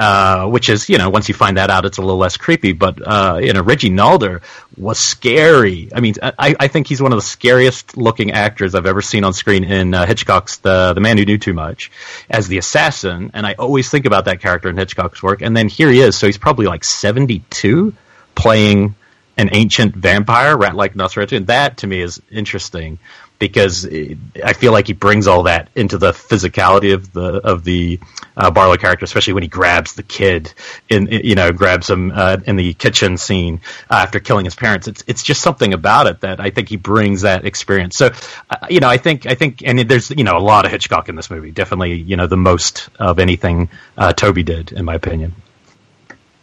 Uh, 0.00 0.48
which 0.48 0.68
is, 0.68 0.88
you 0.88 0.98
know, 0.98 1.08
once 1.10 1.28
you 1.28 1.34
find 1.34 1.58
that 1.58 1.70
out, 1.70 1.84
it's 1.84 1.98
a 1.98 2.00
little 2.00 2.16
less 2.16 2.36
creepy. 2.36 2.72
But 2.72 3.00
uh, 3.06 3.38
you 3.40 3.52
know, 3.52 3.62
Reggie 3.62 3.90
Nalder 3.90 4.42
was 4.76 4.98
scary. 4.98 5.90
I 5.94 6.00
mean, 6.00 6.14
I, 6.20 6.56
I 6.58 6.66
think 6.66 6.88
he's 6.88 7.00
one 7.00 7.12
of 7.12 7.18
the 7.18 7.22
scariest 7.22 7.96
looking 7.96 8.32
actors 8.32 8.74
I've 8.74 8.86
ever 8.86 9.00
seen 9.00 9.22
on 9.22 9.32
screen 9.32 9.62
in 9.62 9.94
uh, 9.94 10.04
Hitchcock's 10.04 10.56
the 10.56 10.92
the 10.92 11.00
Man 11.00 11.18
Who 11.18 11.24
Knew 11.24 11.38
Too 11.38 11.54
Much 11.54 11.92
as 12.28 12.48
the 12.48 12.58
assassin. 12.58 13.30
And 13.32 13.46
I 13.46 13.52
always 13.52 13.90
think 13.90 14.04
about 14.04 14.24
that 14.24 14.40
character 14.40 14.68
in 14.68 14.76
Hitchcock's 14.76 15.22
work. 15.22 15.40
And 15.40 15.56
then 15.56 15.68
here 15.68 15.88
he 15.88 16.00
is. 16.00 16.16
So 16.16 16.26
he's 16.26 16.38
probably 16.38 16.66
like 16.66 16.82
seventy 16.82 17.44
two, 17.50 17.94
playing 18.34 18.96
an 19.36 19.50
ancient 19.52 19.94
vampire, 19.94 20.56
rat 20.56 20.74
like 20.74 20.94
Nosferatu. 20.94 21.36
And 21.36 21.46
that 21.46 21.76
to 21.76 21.86
me 21.86 22.00
is 22.00 22.20
interesting 22.28 22.98
because 23.42 23.84
I 23.88 24.52
feel 24.52 24.70
like 24.70 24.86
he 24.86 24.92
brings 24.92 25.26
all 25.26 25.42
that 25.42 25.68
into 25.74 25.98
the 25.98 26.12
physicality 26.12 26.94
of 26.94 27.12
the 27.12 27.40
of 27.42 27.64
the 27.64 27.98
uh, 28.36 28.52
Barlow 28.52 28.76
character, 28.76 29.02
especially 29.02 29.32
when 29.32 29.42
he 29.42 29.48
grabs 29.48 29.94
the 29.94 30.04
kid 30.04 30.54
in, 30.88 31.08
you 31.08 31.34
know 31.34 31.50
grabs 31.50 31.90
him 31.90 32.12
uh, 32.14 32.36
in 32.46 32.54
the 32.54 32.72
kitchen 32.74 33.16
scene 33.16 33.60
uh, 33.90 33.94
after 33.94 34.20
killing 34.20 34.44
his 34.44 34.54
parents. 34.54 34.86
It's 34.86 35.02
it's 35.08 35.24
just 35.24 35.42
something 35.42 35.74
about 35.74 36.06
it 36.06 36.20
that 36.20 36.38
I 36.38 36.50
think 36.50 36.68
he 36.68 36.76
brings 36.76 37.22
that 37.22 37.44
experience. 37.44 37.96
So 37.96 38.12
uh, 38.48 38.68
you 38.70 38.78
know 38.78 38.88
I 38.88 38.96
think 38.96 39.26
I 39.26 39.34
think 39.34 39.60
and 39.66 39.76
there's 39.90 40.12
you 40.12 40.22
know 40.22 40.36
a 40.36 40.44
lot 40.52 40.64
of 40.64 40.70
Hitchcock 40.70 41.08
in 41.08 41.16
this 41.16 41.28
movie. 41.28 41.50
Definitely 41.50 41.94
you 41.94 42.16
know 42.16 42.28
the 42.28 42.36
most 42.36 42.90
of 43.00 43.18
anything 43.18 43.70
uh, 43.98 44.12
Tobe 44.12 44.44
did 44.44 44.70
in 44.70 44.84
my 44.84 44.94
opinion. 44.94 45.34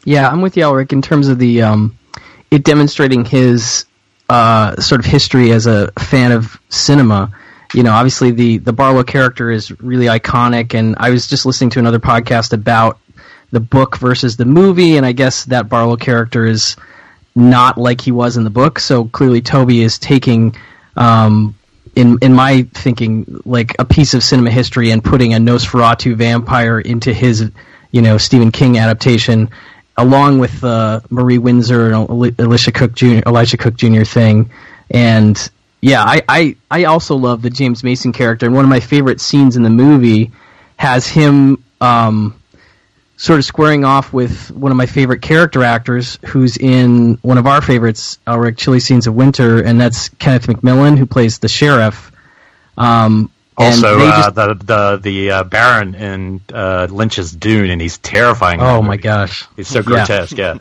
Yeah, 0.03 0.27
I'm 0.27 0.41
with 0.41 0.57
you, 0.57 0.63
Elric, 0.63 0.91
in 0.91 1.01
terms 1.01 1.29
of 1.29 1.39
the 1.39 1.61
um, 1.61 1.97
it 2.51 2.65
demonstrating 2.65 3.23
his 3.23 3.85
uh, 4.29 4.79
sort 4.79 4.99
of 4.99 5.05
history 5.05 5.51
as 5.51 5.65
a 5.65 5.91
fan 5.93 6.31
of 6.31 6.59
cinema. 6.69 7.31
You 7.73 7.83
know, 7.83 7.91
obviously 7.91 8.31
the 8.31 8.57
the 8.59 8.73
Barlow 8.73 9.03
character 9.03 9.51
is 9.51 9.71
really 9.81 10.05
iconic, 10.05 10.73
and 10.73 10.95
I 10.97 11.09
was 11.09 11.27
just 11.27 11.45
listening 11.45 11.71
to 11.71 11.79
another 11.79 11.99
podcast 11.99 12.53
about 12.53 12.99
the 13.51 13.59
book 13.59 13.97
versus 13.97 14.37
the 14.37 14.45
movie, 14.45 14.97
and 14.97 15.05
I 15.05 15.11
guess 15.11 15.45
that 15.45 15.69
Barlow 15.69 15.97
character 15.97 16.45
is 16.45 16.75
not 17.35 17.77
like 17.77 18.01
he 18.01 18.11
was 18.11 18.37
in 18.37 18.43
the 18.43 18.49
book. 18.49 18.79
So 18.79 19.05
clearly, 19.05 19.41
Tobe 19.41 19.71
is 19.71 19.99
taking, 19.99 20.55
um, 20.95 21.55
in 21.95 22.17
in 22.21 22.33
my 22.33 22.63
thinking, 22.73 23.41
like 23.45 23.75
a 23.79 23.85
piece 23.85 24.13
of 24.13 24.23
cinema 24.23 24.51
history 24.51 24.91
and 24.91 25.03
putting 25.03 25.33
a 25.33 25.37
Nosferatu 25.37 26.15
vampire 26.15 26.79
into 26.79 27.13
his, 27.13 27.51
you 27.91 28.01
know, 28.01 28.17
Stephen 28.17 28.51
King 28.51 28.77
adaptation 28.77 29.49
along 29.99 30.39
with 30.39 30.63
uh, 30.63 31.01
Marie 31.09 31.37
Windsor 31.37 31.91
and 31.91 32.09
Alicia 32.39 32.71
Cook 32.71 32.93
Jr. 32.95 33.19
Elisha 33.25 33.57
Cook 33.57 33.75
Jr. 33.75 34.03
thing, 34.03 34.49
and 34.89 35.49
yeah, 35.81 36.03
I, 36.03 36.21
I 36.27 36.55
I 36.71 36.83
also 36.85 37.15
love 37.15 37.41
the 37.41 37.49
James 37.49 37.83
Mason 37.83 38.13
character, 38.13 38.45
and 38.45 38.55
one 38.55 38.65
of 38.65 38.69
my 38.69 38.79
favorite 38.79 39.21
scenes 39.21 39.55
in 39.55 39.63
the 39.63 39.69
movie 39.69 40.31
has 40.77 41.05
him 41.05 41.63
um, 41.81 42.41
sort 43.17 43.37
of 43.39 43.45
squaring 43.45 43.83
off 43.83 44.13
with 44.13 44.49
one 44.51 44.71
of 44.71 44.77
my 44.77 44.85
favorite 44.85 45.21
character 45.21 45.63
actors, 45.63 46.17
who's 46.25 46.57
in 46.57 47.15
one 47.21 47.37
of 47.37 47.45
our 47.45 47.61
favorites, 47.61 48.17
Elric 48.25 48.57
Chilly 48.57 48.79
Scenes 48.79 49.07
of 49.07 49.13
Winter, 49.13 49.61
and 49.61 49.79
that's 49.79 50.07
Kenneth 50.09 50.47
McMillan, 50.47 50.97
who 50.97 51.05
plays 51.05 51.39
the 51.39 51.49
sheriff. 51.49 52.11
Um, 52.77 53.29
also, 53.59 53.99
uh, 53.99 54.29
the 54.29 54.53
the 54.53 54.99
the 55.01 55.31
uh, 55.31 55.43
Baron 55.43 55.93
in 55.95 56.41
uh, 56.53 56.87
Lynch's 56.89 57.31
Dune, 57.31 57.69
and 57.69 57.81
he's 57.81 57.97
terrifying. 57.97 58.61
Oh 58.61 58.81
my 58.81 58.97
gosh, 58.97 59.45
he's 59.55 59.67
so 59.67 59.83
grotesque. 59.83 60.37
Yeah. 60.37 60.59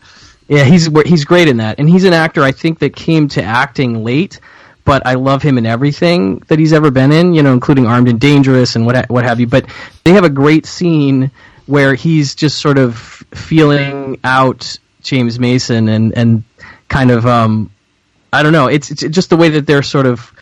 yeah, 0.49 0.59
yeah, 0.59 0.65
he's 0.65 0.87
he's 1.07 1.25
great 1.25 1.49
in 1.49 1.59
that, 1.59 1.79
and 1.79 1.89
he's 1.89 2.05
an 2.05 2.13
actor 2.13 2.43
I 2.43 2.53
think 2.53 2.81
that 2.81 2.97
came 2.97 3.29
to 3.29 3.43
acting 3.43 4.03
late, 4.03 4.41
but 4.85 5.07
I 5.07 5.15
love 5.15 5.43
him 5.43 5.59
in 5.59 5.67
everything 5.67 6.41
that 6.49 6.59
he's 6.59 6.73
ever 6.73 6.91
been 6.91 7.13
in. 7.13 7.35
You 7.35 7.43
know, 7.43 7.53
including 7.53 7.87
Armed 7.87 8.09
and 8.09 8.21
Dangerous 8.21 8.75
and 8.75 8.85
what 8.85 9.09
what 9.09 9.25
have 9.25 9.39
you. 9.39 9.47
But 9.47 9.67
they 10.05 10.13
have 10.13 10.25
a 10.25 10.31
great 10.31 10.67
scene 10.67 11.31
where 11.67 11.95
he's 11.95 12.35
just 12.35 12.59
sort 12.59 12.79
of 12.79 12.97
feeling 12.97 14.19
out 14.25 14.79
James 15.03 15.39
Mason 15.39 15.89
and 15.89 16.17
and 16.17 16.43
kind 16.89 17.13
of 17.13 17.27
um, 17.27 17.71
I 18.33 18.43
don't 18.43 18.53
know. 18.53 18.67
It's 18.67 18.91
it's 18.91 19.03
just 19.03 19.31
the 19.31 19.37
way 19.37 19.51
that 19.51 19.67
they're 19.67 19.85
sort 19.85 20.07
of 20.07 20.33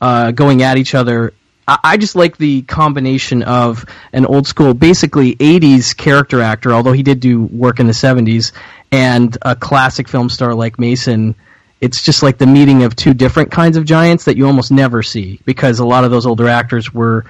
uh, 0.00 0.32
going 0.32 0.62
at 0.62 0.76
each 0.76 0.94
other 0.94 1.32
I 1.66 1.96
just 1.96 2.16
like 2.16 2.36
the 2.36 2.62
combination 2.62 3.42
of 3.42 3.84
an 4.12 4.26
old 4.26 4.46
school, 4.46 4.74
basically 4.74 5.36
80s 5.36 5.96
character 5.96 6.40
actor, 6.40 6.72
although 6.72 6.92
he 6.92 7.04
did 7.04 7.20
do 7.20 7.42
work 7.42 7.78
in 7.78 7.86
the 7.86 7.92
70s, 7.92 8.52
and 8.90 9.36
a 9.42 9.54
classic 9.54 10.08
film 10.08 10.28
star 10.28 10.54
like 10.54 10.78
Mason. 10.78 11.36
It's 11.80 12.02
just 12.02 12.22
like 12.22 12.38
the 12.38 12.46
meeting 12.46 12.82
of 12.82 12.96
two 12.96 13.14
different 13.14 13.50
kinds 13.50 13.76
of 13.76 13.84
giants 13.84 14.24
that 14.24 14.36
you 14.36 14.46
almost 14.46 14.70
never 14.72 15.02
see 15.02 15.40
because 15.44 15.78
a 15.78 15.84
lot 15.84 16.04
of 16.04 16.10
those 16.10 16.26
older 16.26 16.48
actors 16.48 16.92
were 16.92 17.24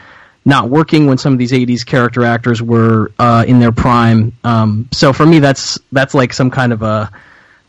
not 0.45 0.69
working 0.69 1.07
when 1.07 1.19
some 1.19 1.33
of 1.33 1.39
these 1.39 1.53
80s 1.53 1.87
character 1.87 2.25
actors 2.25 2.61
were 2.61 3.13
uh, 3.19 3.45
in 3.47 3.61
their 3.61 3.73
prime. 3.73 4.33
Um, 4.45 4.89
so 4.93 5.13
for 5.13 5.25
me, 5.25 5.39
that's 5.39 5.79
that's 5.93 6.15
like 6.15 6.33
some 6.33 6.51
kind 6.51 6.73
of 6.73 6.83
a, 6.83 7.11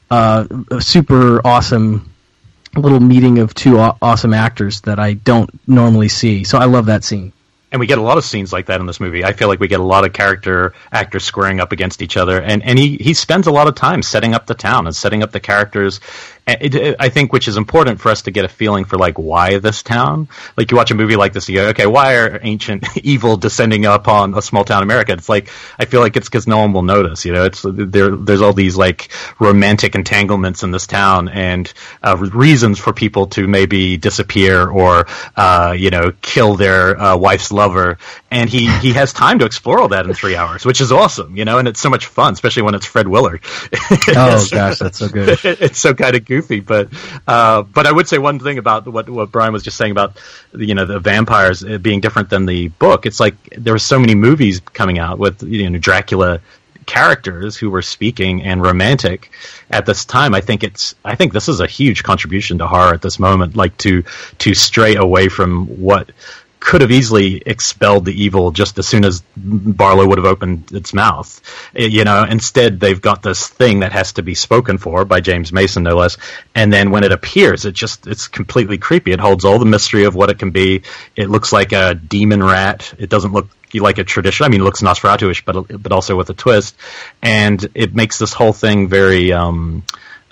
uh, 0.09 0.45
a 0.71 0.81
super 0.81 1.45
awesome 1.45 2.12
little 2.75 2.99
meeting 2.99 3.39
of 3.39 3.53
two 3.53 3.77
awesome 3.77 4.33
actors 4.33 4.81
that 4.81 4.99
I 4.99 5.13
don't 5.13 5.49
normally 5.67 6.09
see. 6.09 6.43
So 6.43 6.57
I 6.57 6.65
love 6.65 6.87
that 6.87 7.03
scene. 7.03 7.33
And 7.71 7.79
we 7.79 7.87
get 7.87 7.97
a 7.97 8.03
lot 8.03 8.19
of 8.19 8.23
scenes 8.23 8.53
like 8.53 8.67
that 8.67 8.79
in 8.81 8.85
this 8.85 8.99
movie. 8.99 9.25
I 9.25 9.33
feel 9.33 9.47
like 9.47 9.59
we 9.59 9.67
get 9.67 9.79
a 9.79 9.83
lot 9.83 10.05
of 10.05 10.13
character 10.13 10.73
actors 10.91 11.23
squaring 11.23 11.59
up 11.59 11.71
against 11.71 12.03
each 12.03 12.17
other, 12.17 12.39
and, 12.39 12.61
and 12.61 12.77
he, 12.77 12.97
he 12.97 13.15
spends 13.15 13.47
a 13.47 13.51
lot 13.51 13.67
of 13.67 13.73
time 13.73 14.03
setting 14.03 14.35
up 14.35 14.45
the 14.45 14.53
town 14.53 14.85
and 14.85 14.95
setting 14.95 15.23
up 15.23 15.31
the 15.31 15.39
characters 15.39 15.99
it, 16.45 16.75
it, 16.75 16.95
I 16.99 17.09
think 17.09 17.31
which 17.31 17.47
is 17.47 17.55
important 17.55 18.01
for 18.01 18.09
us 18.09 18.23
to 18.23 18.31
get 18.31 18.43
a 18.43 18.49
feeling 18.49 18.83
for 18.83 18.97
like 18.97 19.17
why 19.17 19.59
this 19.59 19.81
town. 19.81 20.27
Like 20.57 20.71
you 20.71 20.77
watch 20.77 20.91
a 20.91 20.95
movie 20.95 21.15
like 21.15 21.31
this, 21.31 21.47
you 21.47 21.55
go, 21.55 21.67
okay, 21.69 21.85
why 21.85 22.15
are 22.15 22.39
ancient 22.41 22.85
evil 23.03 23.37
descending 23.37 23.85
upon 23.85 24.33
a 24.33 24.41
small 24.41 24.65
town 24.65 24.83
America? 24.83 25.13
It's 25.13 25.29
like 25.29 25.49
I 25.79 25.85
feel 25.85 26.01
like 26.01 26.17
it's 26.17 26.27
because 26.27 26.45
no 26.45 26.57
one 26.57 26.73
will 26.73 26.83
notice. 26.83 27.23
You 27.23 27.31
know, 27.31 27.45
it's 27.45 27.65
there. 27.65 28.15
There's 28.15 28.41
all 28.41 28.51
these 28.51 28.75
like 28.75 29.09
romantic 29.39 29.95
entanglements 29.95 30.63
in 30.63 30.71
this 30.71 30.85
town 30.85 31.29
and 31.29 31.71
uh, 32.01 32.17
reasons 32.17 32.77
for 32.77 32.91
people 32.91 33.27
to 33.27 33.47
maybe 33.47 33.95
disappear 33.95 34.67
or 34.67 35.07
uh, 35.37 35.73
you 35.77 35.91
know 35.91 36.11
kill 36.21 36.55
their 36.55 36.99
uh, 36.99 37.15
wife's 37.15 37.53
lover, 37.53 37.99
and 38.31 38.49
he 38.49 38.69
he 38.79 38.91
has 38.93 39.13
time 39.13 39.39
to 39.39 39.45
explore 39.45 39.79
all 39.79 39.89
that 39.89 40.05
in 40.05 40.13
three 40.13 40.35
hours, 40.35 40.65
which 40.65 40.81
is 40.81 40.91
awesome. 40.91 41.37
You 41.37 41.45
know, 41.45 41.57
and 41.57 41.69
it's 41.69 41.79
so 41.79 41.89
much 41.89 42.07
fun, 42.07 42.33
especially 42.33 42.63
when 42.63 42.75
it's 42.75 42.85
Fred 42.85 43.07
Willard. 43.07 43.41
oh 44.09 44.45
gosh, 44.51 44.79
that's 44.79 44.97
so 44.97 45.07
good. 45.07 45.39
it's 45.43 45.79
so 45.79 45.93
kind 45.93 46.17
of 46.17 46.25
goofy, 46.33 46.59
but 46.59 46.89
uh, 47.27 47.61
but 47.61 47.85
I 47.85 47.91
would 47.91 48.07
say 48.07 48.17
one 48.17 48.39
thing 48.39 48.57
about 48.57 48.87
what 48.87 49.09
what 49.09 49.31
Brian 49.31 49.53
was 49.53 49.63
just 49.63 49.77
saying 49.77 49.91
about 49.91 50.17
you 50.53 50.75
know 50.75 50.85
the 50.85 50.99
vampires 50.99 51.63
being 51.81 52.01
different 52.01 52.29
than 52.29 52.45
the 52.45 52.69
book. 52.69 53.05
It's 53.05 53.19
like 53.19 53.35
there 53.57 53.73
were 53.73 53.79
so 53.93 53.99
many 53.99 54.15
movies 54.15 54.59
coming 54.59 54.99
out 54.99 55.19
with 55.19 55.43
you 55.43 55.69
know 55.69 55.77
Dracula 55.77 56.39
characters 56.85 57.55
who 57.55 57.69
were 57.69 57.81
speaking 57.81 58.43
and 58.43 58.61
romantic 58.61 59.31
at 59.69 59.85
this 59.85 60.05
time. 60.05 60.33
I 60.35 60.41
think 60.41 60.63
it's 60.63 60.95
I 61.05 61.15
think 61.15 61.33
this 61.33 61.47
is 61.47 61.59
a 61.59 61.67
huge 61.67 62.03
contribution 62.03 62.57
to 62.59 62.67
horror 62.67 62.93
at 62.93 63.01
this 63.01 63.19
moment, 63.19 63.55
like 63.55 63.77
to 63.79 64.03
to 64.39 64.53
stray 64.53 64.95
away 64.95 65.29
from 65.29 65.67
what 65.67 66.11
could 66.63 66.79
have 66.81 66.91
easily 66.91 67.43
expelled 67.45 68.05
the 68.05 68.23
evil 68.23 68.51
just 68.51 68.79
as 68.79 68.87
soon 68.87 69.03
as 69.03 69.21
Barlow 69.35 70.07
would 70.07 70.17
have 70.17 70.25
opened 70.25 70.71
its 70.71 70.93
mouth. 70.93 71.41
You 71.75 72.05
know, 72.05 72.23
instead 72.23 72.79
they've 72.79 73.01
got 73.01 73.21
this 73.21 73.47
thing 73.47 73.81
that 73.81 73.91
has 73.91 74.13
to 74.13 74.23
be 74.23 74.33
spoken 74.33 74.77
for 74.77 75.03
by 75.03 75.19
James 75.19 75.51
Mason, 75.51 75.83
no 75.83 75.97
less. 75.97 76.17
And 76.55 76.71
then 76.71 76.89
when 76.89 77.03
it 77.03 77.11
appears, 77.11 77.65
it 77.65 77.73
just 77.73 78.07
it's 78.07 78.29
completely 78.29 78.77
creepy. 78.77 79.11
It 79.11 79.19
holds 79.19 79.43
all 79.43 79.59
the 79.59 79.65
mystery 79.65 80.05
of 80.05 80.15
what 80.15 80.29
it 80.29 80.39
can 80.39 80.51
be. 80.51 80.83
It 81.17 81.29
looks 81.29 81.51
like 81.51 81.73
a 81.73 81.95
demon 81.95 82.41
rat. 82.41 82.93
It 82.97 83.09
doesn't 83.09 83.33
look 83.33 83.49
like 83.73 83.97
a 83.97 84.03
tradition. 84.05 84.45
I 84.45 84.49
mean, 84.49 84.61
it 84.61 84.63
looks 84.63 84.81
Nosferatu-ish, 84.81 85.43
but 85.43 85.81
but 85.81 85.91
also 85.91 86.15
with 86.15 86.29
a 86.29 86.33
twist, 86.33 86.77
and 87.21 87.65
it 87.75 87.93
makes 87.93 88.19
this 88.19 88.33
whole 88.33 88.53
thing 88.53 88.87
very. 88.87 89.33
Um, 89.33 89.83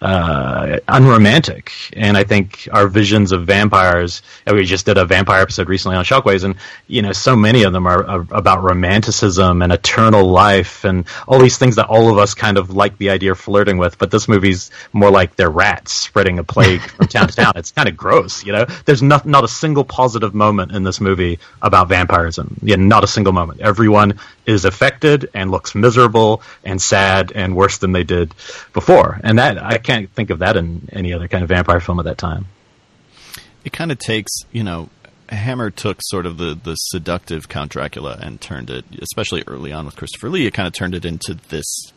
uh, 0.01 0.79
unromantic. 0.87 1.71
And 1.93 2.17
I 2.17 2.23
think 2.23 2.67
our 2.71 2.87
visions 2.87 3.31
of 3.31 3.45
vampires, 3.45 4.21
we 4.51 4.65
just 4.65 4.85
did 4.85 4.97
a 4.97 5.05
vampire 5.05 5.41
episode 5.41 5.69
recently 5.69 5.95
on 5.95 6.03
Shockwaves, 6.03 6.43
and 6.43 6.55
you 6.87 7.01
know, 7.01 7.11
so 7.11 7.35
many 7.35 7.63
of 7.63 7.73
them 7.73 7.85
are, 7.85 8.05
are, 8.05 8.27
about 8.31 8.63
romanticism 8.63 9.61
and 9.61 9.71
eternal 9.71 10.25
life 10.25 10.83
and 10.83 11.05
all 11.27 11.39
these 11.39 11.57
things 11.57 11.75
that 11.75 11.87
all 11.87 12.11
of 12.11 12.17
us 12.17 12.33
kind 12.33 12.57
of 12.57 12.71
like 12.71 12.97
the 12.97 13.11
idea 13.11 13.31
of 13.31 13.39
flirting 13.39 13.77
with. 13.77 13.97
But 13.97 14.09
this 14.09 14.27
movie's 14.27 14.71
more 14.91 15.11
like 15.11 15.35
they're 15.35 15.51
rats 15.51 15.91
spreading 15.91 16.39
a 16.39 16.43
plague 16.43 16.81
from 16.81 17.07
town 17.07 17.27
to 17.27 17.35
town. 17.35 17.53
It's 17.55 17.71
kind 17.71 17.87
of 17.87 17.95
gross, 17.95 18.43
you 18.43 18.53
know. 18.53 18.65
There's 18.85 19.03
not 19.03 19.25
not 19.25 19.43
a 19.43 19.47
single 19.47 19.83
positive 19.83 20.33
moment 20.33 20.71
in 20.71 20.83
this 20.83 20.99
movie 20.99 21.39
about 21.61 21.89
vampirism. 21.89 22.57
Yeah, 22.63 22.77
not 22.77 23.03
a 23.03 23.07
single 23.07 23.33
moment. 23.33 23.61
Everyone 23.61 24.19
is 24.45 24.65
affected 24.65 25.29
and 25.33 25.51
looks 25.51 25.75
miserable 25.75 26.41
and 26.63 26.81
sad 26.81 27.31
and 27.33 27.55
worse 27.55 27.77
than 27.77 27.91
they 27.91 28.03
did 28.03 28.33
before. 28.73 29.19
And 29.23 29.39
that 29.39 29.61
I 29.63 29.77
can't 29.77 30.11
think 30.11 30.29
of 30.29 30.39
that 30.39 30.57
in 30.57 30.89
any 30.91 31.13
other 31.13 31.27
kind 31.27 31.43
of 31.43 31.49
vampire 31.49 31.79
film 31.79 31.99
at 31.99 32.05
that 32.05 32.17
time. 32.17 32.47
It 33.63 33.73
kind 33.73 33.91
of 33.91 33.99
takes, 33.99 34.31
you 34.51 34.63
know, 34.63 34.89
Hammer 35.29 35.69
took 35.69 35.99
sort 36.01 36.25
of 36.25 36.37
the, 36.37 36.59
the 36.61 36.75
seductive 36.75 37.47
Count 37.47 37.71
Dracula 37.71 38.17
and 38.21 38.41
turned 38.41 38.69
it, 38.69 38.85
especially 39.01 39.43
early 39.47 39.71
on 39.71 39.85
with 39.85 39.95
Christopher 39.95 40.29
Lee, 40.29 40.45
it 40.45 40.53
kind 40.53 40.67
of 40.67 40.73
turned 40.73 40.95
it 40.95 41.05
into 41.05 41.35
this 41.49 41.93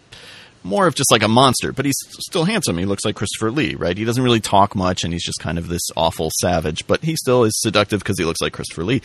more 0.64 0.86
of 0.86 0.94
just 0.94 1.10
like 1.10 1.22
a 1.22 1.28
monster, 1.28 1.72
but 1.72 1.84
he's 1.84 1.98
still 2.20 2.44
handsome. 2.44 2.78
He 2.78 2.86
looks 2.86 3.04
like 3.04 3.16
Christopher 3.16 3.50
Lee, 3.50 3.74
right? 3.74 3.96
He 3.96 4.04
doesn't 4.04 4.22
really 4.22 4.40
talk 4.40 4.74
much 4.74 5.04
and 5.04 5.12
he's 5.12 5.24
just 5.24 5.38
kind 5.38 5.58
of 5.58 5.68
this 5.68 5.82
awful 5.94 6.30
savage, 6.40 6.86
but 6.86 7.04
he 7.04 7.16
still 7.16 7.44
is 7.44 7.52
seductive 7.60 8.00
because 8.00 8.18
he 8.18 8.24
looks 8.24 8.40
like 8.40 8.54
Christopher 8.54 8.84
Lee. 8.84 9.02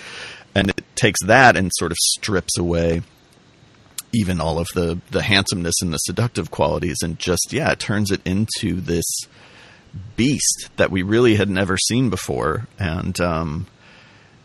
And 0.55 0.69
it 0.69 0.83
takes 0.95 1.21
that 1.25 1.57
and 1.57 1.69
sort 1.75 1.91
of 1.91 1.97
strips 1.97 2.57
away 2.57 3.01
even 4.13 4.41
all 4.41 4.59
of 4.59 4.67
the 4.73 4.99
the 5.11 5.21
handsomeness 5.21 5.75
and 5.81 5.93
the 5.93 5.97
seductive 5.97 6.51
qualities, 6.51 6.97
and 7.03 7.19
just 7.19 7.51
yeah, 7.51 7.71
it 7.71 7.79
turns 7.79 8.11
it 8.11 8.21
into 8.25 8.81
this 8.81 9.05
beast 10.15 10.69
that 10.77 10.91
we 10.91 11.01
really 11.01 11.35
had 11.35 11.49
never 11.49 11.77
seen 11.77 12.09
before. 12.09 12.67
And 12.77 13.19
um, 13.19 13.67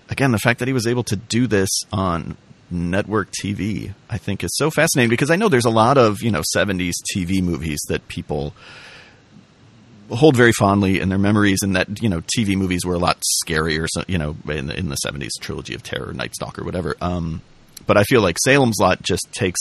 again, 0.09 0.31
the 0.31 0.39
fact 0.39 0.59
that 0.59 0.69
he 0.69 0.74
was 0.74 0.86
able 0.86 1.05
to 1.05 1.16
do 1.16 1.47
this 1.47 1.70
on 1.93 2.36
network 2.70 3.31
TV, 3.43 3.95
I 4.09 4.19
think, 4.19 4.43
is 4.43 4.55
so 4.57 4.70
fascinating 4.70 5.11
because 5.11 5.31
I 5.31 5.36
know 5.36 5.49
there's 5.49 5.65
a 5.65 5.70
lot 5.70 5.99
of 5.99 6.23
you 6.23 6.31
know 6.31 6.43
'70s 6.55 6.93
TV 7.15 7.43
movies 7.43 7.81
that 7.89 8.09
people 8.09 8.55
hold 10.11 10.36
very 10.36 10.53
fondly 10.53 11.01
in 11.01 11.09
their 11.09 11.19
memories, 11.19 11.61
and 11.62 11.77
that 11.77 12.03
you 12.03 12.09
know 12.09 12.20
TV 12.36 12.57
movies 12.57 12.85
were 12.85 12.95
a 12.95 12.99
lot 12.99 13.23
scarier. 13.45 13.86
So 13.89 14.05
you 14.07 14.19
know, 14.19 14.36
in 14.49 14.66
the 14.66 14.78
in 14.78 14.89
the 14.89 14.99
'70s, 15.05 15.31
trilogy 15.41 15.74
of 15.74 15.82
terror, 15.82 16.12
Night 16.12 16.35
Stalker, 16.35 16.65
whatever. 16.65 16.97
Um, 17.01 17.43
but 17.86 17.97
I 17.97 18.05
feel 18.05 18.20
like 18.20 18.36
Salem's 18.44 18.78
Lot 18.81 19.02
just 19.02 19.28
takes 19.32 19.61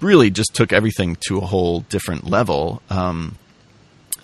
really 0.00 0.30
just 0.30 0.54
took 0.54 0.72
everything 0.72 1.16
to 1.28 1.38
a 1.38 1.46
whole 1.46 1.80
different 1.80 2.24
level. 2.24 2.82
Um, 2.90 3.36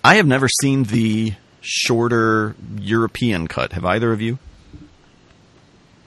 I 0.03 0.15
have 0.15 0.27
never 0.27 0.47
seen 0.61 0.83
the 0.83 1.33
shorter 1.61 2.55
European 2.79 3.47
cut. 3.47 3.73
Have 3.73 3.85
either 3.85 4.11
of 4.11 4.21
you? 4.21 4.37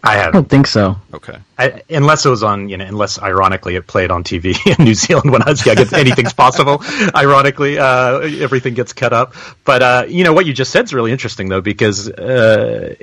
I 0.09 0.17
have. 0.17 0.29
I 0.29 0.31
don't 0.33 0.49
think 0.49 0.67
so. 0.67 0.97
Okay. 1.13 1.39
I, 1.59 1.83
unless 1.91 2.25
it 2.25 2.31
was 2.31 2.43
on, 2.43 2.69
you 2.69 2.77
know, 2.77 2.85
unless 2.85 3.21
ironically 3.21 3.77
it 3.77 3.87
played 3.87 4.11
on 4.11 4.25
TV 4.25 4.57
in 4.79 4.85
New 4.85 4.95
Zealand 4.95 5.31
when 5.31 5.43
I 5.43 5.51
was 5.51 5.65
young. 5.67 5.77
anything's 5.95 6.33
possible. 6.33 6.83
Ironically, 7.15 7.79
uh, 7.79 8.21
everything 8.21 8.75
gets 8.75 8.93
cut 8.93 9.13
up. 9.13 9.35
But 9.65 9.83
uh, 9.83 10.05
you 10.09 10.25
know 10.25 10.33
what 10.33 10.47
you 10.47 10.53
just 10.53 10.71
said 10.71 10.85
is 10.85 10.95
really 10.95 11.13
interesting 11.13 11.49
though, 11.49 11.61
because 11.61 12.09
uh, 12.09 12.95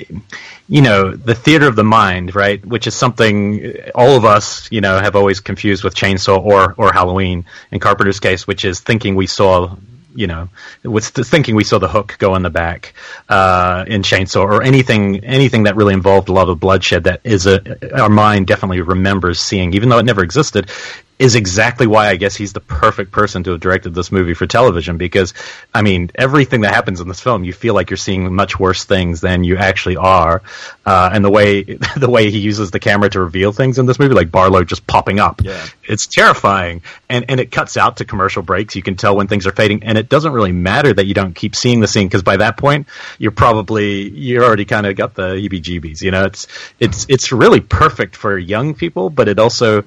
you 0.68 0.82
know 0.82 1.11
the 1.11 1.36
theater 1.36 1.68
of 1.68 1.76
the 1.76 1.84
mind, 1.84 2.34
right? 2.34 2.65
Which 2.65 2.88
is 2.88 2.95
something 2.95 3.76
all 3.94 4.18
of 4.18 4.26
us, 4.26 4.72
you 4.72 4.82
know, 4.82 4.99
have 4.99 5.15
always 5.15 5.40
confused 5.40 5.84
with 5.84 5.95
Chainsaw 5.95 6.44
or 6.44 6.73
or 6.77 6.91
Halloween. 6.91 7.45
In 7.72 7.80
Carpenter's 7.80 8.19
case, 8.19 8.48
which 8.48 8.65
is 8.65 8.80
thinking 8.80 9.15
we 9.15 9.27
saw 9.27 9.76
you 10.16 10.28
know, 10.28 10.50
was 10.84 11.10
thinking 11.10 11.56
we 11.56 11.64
saw 11.64 11.78
the 11.78 11.88
hook 11.88 12.16
go 12.18 12.36
in 12.36 12.42
the 12.42 12.50
back 12.50 12.94
uh, 13.30 13.84
in 13.88 14.02
Chainsaw 14.02 14.42
or 14.42 14.64
anything 14.64 15.24
anything 15.24 15.64
that 15.64 15.76
really 15.76 15.94
involved 15.94 16.30
a 16.30 16.34
lot 16.34 16.50
of 16.50 16.60
bloodshed 16.60 17.04
that 17.04 17.22
is 17.24 17.46
a 17.46 18.02
our 18.02 18.10
mind 18.10 18.48
definitely 18.48 18.82
remembers 18.82 19.40
seeing, 19.42 19.74
even 19.74 19.90
though 19.90 20.00
it 20.00 20.06
never 20.06 20.24
existed 20.24 20.70
is 21.18 21.36
exactly 21.36 21.88
why 21.88 22.10
I 22.10 22.18
guess 22.18 22.36
he's 22.36 22.52
the 22.52 22.60
perfect 22.60 23.12
person 23.12 23.44
to 23.44 23.52
have 23.52 23.62
directed 23.62 23.94
this 23.94 24.12
movie 24.12 24.34
for 24.34 24.46
television 24.46 24.98
because 24.98 25.34
I 25.74 25.82
mean 25.82 26.12
everything 26.14 26.62
that 26.62 26.74
happens 26.74 27.00
in 27.00 27.08
this 27.08 27.22
film 27.22 27.46
you 27.46 27.54
feel 27.54 27.74
like 27.74 27.90
you're 27.90 27.98
seeing 27.98 28.34
much 28.36 28.60
worse 28.60 28.84
things 28.84 29.22
than 29.22 29.46
you 29.46 29.56
actually 29.56 29.96
are. 29.96 30.42
Uh, 30.86 31.10
and 31.14 31.24
the 31.24 31.30
way 31.30 31.64
the 31.98 32.10
way 32.10 32.30
he 32.32 32.40
uses 32.40 32.72
the 32.72 32.80
camera 32.80 33.10
to 33.10 33.22
reveal 33.22 33.54
things 33.54 33.80
in 33.80 33.86
this 33.86 33.98
movie 33.98 34.14
like 34.14 34.30
Barlow 34.30 34.64
just 34.66 34.86
popping 34.88 35.20
up 35.20 35.42
yeah. 35.42 35.66
it's 35.84 36.06
terrifying. 36.08 36.82
And 37.10 37.26
and 37.30 37.40
it 37.40 37.50
cuts 37.50 37.78
out 37.78 37.98
to 37.98 38.06
commercial 38.06 38.42
breaks. 38.42 38.76
You 38.76 38.82
can 38.82 38.96
tell 38.96 39.16
when 39.16 39.28
things 39.28 39.48
are 39.48 39.54
fading. 39.54 39.84
And 39.84 39.98
it 39.98 40.10
doesn't 40.10 40.34
really 40.34 40.52
matter 40.52 40.92
that 40.94 41.06
you 41.06 41.14
don't 41.14 41.34
keep 41.34 41.56
seeing 41.56 41.80
the 41.80 41.88
scene 41.88 42.08
because 42.08 42.24
by 42.24 42.38
that 42.38 42.58
point 42.58 42.88
you're 43.20 43.32
probably 43.32 44.10
you're 44.10 44.44
already 44.44 44.66
kind 44.66 44.86
of 44.86 44.98
got 44.98 45.16
the 45.16 45.36
heebie-jeebies 45.36 46.02
you 46.02 46.12
know? 46.12 46.26
It's 46.26 46.48
it's 46.80 47.06
it's 47.08 47.32
really 47.32 47.62
perfect 47.62 48.18
for 48.18 48.38
young 48.38 48.74
people 48.74 49.10
but 49.10 49.30
it 49.30 49.40
also 49.40 49.86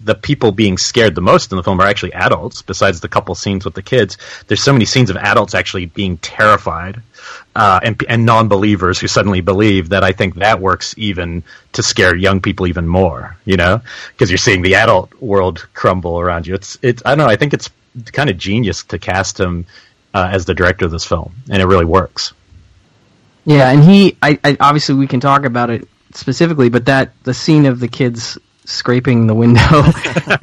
the 0.00 0.14
people 0.14 0.52
being 0.52 0.76
scared 0.76 1.14
the 1.14 1.20
most 1.20 1.52
in 1.52 1.56
the 1.56 1.62
film 1.62 1.80
are 1.80 1.86
actually 1.86 2.12
adults, 2.12 2.62
besides 2.62 3.00
the 3.00 3.08
couple 3.08 3.34
scenes 3.34 3.64
with 3.64 3.74
the 3.74 3.82
kids. 3.82 4.18
There's 4.46 4.62
so 4.62 4.72
many 4.72 4.84
scenes 4.84 5.10
of 5.10 5.16
adults 5.16 5.54
actually 5.54 5.86
being 5.86 6.18
terrified 6.18 7.00
uh, 7.54 7.80
and, 7.82 8.02
and 8.08 8.26
non 8.26 8.48
believers 8.48 8.98
who 8.98 9.08
suddenly 9.08 9.40
believe 9.40 9.90
that 9.90 10.04
I 10.04 10.12
think 10.12 10.36
that 10.36 10.60
works 10.60 10.94
even 10.98 11.42
to 11.72 11.82
scare 11.82 12.14
young 12.14 12.40
people 12.40 12.66
even 12.66 12.86
more, 12.86 13.36
you 13.44 13.56
know, 13.56 13.80
because 14.12 14.30
you're 14.30 14.38
seeing 14.38 14.62
the 14.62 14.74
adult 14.74 15.14
world 15.20 15.66
crumble 15.74 16.20
around 16.20 16.46
you. 16.46 16.54
It's, 16.54 16.78
it's, 16.82 17.02
I 17.04 17.10
don't 17.10 17.18
know, 17.18 17.26
I 17.26 17.36
think 17.36 17.54
it's 17.54 17.70
kind 18.12 18.28
of 18.28 18.36
genius 18.36 18.82
to 18.84 18.98
cast 18.98 19.38
him 19.38 19.66
uh, 20.12 20.28
as 20.30 20.44
the 20.44 20.54
director 20.54 20.84
of 20.84 20.90
this 20.90 21.04
film, 21.04 21.34
and 21.50 21.62
it 21.62 21.66
really 21.66 21.84
works. 21.84 22.32
Yeah, 23.44 23.70
and 23.70 23.82
he, 23.84 24.16
I, 24.22 24.38
I 24.42 24.56
obviously 24.58 24.94
we 24.94 25.06
can 25.06 25.20
talk 25.20 25.44
about 25.44 25.70
it 25.70 25.88
specifically, 26.14 26.68
but 26.68 26.86
that 26.86 27.12
the 27.24 27.34
scene 27.34 27.66
of 27.66 27.80
the 27.80 27.88
kids 27.88 28.38
scraping 28.64 29.26
the 29.26 29.34
window 29.34 29.84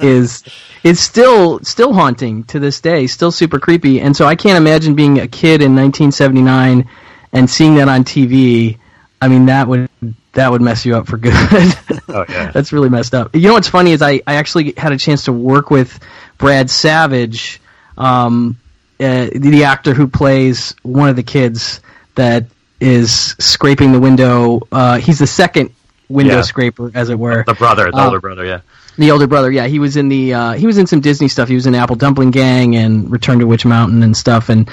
is 0.00 0.44
is 0.84 1.00
still 1.00 1.60
still 1.60 1.92
haunting 1.92 2.44
to 2.44 2.58
this 2.58 2.80
day, 2.80 3.06
still 3.06 3.32
super 3.32 3.58
creepy. 3.58 4.00
And 4.00 4.16
so 4.16 4.26
I 4.26 4.36
can't 4.36 4.56
imagine 4.56 4.94
being 4.94 5.18
a 5.18 5.28
kid 5.28 5.62
in 5.62 5.74
1979 5.74 6.88
and 7.32 7.50
seeing 7.50 7.76
that 7.76 7.88
on 7.88 8.04
TV. 8.04 8.78
I 9.20 9.28
mean, 9.28 9.46
that 9.46 9.68
would 9.68 9.88
that 10.32 10.50
would 10.50 10.62
mess 10.62 10.84
you 10.84 10.96
up 10.96 11.06
for 11.06 11.18
good. 11.18 11.34
oh, 11.34 12.24
yeah. 12.28 12.50
That's 12.54 12.72
really 12.72 12.88
messed 12.88 13.14
up. 13.14 13.34
You 13.34 13.48
know 13.48 13.54
what's 13.54 13.68
funny 13.68 13.92
is 13.92 14.02
I, 14.02 14.22
I 14.26 14.36
actually 14.36 14.74
had 14.76 14.92
a 14.92 14.98
chance 14.98 15.24
to 15.24 15.32
work 15.32 15.70
with 15.70 15.98
Brad 16.38 16.70
Savage, 16.70 17.60
um, 17.98 18.58
uh, 18.98 19.28
the 19.34 19.64
actor 19.64 19.94
who 19.94 20.08
plays 20.08 20.74
one 20.82 21.08
of 21.08 21.16
the 21.16 21.22
kids 21.22 21.80
that 22.14 22.46
is 22.80 23.36
scraping 23.38 23.92
the 23.92 24.00
window. 24.00 24.60
Uh, 24.72 24.98
he's 24.98 25.18
the 25.18 25.26
second 25.26 25.74
window 26.12 26.36
Yeah. 26.36 26.42
scraper, 26.42 26.90
as 26.94 27.08
it 27.10 27.18
were. 27.18 27.44
The 27.46 27.54
brother, 27.54 27.90
the 27.90 27.96
Uh, 27.96 28.04
older 28.06 28.20
brother, 28.20 28.44
yeah. 28.44 28.60
The 28.98 29.10
older 29.10 29.26
brother, 29.26 29.50
yeah, 29.50 29.66
he 29.66 29.78
was 29.78 29.96
in 29.96 30.08
the 30.10 30.34
uh, 30.34 30.52
he 30.52 30.66
was 30.66 30.76
in 30.78 30.86
some 30.86 31.00
Disney 31.00 31.28
stuff. 31.28 31.48
He 31.48 31.54
was 31.54 31.66
in 31.66 31.74
Apple 31.74 31.96
Dumpling 31.96 32.30
Gang 32.30 32.76
and 32.76 33.10
Return 33.10 33.38
to 33.38 33.46
Witch 33.46 33.64
Mountain 33.64 34.02
and 34.02 34.16
stuff. 34.16 34.48
And 34.50 34.68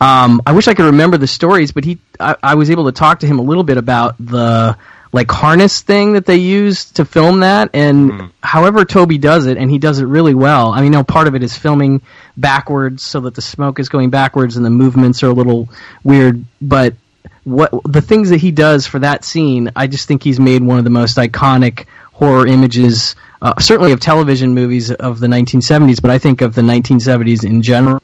Um, 0.00 0.42
I 0.44 0.52
wish 0.52 0.66
I 0.68 0.74
could 0.74 0.86
remember 0.86 1.16
the 1.18 1.26
stories, 1.28 1.70
but 1.72 1.84
he, 1.84 1.98
I, 2.20 2.34
I 2.42 2.54
was 2.56 2.68
able 2.70 2.86
to 2.86 2.92
talk 2.92 3.20
to 3.20 3.26
him 3.26 3.38
a 3.38 3.42
little 3.42 3.62
bit 3.64 3.76
about 3.78 4.16
the 4.18 4.76
like 5.12 5.30
harness 5.30 5.80
thing 5.82 6.14
that 6.14 6.26
they 6.26 6.36
used 6.36 6.96
to 6.96 7.04
film 7.04 7.40
that, 7.40 7.70
and 7.72 8.10
Mm-hmm. 8.10 8.26
however 8.42 8.84
Tobe 8.84 9.20
does 9.20 9.46
it, 9.46 9.56
and 9.56 9.70
he 9.70 9.78
does 9.78 10.00
it 10.00 10.06
really 10.06 10.34
well. 10.34 10.72
I 10.72 10.82
mean, 10.82 10.90
no 10.92 11.04
part 11.04 11.28
of 11.28 11.34
it 11.36 11.42
is 11.44 11.56
filming 11.56 12.02
backwards 12.36 13.02
so 13.04 13.20
that 13.20 13.34
the 13.34 13.40
smoke 13.42 13.78
is 13.78 13.88
going 13.88 14.10
backwards 14.10 14.56
and 14.56 14.66
the 14.66 14.70
movements 14.70 15.22
are 15.22 15.28
a 15.28 15.32
little 15.32 15.68
weird, 16.02 16.44
but 16.60 16.94
what 17.44 17.70
the 17.84 18.00
things 18.00 18.30
that 18.30 18.40
he 18.40 18.50
does 18.50 18.86
for 18.86 18.98
that 19.00 19.24
scene, 19.24 19.70
I 19.76 19.86
just 19.86 20.08
think 20.08 20.22
he's 20.22 20.40
made 20.40 20.62
one 20.62 20.78
of 20.78 20.84
the 20.84 20.90
most 20.90 21.16
iconic 21.16 21.86
horror 22.12 22.46
images, 22.46 23.16
uh, 23.42 23.60
certainly 23.60 23.92
of 23.92 24.00
television 24.00 24.54
movies 24.54 24.90
of 24.90 25.20
the 25.20 25.26
1970s, 25.26 26.00
but 26.00 26.10
I 26.10 26.18
think 26.18 26.40
of 26.40 26.54
the 26.54 26.62
1970s 26.62 27.44
in 27.44 27.62
general. 27.62 28.00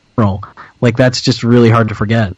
Like 0.81 0.97
that's 0.97 1.21
just 1.21 1.43
really 1.43 1.71
hard 1.71 1.89
to 1.89 1.95
forget. 1.95 2.37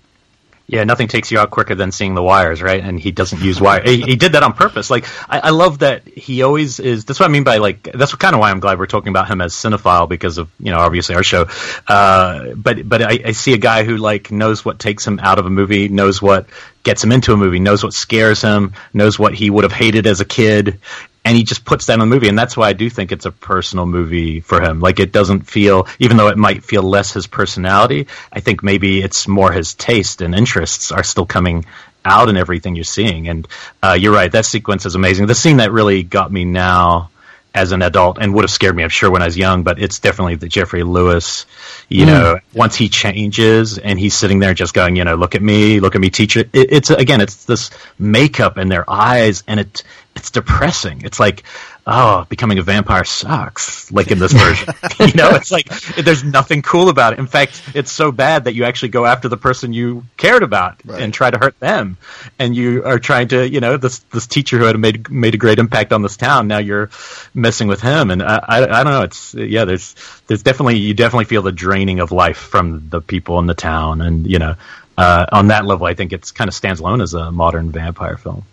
Yeah, 0.67 0.85
nothing 0.85 1.09
takes 1.09 1.31
you 1.31 1.39
out 1.39 1.51
quicker 1.51 1.75
than 1.75 1.93
seeing 1.93 2.15
the 2.15 2.23
wires, 2.23 2.63
right? 2.63 2.83
And 2.83 2.99
he 2.99 3.11
doesn't 3.11 3.43
use 3.43 3.61
wire. 3.61 3.83
he, 3.85 4.01
he 4.01 4.17
did 4.17 4.33
that 4.33 4.43
on 4.43 4.53
purpose. 4.53 4.91
Like 4.91 5.07
I, 5.29 5.41
I 5.41 5.51
love 5.51 5.81
that 5.81 6.07
he 6.07 6.43
always 6.43 6.81
is. 6.81 7.05
That's 7.05 7.21
what 7.21 7.29
I 7.29 7.33
mean 7.33 7.45
by 7.45 7.59
like. 7.59 7.83
That's 7.93 8.15
kind 8.15 8.35
of 8.35 8.41
why 8.41 8.51
I'm 8.51 8.61
glad 8.61 8.79
we're 8.79 8.87
talking 8.87 9.09
about 9.09 9.29
him 9.29 9.41
as 9.41 9.55
cinephile 9.55 10.09
because 10.09 10.39
of 10.39 10.49
you 10.59 10.71
know 10.71 10.79
obviously 10.79 11.15
our 11.15 11.23
show. 11.23 11.49
Uh, 11.87 12.55
but 12.55 12.89
but 12.89 13.03
I, 13.03 13.21
I 13.27 13.33
see 13.33 13.53
a 13.55 13.59
guy 13.59 13.85
who 13.85 13.97
like 13.97 14.31
knows 14.31 14.65
what 14.65 14.79
takes 14.79 15.07
him 15.07 15.19
out 15.19 15.39
of 15.39 15.47
a 15.47 15.51
movie, 15.51 15.89
knows 15.89 16.23
what 16.23 16.47
gets 16.85 17.03
him 17.03 17.13
into 17.13 17.33
a 17.33 17.37
movie, 17.37 17.59
knows 17.59 17.83
what 17.85 17.93
scares 17.93 18.43
him, 18.43 18.73
knows 18.93 19.19
what 19.19 19.35
he 19.35 19.51
would 19.51 19.65
have 19.65 19.73
hated 19.73 20.07
as 20.07 20.21
a 20.21 20.25
kid, 20.25 20.81
and 21.25 21.37
he 21.37 21.45
just 21.45 21.65
puts 21.65 21.87
that 21.87 21.95
in 21.95 22.01
the 22.01 22.07
movie 22.07 22.29
and 22.29 22.39
that's 22.39 22.57
why 22.57 22.69
i 22.69 22.73
do 22.73 22.91
think 22.91 23.13
it's 23.13 23.27
a 23.27 23.31
personal 23.31 23.87
movie 23.87 24.41
for 24.41 24.61
him. 24.61 24.81
Like 24.81 24.99
it 25.01 25.13
doesn't 25.13 25.43
feel 25.43 25.87
even 25.99 26.17
though 26.17 26.29
it 26.29 26.37
might 26.39 26.65
feel 26.65 26.83
less 26.83 27.13
his 27.13 27.27
personality 27.27 28.07
i 28.33 28.41
think 28.41 28.63
maybe 28.63 29.01
it's 29.03 29.29
more 29.29 29.53
his 29.53 29.75
taste 29.75 30.21
and 30.21 30.35
interests 30.35 30.91
are 30.93 31.05
still 31.05 31.27
coming 31.27 31.65
out 32.05 32.29
in 32.29 32.37
everything 32.37 32.75
you're 32.75 32.83
seeing. 32.85 33.29
And 33.29 33.47
uh, 33.81 33.93
you're 33.93 34.13
right 34.13 34.33
that 34.33 34.45
sequence 34.47 34.87
is 34.87 34.97
amazing. 34.97 35.27
The 35.27 35.37
scene 35.37 35.59
that 35.59 35.71
really 35.71 36.03
got 36.03 36.33
me 36.33 36.45
now 36.45 37.11
as 37.55 37.71
an 37.71 37.83
adult 37.83 38.19
and 38.19 38.33
would 38.35 38.45
have 38.45 38.51
scared 38.51 38.75
me 38.75 38.83
i'm 38.83 38.89
sure 38.89 39.11
when 39.11 39.21
i 39.21 39.27
was 39.27 39.37
young 39.37 39.63
but 39.63 39.79
it's 39.79 39.99
definitely 39.99 40.37
the 40.37 40.49
Geoffrey 40.49 40.83
Lewis 40.83 41.45
you 41.91 42.05
Mm. 42.07 42.09
know 42.09 42.39
once 42.55 42.75
he 42.77 42.89
changes 42.89 43.77
and 43.77 44.01
he's 44.01 44.15
sitting 44.15 44.39
there 44.39 44.55
just 44.55 44.73
going 44.73 44.97
you 44.97 45.05
know 45.05 45.17
look 45.17 45.35
at 45.35 45.43
me 45.43 45.79
look 45.79 45.95
at 45.95 46.01
me 46.01 46.09
teacher. 46.09 46.41
It, 46.41 46.73
it's 46.73 46.89
again 46.89 47.21
it's 47.21 47.45
this 47.45 47.71
makeup 47.99 48.57
in 48.57 48.69
their 48.71 48.89
eyes 48.91 49.45
and 49.47 49.61
it 49.61 49.83
it's 50.15 50.31
depressing. 50.31 51.03
It's 51.03 51.19
like 51.19 51.45
oh 51.85 52.25
becoming 52.29 52.59
a 52.59 52.63
vampire 52.63 53.03
sucks 53.05 53.91
like 53.91 54.11
in 54.11 54.19
this 54.19 54.33
version. 54.33 54.69
You 55.01 55.15
know 55.15 55.31
it's 55.31 55.51
like 55.51 55.69
there's 55.97 56.23
nothing 56.23 56.63
cool 56.63 56.89
about 56.89 57.15
it. 57.15 57.19
In 57.19 57.27
fact 57.27 57.61
it's 57.75 57.91
so 57.91 58.13
bad 58.13 58.45
that 58.45 58.55
you 58.55 58.65
actually 58.65 58.91
go 58.91 59.05
after 59.05 59.29
the 59.29 59.37
person 59.37 59.73
you 59.73 60.05
cared 60.17 60.43
about 60.43 60.85
and 60.89 61.13
try 61.13 61.31
to 61.31 61.39
hurt 61.39 61.59
them. 61.61 61.97
And 62.39 62.55
you 62.55 62.85
are 62.85 62.99
trying 62.99 63.29
to 63.29 63.49
you 63.49 63.61
know 63.61 63.77
this 63.77 64.01
this 64.13 64.27
teacher 64.27 64.59
who 64.59 64.65
had 64.65 64.79
made 64.79 65.11
made 65.11 65.35
a 65.35 65.39
great 65.39 65.59
impact 65.59 65.93
on 65.93 66.03
this 66.03 66.17
town 66.17 66.47
now 66.47 66.59
you're 66.59 66.91
messing 67.35 67.69
with 67.69 67.81
him. 67.81 68.11
And 68.11 68.23
I, 68.23 68.37
I, 68.37 68.81
I 68.81 68.85
don't 68.85 68.93
know. 68.93 69.03
It's 69.03 69.35
yeah 69.35 69.65
there's 69.65 69.95
there's 70.27 70.43
definitely 70.43 70.77
you 70.77 70.95
definitely 70.95 71.25
feel 71.25 71.43
the 71.43 71.53
draining 71.53 72.01
of 72.01 72.13
life 72.13 72.39
from 72.39 72.89
the 72.91 73.01
people 73.01 73.39
in 73.39 73.47
the 73.47 73.55
town. 73.55 74.03
And 74.03 74.27
you 74.27 74.39
know 74.39 74.57
uh, 74.99 75.27
on 75.33 75.49
that 75.49 75.65
level 75.65 75.87
I 75.87 75.95
think 75.95 76.13
it's 76.13 76.33
kind 76.33 76.49
of 76.49 76.55
stands 76.55 76.81
alone 76.81 77.01
as 77.01 77.15
a 77.15 77.33
modern 77.33 77.71
vampire 77.71 78.19
film 78.19 78.45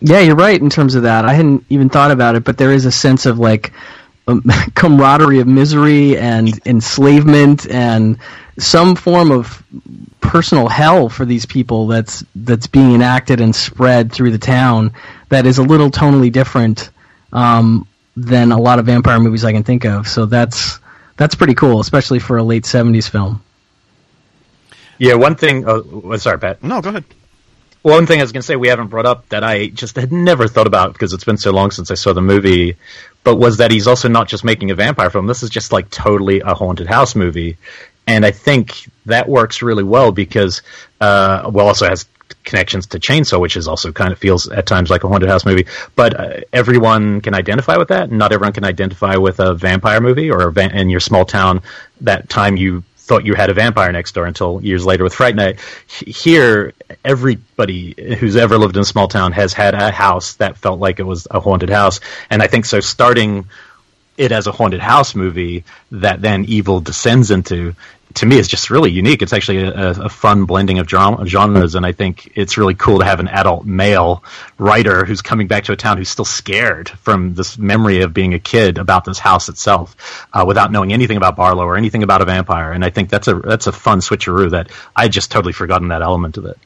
Yeah, 0.00 0.20
you're 0.20 0.36
right 0.36 0.60
in 0.60 0.70
terms 0.70 0.94
of 0.94 1.04
that. 1.04 1.24
I 1.24 1.32
hadn't 1.32 1.64
even 1.70 1.88
thought 1.88 2.10
about 2.10 2.36
it, 2.36 2.44
but 2.44 2.58
there 2.58 2.72
is 2.72 2.84
a 2.84 2.92
sense 2.92 3.26
of 3.26 3.38
like 3.38 3.72
um, 4.26 4.42
camaraderie 4.74 5.40
of 5.40 5.46
misery 5.46 6.18
and 6.18 6.48
enslavement 6.66 7.68
and 7.68 8.18
some 8.58 8.96
form 8.96 9.30
of 9.30 9.62
personal 10.20 10.68
hell 10.68 11.08
for 11.08 11.24
these 11.24 11.44
people 11.46 11.86
that's 11.86 12.24
that's 12.34 12.66
being 12.66 12.94
enacted 12.94 13.40
and 13.40 13.54
spread 13.54 14.12
through 14.12 14.30
the 14.30 14.38
town 14.38 14.92
that 15.28 15.46
is 15.46 15.58
a 15.58 15.62
little 15.62 15.90
tonally 15.90 16.30
different 16.30 16.90
um, 17.32 17.86
than 18.16 18.52
a 18.52 18.58
lot 18.58 18.78
of 18.78 18.86
vampire 18.86 19.18
movies 19.20 19.44
I 19.44 19.52
can 19.52 19.64
think 19.64 19.84
of. 19.84 20.08
So 20.08 20.26
that's 20.26 20.78
that's 21.16 21.34
pretty 21.34 21.54
cool, 21.54 21.80
especially 21.80 22.18
for 22.18 22.38
a 22.38 22.42
late 22.42 22.64
'70s 22.64 23.08
film. 23.08 23.42
yeah 24.98 25.14
one 25.14 25.34
thing 25.36 25.64
oh, 25.66 26.16
sorry 26.16 26.38
Pat 26.38 26.62
No, 26.62 26.80
go 26.80 26.90
ahead. 26.90 27.04
One 27.84 28.06
thing 28.06 28.18
I 28.18 28.22
was 28.22 28.32
going 28.32 28.40
to 28.40 28.46
say 28.46 28.56
we 28.56 28.68
haven't 28.68 28.86
brought 28.86 29.04
up 29.04 29.28
that 29.28 29.44
I 29.44 29.66
just 29.66 29.96
had 29.96 30.10
never 30.10 30.48
thought 30.48 30.66
about 30.66 30.94
because 30.94 31.12
it's 31.12 31.24
been 31.24 31.36
so 31.36 31.50
long 31.50 31.70
since 31.70 31.90
I 31.90 31.94
saw 31.96 32.14
the 32.14 32.22
movie, 32.22 32.76
but 33.24 33.34
was 33.34 33.58
that 33.58 33.70
he's 33.70 33.86
also 33.86 34.08
not 34.08 34.26
just 34.26 34.42
making 34.42 34.70
a 34.70 34.74
vampire 34.74 35.10
film. 35.10 35.26
This 35.26 35.42
is 35.42 35.50
just 35.50 35.70
like 35.70 35.90
totally 35.90 36.40
a 36.40 36.54
haunted 36.54 36.86
house 36.86 37.14
movie, 37.14 37.58
and 38.06 38.24
I 38.24 38.30
think 38.30 38.88
that 39.04 39.28
works 39.28 39.60
really 39.60 39.82
well 39.82 40.12
because 40.12 40.62
uh, 40.98 41.50
well 41.52 41.66
also 41.66 41.86
has 41.86 42.06
connections 42.42 42.86
to 42.86 42.98
Chainsaw, 42.98 43.38
which 43.38 43.54
is 43.54 43.68
also 43.68 43.92
kind 43.92 44.12
of 44.12 44.18
feels 44.18 44.48
at 44.48 44.64
times 44.64 44.88
like 44.88 45.04
a 45.04 45.08
haunted 45.08 45.28
house 45.28 45.44
movie. 45.44 45.66
But 45.94 46.18
uh, 46.18 46.40
everyone 46.54 47.20
can 47.20 47.34
identify 47.34 47.76
with 47.76 47.88
that. 47.88 48.10
Not 48.10 48.32
everyone 48.32 48.54
can 48.54 48.64
identify 48.64 49.16
with 49.16 49.40
a 49.40 49.52
vampire 49.52 50.00
movie 50.00 50.30
or 50.30 50.48
a 50.48 50.50
va- 50.52 50.74
in 50.74 50.88
your 50.88 51.00
small 51.00 51.26
town. 51.26 51.60
That 52.00 52.30
time 52.30 52.56
you 52.56 52.82
thought 53.04 53.26
you 53.26 53.34
had 53.34 53.50
a 53.50 53.54
vampire 53.54 53.92
next 53.92 54.12
door 54.12 54.24
until 54.24 54.64
years 54.64 54.86
later 54.86 55.04
with 55.04 55.12
Fright 55.12 55.36
Night. 55.36 55.60
Here, 55.88 56.72
everybody 57.04 58.16
who's 58.18 58.34
ever 58.34 58.56
lived 58.56 58.76
in 58.76 58.82
a 58.82 58.86
small 58.86 59.08
town 59.08 59.32
has 59.32 59.52
had 59.52 59.74
a 59.74 59.90
house 59.90 60.34
that 60.36 60.56
felt 60.56 60.80
like 60.80 61.00
it 61.00 61.02
was 61.02 61.28
a 61.30 61.38
haunted 61.38 61.68
house, 61.68 62.00
and 62.30 62.42
I 62.42 62.46
think 62.46 62.64
so. 62.64 62.80
Starting 62.80 63.44
it 64.16 64.32
as 64.32 64.46
a 64.46 64.52
haunted 64.52 64.80
house 64.80 65.14
movie 65.14 65.64
that 65.90 66.22
then 66.22 66.46
evil 66.46 66.80
descends 66.80 67.30
into 67.30 67.74
to 68.14 68.26
me 68.26 68.38
is 68.38 68.48
just 68.48 68.70
really 68.70 68.90
unique 68.90 69.22
it's 69.22 69.32
actually 69.32 69.64
a, 69.64 69.90
a 69.90 70.08
fun 70.08 70.44
blending 70.44 70.78
of 70.78 70.88
genres 70.88 71.74
and 71.74 71.84
i 71.84 71.92
think 71.92 72.32
it's 72.36 72.56
really 72.56 72.74
cool 72.74 72.98
to 73.00 73.04
have 73.04 73.20
an 73.20 73.28
adult 73.28 73.64
male 73.64 74.22
writer 74.58 75.04
who's 75.04 75.22
coming 75.22 75.46
back 75.46 75.64
to 75.64 75.72
a 75.72 75.76
town 75.76 75.96
who's 75.96 76.08
still 76.08 76.24
scared 76.24 76.88
from 76.88 77.34
this 77.34 77.58
memory 77.58 78.02
of 78.02 78.14
being 78.14 78.34
a 78.34 78.38
kid 78.38 78.78
about 78.78 79.04
this 79.04 79.18
house 79.18 79.48
itself 79.48 80.26
uh, 80.32 80.44
without 80.46 80.70
knowing 80.70 80.92
anything 80.92 81.16
about 81.16 81.36
barlow 81.36 81.64
or 81.64 81.76
anything 81.76 82.02
about 82.02 82.22
a 82.22 82.24
vampire 82.24 82.72
and 82.72 82.84
i 82.84 82.90
think 82.90 83.08
that's 83.10 83.28
a 83.28 83.34
that's 83.34 83.66
a 83.66 83.72
fun 83.72 83.98
switcheroo 84.00 84.50
that 84.50 84.70
i 84.94 85.08
just 85.08 85.30
totally 85.30 85.52
forgotten 85.52 85.88
that 85.88 86.02
element 86.02 86.36
of 86.36 86.44
it 86.44 86.58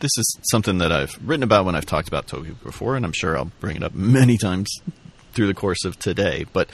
This 0.00 0.18
is 0.18 0.38
something 0.50 0.78
that 0.78 0.92
I've 0.92 1.16
written 1.24 1.44
about 1.44 1.64
when 1.64 1.74
I've 1.76 1.86
talked 1.86 2.08
about 2.08 2.26
Tobe 2.26 2.60
before, 2.62 2.94
and 2.96 3.06
I'm 3.06 3.12
sure 3.12 3.38
I'll 3.38 3.52
bring 3.60 3.76
it 3.76 3.82
up 3.82 3.94
many 3.94 4.36
times 4.36 4.68
through 5.32 5.46
the 5.46 5.54
course 5.54 5.84
of 5.84 5.98
today. 5.98 6.44
But 6.52 6.68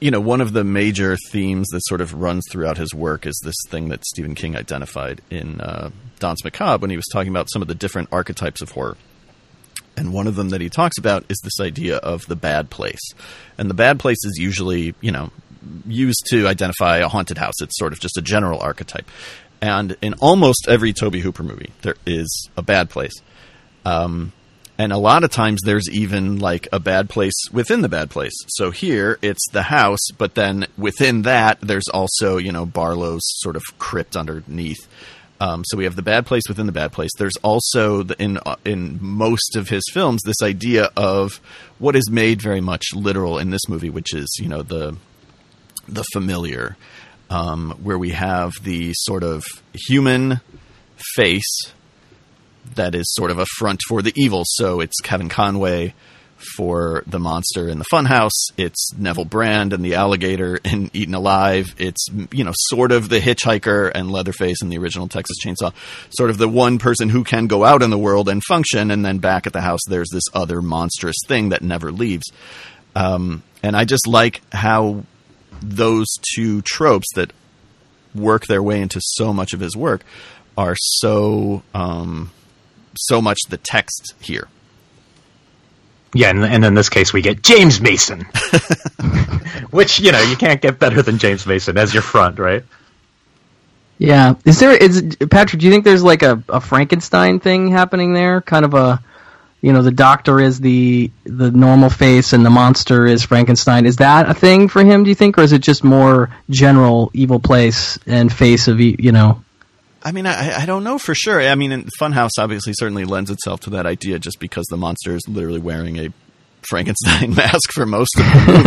you 0.00 0.10
know, 0.10 0.20
one 0.20 0.40
of 0.40 0.52
the 0.52 0.64
major 0.64 1.16
themes 1.30 1.68
that 1.68 1.80
sort 1.84 2.00
of 2.00 2.14
runs 2.14 2.44
throughout 2.50 2.76
his 2.76 2.92
work 2.94 3.26
is 3.26 3.40
this 3.44 3.56
thing 3.68 3.88
that 3.88 4.04
Stephen 4.04 4.34
King 4.34 4.56
identified 4.56 5.20
in 5.30 5.60
uh, 5.60 5.90
Danse 6.18 6.44
Macabre 6.44 6.82
when 6.82 6.90
he 6.90 6.96
was 6.96 7.06
talking 7.12 7.30
about 7.30 7.48
some 7.52 7.62
of 7.62 7.68
the 7.68 7.74
different 7.74 8.08
archetypes 8.12 8.60
of 8.60 8.72
horror. 8.72 8.96
And 9.96 10.12
one 10.12 10.26
of 10.26 10.34
them 10.34 10.48
that 10.50 10.60
he 10.60 10.68
talks 10.68 10.98
about 10.98 11.24
is 11.28 11.38
this 11.42 11.60
idea 11.60 11.98
of 11.98 12.26
the 12.26 12.36
bad 12.36 12.68
place. 12.70 13.00
And 13.56 13.70
the 13.70 13.74
bad 13.74 14.00
place 14.00 14.18
is 14.24 14.38
usually, 14.38 14.94
you 15.00 15.12
know, 15.12 15.30
used 15.86 16.26
to 16.30 16.46
identify 16.48 16.98
a 16.98 17.08
haunted 17.08 17.38
house. 17.38 17.54
It's 17.60 17.78
sort 17.78 17.92
of 17.92 18.00
just 18.00 18.18
a 18.18 18.22
general 18.22 18.58
archetype. 18.60 19.08
And 19.60 19.96
in 20.02 20.14
almost 20.14 20.66
every 20.68 20.92
Tobe 20.92 21.14
Hooper 21.14 21.42
movie, 21.42 21.70
there 21.82 21.96
is 22.04 22.48
a 22.56 22.62
bad 22.62 22.90
place. 22.90 23.14
Um, 23.84 24.32
and 24.78 24.92
a 24.92 24.98
lot 24.98 25.24
of 25.24 25.30
times 25.30 25.60
there's 25.62 25.88
even 25.90 26.38
like 26.38 26.66
a 26.72 26.80
bad 26.80 27.08
place 27.08 27.34
within 27.52 27.80
the 27.82 27.88
bad 27.88 28.10
place. 28.10 28.34
So 28.48 28.70
here 28.70 29.18
it's 29.22 29.48
the 29.52 29.62
house, 29.62 30.04
but 30.18 30.34
then 30.34 30.66
within 30.76 31.22
that 31.22 31.60
there's 31.60 31.88
also 31.92 32.36
you 32.38 32.52
know 32.52 32.66
Barlow's 32.66 33.22
sort 33.24 33.56
of 33.56 33.62
crypt 33.78 34.16
underneath. 34.16 34.88
Um, 35.40 35.64
so 35.66 35.76
we 35.76 35.84
have 35.84 35.96
the 35.96 36.02
bad 36.02 36.26
place 36.26 36.44
within 36.48 36.66
the 36.66 36.72
bad 36.72 36.92
place. 36.92 37.10
There's 37.18 37.36
also 37.42 38.02
the, 38.04 38.20
in 38.22 38.38
uh, 38.38 38.56
in 38.64 38.98
most 39.00 39.56
of 39.56 39.68
his 39.68 39.82
films 39.92 40.22
this 40.22 40.42
idea 40.42 40.90
of 40.96 41.40
what 41.78 41.96
is 41.96 42.10
made 42.10 42.40
very 42.40 42.60
much 42.60 42.86
literal 42.94 43.38
in 43.38 43.50
this 43.50 43.68
movie, 43.68 43.90
which 43.90 44.14
is 44.14 44.28
you 44.40 44.48
know 44.48 44.62
the 44.62 44.96
the 45.86 46.04
familiar, 46.12 46.76
um, 47.30 47.72
where 47.82 47.98
we 47.98 48.10
have 48.10 48.52
the 48.62 48.92
sort 48.94 49.22
of 49.22 49.44
human 49.74 50.40
face 51.14 51.72
that 52.74 52.94
is 52.94 53.04
sort 53.14 53.30
of 53.30 53.38
a 53.38 53.46
front 53.58 53.80
for 53.88 54.02
the 54.02 54.12
evil. 54.16 54.42
So 54.44 54.80
it's 54.80 55.00
Kevin 55.00 55.28
Conway 55.28 55.94
for 56.56 57.02
the 57.06 57.18
monster 57.18 57.68
in 57.68 57.78
the 57.78 57.84
funhouse. 57.92 58.50
It's 58.56 58.92
Neville 58.96 59.24
Brand 59.24 59.72
and 59.72 59.84
the 59.84 59.94
alligator 59.94 60.56
in 60.64 60.90
Eaten 60.92 61.14
Alive. 61.14 61.74
It's 61.78 62.06
you 62.30 62.44
know 62.44 62.52
sort 62.54 62.92
of 62.92 63.08
the 63.08 63.20
hitchhiker 63.20 63.90
and 63.94 64.10
Leatherface 64.10 64.62
in 64.62 64.68
the 64.68 64.78
original 64.78 65.08
Texas 65.08 65.38
Chainsaw. 65.44 65.72
Sort 66.10 66.30
of 66.30 66.38
the 66.38 66.48
one 66.48 66.78
person 66.78 67.08
who 67.08 67.24
can 67.24 67.46
go 67.46 67.64
out 67.64 67.82
in 67.82 67.90
the 67.90 67.98
world 67.98 68.28
and 68.28 68.42
function, 68.44 68.90
and 68.90 69.04
then 69.04 69.18
back 69.18 69.46
at 69.46 69.52
the 69.52 69.60
house 69.60 69.80
there's 69.88 70.10
this 70.12 70.24
other 70.32 70.60
monstrous 70.60 71.16
thing 71.26 71.50
that 71.50 71.62
never 71.62 71.92
leaves. 71.92 72.26
Um, 72.94 73.42
and 73.62 73.76
I 73.76 73.84
just 73.84 74.06
like 74.06 74.40
how 74.52 75.04
those 75.60 76.06
two 76.34 76.62
tropes 76.62 77.06
that 77.14 77.32
work 78.14 78.46
their 78.46 78.62
way 78.62 78.80
into 78.80 79.00
so 79.02 79.32
much 79.32 79.52
of 79.52 79.60
his 79.60 79.76
work 79.76 80.02
are 80.56 80.76
so 80.78 81.62
um, 81.74 82.30
so 82.98 83.20
much 83.20 83.38
the 83.48 83.56
text 83.56 84.14
here. 84.20 84.48
Yeah, 86.14 86.30
and, 86.30 86.44
and 86.44 86.64
in 86.64 86.74
this 86.74 86.88
case, 86.88 87.12
we 87.12 87.22
get 87.22 87.42
James 87.42 87.80
Mason, 87.80 88.20
which 89.70 89.98
you 89.98 90.12
know 90.12 90.22
you 90.22 90.36
can't 90.36 90.60
get 90.60 90.78
better 90.78 91.02
than 91.02 91.18
James 91.18 91.44
Mason 91.44 91.76
as 91.76 91.92
your 91.92 92.04
front, 92.04 92.38
right? 92.38 92.64
Yeah. 93.98 94.34
Is 94.44 94.60
there 94.60 94.72
is 94.72 95.16
Patrick? 95.30 95.60
Do 95.60 95.66
you 95.66 95.72
think 95.72 95.84
there's 95.84 96.02
like 96.02 96.22
a, 96.22 96.42
a 96.48 96.60
Frankenstein 96.60 97.40
thing 97.40 97.70
happening 97.70 98.12
there? 98.12 98.40
Kind 98.40 98.64
of 98.64 98.74
a, 98.74 99.02
you 99.60 99.72
know, 99.72 99.82
the 99.82 99.92
doctor 99.92 100.40
is 100.40 100.60
the 100.60 101.10
the 101.24 101.50
normal 101.50 101.90
face 101.90 102.32
and 102.32 102.44
the 102.44 102.50
monster 102.50 103.06
is 103.06 103.24
Frankenstein. 103.24 103.86
Is 103.86 103.96
that 103.96 104.28
a 104.28 104.34
thing 104.34 104.68
for 104.68 104.84
him? 104.84 105.04
Do 105.04 105.10
you 105.10 105.14
think, 105.14 105.38
or 105.38 105.42
is 105.42 105.52
it 105.52 105.62
just 105.62 105.84
more 105.84 106.30
general 106.50 107.10
evil 107.14 107.40
place 107.40 107.98
and 108.06 108.32
face 108.32 108.68
of 108.68 108.80
e- 108.80 108.96
you 108.98 109.12
know? 109.12 109.43
I 110.04 110.12
mean, 110.12 110.26
I, 110.26 110.62
I 110.62 110.66
don't 110.66 110.84
know 110.84 110.98
for 110.98 111.14
sure. 111.14 111.40
I 111.40 111.54
mean, 111.54 111.88
Funhouse 111.98 112.32
obviously 112.38 112.74
certainly 112.74 113.04
lends 113.04 113.30
itself 113.30 113.60
to 113.60 113.70
that 113.70 113.86
idea 113.86 114.18
just 114.18 114.38
because 114.38 114.66
the 114.68 114.76
monster 114.76 115.14
is 115.14 115.22
literally 115.26 115.60
wearing 115.60 115.98
a 115.98 116.10
Frankenstein 116.68 117.34
mask 117.34 117.72
for 117.72 117.86
most 117.86 118.10
of 118.18 118.24
the 118.24 118.62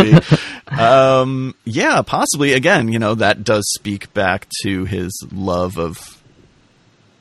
movie. 0.66 0.80
um, 0.82 1.54
yeah, 1.64 2.02
possibly. 2.02 2.52
Again, 2.52 2.92
you 2.92 2.98
know, 2.98 3.14
that 3.14 3.44
does 3.44 3.64
speak 3.78 4.12
back 4.14 4.48
to 4.62 4.84
his 4.84 5.12
love 5.32 5.78
of 5.78 6.20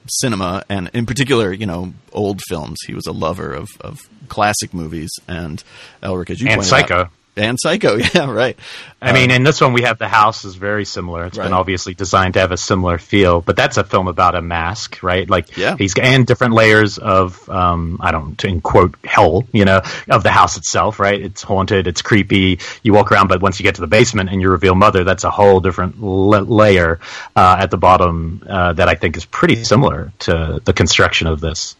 cinema 0.10 0.64
and, 0.70 0.90
in 0.94 1.06
particular, 1.06 1.52
you 1.54 1.66
know, 1.66 1.94
old 2.12 2.42
films. 2.48 2.78
He 2.88 2.94
was 2.94 3.06
a 3.06 3.12
lover 3.12 3.54
of, 3.54 3.70
of 3.82 4.00
classic 4.30 4.74
movies 4.74 5.12
and 5.28 5.64
Elric, 6.02 6.30
as 6.30 6.42
you 6.42 6.50
And 6.50 6.64
Psycho. 6.64 7.02
out, 7.02 7.10
and 7.38 7.60
Psycho. 7.60 7.98
Yeah, 8.14 8.32
right. 8.32 8.58
I 9.02 9.12
mean, 9.14 9.30
Um, 9.30 9.36
in 9.38 9.44
this 9.44 9.62
one, 9.62 9.74
we 9.74 9.84
have 9.84 10.00
the 10.00 10.08
house 10.08 10.44
is 10.46 10.56
very 10.56 10.84
similar. 10.86 11.26
It's 11.26 11.38
Right. 11.38 11.46
been 11.46 11.54
obviously 11.54 11.94
designed 11.94 12.34
to 12.34 12.40
have 12.40 12.52
a 12.52 12.58
similar 12.58 12.98
feel, 12.98 13.42
but 13.42 13.56
that's 13.56 13.78
a 13.78 13.84
film 13.84 14.08
about 14.08 14.34
a 14.36 14.42
mask, 14.42 15.04
right? 15.04 15.30
Like, 15.30 15.56
Yeah. 15.56 15.76
he's 15.78 15.94
and 16.02 16.26
different 16.26 16.54
layers 16.54 16.98
of, 16.98 17.48
um, 17.50 18.00
I 18.02 18.12
don't 18.12 18.44
in 18.44 18.62
quote 18.62 18.96
hell, 19.04 19.46
you 19.52 19.66
know, 19.66 19.82
of 20.10 20.24
the 20.24 20.32
house 20.32 20.58
itself, 20.58 21.00
right? 21.00 21.20
It's 21.22 21.44
haunted, 21.44 21.86
it's 21.88 22.02
creepy. 22.02 22.60
You 22.82 22.94
walk 22.94 23.12
around, 23.12 23.28
but 23.28 23.42
once 23.42 23.60
you 23.60 23.64
get 23.64 23.76
to 23.76 23.82
the 23.82 23.88
basement 23.88 24.30
and 24.32 24.42
you 24.42 24.50
reveal 24.50 24.74
mother, 24.76 25.04
that's 25.04 25.24
a 25.24 25.30
whole 25.32 25.60
different 25.60 26.02
la- 26.02 26.40
layer 26.40 27.00
uh, 27.36 27.58
at 27.60 27.70
the 27.72 27.78
bottom 27.78 28.42
uh, 28.50 28.74
that 28.74 28.90
I 28.90 28.96
think 28.96 29.16
is 29.18 29.26
pretty 29.26 29.64
similar 29.64 30.12
to 30.20 30.60
the 30.66 30.74
construction 30.74 31.28
of 31.28 31.40
this. 31.40 31.76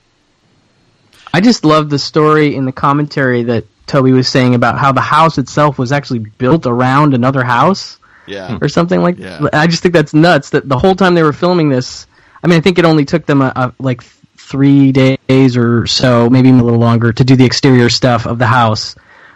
I 1.34 1.42
just 1.42 1.66
love 1.66 1.90
the 1.90 2.00
story 2.00 2.56
in 2.56 2.66
the 2.66 2.72
commentary 2.72 3.44
that 3.44 3.66
Tobe 3.88 4.12
was 4.12 4.28
saying 4.28 4.54
about 4.54 4.78
how 4.78 4.92
the 4.92 5.02
house 5.02 5.38
itself 5.38 5.80
was 5.80 5.92
actually 5.92 6.20
built 6.20 6.66
around 6.66 7.14
another 7.14 7.44
house 7.44 7.98
yeah. 8.28 8.58
or 8.62 8.70
something 8.70 9.02
like. 9.02 9.18
Yeah. 9.18 9.48
I 9.54 9.68
just 9.68 9.82
think 9.82 9.94
that's 9.94 10.14
nuts. 10.14 10.52
That 10.52 10.70
the 10.70 10.78
whole 10.78 10.96
time 10.96 11.16
they 11.16 11.24
were 11.24 11.34
filming 11.34 11.70
this, 11.70 12.06
I 12.44 12.48
mean, 12.48 12.58
I 12.58 12.62
think 12.62 12.78
it 12.78 12.86
only 12.86 13.06
took 13.06 13.26
them 13.26 13.42
a, 13.42 13.52
a, 13.56 13.74
like 13.80 14.04
three 14.38 14.92
days 14.92 15.58
or 15.58 15.88
so, 15.88 16.30
maybe 16.30 16.50
even 16.50 16.60
a 16.60 16.64
little 16.64 16.80
longer, 16.80 17.12
to 17.12 17.24
do 17.24 17.36
the 17.36 17.46
exterior 17.46 17.90
stuff 17.90 18.28
of 18.28 18.38
the 18.38 18.46
house, 18.46 18.96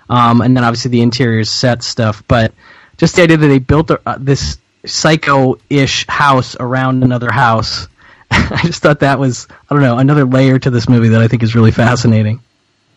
um, 0.10 0.42
and 0.42 0.56
then 0.56 0.64
obviously 0.64 0.92
the 0.92 1.02
interior 1.02 1.44
set 1.44 1.82
stuff. 1.82 2.24
But 2.28 2.54
just 2.98 3.16
the 3.16 3.24
idea 3.24 3.38
that 3.38 3.48
they 3.48 3.60
built 3.60 3.90
a, 3.90 4.02
uh, 4.06 4.18
this 4.20 4.58
psycho-ish 4.86 6.08
house 6.08 6.56
around 6.60 7.04
another 7.04 7.32
house. 7.32 7.88
I 8.32 8.62
just 8.64 8.82
thought 8.82 9.02
that 9.02 9.20
was, 9.20 9.48
I 9.70 9.74
don't 9.74 9.84
know, 9.84 9.98
another 9.98 10.26
layer 10.26 10.58
to 10.60 10.70
this 10.70 10.90
movie 10.90 11.10
that 11.10 11.22
I 11.22 11.28
think 11.28 11.44
is 11.44 11.56
really 11.56 11.72
fascinating. 11.72 12.42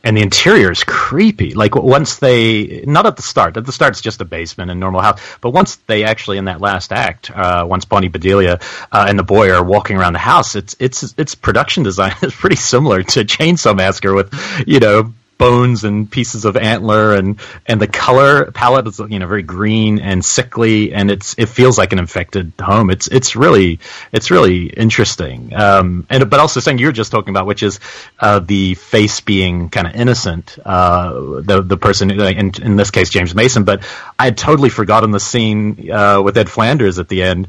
And 0.05 0.17
the 0.17 0.21
interior 0.21 0.71
is 0.71 0.85
creepy. 0.85 1.55
Like 1.55 1.75
once 1.75 2.19
they, 2.19 2.85
not 2.87 3.07
at 3.07 3.17
the 3.17 3.23
start. 3.23 3.57
At 3.57 3.65
the 3.65 3.73
start, 3.73 3.93
it's 3.93 4.03
just 4.03 4.21
a 4.21 4.25
basement 4.25 4.71
and 4.71 4.79
normal 4.79 5.01
house. 5.01 5.21
But 5.41 5.51
once 5.51 5.77
they 5.87 6.05
actually, 6.05 6.37
in 6.37 6.45
that 6.45 6.61
last 6.61 6.93
act, 6.93 7.31
uh, 7.31 7.67
once 7.69 7.87
Bonnie 7.87 8.09
Bedelia 8.09 8.61
uh, 8.93 9.07
and 9.09 9.19
the 9.19 9.25
boy 9.25 9.51
are 9.51 9.65
walking 9.65 9.97
around 9.97 10.13
the 10.13 10.19
house, 10.19 10.55
it's 10.55 10.77
it's 10.79 11.15
its 11.17 11.35
production 11.35 11.83
design 11.83 12.15
is 12.23 12.35
pretty 12.35 12.57
similar 12.57 13.03
to 13.03 13.25
Chainsaw 13.25 13.75
Massacre 13.75 14.15
with, 14.15 14.33
you 14.67 14.79
know. 14.79 15.13
Bones 15.39 15.85
and 15.85 16.11
pieces 16.11 16.45
of 16.45 16.57
antler 16.57 17.15
and 17.15 17.41
and 17.67 17.81
the 17.81 17.87
color 17.87 18.51
palette 18.53 18.87
is 18.87 18.99
you 18.99 19.19
know 19.19 19.27
very 19.27 19.43
green 19.43 19.99
and 19.99 20.25
sickly 20.25 20.93
and 20.93 21.11
it's 21.11 21.35
it 21.39 21.49
feels 21.49 21.77
like 21.77 21.93
an 21.93 21.99
infected 21.99 22.53
home. 22.61 22.91
It's 22.91 23.09
it's 23.09 23.37
really 23.37 23.81
it's 24.13 24.31
really 24.31 24.67
interesting. 24.67 25.55
Um, 25.55 26.07
and 26.11 26.29
but 26.31 26.41
also 26.41 26.61
something 26.61 26.79
you 26.79 26.87
were 26.87 26.93
just 26.93 27.11
talking 27.11 27.31
about, 27.31 27.47
which 27.47 27.63
is 27.63 27.81
uh, 28.21 28.41
the 28.41 28.75
face 28.75 29.21
being 29.21 29.71
kind 29.71 29.87
of 29.87 29.95
innocent. 29.95 30.59
Uh, 30.65 31.41
the 31.41 31.63
the 31.63 31.77
person 31.77 32.11
in 32.11 32.53
in 32.63 32.77
this 32.77 32.91
case 32.91 33.11
James 33.11 33.35
Mason, 33.35 33.65
but 33.65 33.85
I 34.19 34.25
had 34.25 34.39
totally 34.39 34.69
forgotten 34.69 35.11
the 35.11 35.21
scene 35.21 35.91
uh, 35.91 36.23
with 36.23 36.37
Ed 36.37 36.49
Flanders 36.49 36.99
at 36.99 37.09
the 37.09 37.23
end. 37.23 37.49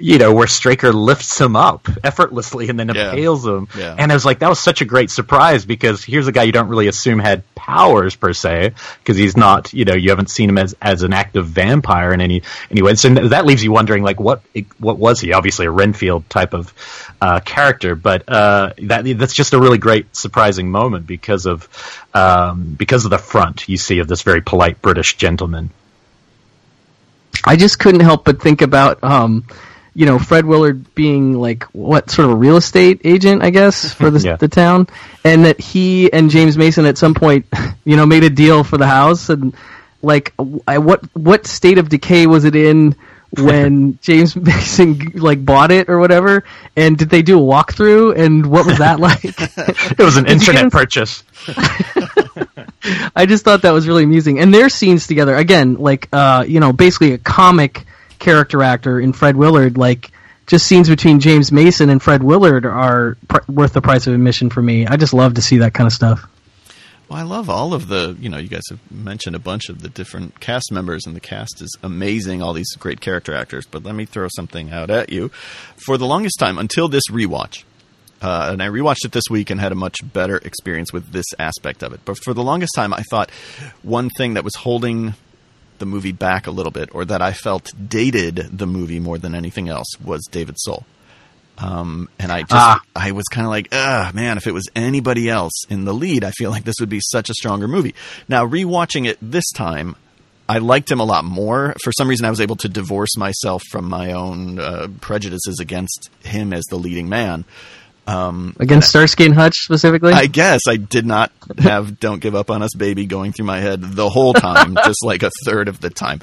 You 0.00 0.18
know 0.18 0.32
where 0.32 0.46
Straker 0.46 0.92
lifts 0.92 1.40
him 1.40 1.56
up 1.56 1.86
effortlessly 2.02 2.68
and 2.68 2.78
then 2.80 2.88
Yeah. 2.94 3.10
impales 3.12 3.46
him, 3.46 3.68
Yeah. 3.76 3.94
and 3.98 4.10
I 4.10 4.14
was 4.14 4.24
like, 4.24 4.38
that 4.40 4.48
was 4.48 4.58
such 4.58 4.80
a 4.80 4.84
great 4.84 5.10
surprise 5.10 5.64
because 5.64 6.02
here's 6.02 6.26
a 6.26 6.32
guy 6.32 6.44
you 6.44 6.52
don't 6.52 6.68
really 6.68 6.88
assume 6.88 7.18
had 7.18 7.42
powers 7.54 8.16
per 8.16 8.32
se 8.32 8.72
because 9.02 9.16
he's 9.16 9.36
not, 9.36 9.72
you 9.72 9.84
know, 9.84 9.94
you 9.94 10.10
haven't 10.10 10.30
seen 10.30 10.48
him 10.48 10.58
as 10.58 10.74
as 10.80 11.02
an 11.02 11.12
active 11.12 11.46
vampire 11.46 12.12
in 12.12 12.20
any 12.20 12.42
any 12.70 12.82
way. 12.82 12.94
So 12.94 13.08
that 13.10 13.44
leaves 13.46 13.62
you 13.62 13.72
wondering, 13.72 14.02
like, 14.02 14.18
what 14.18 14.42
what 14.78 14.98
was 14.98 15.20
he? 15.20 15.32
Obviously, 15.32 15.66
a 15.66 15.70
Renfield 15.70 16.28
type 16.30 16.54
of 16.54 16.72
uh, 17.20 17.40
character, 17.40 17.94
but 17.94 18.26
uh, 18.28 18.72
that 18.82 19.04
that's 19.18 19.34
just 19.34 19.52
a 19.52 19.60
really 19.60 19.78
great 19.78 20.16
surprising 20.16 20.70
moment 20.70 21.06
because 21.06 21.46
of 21.46 21.68
um, 22.14 22.74
because 22.78 23.04
of 23.04 23.10
the 23.10 23.18
front 23.18 23.68
you 23.68 23.76
see 23.76 23.98
of 23.98 24.08
this 24.08 24.22
very 24.22 24.40
polite 24.40 24.80
British 24.80 25.16
gentleman. 25.16 25.70
I 27.44 27.56
just 27.56 27.78
couldn't 27.78 28.00
help 28.00 28.24
but 28.24 28.42
think 28.42 28.60
about, 28.60 29.02
um, 29.02 29.44
you 29.94 30.06
know, 30.06 30.18
Fred 30.18 30.44
Willard 30.46 30.94
being 30.94 31.34
like 31.34 31.64
what 31.72 32.10
sort 32.10 32.26
of 32.26 32.32
a 32.32 32.36
real 32.36 32.56
estate 32.56 33.00
agent, 33.04 33.42
I 33.42 33.50
guess, 33.50 33.92
for 34.00 34.10
the 34.10 34.20
Yeah. 34.20 34.36
the 34.36 34.48
town, 34.48 34.88
and 35.24 35.44
that 35.44 35.60
he 35.60 36.12
and 36.12 36.30
James 36.30 36.56
Mason 36.56 36.86
at 36.86 36.98
some 36.98 37.14
point, 37.14 37.46
you 37.84 37.96
know, 37.96 38.06
made 38.06 38.24
a 38.24 38.30
deal 38.30 38.64
for 38.64 38.78
the 38.78 38.86
house, 38.86 39.28
and 39.28 39.54
like, 40.02 40.32
I, 40.66 40.78
what 40.78 41.04
what 41.14 41.46
state 41.46 41.78
of 41.78 41.88
decay 41.88 42.26
was 42.26 42.44
it 42.44 42.54
in? 42.56 42.96
when 43.38 43.96
James 44.02 44.34
Mason 44.34 45.12
like 45.14 45.44
bought 45.44 45.70
it 45.70 45.88
or 45.88 46.00
whatever, 46.00 46.42
and 46.74 46.98
did 46.98 47.10
they 47.10 47.22
do 47.22 47.38
a 47.38 47.40
walkthrough? 47.40 48.18
And 48.18 48.44
what 48.44 48.66
was 48.66 48.78
that 48.78 48.98
like? 48.98 49.22
It 49.24 49.98
was 50.00 50.16
an 50.16 50.24
Did 50.24 50.40
you 50.44 50.52
get 50.52 50.64
internet 50.64 50.72
purchase. 50.72 51.22
I 53.14 53.26
just 53.26 53.44
thought 53.44 53.62
that 53.62 53.70
was 53.70 53.86
really 53.86 54.02
amusing. 54.04 54.40
And 54.40 54.52
their 54.52 54.68
scenes 54.68 55.06
together, 55.06 55.36
again, 55.36 55.74
like 55.74 56.08
uh, 56.12 56.44
you 56.46 56.60
know, 56.60 56.72
basically 56.72 57.12
a 57.12 57.18
comic 57.18 57.84
character 58.20 58.62
actor 58.62 59.00
in 59.00 59.12
Fred 59.12 59.34
Willard, 59.36 59.76
like 59.76 60.12
just 60.46 60.66
scenes 60.66 60.88
between 60.88 61.20
James 61.20 61.50
Mason 61.50 61.90
and 61.90 62.02
Fred 62.02 62.22
Willard 62.22 62.66
are 62.66 63.16
pr- 63.28 63.50
worth 63.50 63.72
the 63.72 63.80
price 63.80 64.06
of 64.06 64.14
admission 64.14 64.50
for 64.50 64.62
me. 64.62 64.86
I 64.86 64.96
just 64.96 65.14
love 65.14 65.34
to 65.34 65.42
see 65.42 65.58
that 65.58 65.74
kind 65.74 65.86
of 65.86 65.92
stuff. 65.92 66.28
Well, 67.08 67.18
I 67.18 67.22
love 67.22 67.50
all 67.50 67.74
of 67.74 67.88
the, 67.88 68.16
you 68.20 68.28
know, 68.28 68.38
you 68.38 68.48
guys 68.48 68.62
have 68.70 68.78
mentioned 68.88 69.34
a 69.34 69.40
bunch 69.40 69.68
of 69.68 69.82
the 69.82 69.88
different 69.88 70.38
cast 70.38 70.70
members, 70.70 71.06
and 71.06 71.16
the 71.16 71.20
cast 71.20 71.60
is 71.60 71.76
amazing, 71.82 72.40
all 72.40 72.52
these 72.52 72.72
great 72.76 73.00
character 73.00 73.34
actors. 73.34 73.66
But 73.66 73.82
let 73.82 73.96
me 73.96 74.04
throw 74.04 74.28
something 74.36 74.70
out 74.70 74.90
at 74.90 75.10
you. 75.10 75.30
For 75.76 75.98
the 75.98 76.06
longest 76.06 76.38
time, 76.38 76.56
until 76.56 76.86
this 76.86 77.08
rewatch, 77.10 77.64
uh, 78.22 78.50
and 78.52 78.62
I 78.62 78.68
rewatched 78.68 79.04
it 79.04 79.12
this 79.12 79.24
week 79.30 79.50
and 79.50 79.60
had 79.60 79.72
a 79.72 79.76
much 79.76 79.98
better 80.12 80.36
experience 80.38 80.92
with 80.92 81.10
this 81.10 81.26
aspect 81.38 81.82
of 81.82 81.92
it. 81.92 82.00
But 82.04 82.18
for 82.18 82.34
the 82.34 82.42
longest 82.42 82.74
time, 82.76 82.92
I 82.92 83.02
thought 83.10 83.30
one 83.82 84.10
thing 84.10 84.34
that 84.34 84.44
was 84.44 84.54
holding 84.54 85.14
the 85.80 85.86
movie 85.86 86.12
back 86.12 86.46
a 86.46 86.50
little 86.52 86.70
bit, 86.70 86.94
or 86.94 87.04
that 87.04 87.20
I 87.20 87.32
felt 87.32 87.72
dated 87.88 88.36
the 88.36 88.66
movie 88.66 89.00
more 89.00 89.18
than 89.18 89.34
anything 89.34 89.68
else, 89.68 89.88
was 90.02 90.26
David 90.30 90.54
Soul. 90.58 90.86
Um, 91.58 92.08
and 92.18 92.32
I 92.32 92.40
just, 92.42 92.52
Ah. 92.52 92.80
I 92.96 93.10
was 93.12 93.24
kind 93.26 93.44
of 93.46 93.50
like, 93.50 93.68
ah, 93.72 94.10
man, 94.14 94.38
if 94.38 94.46
it 94.46 94.54
was 94.54 94.68
anybody 94.74 95.28
else 95.28 95.52
in 95.68 95.84
the 95.84 95.92
lead, 95.92 96.24
I 96.24 96.30
feel 96.30 96.50
like 96.50 96.64
this 96.64 96.76
would 96.80 96.88
be 96.88 97.00
such 97.02 97.28
a 97.28 97.34
stronger 97.34 97.68
movie. 97.68 97.94
Now, 98.28 98.46
rewatching 98.46 99.06
it 99.06 99.18
this 99.20 99.50
time, 99.50 99.94
I 100.48 100.58
liked 100.58 100.90
him 100.90 101.00
a 101.00 101.04
lot 101.04 101.24
more. 101.24 101.74
For 101.84 101.92
some 101.92 102.08
reason, 102.08 102.24
I 102.24 102.30
was 102.30 102.40
able 102.40 102.56
to 102.56 102.68
divorce 102.68 103.16
myself 103.16 103.62
from 103.70 103.88
my 103.88 104.12
own 104.12 104.58
uh, 104.58 104.88
prejudices 105.00 105.58
against 105.60 106.08
him 106.24 106.52
as 106.52 106.64
the 106.70 106.76
leading 106.78 107.08
man. 107.10 107.44
Um, 108.06 108.56
Against 108.58 108.88
Starsky 108.88 109.24
and 109.26 109.34
Hutch 109.34 109.54
specifically. 109.58 110.12
I 110.12 110.26
guess 110.26 110.62
I 110.66 110.76
did 110.76 111.06
not 111.06 111.30
have 111.58 112.00
"Don't 112.00 112.20
Give 112.20 112.34
Up 112.34 112.50
on 112.50 112.62
Us, 112.62 112.74
Baby" 112.76 113.06
going 113.06 113.32
through 113.32 113.44
my 113.46 113.60
head 113.60 113.80
the 113.82 114.08
whole 114.08 114.32
time, 114.34 114.76
just 114.84 115.04
like 115.04 115.22
a 115.22 115.30
third 115.44 115.68
of 115.68 115.80
the 115.80 115.90
time. 115.90 116.20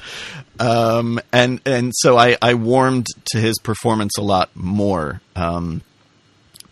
Um, 0.60 1.20
and 1.32 1.60
and 1.64 1.92
so 1.94 2.18
I, 2.18 2.36
I 2.42 2.54
warmed 2.54 3.06
to 3.32 3.38
his 3.38 3.58
performance 3.58 4.18
a 4.18 4.22
lot 4.22 4.50
more. 4.54 5.20
Um, 5.36 5.80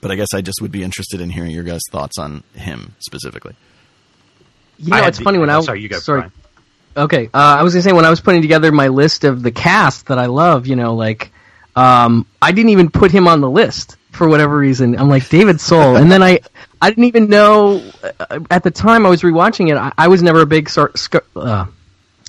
but 0.02 0.10
I 0.10 0.16
guess 0.16 0.28
I 0.34 0.40
just 0.42 0.60
would 0.60 0.72
be 0.72 0.82
interested 0.82 1.20
in 1.20 1.30
hearing 1.30 1.50
your 1.52 1.64
guys' 1.64 1.80
thoughts 1.90 2.18
on 2.18 2.42
him 2.54 2.94
specifically. 2.98 3.54
you 4.78 4.90
know, 4.90 4.96
I 4.96 5.00
had 5.00 5.08
it's 5.08 5.18
the- 5.18 5.24
funny 5.24 5.38
when 5.38 5.48
I 5.50 5.56
was. 5.56 5.66
sorry, 5.66 5.80
you 5.80 5.88
go, 5.88 5.98
sorry. 5.98 6.20
Brian. 6.20 6.32
Okay, 6.98 7.26
uh, 7.32 7.56
I 7.58 7.62
was 7.62 7.74
gonna 7.74 7.82
say 7.82 7.92
when 7.92 8.04
I 8.04 8.10
was 8.10 8.20
putting 8.20 8.42
together 8.42 8.72
my 8.72 8.88
list 8.88 9.24
of 9.24 9.42
the 9.42 9.50
cast 9.52 10.06
that 10.06 10.18
I 10.18 10.26
love, 10.26 10.66
you 10.66 10.76
know, 10.76 10.94
like 10.94 11.30
um, 11.74 12.26
I 12.40 12.52
didn't 12.52 12.70
even 12.70 12.90
put 12.90 13.10
him 13.10 13.28
on 13.28 13.40
the 13.40 13.50
list 13.50 13.96
for 14.16 14.28
whatever 14.28 14.56
reason. 14.56 14.98
I'm 14.98 15.08
like 15.08 15.28
David 15.28 15.60
Soul, 15.60 15.96
and 15.96 16.10
then 16.10 16.22
I 16.22 16.40
I 16.82 16.88
didn't 16.90 17.04
even 17.04 17.28
know 17.28 17.82
uh, 18.18 18.40
at 18.50 18.62
the 18.64 18.70
time 18.70 19.06
I 19.06 19.08
was 19.08 19.22
rewatching 19.22 19.70
it. 19.70 19.76
I, 19.76 19.92
I 19.96 20.08
was 20.08 20.22
never 20.22 20.40
a 20.42 20.46
big 20.46 20.68
Star, 20.68 20.90
uh, 21.36 21.66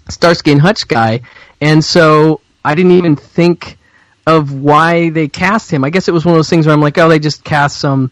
Starsky 0.10 0.52
and 0.52 0.62
Hutch 0.62 0.88
guy, 0.88 1.22
and 1.62 1.84
so 1.84 2.42
I 2.64 2.76
didn't 2.76 2.92
even 2.94 3.16
think 3.16 3.78
of 4.26 4.54
why 4.54 5.10
they 5.10 5.28
cast 5.28 5.72
him. 5.72 5.84
I 5.86 5.90
guess 5.90 6.08
it 6.08 6.12
was 6.12 6.26
one 6.26 6.34
of 6.34 6.38
those 6.38 6.50
things 6.50 6.66
where 6.66 6.74
I'm 6.74 6.82
like, 6.82 6.98
oh, 6.98 7.08
they 7.10 7.20
just 7.20 7.44
cast 7.44 7.80
some. 7.80 8.12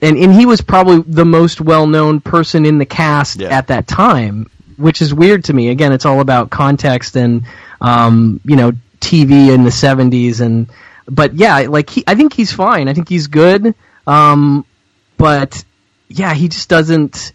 And, 0.00 0.16
and 0.16 0.32
he 0.32 0.46
was 0.46 0.60
probably 0.60 1.02
the 1.06 1.24
most 1.24 1.60
well 1.60 1.86
known 1.86 2.20
person 2.20 2.64
in 2.66 2.78
the 2.78 2.86
cast 2.86 3.40
Yeah. 3.40 3.48
at 3.48 3.66
that 3.68 3.88
time, 3.88 4.48
which 4.76 5.02
is 5.02 5.12
weird 5.12 5.44
to 5.44 5.52
me. 5.52 5.70
Again, 5.70 5.92
it's 5.92 6.04
all 6.06 6.20
about 6.20 6.50
context 6.50 7.16
and 7.16 7.44
um, 7.80 8.40
you 8.44 8.56
know 8.56 8.72
TV 9.00 9.52
in 9.52 9.64
the 9.64 9.70
'70s, 9.70 10.40
and 10.40 10.68
but 11.08 11.34
yeah, 11.34 11.58
like 11.68 11.90
he, 11.90 12.04
I 12.06 12.14
think 12.14 12.32
he's 12.32 12.52
fine. 12.52 12.88
I 12.88 12.94
think 12.94 13.08
he's 13.08 13.26
good. 13.26 13.74
Um, 14.06 14.64
but 15.16 15.64
yeah, 16.08 16.34
he 16.34 16.48
just 16.48 16.68
doesn't. 16.68 17.32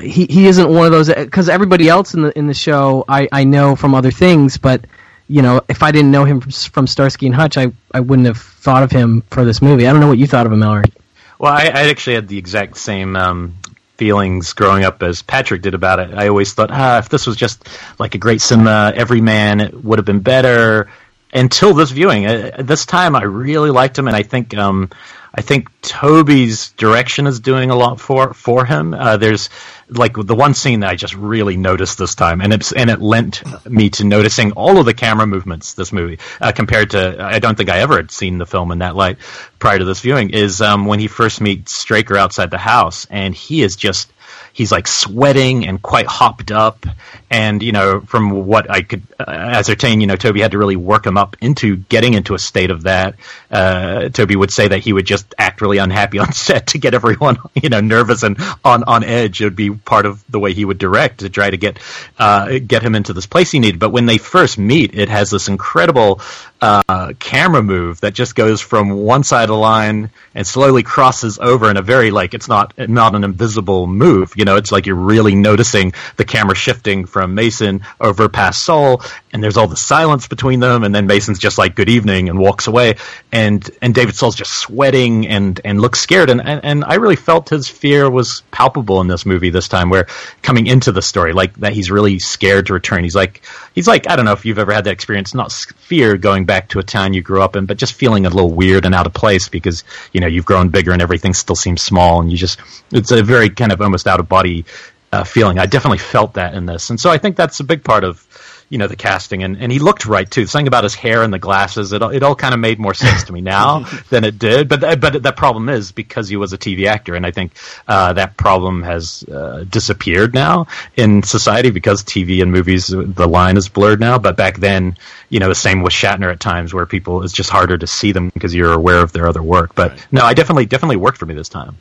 He 0.00 0.26
he 0.26 0.46
isn't 0.46 0.68
one 0.68 0.86
of 0.86 0.92
those 0.92 1.08
because 1.08 1.48
everybody 1.48 1.88
else 1.88 2.14
in 2.14 2.22
the 2.22 2.36
in 2.36 2.46
the 2.46 2.54
show 2.54 3.04
I 3.08 3.28
I 3.30 3.44
know 3.44 3.76
from 3.76 3.94
other 3.94 4.10
things, 4.10 4.56
but 4.58 4.84
you 5.28 5.42
know 5.42 5.62
if 5.68 5.82
I 5.82 5.92
didn't 5.92 6.10
know 6.10 6.24
him 6.24 6.40
from, 6.40 6.50
from 6.50 6.86
Starsky 6.86 7.26
and 7.26 7.34
Hutch, 7.34 7.56
I 7.56 7.68
I 7.92 8.00
wouldn't 8.00 8.26
have 8.26 8.38
thought 8.38 8.82
of 8.82 8.90
him 8.90 9.22
for 9.30 9.44
this 9.44 9.62
movie. 9.62 9.86
I 9.86 9.92
don't 9.92 10.00
know 10.00 10.08
what 10.08 10.18
you 10.18 10.26
thought 10.26 10.46
of 10.46 10.52
him, 10.52 10.60
Elric. 10.60 10.92
Well, 11.38 11.52
I, 11.52 11.66
I 11.66 11.88
actually 11.88 12.14
had 12.14 12.28
the 12.28 12.38
exact 12.38 12.76
same 12.76 13.16
um, 13.16 13.56
feelings 13.96 14.52
growing 14.52 14.84
up 14.84 15.02
as 15.02 15.22
Patrick 15.22 15.62
did 15.62 15.74
about 15.74 16.00
it. 16.00 16.14
I 16.14 16.28
always 16.28 16.52
thought, 16.54 16.70
ah, 16.70 16.98
if 16.98 17.08
this 17.08 17.26
was 17.26 17.36
just 17.36 17.68
like 17.98 18.14
a 18.14 18.18
great 18.18 18.40
cinema, 18.40 18.92
Everyman, 18.94 19.60
it 19.60 19.84
would 19.84 19.98
have 19.98 20.06
been 20.06 20.20
better. 20.20 20.90
Until 21.34 21.74
this 21.74 21.90
viewing, 21.90 22.26
uh, 22.26 22.52
this 22.60 22.86
time 22.86 23.16
I 23.16 23.24
really 23.24 23.70
liked 23.70 23.98
him, 23.98 24.06
and 24.06 24.16
I 24.16 24.22
think 24.22 24.56
um, 24.56 24.90
I 25.36 25.42
think 25.42 25.68
Tobe's 25.82 26.70
direction 26.70 27.26
is 27.26 27.40
doing 27.40 27.70
a 27.70 27.74
lot 27.74 27.98
for 27.98 28.32
for 28.34 28.64
him. 28.64 28.94
Uh, 28.94 29.16
there's 29.16 29.50
like 29.88 30.14
the 30.14 30.34
one 30.34 30.54
scene 30.54 30.80
that 30.80 30.90
I 30.90 30.94
just 30.94 31.14
really 31.16 31.56
noticed 31.56 31.98
this 31.98 32.14
time, 32.14 32.40
and 32.40 32.52
it's 32.52 32.70
and 32.70 32.88
it 32.88 33.00
lent 33.00 33.42
me 33.68 33.90
to 33.90 34.04
noticing 34.04 34.52
all 34.52 34.78
of 34.78 34.86
the 34.86 34.94
camera 34.94 35.26
movements 35.26 35.74
this 35.74 35.92
movie 35.92 36.20
uh, 36.40 36.52
compared 36.52 36.90
to 36.90 37.16
I 37.20 37.40
don't 37.40 37.56
think 37.56 37.68
I 37.68 37.78
ever 37.80 37.96
had 37.96 38.12
seen 38.12 38.38
the 38.38 38.46
film 38.46 38.70
in 38.70 38.78
that 38.78 38.94
light 38.94 39.18
prior 39.58 39.78
to 39.78 39.84
this 39.84 40.00
viewing. 40.00 40.30
Is 40.30 40.60
um, 40.60 40.86
when 40.86 41.00
he 41.00 41.08
first 41.08 41.40
meets 41.40 41.74
Straker 41.74 42.16
outside 42.16 42.52
the 42.52 42.58
house, 42.58 43.08
and 43.10 43.34
he 43.34 43.62
is 43.62 43.74
just 43.74 44.12
he's 44.54 44.72
like 44.72 44.86
sweating 44.86 45.66
and 45.66 45.82
quite 45.82 46.06
hopped 46.06 46.50
up. 46.50 46.86
And 47.30 47.62
you 47.62 47.72
know, 47.72 48.00
from 48.00 48.46
what 48.46 48.70
I 48.70 48.82
could 48.82 49.02
uh, 49.18 49.24
ascertain, 49.28 50.00
you 50.00 50.06
know, 50.06 50.16
Tobe 50.16 50.36
had 50.36 50.52
to 50.52 50.58
really 50.58 50.76
work 50.76 51.04
him 51.04 51.18
up 51.18 51.36
into 51.40 51.76
getting 51.76 52.14
into 52.14 52.34
a 52.34 52.38
state 52.38 52.70
of 52.70 52.84
that. 52.84 53.16
Uh, 53.50 54.08
Tobe 54.08 54.36
would 54.36 54.52
say 54.52 54.68
that 54.68 54.78
he 54.78 54.92
would 54.92 55.04
just 55.04 55.34
act 55.36 55.60
really 55.60 55.78
unhappy 55.78 56.18
on 56.20 56.32
set 56.32 56.68
to 56.68 56.78
get 56.78 56.94
everyone, 56.94 57.36
you 57.54 57.68
know, 57.68 57.80
nervous 57.80 58.22
and 58.22 58.38
on 58.64 58.84
on 58.84 59.04
edge. 59.04 59.40
It 59.40 59.44
would 59.44 59.56
be 59.56 59.70
part 59.70 60.06
of 60.06 60.24
the 60.30 60.38
way 60.38 60.54
he 60.54 60.64
would 60.64 60.78
direct 60.78 61.20
to 61.20 61.28
try 61.28 61.50
to 61.50 61.56
get 61.56 61.80
uh, 62.18 62.60
get 62.64 62.82
him 62.82 62.94
into 62.94 63.12
this 63.12 63.26
place 63.26 63.50
he 63.50 63.58
needed. 63.58 63.80
But 63.80 63.90
when 63.90 64.06
they 64.06 64.18
first 64.18 64.56
meet, 64.56 64.94
it 64.94 65.08
has 65.08 65.30
this 65.30 65.48
incredible 65.48 66.20
uh, 66.64 67.12
camera 67.18 67.62
move 67.62 68.00
that 68.00 68.14
just 68.14 68.34
goes 68.34 68.62
from 68.62 68.88
one 68.90 69.22
side 69.22 69.44
of 69.44 69.48
the 69.48 69.56
line 69.56 70.10
and 70.34 70.46
slowly 70.46 70.82
crosses 70.82 71.38
over 71.38 71.70
in 71.70 71.76
a 71.76 71.82
very 71.82 72.10
like 72.10 72.32
it's 72.32 72.48
not 72.48 72.72
not 72.78 73.14
an 73.14 73.22
invisible 73.22 73.86
move. 73.86 74.32
You 74.34 74.46
know, 74.46 74.56
it's 74.56 74.72
like 74.72 74.86
you're 74.86 74.96
really 74.96 75.34
noticing 75.34 75.92
the 76.16 76.24
camera 76.24 76.54
shifting 76.54 77.04
from 77.04 77.34
Mason 77.34 77.82
over 78.00 78.30
past 78.30 78.62
Soul, 78.62 79.02
and 79.30 79.42
there's 79.42 79.58
all 79.58 79.68
the 79.68 79.76
silence 79.76 80.26
between 80.26 80.60
them, 80.60 80.84
and 80.84 80.94
then 80.94 81.06
Mason's 81.06 81.38
just 81.38 81.58
like 81.58 81.74
good 81.74 81.90
evening 81.90 82.30
and 82.30 82.38
walks 82.38 82.66
away, 82.66 82.94
and 83.30 83.68
and 83.82 83.94
David 83.94 84.14
Soul's 84.14 84.34
just 84.34 84.54
sweating 84.54 85.28
and 85.28 85.60
and 85.66 85.82
looks 85.82 86.00
scared, 86.00 86.30
and 86.30 86.40
and, 86.40 86.64
and 86.64 86.84
I 86.84 86.94
really 86.94 87.16
felt 87.16 87.50
his 87.50 87.68
fear 87.68 88.08
was 88.08 88.42
palpable 88.52 89.02
in 89.02 89.06
this 89.06 89.26
movie 89.26 89.50
this 89.50 89.68
time, 89.68 89.90
where 89.90 90.06
coming 90.40 90.66
into 90.66 90.92
the 90.92 91.02
story 91.02 91.34
like 91.34 91.54
that 91.56 91.74
he's 91.74 91.90
really 91.90 92.20
scared 92.20 92.66
to 92.66 92.72
return. 92.72 93.04
He's 93.04 93.14
like 93.14 93.42
he's 93.74 93.86
like 93.86 94.08
I 94.08 94.16
don't 94.16 94.24
know 94.24 94.32
if 94.32 94.46
you've 94.46 94.58
ever 94.58 94.72
had 94.72 94.84
that 94.84 94.92
experience, 94.92 95.34
not 95.34 95.52
fear 95.52 96.16
going 96.16 96.46
back 96.46 96.53
back 96.54 96.68
to 96.68 96.78
a 96.78 96.84
town 96.84 97.12
you 97.12 97.20
grew 97.20 97.42
up 97.42 97.56
in, 97.56 97.66
but 97.66 97.76
just 97.76 97.94
feeling 97.94 98.26
a 98.26 98.30
little 98.30 98.52
weird 98.52 98.86
and 98.86 98.94
out 98.94 99.06
of 99.06 99.12
place 99.12 99.48
because 99.48 99.82
you 100.12 100.20
know 100.20 100.28
you've 100.28 100.44
grown 100.44 100.68
bigger 100.68 100.92
and 100.92 101.02
everything 101.02 101.34
still 101.34 101.56
seems 101.56 101.82
small, 101.82 102.20
and 102.20 102.30
you 102.30 102.38
just 102.38 102.60
it's 102.92 103.10
a 103.10 103.24
very 103.24 103.50
kind 103.50 103.72
of 103.72 103.80
almost 103.80 104.06
out 104.06 104.20
of 104.20 104.28
body 104.28 104.64
uh, 105.10 105.24
feeling. 105.24 105.58
I 105.58 105.66
definitely 105.66 105.98
felt 105.98 106.34
that 106.34 106.54
in 106.54 106.66
this, 106.66 106.90
and 106.90 107.00
so 107.00 107.10
I 107.10 107.18
think 107.18 107.34
that's 107.34 107.58
a 107.58 107.64
big 107.64 107.82
part 107.82 108.04
of 108.04 108.24
you 108.68 108.78
know 108.78 108.86
the 108.86 108.96
casting 108.96 109.42
and, 109.42 109.56
and 109.56 109.70
he 109.70 109.78
looked 109.78 110.06
right 110.06 110.30
too. 110.30 110.46
Something 110.46 110.66
about 110.66 110.84
his 110.84 110.94
hair 110.94 111.22
and 111.22 111.32
the 111.32 111.38
glasses 111.38 111.92
it 111.92 112.02
all, 112.02 112.10
it 112.10 112.22
all 112.22 112.34
kind 112.34 112.54
of 112.54 112.60
made 112.60 112.78
more 112.78 112.94
sense 112.94 113.24
to 113.24 113.32
me 113.32 113.40
now 113.40 113.80
than 114.10 114.24
it 114.24 114.38
did. 114.38 114.68
But 114.68 115.00
but 115.00 115.22
the 115.22 115.32
problem 115.32 115.68
is 115.68 115.92
because 115.92 116.28
he 116.28 116.36
was 116.36 116.52
a 116.52 116.58
TV 116.58 116.86
actor 116.86 117.14
and 117.14 117.26
I 117.26 117.30
think 117.30 117.52
uh, 117.86 118.14
that 118.14 118.36
problem 118.36 118.82
has 118.82 119.24
uh, 119.24 119.64
disappeared 119.68 120.34
now 120.34 120.66
in 120.96 121.22
society 121.22 121.70
because 121.70 122.02
TV 122.02 122.42
and 122.42 122.52
movies 122.52 122.88
the 122.88 123.28
line 123.28 123.56
is 123.56 123.68
blurred 123.68 124.00
now. 124.00 124.18
But 124.18 124.36
back 124.36 124.58
then 124.58 124.96
you 125.28 125.40
know 125.40 125.48
the 125.48 125.54
same 125.54 125.82
with 125.82 125.92
Shatner 125.92 126.32
at 126.32 126.40
times 126.40 126.72
where 126.74 126.86
people 126.86 127.22
it's 127.22 127.32
just 127.32 127.50
harder 127.50 127.78
to 127.78 127.86
see 127.86 128.12
them 128.12 128.30
because 128.30 128.54
you're 128.54 128.72
aware 128.72 129.00
of 129.00 129.12
their 129.12 129.28
other 129.28 129.42
work. 129.42 129.74
But 129.74 129.92
right. 129.92 130.06
no 130.12 130.24
I 130.24 130.34
definitely 130.34 130.66
definitely 130.66 130.96
worked 130.96 131.18
for 131.18 131.26
me 131.26 131.34
this 131.34 131.48
time 131.48 131.76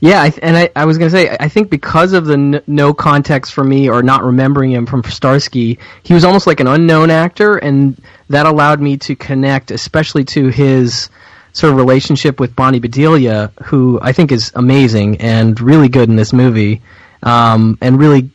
yeah, 0.00 0.30
and 0.42 0.56
I, 0.56 0.70
I 0.76 0.84
was 0.84 0.98
going 0.98 1.10
to 1.10 1.16
say, 1.16 1.36
I 1.38 1.48
think 1.48 1.70
because 1.70 2.12
of 2.12 2.24
the 2.24 2.34
n- 2.34 2.62
no 2.66 2.94
context 2.94 3.52
for 3.52 3.64
me 3.64 3.88
or 3.88 4.02
not 4.02 4.22
remembering 4.22 4.70
him 4.70 4.86
from 4.86 5.02
Starsky, 5.02 5.78
he 6.02 6.14
was 6.14 6.24
almost 6.24 6.46
like 6.46 6.60
an 6.60 6.68
unknown 6.68 7.10
actor, 7.10 7.56
and 7.56 8.00
that 8.28 8.46
allowed 8.46 8.80
me 8.80 8.96
to 8.98 9.16
connect, 9.16 9.70
especially 9.70 10.24
to 10.24 10.48
his 10.48 11.10
sort 11.52 11.72
of 11.72 11.76
relationship 11.76 12.38
with 12.38 12.54
Bonnie 12.54 12.78
Bedelia, 12.78 13.52
who 13.64 13.98
I 14.00 14.12
think 14.12 14.32
is 14.32 14.52
amazing 14.54 15.20
and 15.20 15.60
really 15.60 15.88
good 15.88 16.08
in 16.08 16.16
this 16.16 16.32
movie, 16.32 16.80
um, 17.22 17.76
and 17.80 17.98
really, 17.98 18.30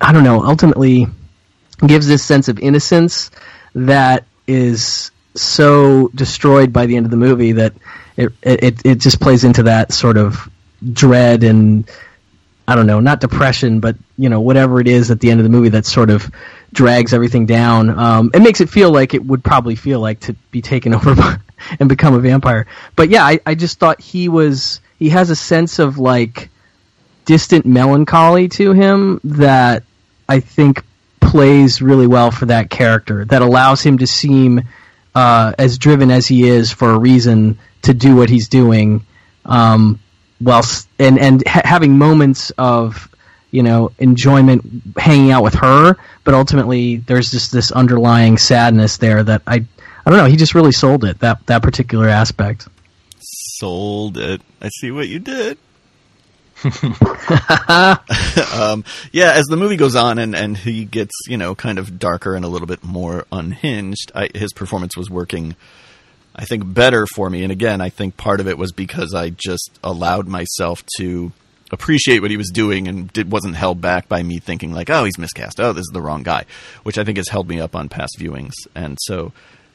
I 0.00 0.12
don't 0.12 0.24
know, 0.24 0.44
ultimately 0.44 1.06
gives 1.86 2.08
this 2.08 2.24
sense 2.24 2.48
of 2.48 2.58
innocence 2.58 3.30
that 3.74 4.24
is 4.46 5.12
so 5.34 6.08
destroyed 6.14 6.72
by 6.72 6.86
the 6.86 6.96
end 6.96 7.06
of 7.06 7.10
the 7.10 7.16
movie 7.16 7.52
that 7.52 7.74
it 8.18 8.32
it 8.42 8.84
it 8.84 8.98
just 8.98 9.20
plays 9.20 9.44
into 9.44 9.62
that 9.64 9.92
sort 9.92 10.16
of 10.16 10.50
dread 10.92 11.44
and 11.44 11.88
I 12.66 12.74
don't 12.74 12.86
know, 12.86 13.00
not 13.00 13.20
depression, 13.20 13.80
but 13.80 13.96
you 14.18 14.28
know 14.28 14.40
whatever 14.40 14.80
it 14.80 14.88
is 14.88 15.10
at 15.10 15.20
the 15.20 15.30
end 15.30 15.40
of 15.40 15.44
the 15.44 15.50
movie 15.50 15.70
that 15.70 15.86
sort 15.86 16.10
of 16.10 16.30
drags 16.72 17.14
everything 17.14 17.46
down. 17.46 17.88
Um, 17.88 18.30
it 18.34 18.42
makes 18.42 18.60
it 18.60 18.68
feel 18.68 18.90
like 18.90 19.14
it 19.14 19.24
would 19.24 19.42
probably 19.42 19.76
feel 19.76 20.00
like 20.00 20.20
to 20.20 20.34
be 20.50 20.60
taken 20.60 20.94
over 20.94 21.14
by, 21.14 21.36
and 21.78 21.88
become 21.88 22.14
a 22.14 22.18
vampire. 22.18 22.66
But 22.96 23.08
yeah, 23.08 23.24
I, 23.24 23.40
I 23.46 23.54
just 23.54 23.78
thought 23.78 24.00
he 24.00 24.28
was 24.28 24.80
he 24.98 25.10
has 25.10 25.30
a 25.30 25.36
sense 25.36 25.78
of 25.78 25.98
like 25.98 26.50
distant 27.24 27.66
melancholy 27.66 28.48
to 28.48 28.72
him 28.72 29.20
that 29.22 29.84
I 30.28 30.40
think 30.40 30.84
plays 31.20 31.80
really 31.80 32.06
well 32.06 32.32
for 32.32 32.46
that 32.46 32.68
character. 32.68 33.24
That 33.24 33.42
allows 33.42 33.82
him 33.82 33.98
to 33.98 34.06
seem 34.06 34.62
uh, 35.14 35.52
as 35.58 35.78
driven 35.78 36.10
as 36.10 36.26
he 36.26 36.48
is 36.48 36.72
for 36.72 36.90
a 36.90 36.98
reason 36.98 37.58
to 37.82 37.94
do 37.94 38.16
what 38.16 38.28
he's 38.28 38.48
doing, 38.48 39.04
um, 39.44 40.00
whilst 40.40 40.88
and 40.98 41.18
and 41.18 41.46
ha- 41.46 41.62
having 41.64 41.98
moments 41.98 42.50
of 42.58 43.08
you 43.50 43.62
know 43.62 43.92
enjoyment 43.98 44.64
hanging 44.96 45.30
out 45.30 45.42
with 45.42 45.54
her, 45.54 45.96
but 46.24 46.34
ultimately 46.34 46.96
there's 46.96 47.30
just 47.30 47.52
this 47.52 47.72
underlying 47.72 48.38
sadness 48.38 48.98
there 48.98 49.22
that 49.22 49.42
I 49.46 49.64
I 50.04 50.10
don't 50.10 50.18
know. 50.18 50.26
He 50.26 50.36
just 50.36 50.54
really 50.54 50.72
sold 50.72 51.04
it 51.04 51.20
that 51.20 51.46
that 51.46 51.62
particular 51.62 52.08
aspect. 52.08 52.68
Sold 53.20 54.16
it. 54.16 54.40
I 54.60 54.68
see 54.80 54.90
what 54.90 55.08
you 55.08 55.18
did. 55.18 55.58
um, 58.52 58.84
yeah, 59.12 59.32
as 59.32 59.44
the 59.46 59.56
movie 59.56 59.76
goes 59.76 59.94
on 59.94 60.18
and, 60.18 60.34
and 60.34 60.56
he 60.56 60.84
gets, 60.84 61.12
you 61.28 61.36
know, 61.36 61.54
kind 61.54 61.78
of 61.78 61.98
darker 61.98 62.34
and 62.34 62.44
a 62.44 62.48
little 62.48 62.66
bit 62.66 62.82
more 62.82 63.26
unhinged, 63.30 64.10
I, 64.14 64.28
his 64.34 64.52
performance 64.52 64.96
was 64.96 65.08
working 65.08 65.54
I 66.38 66.44
think 66.44 66.72
better 66.72 67.04
for 67.04 67.28
me. 67.28 67.42
And 67.42 67.50
again, 67.50 67.80
I 67.80 67.88
think 67.90 68.16
part 68.16 68.38
of 68.38 68.46
it 68.46 68.56
was 68.56 68.70
because 68.70 69.12
I 69.12 69.30
just 69.30 69.76
allowed 69.82 70.28
myself 70.28 70.84
to 70.98 71.32
appreciate 71.72 72.20
what 72.20 72.30
he 72.30 72.36
was 72.36 72.50
doing 72.50 72.86
and 72.86 73.16
it 73.18 73.26
wasn't 73.26 73.56
held 73.56 73.80
back 73.80 74.08
by 74.08 74.22
me 74.22 74.38
thinking 74.38 74.72
like, 74.72 74.88
oh, 74.88 75.04
he's 75.04 75.18
miscast. 75.18 75.58
Oh, 75.58 75.72
this 75.72 75.82
is 75.82 75.90
the 75.92 76.00
wrong 76.00 76.22
guy, 76.22 76.44
which 76.84 76.96
I 76.96 77.02
think 77.02 77.16
has 77.16 77.28
held 77.28 77.48
me 77.48 77.60
up 77.60 77.74
on 77.74 77.88
past 77.88 78.16
viewings. 78.20 78.52
And 78.76 78.96
so 79.02 79.32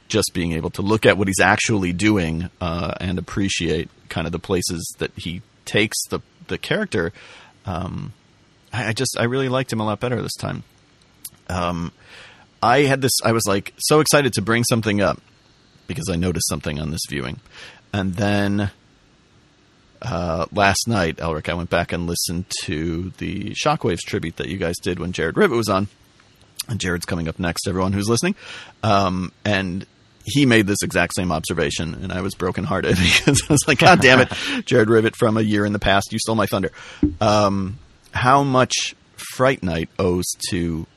just 0.08 0.32
being 0.34 0.54
able 0.54 0.70
to 0.72 0.82
look 0.82 1.06
at 1.06 1.18
what 1.18 1.28
he's 1.28 1.42
actually 1.42 1.92
doing 1.92 2.50
uh, 2.62 2.94
and 3.02 3.20
appreciate 3.20 3.90
kind 4.08 4.26
of 4.26 4.32
the 4.32 4.40
places 4.40 4.96
that 5.00 5.12
he 5.18 5.42
takes 5.66 5.98
the 6.10 6.22
the 6.48 6.58
character, 6.58 7.12
um, 7.66 8.14
I, 8.72 8.90
I, 8.90 8.94
just 8.94 9.18
I 9.18 9.24
really 9.26 9.48
liked 9.50 9.72
him 9.72 9.80
a 9.80 9.86
lot 9.86 10.00
better 10.00 10.22
this 10.22 10.36
time. 10.36 10.64
Um, 11.48 11.92
I 12.62 12.80
had 12.80 13.02
this. 13.02 13.14
I 13.24 13.32
was 13.32 13.44
like 13.48 13.74
so 13.78 14.00
excited 14.02 14.34
to 14.34 14.42
bring 14.42 14.64
something 14.66 15.02
up 15.02 15.22
because 15.88 16.10
I 16.10 16.16
noticed 16.16 16.48
something 16.48 16.80
on 16.80 16.92
this 16.92 17.02
viewing. 17.10 17.40
And 17.92 18.16
then 18.16 18.72
uh, 20.02 20.46
last 20.52 20.88
night, 20.88 21.18
Elric, 21.18 21.50
I 21.50 21.54
went 21.54 21.70
back 21.70 21.92
and 21.92 22.08
listened 22.08 22.46
to 22.64 23.12
the 23.18 23.52
Shockwaves 23.52 24.02
tribute 24.02 24.38
that 24.38 24.50
you 24.50 24.58
guys 24.58 24.76
did 24.82 25.00
when 25.00 25.12
Jared 25.12 25.38
Rivet 25.38 25.56
was 25.56 25.70
on. 25.70 25.88
And 26.68 26.80
Jared's 26.80 27.06
coming 27.06 27.28
up 27.28 27.40
next, 27.40 27.68
everyone 27.68 27.94
who's 27.94 28.08
listening. 28.08 28.36
Um, 28.84 29.32
and 29.44 29.86
he 30.26 30.46
made 30.46 30.68
this 30.68 30.82
exact 30.82 31.14
same 31.16 31.32
observation, 31.32 31.94
and 31.96 32.12
I 32.12 32.22
was 32.22 32.34
brokenhearted 32.36 32.96
because 33.02 33.42
I 33.50 33.54
was 33.54 33.68
like, 33.68 33.80
God 33.80 34.00
damn 34.00 34.22
it, 34.22 34.32
Jared 34.66 34.90
Rivet 34.90 35.16
from 35.16 35.38
a 35.38 35.42
year 35.42 35.66
in 35.66 35.74
the 35.74 35.80
past, 35.80 36.12
you 36.12 36.20
stole 36.20 36.36
my 36.36 36.46
thunder. 36.46 36.72
Um, 37.20 37.80
how 38.12 38.44
much 38.44 38.96
Fright 39.34 39.64
Night 39.64 39.90
owes 40.00 40.26
to 40.50 40.88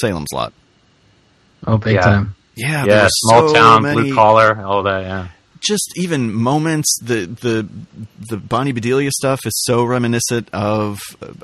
Salem's 0.00 0.32
Lot? 0.32 0.52
Oh, 1.66 1.78
big 1.78 1.94
yeah. 1.94 2.00
time. 2.00 2.34
Yeah, 2.56 2.84
yeah, 2.84 3.08
small 3.10 3.48
so 3.48 3.54
town, 3.54 3.82
many, 3.82 4.02
blue 4.02 4.14
collar, 4.14 4.62
all 4.64 4.84
that. 4.84 5.02
Yeah, 5.02 5.28
just 5.60 5.92
even 5.96 6.32
moments. 6.32 6.98
The 7.02 7.26
the 7.26 7.68
the 8.28 8.36
Bonnie 8.36 8.72
Bedelia 8.72 9.10
stuff 9.10 9.40
is 9.44 9.52
so 9.64 9.84
reminiscent 9.84 10.48
of 10.52 11.00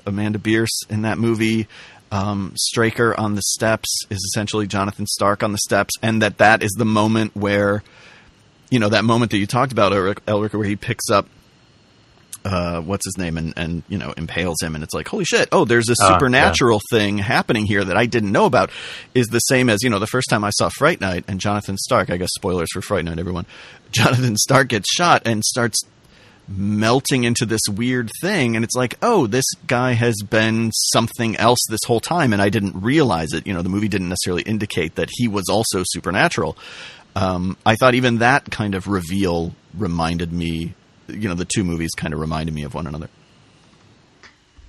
Amanda 0.07 0.39
Bearse 0.39 0.83
in 0.89 1.03
that 1.03 1.19
movie. 1.19 1.67
Um, 2.13 2.53
Straker 2.57 3.19
on 3.19 3.37
the 3.37 3.43
steps 3.43 3.89
is 4.11 4.19
essentially 4.19 4.67
Jonathan 4.67 5.07
Stark 5.07 5.43
on 5.45 5.53
the 5.53 5.59
steps, 5.59 5.95
and 6.03 6.23
that 6.23 6.39
that 6.39 6.63
is 6.63 6.71
the 6.77 6.85
moment 6.85 7.37
where 7.37 7.83
you 8.71 8.79
know 8.79 8.89
that 8.89 9.05
moment 9.05 9.31
that 9.31 9.39
you 9.39 9.47
talked 9.47 9.73
about, 9.73 9.93
Elric, 9.93 10.19
Elric 10.27 10.53
where 10.53 10.67
he 10.67 10.77
picks 10.77 11.09
up 11.11 11.27
uh, 12.45 12.81
what's 12.81 13.05
his 13.05 13.19
name 13.19 13.37
and 13.37 13.53
and 13.57 13.83
you 13.89 13.99
know 13.99 14.13
impales 14.17 14.57
him 14.63 14.75
and 14.75 14.83
it's 14.83 14.95
like 14.95 15.07
holy 15.09 15.25
shit 15.25 15.49
oh 15.53 15.65
there's 15.65 15.87
this 15.87 16.01
Uh, 16.01 16.15
supernatural 16.15 16.81
thing 16.91 17.19
happening 17.19 17.67
here 17.67 17.85
that 17.85 17.97
I 17.97 18.07
didn't 18.07 18.33
know 18.33 18.47
about 18.47 18.71
is 19.15 19.27
the 19.27 19.41
same 19.41 19.69
as 19.69 19.83
you 19.83 19.91
know 19.91 19.99
the 19.99 20.07
first 20.07 20.31
time 20.31 20.43
I 20.45 20.51
saw 20.51 20.71
Fright 20.79 21.01
Night 21.01 21.25
and 21.29 21.39
Jonathan 21.39 21.77
Stark 21.77 22.09
I 22.11 22.17
guess 22.17 22.31
spoilers 22.35 22.69
for 22.73 22.81
Fright 22.81 23.05
Night 23.05 23.19
everyone 23.19 23.47
Jonathan 23.93 24.37
Stark 24.37 24.69
gets 24.69 24.89
shot 24.93 25.23
and 25.27 25.45
starts 25.45 25.83
melting 26.49 27.23
into 27.25 27.47
this 27.47 27.61
weird 27.71 28.11
thing 28.21 28.57
and 28.57 28.65
it's 28.65 28.75
like 28.75 28.97
oh 29.03 29.27
this 29.27 29.45
guy 29.67 29.93
has 29.93 30.17
been 30.29 30.73
something 30.73 31.37
else 31.37 31.59
this 31.69 31.81
whole 31.87 32.01
time 32.01 32.33
and 32.33 32.43
I 32.43 32.49
didn't 32.49 32.81
realize 32.81 33.33
it. 33.33 33.47
You 33.47 33.53
know 33.53 33.63
the 33.63 33.69
movie 33.69 33.89
didn't 33.89 34.09
necessarily 34.09 34.43
indicate 34.43 34.97
that 34.97 35.11
he 35.13 35.29
was 35.29 35.49
also 35.49 35.83
supernatural. 35.85 36.57
Um, 37.15 37.57
I 37.67 37.77
thought 37.77 37.95
even 37.95 38.19
that 38.19 38.51
kind 38.51 38.75
of 38.75 38.89
reveal 38.89 39.55
reminded 39.77 40.33
me 40.33 40.75
you 41.13 41.29
know 41.29 41.35
the 41.35 41.45
two 41.45 41.65
movies 41.65 41.91
kind 41.97 42.15
of 42.15 42.21
reminded 42.21 42.55
me 42.55 42.63
of 42.63 42.75
one 42.75 42.87
another 42.87 43.09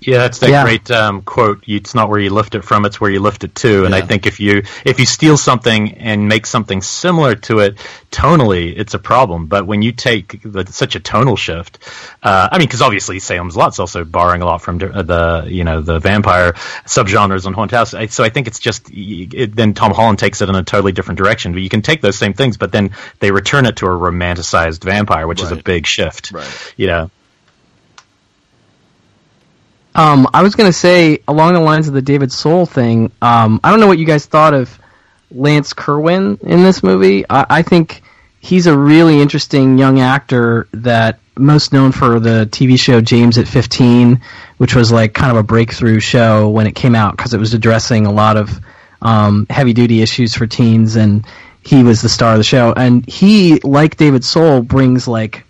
Yeah, 0.06 0.18
that's 0.18 0.38
that 0.40 0.50
Yeah. 0.50 0.64
great 0.64 0.90
um, 0.90 1.22
quote. 1.22 1.64
It's 1.66 1.94
not 1.94 2.08
where 2.08 2.18
you 2.18 2.30
lift 2.30 2.54
it 2.54 2.64
from; 2.64 2.84
it's 2.84 3.00
where 3.00 3.10
you 3.10 3.20
lift 3.20 3.44
it 3.44 3.54
to. 3.56 3.84
And 3.84 3.94
I 3.94 4.00
think 4.00 4.26
if 4.26 4.40
you 4.40 4.62
if 4.84 4.98
you 4.98 5.06
steal 5.06 5.36
something 5.36 5.94
and 5.94 6.28
make 6.28 6.46
something 6.46 6.82
similar 6.82 7.34
to 7.36 7.60
it 7.60 7.76
tonally, 8.10 8.74
it's 8.76 8.94
a 8.94 8.98
problem. 8.98 9.46
But 9.46 9.66
when 9.66 9.82
you 9.82 9.92
take 9.92 10.42
the, 10.42 10.66
such 10.66 10.96
a 10.96 11.00
tonal 11.00 11.36
shift, 11.36 11.78
uh, 12.22 12.48
I 12.50 12.58
mean, 12.58 12.66
because 12.66 12.82
obviously 12.82 13.18
Salem's 13.18 13.56
Lot's 13.56 13.78
also 13.78 14.04
borrowing 14.04 14.42
a 14.42 14.44
lot 14.44 14.62
from 14.62 14.78
the 14.78 14.88
the, 14.88 15.44
you 15.48 15.64
know 15.64 15.80
the 15.80 15.98
vampire 15.98 16.52
subgenres 16.86 17.46
on 17.46 17.52
Haunted 17.54 17.76
House. 17.76 17.94
So 18.14 18.24
I 18.24 18.28
think 18.28 18.46
it's 18.46 18.58
just 18.58 18.90
it, 18.92 19.54
then 19.54 19.74
Tom 19.74 19.92
Holland 19.92 20.18
takes 20.18 20.40
it 20.42 20.48
in 20.48 20.54
a 20.54 20.62
totally 20.62 20.92
different 20.92 21.18
direction. 21.18 21.52
But 21.52 21.62
you 21.62 21.68
can 21.68 21.82
take 21.82 22.00
those 22.00 22.18
same 22.18 22.32
things, 22.32 22.56
but 22.56 22.72
then 22.72 22.90
they 23.20 23.30
return 23.30 23.66
it 23.66 23.76
to 23.76 23.86
a 23.86 23.90
romanticized 23.90 24.82
vampire, 24.84 25.26
which 25.26 25.42
is 25.42 25.52
a 25.52 25.56
big 25.56 25.86
shift. 25.86 26.32
Right. 26.32 26.74
You 26.76 26.86
know. 26.88 27.10
Um, 29.94 30.26
I 30.32 30.42
was 30.42 30.54
gonna 30.54 30.72
say 30.72 31.20
along 31.28 31.54
the 31.54 31.60
lines 31.60 31.88
of 31.88 31.94
the 31.94 32.02
David 32.02 32.32
Soul 32.32 32.66
thing. 32.66 33.12
Um, 33.20 33.60
I 33.62 33.70
don't 33.70 33.80
know 33.80 33.86
what 33.86 33.98
you 33.98 34.06
guys 34.06 34.26
thought 34.26 34.54
of 34.54 34.78
Lance 35.30 35.72
Kerwin 35.72 36.38
in 36.42 36.62
this 36.62 36.82
movie. 36.82 37.24
I, 37.28 37.46
I 37.48 37.62
think 37.62 38.02
he's 38.40 38.66
a 38.66 38.76
really 38.76 39.20
interesting 39.20 39.78
young 39.78 40.00
actor 40.00 40.66
that 40.72 41.18
most 41.36 41.72
known 41.72 41.92
for 41.92 42.20
the 42.20 42.46
TV 42.50 42.78
show 42.78 43.00
James 43.00 43.38
at 43.38 43.48
15, 43.48 44.20
which 44.58 44.74
was 44.74 44.92
like 44.92 45.14
kind 45.14 45.30
of 45.30 45.38
a 45.38 45.42
breakthrough 45.42 46.00
show 46.00 46.48
when 46.48 46.66
it 46.66 46.74
came 46.74 46.94
out 46.94 47.16
because 47.16 47.34
it 47.34 47.38
was 47.38 47.54
addressing 47.54 48.06
a 48.06 48.12
lot 48.12 48.36
of 48.36 48.60
um, 49.00 49.46
heavy 49.48 49.72
duty 49.72 50.02
issues 50.02 50.34
for 50.34 50.46
teens, 50.46 50.96
and 50.96 51.26
he 51.64 51.82
was 51.82 52.02
the 52.02 52.08
star 52.08 52.32
of 52.32 52.38
the 52.38 52.44
show. 52.44 52.72
And 52.72 53.06
he, 53.06 53.60
like 53.60 53.96
David 53.96 54.24
Soul, 54.24 54.62
brings 54.62 55.08
like 55.08 55.44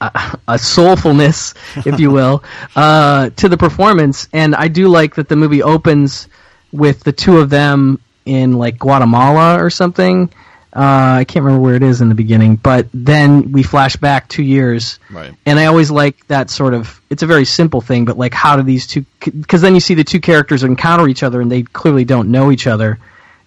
a, 0.00 0.38
a 0.48 0.54
soulfulness, 0.54 1.54
if 1.86 2.00
you 2.00 2.10
will, 2.10 2.42
uh, 2.76 3.30
to 3.30 3.48
the 3.48 3.56
performance. 3.56 4.28
And 4.32 4.54
I 4.54 4.68
do 4.68 4.88
like 4.88 5.16
that 5.16 5.28
the 5.28 5.36
movie 5.36 5.62
opens 5.62 6.28
with 6.72 7.02
the 7.02 7.12
two 7.12 7.38
of 7.38 7.50
them 7.50 8.00
in 8.24 8.54
like 8.54 8.78
Guatemala 8.78 9.62
or 9.62 9.70
something. 9.70 10.30
Uh, 10.74 11.20
I 11.20 11.24
can't 11.24 11.42
remember 11.42 11.64
where 11.64 11.74
it 11.74 11.82
is 11.82 12.02
in 12.02 12.10
the 12.10 12.14
beginning, 12.14 12.56
but 12.56 12.88
then 12.92 13.52
we 13.52 13.62
flash 13.62 13.96
back 13.96 14.28
two 14.28 14.42
years. 14.42 14.98
Right. 15.10 15.34
And 15.46 15.58
I 15.58 15.66
always 15.66 15.90
like 15.90 16.26
that 16.26 16.50
sort 16.50 16.74
of. 16.74 17.00
It's 17.08 17.22
a 17.22 17.26
very 17.26 17.46
simple 17.46 17.80
thing, 17.80 18.04
but 18.04 18.18
like, 18.18 18.34
how 18.34 18.56
do 18.56 18.62
these 18.62 18.86
two? 18.86 19.06
Because 19.20 19.62
then 19.62 19.72
you 19.72 19.80
see 19.80 19.94
the 19.94 20.04
two 20.04 20.20
characters 20.20 20.64
encounter 20.64 21.08
each 21.08 21.22
other, 21.22 21.40
and 21.40 21.50
they 21.50 21.62
clearly 21.62 22.04
don't 22.04 22.30
know 22.30 22.50
each 22.50 22.66
other, 22.66 22.98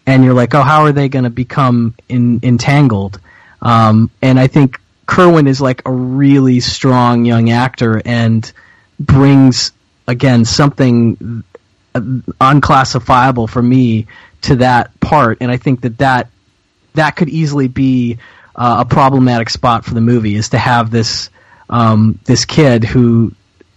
and 0.07 0.23
you're 0.23 0.33
like, 0.33 0.55
oh, 0.55 0.63
how 0.63 0.81
are 0.81 0.91
they 0.91 1.07
going 1.07 1.25
to 1.25 1.29
become 1.29 1.93
in, 2.07 2.39
entangled? 2.41 3.19
Um, 3.61 4.09
and 4.23 4.39
I 4.39 4.47
think 4.47 4.81
Kerwin 5.09 5.47
is 5.47 5.59
like 5.59 5.81
a 5.87 5.91
really 5.91 6.59
strong 6.59 7.25
young 7.25 7.49
actor 7.49 7.99
and 8.05 8.49
brings 8.99 9.71
again 10.07 10.45
something 10.45 11.43
uh, 11.95 12.01
unclassifiable 12.39 13.47
for 13.47 13.61
me 13.61 14.05
to 14.43 14.57
that 14.57 14.99
part, 14.99 15.39
and 15.41 15.49
I 15.49 15.57
think 15.57 15.81
that 15.81 15.97
that 15.97 16.29
that 16.93 17.15
could 17.15 17.29
easily 17.29 17.67
be 17.67 18.19
uh, 18.55 18.85
a 18.85 18.85
problematic 18.85 19.49
spot 19.49 19.83
for 19.83 19.95
the 19.95 20.01
movie 20.01 20.35
is 20.35 20.49
to 20.49 20.59
have 20.59 20.91
this 20.91 21.31
um, 21.71 22.19
this 22.25 22.45
kid 22.45 22.83
who 22.83 23.33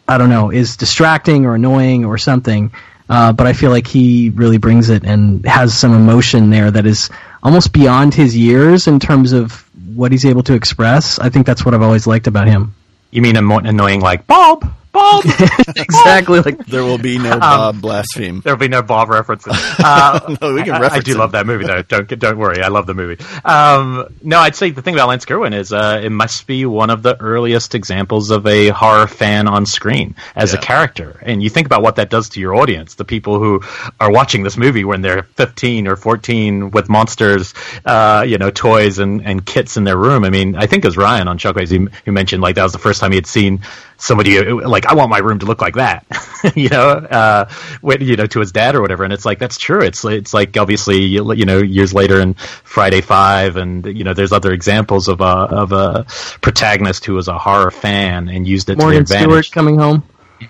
I 0.07 0.19
don't 0.19 0.29
know 0.29 0.51
is 0.51 0.77
distracting 0.77 1.47
or 1.47 1.55
annoying 1.55 2.05
or 2.05 2.19
something. 2.19 2.73
Uh, 3.09 3.33
but 3.33 3.47
I 3.47 3.55
feel 3.55 3.71
like 3.71 3.87
he 3.87 4.31
really 4.31 4.59
brings 4.59 4.91
it 4.91 5.05
and 5.05 5.45
has 5.47 5.77
some 5.77 5.95
emotion 5.95 6.51
there 6.51 6.71
that 6.71 6.87
is 6.87 7.11
almost 7.43 7.73
beyond 7.73 8.15
his 8.15 8.37
years 8.37 8.87
in 8.87 9.01
terms 9.01 9.33
of 9.33 9.69
what 9.95 10.13
he's 10.13 10.25
able 10.25 10.43
to 10.45 10.55
express. 10.55 11.19
I 11.19 11.29
think 11.29 11.47
that's 11.47 11.65
what 11.65 11.75
I've 11.75 11.83
always 11.83 12.07
liked 12.07 12.27
about 12.27 12.49
him. 12.49 12.75
You 13.11 13.23
mean 13.23 13.37
annoying 13.67 14.01
like 14.01 14.27
Bob? 14.27 14.73
Bob? 14.93 15.25
exactly 15.77 16.41
like 16.41 16.65
There 16.67 16.85
will 16.85 16.99
be 16.99 17.17
Um, 17.17 17.23
no 17.25 17.39
Bob 17.41 17.81
blaspheme. 17.81 18.41
There'll 18.41 18.59
be 18.59 18.69
no 18.69 18.83
Bob 18.83 19.09
references. 19.09 19.53
Uh, 19.85 20.37
No, 20.41 20.55
we 20.55 20.63
can 20.63 20.75
I- 20.75 20.89
I, 20.89 21.01
do 21.01 21.13
him. 21.13 21.19
love 21.19 21.33
that 21.33 21.47
movie 21.47 21.65
though. 21.67 21.83
Don't 21.83 22.09
don't 22.19 22.39
worry, 22.39 22.63
I 22.63 22.69
love 22.69 22.87
the 22.87 22.95
movie. 22.95 23.23
Um, 23.45 24.07
no, 24.23 24.39
I'd 24.39 24.55
say 24.55 24.71
the 24.71 24.83
thing 24.83 24.95
about 24.95 25.09
Lance 25.09 25.25
Kerwin 25.25 25.53
is 25.55 25.73
uh, 25.73 26.01
it 26.03 26.11
must 26.11 26.47
be 26.47 26.67
one 26.67 26.91
of 26.91 27.03
the 27.03 27.19
earliest 27.21 27.75
examples 27.75 28.31
of 28.31 28.47
a 28.47 28.69
horror 28.69 29.07
fan 29.07 29.49
on 29.49 29.67
screen 29.67 30.15
as 30.37 30.53
Yeah. 30.53 30.59
a 30.59 30.63
character. 30.63 31.19
And 31.23 31.43
you 31.43 31.49
think 31.51 31.67
about 31.67 31.83
what 31.83 31.97
that 31.97 32.11
does 32.11 32.29
to 32.31 32.41
your 32.41 32.55
audience, 32.55 32.95
the 32.95 33.05
people 33.05 33.39
who 33.39 33.63
are 33.99 34.11
watching 34.11 34.43
this 34.43 34.57
movie 34.57 34.85
when 34.85 35.01
they're 35.03 35.23
15 35.23 35.89
or 35.89 35.97
14 35.97 36.71
with 36.71 36.89
monsters, 36.89 37.55
uh, 37.85 38.25
you 38.27 38.39
know, 38.39 38.51
toys 38.51 38.99
and, 38.99 39.25
and 39.27 39.45
kits 39.45 39.77
in 39.77 39.85
their 39.85 39.97
room. 39.97 40.25
I 40.25 40.31
mean, 40.31 40.55
I 40.57 40.67
think 40.67 40.85
it 40.85 40.89
was 40.89 40.97
Ryan 40.97 41.29
on 41.29 41.39
Shockwaves 41.39 41.71
who, 41.71 41.89
who 42.05 42.13
mentioned 42.13 42.43
like 42.43 42.57
that 42.57 42.63
was 42.63 42.73
the 42.73 42.79
first 42.79 43.01
time 43.01 43.13
he 43.13 43.17
had 43.17 43.27
seen 43.27 43.61
somebody 44.03 44.37
uh, 44.39 44.69
like 44.69 44.87
I 44.87 44.95
want 44.95 45.11
my 45.11 45.19
room 45.19 45.39
to 45.39 45.47
look 45.47 45.61
like 45.61 45.77
that, 45.77 46.05
you 46.57 46.69
know, 46.69 46.89
uh, 46.91 47.49
when, 47.81 48.01
you 48.01 48.17
know, 48.17 48.27
to 48.27 48.41
his 48.41 48.53
dad 48.53 48.75
or 48.75 48.83
whatever. 48.83 49.05
And 49.05 49.13
it's 49.13 49.25
like 49.25 49.39
that's 49.39 49.59
true. 49.59 49.81
It's 49.81 50.05
it's 50.05 50.35
like 50.35 50.57
obviously 50.57 50.99
you 51.03 51.33
you 51.35 51.45
know 51.45 51.59
years 51.59 51.95
later 51.95 52.21
in 52.21 52.35
Fright 52.35 52.93
Night, 52.93 53.57
and 53.57 53.87
you 53.87 54.05
know 54.05 54.13
there's 54.15 54.33
other 54.33 54.53
examples 54.53 55.09
of 55.09 55.21
a 55.21 55.25
of 55.25 55.73
a 55.73 56.05
protagonist 56.41 57.05
who 57.05 57.15
was 57.15 57.29
a 57.29 57.39
horror 57.39 57.71
fan 57.71 58.29
and 58.29 58.47
used 58.47 58.69
it 58.69 58.79
Morgan 58.79 59.05
to 59.05 59.13
their 59.13 59.21
Stewart 59.21 59.47
advantage. 59.47 59.51
coming 59.53 59.79
home. 59.79 60.03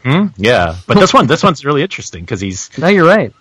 hmm 0.02 0.26
Yeah, 0.36 0.76
but 0.86 0.98
this 0.98 1.12
one 1.12 1.26
this 1.26 1.42
one's 1.42 1.64
really 1.64 1.82
interesting 1.82 2.24
because 2.24 2.40
he's 2.40 2.70
No, 2.78 2.88
you're 2.88 3.06
right. 3.06 3.32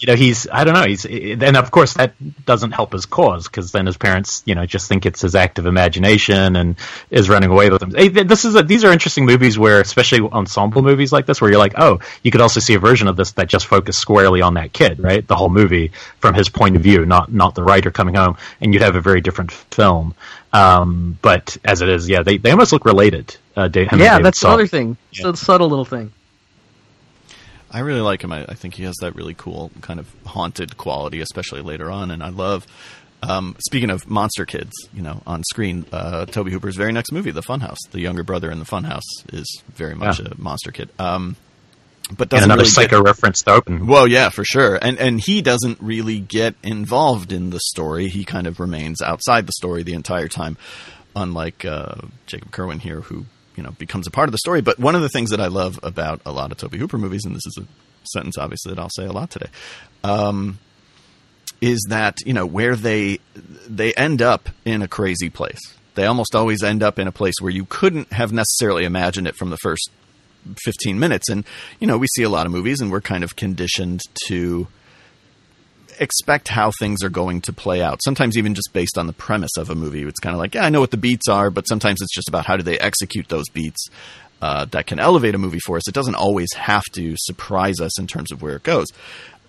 You 0.00 0.06
know 0.06 0.14
he's 0.16 0.48
I 0.50 0.64
don't 0.64 0.74
know 0.74 0.84
he's 0.86 1.04
and 1.04 1.56
of 1.56 1.70
course 1.70 1.92
that 1.94 2.14
doesn't 2.46 2.72
help 2.72 2.92
his 2.92 3.04
cause 3.06 3.46
because 3.46 3.70
then 3.70 3.84
his 3.86 3.98
parents 3.98 4.42
you 4.46 4.54
know 4.54 4.64
just 4.64 4.88
think 4.88 5.04
it's 5.04 5.20
his 5.20 5.34
active 5.34 5.66
imagination 5.66 6.56
and 6.56 6.76
is 7.10 7.28
running 7.28 7.50
away 7.50 7.68
with 7.70 7.82
him. 7.82 7.94
Hey, 7.94 8.08
This 8.08 8.44
is 8.46 8.54
a, 8.54 8.62
these 8.62 8.82
are 8.84 8.92
interesting 8.92 9.26
movies 9.26 9.58
where 9.58 9.80
especially 9.80 10.20
ensemble 10.32 10.80
movies 10.82 11.12
like 11.12 11.26
this 11.26 11.40
where 11.40 11.50
you're 11.50 11.58
like 11.58 11.74
oh 11.76 12.00
you 12.22 12.30
could 12.30 12.40
also 12.40 12.60
see 12.60 12.74
a 12.74 12.78
version 12.78 13.08
of 13.08 13.16
this 13.16 13.32
that 13.32 13.48
just 13.48 13.66
focused 13.66 13.98
squarely 14.00 14.40
on 14.40 14.54
that 14.54 14.72
kid 14.72 14.98
right 15.00 15.26
the 15.28 15.36
whole 15.36 15.50
movie 15.50 15.92
from 16.18 16.34
his 16.34 16.48
point 16.48 16.76
of 16.76 16.82
view 16.82 17.04
not 17.04 17.30
not 17.32 17.54
the 17.54 17.62
writer 17.62 17.90
coming 17.90 18.14
home 18.14 18.36
and 18.60 18.72
you'd 18.72 18.82
have 18.82 18.96
a 18.96 19.00
very 19.02 19.20
different 19.20 19.52
film. 19.52 20.14
Um, 20.52 21.16
but 21.22 21.56
as 21.64 21.80
it 21.80 21.88
is, 21.88 22.08
yeah, 22.08 22.22
they, 22.22 22.36
they 22.38 22.50
almost 22.50 22.72
look 22.72 22.84
related. 22.84 23.36
Uh, 23.56 23.68
Da- 23.68 23.82
him 23.82 23.88
and 23.92 24.00
Yeah, 24.00 24.10
David 24.14 24.26
that's 24.26 24.40
Soul. 24.40 24.50
another 24.52 24.66
thing. 24.66 24.96
It's 25.12 25.24
a 25.24 25.36
subtle 25.36 25.68
little 25.68 25.84
thing. 25.84 26.12
I 27.70 27.80
really 27.80 28.00
like 28.00 28.22
him. 28.22 28.32
I, 28.32 28.44
I 28.48 28.54
think 28.54 28.74
he 28.74 28.82
has 28.84 28.96
that 29.00 29.14
really 29.14 29.34
cool 29.34 29.70
kind 29.80 30.00
of 30.00 30.12
haunted 30.26 30.76
quality, 30.76 31.20
especially 31.20 31.62
later 31.62 31.90
on. 31.90 32.10
And 32.10 32.22
I 32.22 32.28
love. 32.30 32.66
Um, 33.22 33.54
speaking 33.58 33.90
of 33.90 34.08
monster 34.08 34.46
kids, 34.46 34.72
you 34.94 35.02
know, 35.02 35.22
on 35.26 35.42
screen, 35.44 35.84
uh, 35.92 36.24
Tobe 36.24 36.48
Hooper's 36.48 36.74
very 36.76 36.90
next 36.90 37.12
movie, 37.12 37.30
The 37.30 37.42
Funhouse, 37.42 37.76
the 37.90 38.00
younger 38.00 38.22
brother 38.22 38.50
in 38.50 38.58
The 38.58 38.64
Funhouse, 38.64 39.02
is 39.30 39.62
very 39.74 39.94
much 39.94 40.18
Yeah. 40.20 40.28
a 40.30 40.40
monster 40.40 40.72
kid. 40.72 40.88
Um, 40.98 41.36
but 42.16 42.22
And 42.22 42.30
doesn't 42.30 42.44
another 42.46 42.60
really 42.62 42.70
get- 42.70 42.74
psycho 42.74 43.02
reference 43.02 43.42
to 43.42 43.52
open. 43.52 43.86
Well, 43.86 44.06
yeah, 44.08 44.30
for 44.30 44.42
sure. 44.42 44.76
And 44.80 44.98
and 44.98 45.20
he 45.20 45.42
doesn't 45.42 45.78
really 45.82 46.18
get 46.18 46.54
involved 46.62 47.30
in 47.30 47.50
the 47.50 47.60
story. 47.60 48.08
He 48.08 48.24
kind 48.24 48.46
of 48.46 48.58
remains 48.58 49.02
outside 49.02 49.46
the 49.46 49.52
story 49.52 49.82
the 49.82 49.92
entire 49.92 50.26
time, 50.28 50.56
unlike 51.14 51.66
uh, 51.66 51.96
Jacob 52.26 52.50
Kerwin 52.52 52.78
here, 52.78 53.02
who 53.02 53.26
you 53.60 53.66
know 53.66 53.72
becomes 53.72 54.06
a 54.06 54.10
part 54.10 54.26
of 54.26 54.32
the 54.32 54.38
story. 54.38 54.62
But 54.62 54.78
one 54.78 54.94
of 54.94 55.02
the 55.02 55.10
things 55.10 55.28
that 55.30 55.40
I 55.40 55.48
love 55.48 55.78
about 55.82 56.22
a 56.24 56.32
lot 56.32 56.50
of 56.50 56.56
Tobe 56.56 56.76
Hooper 56.76 56.96
movies, 56.96 57.26
and 57.26 57.36
this 57.36 57.44
is 57.44 57.58
a 57.60 57.66
sentence 58.04 58.38
obviously 58.38 58.72
that 58.72 58.80
I'll 58.80 58.88
say 58.88 59.04
a 59.04 59.12
lot 59.12 59.30
today, 59.30 59.50
um, 60.02 60.58
is 61.60 61.84
that 61.90 62.16
you 62.24 62.32
know 62.32 62.46
where 62.46 62.74
they 62.74 63.18
they 63.68 63.92
end 63.92 64.22
up 64.22 64.48
in 64.64 64.80
a 64.80 64.88
crazy 64.88 65.28
place. 65.28 65.60
They 65.94 66.06
almost 66.06 66.34
always 66.34 66.62
end 66.62 66.82
up 66.82 66.98
in 66.98 67.06
a 67.06 67.12
place 67.12 67.34
where 67.38 67.52
you 67.52 67.66
couldn't 67.66 68.14
have 68.14 68.32
necessarily 68.32 68.84
imagined 68.86 69.26
it 69.26 69.36
from 69.36 69.50
the 69.50 69.58
first 69.58 69.90
15 70.64 70.98
minutes. 70.98 71.28
And, 71.28 71.44
you 71.80 71.86
know, 71.86 71.98
we 71.98 72.06
see 72.14 72.22
a 72.22 72.30
lot 72.30 72.46
of 72.46 72.52
movies 72.52 72.80
and 72.80 72.90
we're 72.90 73.02
kind 73.02 73.24
of 73.24 73.36
conditioned 73.36 74.00
to 74.28 74.68
expect 76.00 76.48
how 76.48 76.72
things 76.80 77.04
are 77.04 77.10
going 77.10 77.42
to 77.42 77.52
play 77.52 77.82
out. 77.82 78.02
Sometimes 78.02 78.36
even 78.36 78.54
just 78.54 78.72
based 78.72 78.98
on 78.98 79.06
the 79.06 79.12
premise 79.12 79.56
of 79.56 79.70
a 79.70 79.74
movie. 79.74 80.02
It's 80.02 80.18
kind 80.18 80.34
of 80.34 80.40
like, 80.40 80.54
yeah, 80.54 80.64
I 80.64 80.70
know 80.70 80.80
what 80.80 80.90
the 80.90 80.96
beats 80.96 81.28
are, 81.28 81.50
but 81.50 81.68
sometimes 81.68 82.00
it's 82.00 82.14
just 82.14 82.28
about 82.28 82.46
how 82.46 82.56
do 82.56 82.62
they 82.62 82.78
execute 82.78 83.28
those 83.28 83.48
beats. 83.52 83.88
uh, 84.42 84.64
that 84.66 84.86
can 84.86 84.98
elevate 84.98 85.34
a 85.34 85.38
movie 85.38 85.60
for 85.60 85.76
us. 85.76 85.86
It 85.86 85.94
doesn't 85.94 86.14
always 86.14 86.48
have 86.54 86.84
to 86.94 87.14
surprise 87.18 87.80
us 87.80 87.98
in 88.00 88.06
terms 88.06 88.32
of 88.32 88.40
where 88.42 88.56
it 88.56 88.62
goes. 88.62 88.86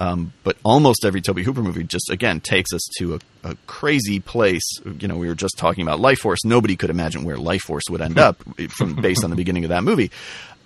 Um, 0.02 0.34
but 0.44 0.58
almost 0.64 1.06
every 1.06 1.22
Tobe 1.22 1.40
Hooper 1.40 1.62
movie 1.62 1.84
just 1.84 2.10
again 2.10 2.40
takes 2.40 2.74
us 2.74 2.82
to 2.98 3.16
a, 3.16 3.50
a, 3.52 3.56
crazy 3.68 4.20
place. 4.20 4.64
You 5.00 5.08
know, 5.08 5.16
we 5.16 5.28
were 5.28 5.36
just 5.36 5.58
talking 5.58 5.84
about 5.84 6.00
Lifeforce. 6.00 6.40
Nobody 6.44 6.76
could 6.76 6.90
imagine 6.90 7.24
where 7.24 7.38
Lifeforce 7.38 7.88
would 7.90 8.02
end 8.02 8.18
up 8.18 8.44
from 8.70 8.96
based 8.96 9.24
on 9.24 9.30
the 9.30 9.36
beginning 9.36 9.64
of 9.64 9.70
that 9.70 9.84
movie. 9.84 10.10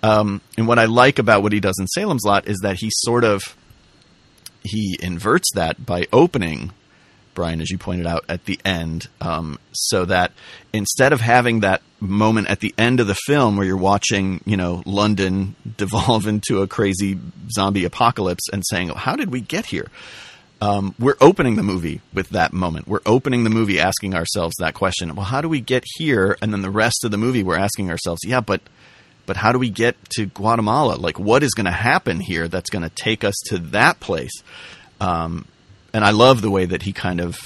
Um, 0.02 0.40
and 0.56 0.66
what 0.66 0.78
I 0.78 0.86
like 0.86 1.18
about 1.18 1.42
what 1.42 1.52
he 1.52 1.60
does 1.60 1.76
in 1.78 1.86
Salem's 1.86 2.24
Lot 2.24 2.48
is 2.48 2.58
that 2.62 2.76
he 2.76 2.88
sort 2.90 3.24
of 3.24 3.56
he 4.66 4.98
inverts 5.00 5.50
that 5.54 5.84
by 5.84 6.06
opening 6.12 6.72
Brian, 7.36 7.60
as 7.60 7.70
you 7.70 7.78
pointed 7.78 8.06
out 8.06 8.24
at 8.28 8.46
the 8.46 8.58
end, 8.64 9.08
um, 9.20 9.58
so 9.70 10.06
that 10.06 10.32
instead 10.72 11.12
of 11.12 11.20
having 11.20 11.60
that 11.60 11.82
moment 12.00 12.48
at 12.48 12.60
the 12.60 12.74
end 12.76 12.98
of 12.98 13.06
the 13.06 13.16
film 13.26 13.56
where 13.56 13.66
you're 13.66 13.76
watching, 13.76 14.40
you 14.44 14.56
know, 14.56 14.82
London 14.86 15.54
devolve 15.76 16.26
into 16.26 16.62
a 16.62 16.66
crazy 16.66 17.16
zombie 17.50 17.84
apocalypse 17.84 18.48
and 18.52 18.64
saying, 18.66 18.88
"How 18.88 19.14
did 19.14 19.30
we 19.30 19.40
get 19.40 19.66
here?" 19.66 19.86
Um, 20.60 20.94
we're 20.98 21.18
opening 21.20 21.56
the 21.56 21.62
movie 21.62 22.00
with 22.14 22.30
that 22.30 22.54
moment. 22.54 22.88
We're 22.88 23.00
opening 23.04 23.44
the 23.44 23.50
movie 23.50 23.78
asking 23.78 24.14
ourselves 24.14 24.54
that 24.58 24.72
question. 24.72 25.14
Well, 25.14 25.26
how 25.26 25.42
do 25.42 25.50
we 25.50 25.60
get 25.60 25.84
here? 25.96 26.38
And 26.40 26.50
then 26.50 26.62
the 26.62 26.70
rest 26.70 27.04
of 27.04 27.10
the 27.10 27.18
movie, 27.18 27.42
we're 27.42 27.58
asking 27.58 27.90
ourselves, 27.90 28.22
yeah, 28.24 28.40
but 28.40 28.62
but 29.26 29.36
how 29.36 29.52
do 29.52 29.58
we 29.58 29.70
get 29.70 29.96
to 30.16 30.26
Guatemala? 30.26 30.94
Like, 30.94 31.18
what 31.18 31.42
is 31.42 31.52
going 31.52 31.66
to 31.66 31.72
happen 31.72 32.20
here 32.20 32.48
that's 32.48 32.70
going 32.70 32.82
to 32.82 32.94
take 32.94 33.24
us 33.24 33.34
to 33.46 33.58
that 33.58 34.00
place? 34.00 34.42
Um, 35.00 35.46
and 35.92 36.04
I 36.04 36.10
love 36.10 36.40
the 36.40 36.50
way 36.50 36.64
that 36.66 36.82
he 36.82 36.92
kind 36.92 37.20
of 37.20 37.38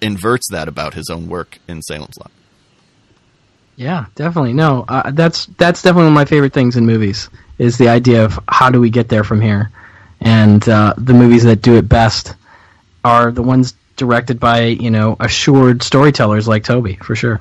inverts 0.00 0.48
that 0.50 0.68
about 0.68 0.94
his 0.94 1.08
own 1.10 1.28
work 1.28 1.58
in 1.68 1.82
Salem's 1.82 2.18
Lot. 2.18 2.30
Yeah, 3.76 4.06
definitely. 4.14 4.52
No, 4.52 4.84
uh, 4.86 5.10
that's 5.12 5.46
that's 5.46 5.82
definitely 5.82 6.04
one 6.04 6.12
of 6.12 6.14
my 6.14 6.24
favorite 6.24 6.52
things 6.52 6.76
in 6.76 6.84
movies 6.84 7.30
is 7.58 7.78
the 7.78 7.88
idea 7.88 8.24
of 8.24 8.38
how 8.46 8.70
do 8.70 8.80
we 8.80 8.90
get 8.90 9.08
there 9.08 9.24
from 9.24 9.40
here, 9.40 9.70
and 10.20 10.66
uh, 10.68 10.94
the 10.98 11.14
movies 11.14 11.44
that 11.44 11.62
do 11.62 11.76
it 11.76 11.88
best 11.88 12.34
are 13.04 13.32
the 13.32 13.42
ones 13.42 13.74
directed 13.96 14.38
by 14.38 14.64
you 14.64 14.90
know 14.90 15.16
assured 15.18 15.82
storytellers 15.82 16.46
like 16.46 16.64
Tobe 16.64 17.02
for 17.02 17.16
sure. 17.16 17.40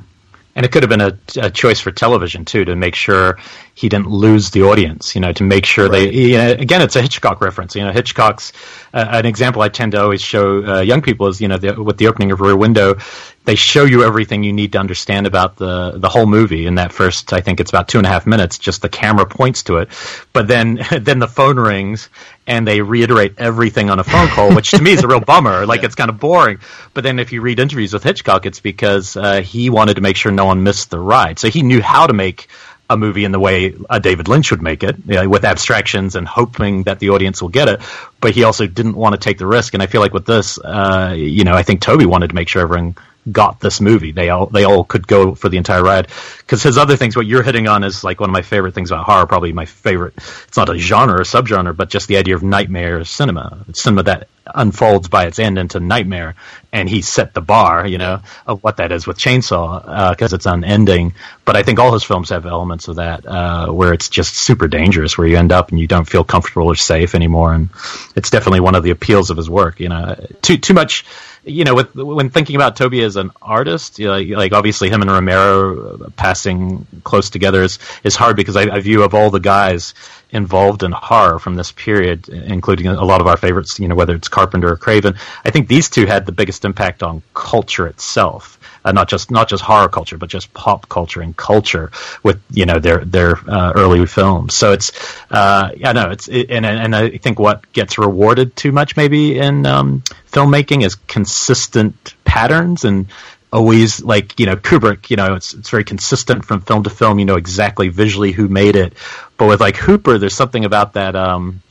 And 0.56 0.66
it 0.66 0.72
could 0.72 0.84
have 0.84 0.90
been 0.90 1.02
a, 1.02 1.18
a, 1.38 1.50
choice 1.50 1.80
for 1.80 1.92
television 1.92 2.44
too, 2.44 2.66
to 2.66 2.76
make 2.76 2.94
sure 2.94 3.40
he 3.74 3.88
didn't 3.88 4.08
lose 4.08 4.52
the 4.52 4.64
audience. 4.64 5.16
You 5.16 5.22
know, 5.22 5.32
to 5.34 5.44
make 5.44 5.66
sure 5.66 5.90
right. 5.90 6.12
they. 6.12 6.14
You 6.14 6.38
know, 6.38 6.52
again, 6.52 6.82
it's 6.82 6.96
a 6.96 7.02
Hitchcock 7.02 7.42
reference. 7.42 7.76
You 7.76 7.86
know, 7.86 7.92
Hitchcock's 7.92 8.52
uh, 8.94 9.06
an 9.10 9.26
example 9.26 9.62
I 9.62 9.70
tend 9.70 9.94
to 9.94 10.02
always 10.02 10.22
show 10.22 10.66
uh, 10.66 10.82
young 10.82 11.02
people 11.02 11.28
is 11.28 11.40
you 11.40 11.48
know 11.48 11.58
the, 11.58 11.82
with 11.82 11.98
the 11.98 12.08
opening 12.08 12.32
of 12.32 12.42
Rear 12.42 12.58
Window, 12.58 12.96
they 13.44 13.56
show 13.56 13.86
you 13.86 14.04
everything 14.04 14.44
you 14.44 14.54
need 14.54 14.74
to 14.74 14.78
understand 14.78 15.26
about 15.26 15.58
the 15.58 15.92
the 15.98 16.10
whole 16.10 16.26
movie 16.26 16.68
in 16.68 16.76
that 16.76 16.92
first. 16.92 17.34
I 17.34 17.42
think 17.42 17.60
it's 17.60 17.72
about 17.72 17.88
two 17.88 17.98
and 17.98 18.06
a 18.06 18.10
half 18.10 18.28
minutes. 18.28 18.58
Just 18.58 18.82
the 18.82 18.90
camera 18.90 19.26
points 19.26 19.64
to 19.64 19.78
it, 19.78 19.90
but 20.32 20.48
then 20.48 20.80
then 21.02 21.20
the 21.20 21.28
phone 21.28 21.60
rings 21.60 22.10
and 22.48 22.68
they 22.68 22.82
reiterate 22.82 23.36
everything 23.38 23.90
on 23.90 24.00
a 24.00 24.04
phone 24.04 24.28
call, 24.28 24.54
which 24.54 24.72
to 24.72 24.82
me 24.82 24.92
is 24.92 25.04
a 25.04 25.08
real 25.08 25.20
bummer. 25.20 25.66
Like 25.72 25.84
it's 25.84 25.96
kind 25.96 26.10
of 26.10 26.20
boring. 26.20 26.60
But 26.94 27.06
then 27.06 27.18
if 27.18 27.32
you 27.32 27.40
read 27.40 27.58
interviews 27.60 27.94
with 27.94 28.04
Hitchcock, 28.04 28.46
it's 28.46 28.60
because 28.60 29.16
uh, 29.16 29.40
he 29.40 29.70
wanted 29.70 29.94
to 29.94 30.02
make 30.02 30.18
sure 30.18 30.30
no 30.30 30.46
one 30.46 30.64
missed 30.64 30.90
the 30.90 31.00
ride. 31.00 31.40
So 31.40 31.50
he 31.50 31.64
knew 31.64 31.82
how 31.82 32.08
to 32.08 32.14
make 32.14 32.50
a 32.90 32.98
movie 32.98 33.24
in 33.24 33.32
the 33.32 33.40
way 33.40 33.74
a 33.90 34.02
David 34.02 34.28
Lynch 34.28 34.52
would 34.52 34.62
make 34.62 34.84
it, 34.84 34.98
you 35.08 35.16
know, 35.16 35.30
with 35.30 35.46
abstractions 35.46 36.18
and 36.18 36.28
hoping 36.28 36.84
that 36.84 37.00
the 37.00 37.12
audience 37.12 37.42
will 37.42 37.50
get 37.50 37.70
it. 37.70 37.80
But 38.20 38.32
he 38.32 38.44
also 38.44 38.68
didn't 38.68 38.96
want 38.96 39.14
to 39.14 39.20
take 39.20 39.38
the 39.38 39.48
risk. 39.48 39.74
And 39.74 39.82
I 39.82 39.86
feel 39.86 40.02
like 40.02 40.14
with 40.14 40.26
this, 40.26 40.60
uh, 40.60 41.14
you 41.16 41.46
know, 41.46 41.54
I 41.54 41.64
think 41.64 41.80
Tobe 41.80 42.04
wanted 42.04 42.28
to 42.30 42.36
make 42.36 42.50
sure 42.50 42.62
everyone 42.62 42.96
got 43.30 43.60
this 43.60 43.82
movie. 43.82 44.12
They 44.12 44.30
all 44.30 44.48
they 44.48 44.64
all 44.64 44.84
could 44.84 45.08
go 45.08 45.36
for 45.36 45.50
the 45.50 45.58
entire 45.58 45.84
ride. 45.84 46.08
Because 46.40 46.64
his 46.64 46.78
other 46.78 46.96
things, 46.98 47.16
what 47.16 47.26
you're 47.26 47.44
hitting 47.44 47.68
on 47.68 47.84
is 47.84 48.04
like 48.04 48.20
one 48.20 48.30
of 48.30 48.34
my 48.34 48.42
favorite 48.42 48.74
things 48.74 48.92
about 48.92 49.06
horror. 49.06 49.26
Probably 49.26 49.54
my 49.54 49.66
favorite. 49.66 50.14
It's 50.18 50.58
not 50.58 50.70
a 50.70 50.78
genre 50.78 51.20
or 51.20 51.24
subgenre, 51.24 51.76
but 51.76 51.90
just 51.90 52.08
the 52.08 52.18
idea 52.18 52.36
of 52.36 52.44
nightmare 52.44 53.04
cinema. 53.04 53.64
It's 53.70 53.82
cinema 53.82 54.04
that 54.04 54.28
unfolds 54.54 55.08
by 55.08 55.28
its 55.28 55.40
end 55.40 55.58
into 55.58 55.80
nightmare, 55.80 56.36
and 56.74 56.90
he 56.90 57.02
set 57.02 57.34
the 57.34 57.42
bar, 57.42 57.86
you 57.86 57.98
know, 57.98 58.22
of 58.48 58.64
what 58.64 58.78
that 58.78 58.92
is 58.92 59.06
with 59.06 59.18
Chainsaw 59.18 60.10
because 60.12 60.34
uh, 60.34 60.36
it's 60.36 60.46
unending. 60.46 61.14
But 61.46 61.56
I 61.56 61.64
think 61.64 61.80
all 61.80 61.94
his 61.94 62.04
films 62.04 62.30
have 62.30 62.46
elements 62.46 62.88
of 62.88 62.96
that 62.96 63.26
uh, 63.26 63.72
where 63.72 63.94
it's 63.94 64.10
just 64.10 64.36
super 64.36 64.68
dangerous, 64.68 65.18
where 65.18 65.28
you 65.28 65.38
end 65.38 65.52
up 65.52 65.70
and 65.70 65.80
you 65.80 65.88
don't 65.88 66.10
feel 66.10 66.24
comfortable 66.24 66.68
or 66.68 66.76
safe 66.76 67.16
anymore. 67.16 67.54
And 67.54 67.70
it's 68.16 68.30
definitely 68.30 68.62
one 68.62 68.76
of 68.76 68.84
the 68.84 68.92
appeals 68.92 69.30
of 69.30 69.38
his 69.38 69.50
work. 69.50 69.80
You 69.80 69.90
know, 69.90 70.28
too 70.42 70.58
too 70.58 70.74
much 70.74 71.06
you 71.44 71.64
know, 71.64 71.74
with 71.74 71.96
when 71.96 72.30
thinking 72.30 72.56
about 72.56 72.76
Tobe 72.76 72.96
as 72.96 73.16
an 73.16 73.32
artist, 73.42 73.98
you 73.98 74.08
know, 74.08 74.20
like, 74.38 74.54
obviously 74.54 74.90
him 74.90 75.02
and 75.02 75.10
Romero 75.10 76.10
passing 76.16 76.86
close 77.04 77.30
together 77.30 77.64
is 77.64 77.80
is 78.04 78.16
hard 78.16 78.36
because 78.36 78.56
I, 78.56 78.64
I, 78.64 78.80
view 78.80 79.04
of 79.04 79.16
all 79.16 79.32
the 79.32 79.40
guys 79.40 79.94
involved 80.32 80.84
in 80.84 80.92
horror 80.92 81.40
from 81.40 81.56
this 81.56 81.72
period, 81.72 82.30
including 82.30 82.88
a 82.88 83.04
lot 83.04 83.22
of 83.22 83.28
our 83.28 83.38
favorites, 83.38 83.80
you 83.80 83.88
know, 83.88 83.96
whether 83.96 84.16
it's 84.16 84.28
Carpenter 84.28 84.72
or 84.72 84.78
Craven, 84.78 85.16
I 85.46 85.52
think 85.52 85.68
these 85.68 85.90
two 85.90 86.06
had 86.06 86.26
the 86.26 86.32
biggest 86.32 86.66
impact 86.66 87.04
on 87.04 87.22
culture 87.34 87.88
itself 87.88 88.60
uh, 88.84 88.92
not 88.92 89.08
just 89.08 89.32
not 89.32 89.48
just 89.48 89.64
horror 89.64 89.90
culture, 89.90 90.18
but 90.18 90.30
just 90.30 90.54
pop 90.54 90.90
culture 90.90 91.22
and 91.22 91.36
culture 91.36 91.92
with 92.24 92.42
you 92.52 92.66
know 92.66 92.80
their 92.80 93.04
their 93.06 93.38
uh, 93.50 93.74
early 93.76 94.06
films. 94.06 94.56
So 94.56 94.72
it's 94.72 94.92
uh, 95.30 95.72
yeah, 95.76 95.92
no, 95.92 96.10
it's 96.12 96.28
it, 96.28 96.50
and 96.50 96.66
and 96.66 96.96
I 96.96 97.18
think 97.18 97.40
what 97.40 97.72
gets 97.74 97.98
rewarded 97.98 98.56
too 98.56 98.72
much 98.72 98.98
maybe 98.98 99.38
in 99.38 99.66
um, 99.66 100.04
filmmaking 100.32 100.84
is 100.84 100.96
consistent 100.96 102.16
patterns 102.26 102.86
and 102.86 103.08
always 103.52 104.02
like 104.02 104.40
you 104.40 104.46
know 104.46 104.56
Kubrick, 104.56 105.10
you 105.10 105.18
know 105.18 105.36
it's 105.36 105.54
it's 105.54 105.70
very 105.70 105.84
consistent 105.84 106.46
from 106.46 106.62
film 106.62 106.84
to 106.84 106.90
film. 106.90 107.20
You 107.20 107.26
know 107.26 107.36
exactly 107.36 107.90
visually 107.90 108.32
who 108.32 108.48
made 108.48 108.76
it, 108.76 108.94
but 109.38 109.48
with 109.48 109.60
like 109.60 109.78
Hooper, 109.78 110.18
there's 110.18 110.36
something 110.36 110.66
about 110.66 110.94
that. 110.94 111.16
Um, 111.16 111.62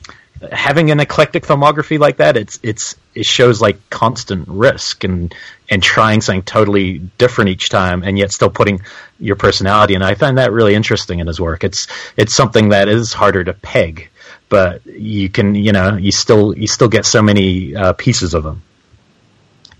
having 0.51 0.91
an 0.91 0.99
eclectic 0.99 1.43
filmography 1.43 1.99
like 1.99 2.17
that, 2.17 2.37
it's 2.37 2.59
it's 2.63 2.95
it 3.13 3.25
shows 3.25 3.61
like 3.61 3.89
constant 3.89 4.47
risk 4.47 5.03
and 5.03 5.33
and 5.69 5.81
trying 5.81 6.21
something 6.21 6.43
totally 6.43 6.99
different 7.17 7.49
each 7.49 7.69
time, 7.69 8.03
and 8.03 8.17
yet 8.17 8.31
still 8.31 8.49
putting 8.49 8.81
your 9.19 9.35
personality. 9.35 9.95
And 9.95 10.03
I 10.03 10.15
find 10.15 10.37
that 10.37 10.51
really 10.51 10.75
interesting 10.75 11.19
in 11.19 11.27
his 11.27 11.39
work. 11.39 11.63
It's 11.63 11.87
it's 12.17 12.33
something 12.33 12.69
that 12.69 12.87
is 12.87 13.13
harder 13.13 13.43
to 13.43 13.53
peg, 13.53 14.09
but 14.49 14.85
you 14.85 15.29
can 15.29 15.55
you 15.55 15.71
know 15.71 15.97
you 15.97 16.11
still 16.11 16.57
you 16.57 16.67
still 16.67 16.89
get 16.89 17.05
so 17.05 17.21
many 17.21 17.75
uh, 17.75 17.93
pieces 17.93 18.33
of 18.33 18.43
them. 18.43 18.61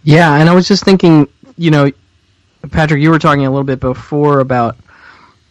Yeah, 0.04 0.34
and 0.36 0.50
I 0.50 0.56
was 0.56 0.68
just 0.68 0.84
thinking, 0.84 1.28
you 1.62 1.70
know, 1.70 1.92
Patrick, 2.72 3.04
you 3.04 3.12
were 3.12 3.20
talking 3.20 3.46
a 3.46 3.52
little 3.52 3.64
bit 3.64 3.80
before 3.80 4.40
about 4.40 4.78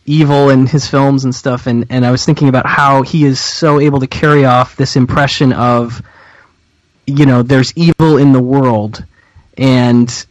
evil 0.06 0.50
in 0.50 0.66
his 0.66 0.88
films 0.88 1.24
and 1.24 1.32
stuff, 1.32 1.68
and, 1.68 1.86
and 1.88 2.04
I 2.04 2.10
was 2.10 2.24
thinking 2.24 2.48
about 2.48 2.66
how 2.66 3.02
he 3.02 3.24
is 3.24 3.38
so 3.40 3.78
able 3.78 4.00
to 4.00 4.08
carry 4.08 4.44
off 4.44 4.74
this 4.74 4.96
impression 4.96 5.52
of, 5.52 6.02
you 7.06 7.26
know, 7.26 7.42
there's 7.42 7.72
evil 7.76 8.16
in 8.16 8.32
the 8.32 8.40
world, 8.40 9.04
and 9.56 10.26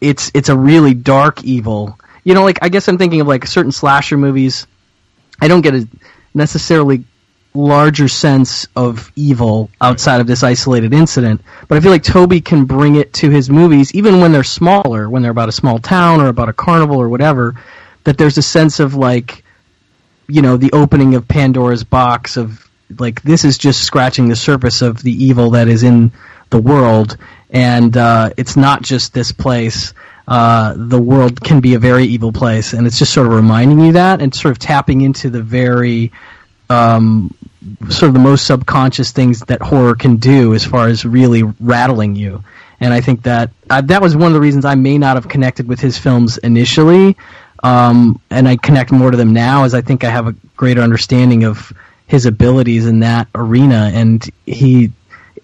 it's 0.00 0.30
it's 0.34 0.50
a 0.50 0.56
really 0.56 0.92
dark 0.92 1.42
evil. 1.42 1.98
You 2.22 2.34
know, 2.34 2.44
like 2.44 2.58
I 2.60 2.68
guess 2.68 2.86
I'm 2.88 2.98
thinking 2.98 3.22
of 3.22 3.26
like 3.26 3.46
certain 3.46 3.72
slasher 3.72 4.18
movies. 4.18 4.66
I 5.40 5.48
don't 5.48 5.62
get 5.62 5.74
a 5.74 5.88
necessarily 6.34 7.04
larger 7.54 8.08
sense 8.08 8.66
of 8.74 9.12
evil 9.14 9.70
outside 9.80 10.20
of 10.20 10.26
this 10.26 10.42
isolated 10.42 10.92
incident. 10.92 11.40
But 11.68 11.78
I 11.78 11.80
feel 11.80 11.92
like 11.92 12.02
Tobe 12.02 12.44
can 12.44 12.64
bring 12.64 12.96
it 12.96 13.12
to 13.14 13.30
his 13.30 13.48
movies, 13.48 13.94
even 13.94 14.20
when 14.20 14.32
they're 14.32 14.42
smaller, 14.42 15.08
when 15.08 15.22
they're 15.22 15.30
about 15.30 15.48
a 15.48 15.52
small 15.52 15.78
town 15.78 16.20
or 16.20 16.26
about 16.26 16.48
a 16.48 16.52
carnival 16.52 17.00
or 17.00 17.08
whatever 17.08 17.54
that 18.04 18.18
there's 18.18 18.38
a 18.38 18.42
sense 18.42 18.80
of 18.80 18.94
like 18.94 19.42
you 20.28 20.40
know 20.40 20.56
the 20.56 20.72
opening 20.72 21.14
of 21.14 21.26
Pandora's 21.26 21.84
box 21.84 22.36
of 22.36 22.66
like 22.98 23.22
this 23.22 23.44
is 23.44 23.58
just 23.58 23.82
scratching 23.82 24.28
the 24.28 24.36
surface 24.36 24.82
of 24.82 25.02
the 25.02 25.12
evil 25.24 25.50
that 25.50 25.68
is 25.68 25.82
in 25.82 26.12
the 26.50 26.60
world. 26.60 27.16
And 27.50 27.96
uh, 27.96 28.30
it's 28.36 28.56
not 28.56 28.82
just 28.82 29.14
this 29.14 29.32
place. 29.32 29.94
Uh, 30.26 30.74
the 30.76 31.00
world 31.00 31.40
can 31.40 31.60
be 31.60 31.74
a 31.74 31.78
very 31.78 32.04
evil 32.04 32.32
place. 32.32 32.72
And 32.72 32.86
it's 32.86 32.98
just 32.98 33.12
sort 33.12 33.26
of 33.26 33.32
reminding 33.32 33.80
you 33.80 33.92
that 33.92 34.20
and 34.20 34.34
sort 34.34 34.52
of 34.52 34.58
tapping 34.58 35.00
into 35.00 35.30
the 35.30 35.42
very 35.42 36.12
um, 36.70 37.34
sort 37.88 38.08
of 38.08 38.14
the 38.14 38.20
most 38.20 38.46
subconscious 38.46 39.12
things 39.12 39.40
that 39.40 39.60
horror 39.62 39.94
can 39.94 40.16
do 40.16 40.54
as 40.54 40.64
far 40.64 40.88
as 40.88 41.04
really 41.04 41.42
rattling 41.42 42.14
you 42.14 42.44
and 42.80 42.92
I 42.92 43.00
think 43.00 43.22
that 43.22 43.50
uh, 43.70 43.80
that 43.82 44.02
was 44.02 44.16
one 44.16 44.26
of 44.26 44.34
the 44.34 44.40
reasons 44.40 44.64
I 44.64 44.74
may 44.74 44.98
not 44.98 45.16
have 45.16 45.28
connected 45.28 45.68
with 45.68 45.80
his 45.80 45.96
films 45.96 46.38
initially 46.38 47.16
um, 47.64 48.20
and 48.28 48.46
I 48.46 48.56
connect 48.56 48.92
more 48.92 49.10
to 49.10 49.16
them 49.16 49.32
now 49.32 49.64
as 49.64 49.74
I 49.74 49.80
think 49.80 50.04
I 50.04 50.10
have 50.10 50.26
a 50.28 50.34
greater 50.54 50.82
understanding 50.82 51.44
of 51.44 51.72
his 52.06 52.26
abilities 52.26 52.86
in 52.86 53.00
that 53.00 53.28
arena. 53.34 53.90
And 53.94 54.22
he, 54.44 54.92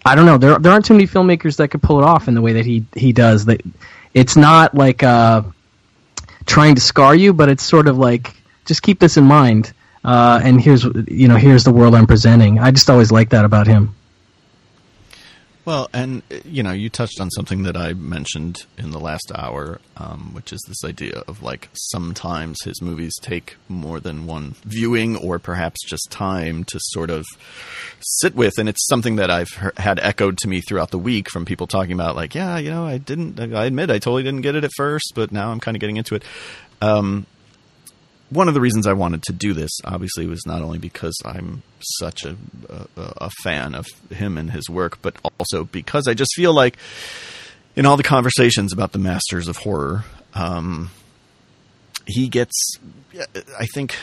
I 0.04 0.14
don't 0.14 0.26
know, 0.26 0.36
there 0.36 0.58
there 0.58 0.70
aren't 0.70 0.84
too 0.84 0.92
many 0.92 1.06
filmmakers 1.06 1.56
that 1.56 1.68
could 1.68 1.82
pull 1.82 1.98
it 1.98 2.04
off 2.04 2.28
in 2.28 2.34
the 2.34 2.42
way 2.42 2.52
that 2.54 2.66
he 2.66 2.84
he 2.94 3.12
does. 3.12 3.46
That 3.46 3.62
it's 4.12 4.36
not 4.36 4.74
like 4.74 5.02
uh, 5.02 5.42
trying 6.44 6.74
to 6.74 6.80
scar 6.82 7.14
you, 7.14 7.32
but 7.32 7.48
it's 7.48 7.62
sort 7.62 7.88
of 7.88 7.96
like 7.96 8.34
just 8.66 8.82
keep 8.82 9.00
this 9.00 9.16
in 9.16 9.24
mind. 9.24 9.72
Uh, 10.04 10.40
and 10.42 10.60
here's 10.60 10.84
you 11.08 11.28
know 11.28 11.36
here's 11.36 11.64
the 11.64 11.72
world 11.72 11.94
I'm 11.94 12.06
presenting. 12.06 12.58
I 12.58 12.70
just 12.70 12.88
always 12.88 13.12
like 13.12 13.30
that 13.30 13.44
about 13.44 13.66
him. 13.66 13.94
Well, 15.66 15.90
and 15.92 16.22
you 16.44 16.62
know, 16.62 16.72
you 16.72 16.88
touched 16.88 17.20
on 17.20 17.30
something 17.30 17.64
that 17.64 17.76
I 17.76 17.92
mentioned 17.92 18.64
in 18.78 18.92
the 18.92 18.98
last 18.98 19.30
hour, 19.34 19.78
um, 19.96 20.30
which 20.32 20.52
is 20.52 20.60
this 20.66 20.82
idea 20.84 21.22
of 21.28 21.42
like 21.42 21.68
sometimes 21.74 22.58
his 22.64 22.80
movies 22.80 23.12
take 23.20 23.56
more 23.68 24.00
than 24.00 24.26
one 24.26 24.56
viewing, 24.64 25.16
or 25.16 25.38
perhaps 25.38 25.84
just 25.86 26.10
time 26.10 26.64
to 26.64 26.80
sort 26.80 27.10
of 27.10 27.26
sit 28.00 28.34
with. 28.34 28.54
And 28.58 28.68
it's 28.70 28.86
something 28.88 29.16
that 29.16 29.30
I've 29.30 29.72
had 29.76 30.00
echoed 30.00 30.38
to 30.38 30.48
me 30.48 30.62
throughout 30.62 30.90
the 30.90 30.98
week 30.98 31.30
from 31.30 31.44
people 31.44 31.66
talking 31.66 31.92
about, 31.92 32.16
like, 32.16 32.34
yeah, 32.34 32.56
you 32.56 32.70
know, 32.70 32.86
I 32.86 32.96
didn't, 32.96 33.38
I 33.38 33.66
admit, 33.66 33.90
I 33.90 33.98
totally 33.98 34.22
didn't 34.22 34.40
get 34.40 34.56
it 34.56 34.64
at 34.64 34.70
first, 34.76 35.12
but 35.14 35.30
now 35.30 35.50
I'm 35.52 35.60
kind 35.60 35.76
of 35.76 35.80
getting 35.80 35.98
into 35.98 36.14
it. 36.14 36.24
Um, 36.80 37.26
one 38.30 38.48
of 38.48 38.54
the 38.54 38.60
reasons 38.60 38.86
I 38.86 38.92
wanted 38.92 39.22
to 39.24 39.32
do 39.32 39.52
this, 39.52 39.70
obviously, 39.84 40.26
was 40.26 40.46
not 40.46 40.62
only 40.62 40.78
because 40.78 41.14
I'm 41.24 41.62
such 41.98 42.24
a, 42.24 42.36
a, 42.68 42.86
a 42.96 43.30
fan 43.42 43.74
of 43.74 43.86
him 44.10 44.38
and 44.38 44.50
his 44.50 44.68
work, 44.70 45.02
but 45.02 45.16
also 45.38 45.64
because 45.64 46.06
I 46.08 46.14
just 46.14 46.32
feel 46.34 46.54
like 46.54 46.78
in 47.76 47.86
all 47.86 47.96
the 47.96 48.02
conversations 48.02 48.72
about 48.72 48.92
the 48.92 48.98
masters 48.98 49.48
of 49.48 49.56
horror, 49.58 50.04
um, 50.34 50.90
he 52.06 52.28
gets, 52.28 52.54
I 53.58 53.66
think, 53.74 53.96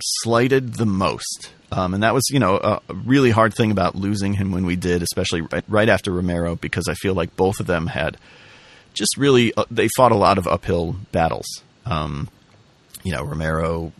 slighted 0.00 0.74
the 0.74 0.86
most. 0.86 1.50
Um, 1.70 1.94
and 1.94 2.02
that 2.02 2.14
was, 2.14 2.28
you 2.30 2.38
know, 2.38 2.56
a, 2.56 2.94
really 2.94 3.30
hard 3.30 3.54
thing 3.54 3.70
about 3.70 3.94
losing 3.94 4.34
him 4.34 4.52
when 4.52 4.64
we 4.64 4.76
did, 4.76 5.02
especially 5.02 5.42
right, 5.42 5.64
right 5.68 5.88
after 5.88 6.10
Romero, 6.12 6.56
because 6.56 6.88
I 6.88 6.94
feel 6.94 7.14
like 7.14 7.36
both 7.36 7.60
of 7.60 7.66
them 7.66 7.88
had 7.88 8.16
just 8.94 9.16
really, 9.16 9.52
uh, 9.54 9.64
they 9.70 9.88
fought 9.96 10.12
a 10.12 10.16
lot 10.16 10.38
of 10.38 10.46
uphill 10.46 10.96
battles. 11.12 11.46
Um, 11.84 12.28
you 13.02 13.12
know, 13.12 13.22
Romero, 13.22 13.92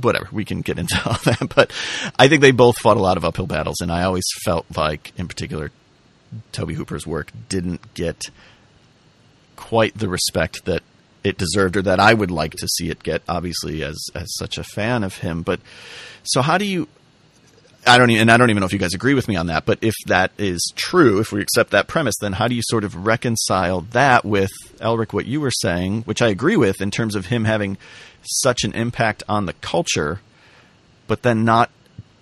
whatever, 0.00 0.28
we 0.32 0.44
can 0.44 0.60
get 0.60 0.78
into 0.78 1.00
all 1.06 1.18
that. 1.24 1.52
But 1.54 1.72
I 2.18 2.28
think 2.28 2.42
they 2.42 2.52
both 2.52 2.78
fought 2.78 2.96
a 2.96 3.00
lot 3.02 3.16
of 3.16 3.24
uphill 3.24 3.46
battles, 3.46 3.80
and 3.80 3.90
I 3.90 4.04
always 4.04 4.24
felt 4.44 4.66
like, 4.76 5.12
in 5.16 5.28
particular, 5.28 5.70
Tobe 6.52 6.72
Hooper's 6.72 7.06
work 7.06 7.32
didn't 7.48 7.94
get 7.94 8.30
quite 9.56 9.96
the 9.96 10.08
respect 10.08 10.64
that 10.66 10.82
it 11.24 11.36
deserved 11.36 11.76
or 11.76 11.82
that 11.82 12.00
I 12.00 12.14
would 12.14 12.30
like 12.30 12.52
to 12.56 12.68
see 12.68 12.90
it 12.90 13.02
get, 13.02 13.22
obviously, 13.28 13.82
as, 13.82 13.98
as 14.14 14.28
such 14.36 14.56
a 14.58 14.64
fan 14.64 15.02
of 15.02 15.18
him. 15.18 15.42
But 15.42 15.60
so, 16.22 16.42
how 16.42 16.58
do 16.58 16.64
you. 16.64 16.88
I 17.86 17.96
don't 17.96 18.10
even, 18.10 18.22
and 18.22 18.30
I 18.30 18.36
don't 18.36 18.50
even 18.50 18.60
know 18.60 18.66
if 18.66 18.72
you 18.72 18.78
guys 18.78 18.94
agree 18.94 19.14
with 19.14 19.28
me 19.28 19.36
on 19.36 19.46
that. 19.46 19.64
But 19.64 19.78
if 19.82 19.94
that 20.06 20.32
is 20.36 20.60
true, 20.76 21.20
if 21.20 21.32
we 21.32 21.40
accept 21.40 21.70
that 21.70 21.88
premise, 21.88 22.16
then 22.20 22.34
how 22.34 22.48
do 22.48 22.54
you 22.54 22.62
sort 22.64 22.84
of 22.84 23.06
reconcile 23.06 23.82
that 23.92 24.24
with 24.24 24.50
Elric, 24.80 25.12
what 25.12 25.26
you 25.26 25.40
were 25.40 25.50
saying, 25.50 26.02
which 26.02 26.20
I 26.20 26.28
agree 26.28 26.56
with 26.56 26.80
in 26.80 26.90
terms 26.90 27.14
of 27.14 27.26
him 27.26 27.44
having 27.44 27.78
such 28.22 28.64
an 28.64 28.74
impact 28.74 29.22
on 29.28 29.46
the 29.46 29.54
culture, 29.54 30.20
but 31.06 31.22
then 31.22 31.44
not 31.44 31.70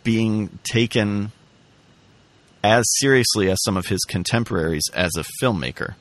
being 0.04 0.58
taken 0.62 1.32
as 2.62 2.84
seriously 2.98 3.50
as 3.50 3.58
some 3.62 3.76
of 3.76 3.86
his 3.86 4.00
contemporaries 4.04 4.84
as 4.94 5.12
a 5.16 5.24
filmmaker? 5.42 5.94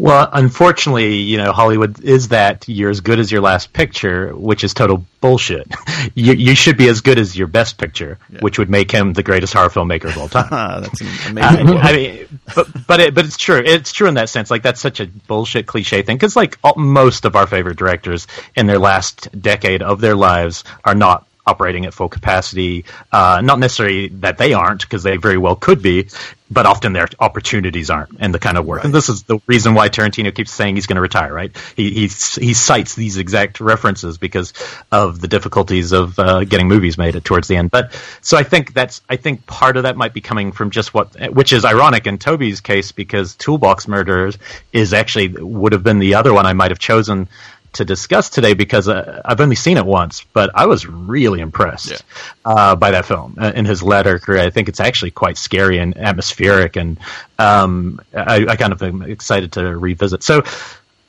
Well, 0.00 0.30
unfortunately, 0.32 1.16
you 1.16 1.36
know, 1.36 1.52
Hollywood 1.52 2.02
is 2.02 2.28
that 2.28 2.66
you're 2.68 2.88
as 2.88 3.00
good 3.02 3.18
as 3.18 3.30
your 3.30 3.42
last 3.42 3.72
picture, 3.74 4.34
which 4.34 4.64
is 4.64 4.72
total 4.72 5.04
bullshit. 5.20 5.68
you, 6.14 6.32
you 6.32 6.54
should 6.54 6.78
be 6.78 6.88
as 6.88 7.02
good 7.02 7.18
as 7.18 7.36
your 7.36 7.48
best 7.48 7.76
picture, 7.76 8.18
Yeah. 8.30 8.40
which 8.40 8.58
would 8.58 8.70
make 8.70 8.90
him 8.90 9.12
the 9.12 9.22
greatest 9.22 9.52
horror 9.52 9.68
filmmaker 9.68 10.06
of 10.06 10.16
all 10.16 10.28
time. 10.28 10.48
That's 10.82 11.00
amazing. 11.28 11.76
I 11.78 11.92
mean, 11.92 12.40
but 12.54 12.86
but 12.86 13.00
it, 13.00 13.14
but 13.14 13.26
it's 13.26 13.36
true. 13.36 13.60
It's 13.62 13.92
true 13.92 14.08
in 14.08 14.14
that 14.14 14.30
sense. 14.30 14.50
Like 14.50 14.62
that's 14.62 14.80
such 14.80 15.00
a 15.00 15.06
bullshit 15.06 15.66
cliche 15.66 16.00
thing 16.00 16.16
because 16.16 16.34
like 16.34 16.58
all, 16.64 16.74
most 16.76 17.26
of 17.26 17.36
our 17.36 17.46
favorite 17.46 17.76
directors 17.76 18.26
in 18.56 18.66
their 18.66 18.78
last 18.78 19.28
decade 19.38 19.82
of 19.82 20.00
their 20.00 20.16
lives 20.16 20.64
are 20.82 20.94
not 20.94 21.26
operating 21.50 21.84
at 21.86 21.92
full 21.92 22.08
capacity. 22.08 22.84
Uh, 23.12 23.40
not 23.42 23.58
necessarily 23.58 24.08
that 24.08 24.38
they 24.38 24.52
aren't 24.52 24.82
because 24.82 25.02
they 25.02 25.16
very 25.16 25.36
well 25.36 25.56
could 25.56 25.82
be, 25.82 26.08
but 26.50 26.66
often 26.66 26.92
their 26.92 27.08
opportunities 27.18 27.90
aren't 27.90 28.10
and 28.18 28.34
the 28.34 28.38
kind 28.38 28.56
of 28.56 28.66
work. 28.66 28.84
And 28.84 28.94
this 28.94 29.08
is 29.08 29.22
the 29.24 29.38
reason 29.46 29.74
why 29.74 29.88
Tarantino 29.88 30.34
keeps 30.34 30.52
saying 30.52 30.74
he's 30.74 30.86
going 30.86 30.96
to 30.96 31.02
retire. 31.02 31.32
Right? 31.32 31.56
He 31.76 31.90
he 31.90 32.00
he 32.40 32.54
cites 32.54 32.94
these 32.94 33.16
exact 33.16 33.60
references 33.60 34.18
because 34.18 34.52
of 34.90 35.20
the 35.20 35.28
difficulties 35.28 35.92
of 35.92 36.18
uh, 36.18 36.44
getting 36.44 36.68
movies 36.68 36.96
made 36.98 37.16
at 37.16 37.24
towards 37.24 37.48
the 37.48 37.56
end. 37.56 37.70
But 37.70 37.92
so 38.20 38.36
I 38.36 38.42
think 38.42 38.72
that's 38.74 39.02
I 39.08 39.16
think 39.16 39.46
part 39.46 39.76
of 39.76 39.84
that 39.84 39.96
might 39.96 40.14
be 40.14 40.20
coming 40.20 40.52
from 40.52 40.70
just 40.70 40.94
what, 40.94 41.14
which 41.32 41.52
is 41.52 41.64
ironic 41.64 42.06
in 42.06 42.18
Tobe's 42.18 42.60
case 42.60 42.92
because 42.92 43.34
Toolbox 43.36 43.88
Murders 43.88 44.38
is 44.72 44.92
actually 44.92 45.28
would 45.28 45.72
have 45.72 45.82
been 45.82 45.98
the 45.98 46.14
other 46.14 46.32
one 46.32 46.46
I 46.46 46.52
might 46.52 46.70
have 46.70 46.78
chosen 46.78 47.28
to 47.74 47.84
discuss 47.84 48.30
today 48.30 48.54
because 48.54 48.88
uh, 48.88 49.22
I've 49.24 49.40
only 49.40 49.56
seen 49.56 49.76
it 49.76 49.86
once, 49.86 50.24
but 50.32 50.50
I 50.54 50.66
was 50.66 50.86
really 50.86 51.40
impressed 51.40 52.04
uh, 52.44 52.76
by 52.76 52.92
that 52.92 53.06
film. 53.06 53.36
Uh, 53.40 53.52
in 53.54 53.64
his 53.64 53.82
latter 53.82 54.18
career, 54.18 54.40
I 54.40 54.50
think 54.50 54.68
it's 54.68 54.80
actually 54.80 55.12
quite 55.12 55.38
scary 55.38 55.78
and 55.78 55.96
atmospheric, 55.96 56.76
and 56.76 56.98
um, 57.38 58.00
I, 58.14 58.46
I 58.46 58.56
kind 58.56 58.72
of 58.72 58.82
am 58.82 59.02
excited 59.02 59.52
to 59.52 59.76
revisit. 59.76 60.22
So. 60.22 60.42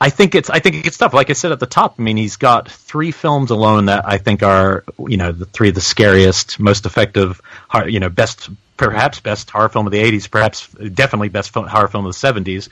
I 0.04 0.10
think 0.10 0.34
it's 0.34 0.50
I 0.50 0.58
think 0.58 0.88
it's 0.88 0.98
tough. 0.98 1.14
Like 1.14 1.30
I 1.30 1.34
said 1.34 1.52
at 1.52 1.60
the 1.60 1.68
top, 1.68 1.98
I 2.00 2.02
mean 2.02 2.18
he's 2.18 2.38
got 2.38 2.72
three 2.72 3.12
films 3.12 3.52
alone 3.52 3.86
that 3.86 4.04
I 4.04 4.18
think 4.18 4.42
are 4.42 4.84
you 4.98 5.18
know 5.18 5.32
the 5.32 5.46
three 5.46 5.70
of 5.70 5.76
the 5.76 5.82
scariest, 5.82 6.60
most 6.60 6.88
effective, 6.88 7.40
you 7.86 8.00
know 8.00 8.10
best 8.10 8.50
perhaps 8.78 9.20
best 9.20 9.52
horror 9.52 9.70
film 9.70 9.86
of 9.86 9.92
the 9.92 10.02
'80s, 10.02 10.32
perhaps 10.32 10.68
definitely 10.70 11.30
best 11.30 11.54
horror 11.54 11.88
film 11.88 12.08
of 12.08 12.20
the 12.20 12.28
'70s, 12.28 12.70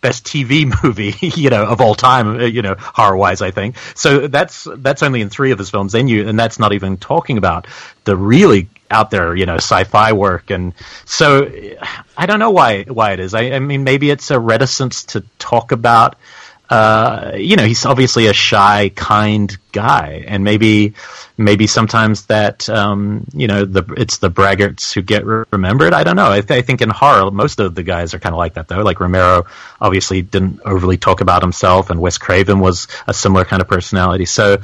best 0.00 0.24
TV 0.24 0.72
movie 0.82 1.14
you 1.20 1.50
know 1.50 1.64
of 1.64 1.80
all 1.80 1.94
time, 1.94 2.40
uh, 2.40 2.44
you 2.44 2.62
know 2.62 2.74
horror 2.78 3.16
wise. 3.16 3.42
I 3.42 3.50
think 3.50 3.76
so. 3.94 4.26
That's 4.28 4.66
that's 4.76 5.02
only 5.02 5.20
in 5.20 5.30
three 5.30 5.50
of 5.52 5.58
his 5.58 5.70
films. 5.70 5.92
Then 5.92 6.08
you 6.08 6.28
and 6.28 6.38
that's 6.38 6.58
not 6.58 6.72
even 6.72 6.96
talking 6.96 7.38
about 7.38 7.66
the 8.04 8.16
really 8.16 8.68
out 8.90 9.10
there, 9.10 9.36
you 9.36 9.46
know, 9.46 9.56
sci-fi 9.56 10.12
work, 10.12 10.50
and 10.50 10.74
so 11.04 11.50
I 12.16 12.26
don't 12.26 12.38
know 12.38 12.50
why 12.50 12.84
why 12.84 13.12
it 13.12 13.20
is. 13.20 13.34
I, 13.34 13.52
I 13.52 13.58
mean, 13.60 13.84
maybe 13.84 14.10
it's 14.10 14.30
a 14.30 14.38
reticence 14.38 15.04
to 15.04 15.22
talk 15.38 15.72
about 15.72 16.16
uh, 16.70 17.32
you 17.34 17.56
know, 17.56 17.64
he's 17.64 17.84
obviously 17.84 18.28
a 18.28 18.32
shy, 18.32 18.90
kind 18.94 19.58
guy, 19.72 20.24
and 20.28 20.44
maybe, 20.44 20.94
maybe 21.36 21.66
sometimes 21.66 22.26
that, 22.26 22.68
um, 22.68 23.26
you 23.34 23.48
know, 23.48 23.64
the 23.64 23.82
it's 23.96 24.18
the 24.18 24.30
braggarts 24.30 24.94
who 24.94 25.02
get 25.02 25.26
re- 25.26 25.44
remembered. 25.50 25.92
I 25.92 26.04
don't 26.04 26.14
know. 26.14 26.30
I, 26.30 26.42
th- 26.42 26.56
I 26.56 26.62
think 26.62 26.80
in 26.80 26.88
horror, 26.88 27.28
most 27.32 27.58
of 27.58 27.74
the 27.74 27.82
guys 27.82 28.14
are 28.14 28.20
kind 28.20 28.34
of 28.34 28.38
like 28.38 28.54
that, 28.54 28.68
though. 28.68 28.82
Like 28.82 29.00
Romero, 29.00 29.46
obviously 29.80 30.22
didn't 30.22 30.60
overly 30.64 30.96
talk 30.96 31.20
about 31.20 31.42
himself, 31.42 31.90
and 31.90 32.00
Wes 32.00 32.18
Craven 32.18 32.60
was 32.60 32.86
a 33.08 33.12
similar 33.12 33.44
kind 33.44 33.60
of 33.60 33.66
personality. 33.66 34.26
So, 34.26 34.58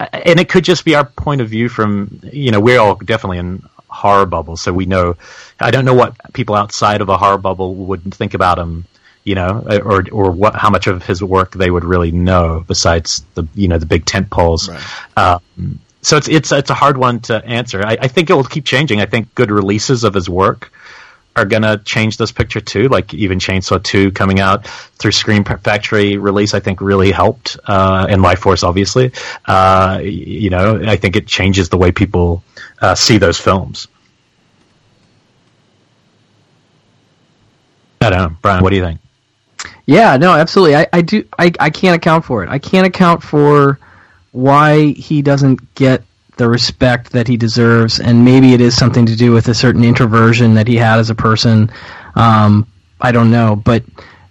uh, 0.00 0.06
and 0.10 0.40
it 0.40 0.48
could 0.48 0.64
just 0.64 0.86
be 0.86 0.94
our 0.94 1.04
point 1.04 1.42
of 1.42 1.50
view 1.50 1.68
from, 1.68 2.20
you 2.32 2.50
know, 2.50 2.60
we're 2.60 2.80
all 2.80 2.94
definitely 2.94 3.38
in 3.38 3.62
horror 3.88 4.24
bubbles, 4.24 4.62
so 4.62 4.72
we 4.72 4.86
know. 4.86 5.16
I 5.60 5.70
don't 5.70 5.84
know 5.84 5.92
what 5.92 6.16
people 6.32 6.54
outside 6.54 7.02
of 7.02 7.10
a 7.10 7.18
horror 7.18 7.36
bubble 7.36 7.74
would 7.74 8.14
think 8.14 8.32
about 8.32 8.58
him 8.58 8.86
you 9.24 9.34
know, 9.34 9.64
or 9.84 10.04
or 10.10 10.30
what 10.30 10.54
how 10.54 10.70
much 10.70 10.86
of 10.86 11.04
his 11.04 11.22
work 11.22 11.52
they 11.52 11.70
would 11.70 11.84
really 11.84 12.10
know 12.10 12.64
besides 12.66 13.24
the 13.34 13.46
you 13.54 13.68
know 13.68 13.78
the 13.78 13.86
big 13.86 14.04
tent 14.04 14.30
poles. 14.30 14.68
Um, 15.16 15.40
so 16.02 16.16
it's 16.16 16.28
it's 16.28 16.50
it's 16.50 16.70
a 16.70 16.74
hard 16.74 16.98
one 16.98 17.20
to 17.20 17.44
answer. 17.44 17.82
I, 17.84 17.96
I 18.00 18.08
think 18.08 18.30
it 18.30 18.34
will 18.34 18.44
keep 18.44 18.64
changing. 18.64 19.00
I 19.00 19.06
think 19.06 19.34
good 19.34 19.50
releases 19.50 20.02
of 20.04 20.14
his 20.14 20.28
work 20.28 20.72
are 21.36 21.44
gonna 21.44 21.78
change 21.78 22.16
this 22.16 22.32
picture 22.32 22.60
too. 22.60 22.88
Like 22.88 23.14
even 23.14 23.38
Chainsaw 23.38 23.82
Two 23.82 24.10
coming 24.10 24.40
out 24.40 24.66
through 24.66 25.12
Scream 25.12 25.44
Factory 25.44 26.16
release, 26.16 26.54
I 26.54 26.60
think 26.60 26.80
really 26.80 27.12
helped. 27.12 27.56
Uh, 27.64 28.06
and 28.08 28.22
Lifeforce, 28.22 28.64
obviously. 28.64 29.12
Uh, 29.46 30.00
you 30.02 30.50
know, 30.50 30.82
I 30.84 30.96
think 30.96 31.14
it 31.16 31.26
changes 31.28 31.68
the 31.68 31.78
way 31.78 31.92
people 31.92 32.42
uh, 32.80 32.96
see 32.96 33.18
those 33.18 33.38
films. 33.38 33.86
I 38.00 38.10
don't 38.10 38.18
know, 38.18 38.36
Brian. 38.42 38.62
What 38.62 38.70
do 38.70 38.76
you 38.76 38.82
think? 38.82 39.00
Yeah, 39.86 40.16
no, 40.16 40.32
absolutely. 40.32 40.76
I, 40.76 40.86
I 40.92 41.02
do. 41.02 41.24
I, 41.38 41.52
I 41.58 41.70
can't 41.70 41.96
account 41.96 42.24
for 42.24 42.42
it. 42.42 42.48
I 42.48 42.58
can't 42.58 42.86
account 42.86 43.22
for 43.22 43.78
why 44.32 44.86
he 44.92 45.22
doesn't 45.22 45.74
get 45.74 46.02
the 46.36 46.48
respect 46.48 47.12
that 47.12 47.28
he 47.28 47.36
deserves, 47.36 48.00
and 48.00 48.24
maybe 48.24 48.54
it 48.54 48.60
is 48.60 48.76
something 48.76 49.06
to 49.06 49.16
do 49.16 49.32
with 49.32 49.48
a 49.48 49.54
certain 49.54 49.84
introversion 49.84 50.54
that 50.54 50.66
he 50.66 50.76
had 50.76 50.98
as 50.98 51.10
a 51.10 51.14
person. 51.14 51.70
Um, 52.14 52.66
I 53.00 53.12
don't 53.12 53.30
know, 53.30 53.56
but 53.56 53.84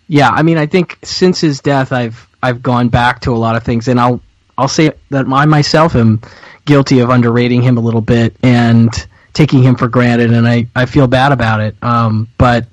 yeah, 0.07 0.29
I 0.29 0.41
mean, 0.43 0.57
I 0.57 0.65
think 0.65 0.97
since 1.03 1.39
his 1.39 1.61
death, 1.61 1.91
I've 1.91 2.27
I've 2.41 2.61
gone 2.61 2.89
back 2.89 3.21
to 3.21 3.31
a 3.33 3.37
lot 3.37 3.55
of 3.55 3.63
things, 3.63 3.87
and 3.87 3.99
I'll 3.99 4.21
I'll 4.57 4.67
say 4.67 4.91
that 5.09 5.27
I 5.27 5.45
myself 5.45 5.95
am 5.95 6.21
guilty 6.65 6.99
of 6.99 7.09
underrating 7.09 7.61
him 7.61 7.77
a 7.77 7.81
little 7.81 8.01
bit 8.01 8.35
and 8.43 8.89
taking 9.33 9.63
him 9.63 9.75
for 9.75 9.87
granted, 9.87 10.33
and 10.33 10.47
I, 10.47 10.67
I 10.75 10.85
feel 10.85 11.07
bad 11.07 11.31
about 11.31 11.61
it. 11.61 11.75
Um, 11.81 12.27
but 12.37 12.67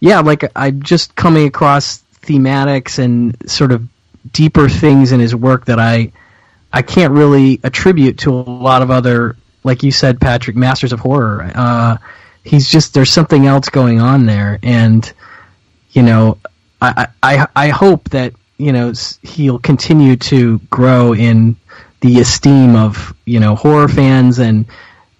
yeah, 0.00 0.20
like 0.20 0.44
I'm 0.54 0.82
just 0.82 1.14
coming 1.14 1.46
across 1.46 2.02
thematics 2.22 2.98
and 2.98 3.36
sort 3.50 3.72
of 3.72 3.86
deeper 4.32 4.68
things 4.68 5.12
in 5.12 5.20
his 5.20 5.34
work 5.34 5.66
that 5.66 5.78
I 5.78 6.12
I 6.72 6.82
can't 6.82 7.12
really 7.12 7.60
attribute 7.62 8.18
to 8.18 8.30
a 8.30 8.42
lot 8.42 8.82
of 8.82 8.90
other, 8.90 9.36
like 9.64 9.82
you 9.82 9.92
said, 9.92 10.20
Patrick, 10.20 10.56
masters 10.56 10.92
of 10.92 11.00
horror. 11.00 11.50
Uh, 11.54 11.96
he's 12.44 12.68
just 12.68 12.94
there's 12.94 13.10
something 13.10 13.46
else 13.46 13.68
going 13.68 14.00
on 14.00 14.26
there, 14.26 14.58
and 14.62 15.10
you 15.92 16.02
know, 16.02 16.38
I 16.80 17.08
I, 17.22 17.46
I 17.56 17.68
hope 17.68 18.10
that 18.10 18.34
you 18.58 18.72
know 18.72 18.92
he'll 19.22 19.58
continue 19.58 20.16
to 20.16 20.58
grow 20.70 21.14
in 21.14 21.56
the 22.00 22.20
esteem 22.20 22.76
of 22.76 23.14
you 23.24 23.40
know 23.40 23.54
horror 23.54 23.88
fans 23.88 24.38
and 24.38 24.66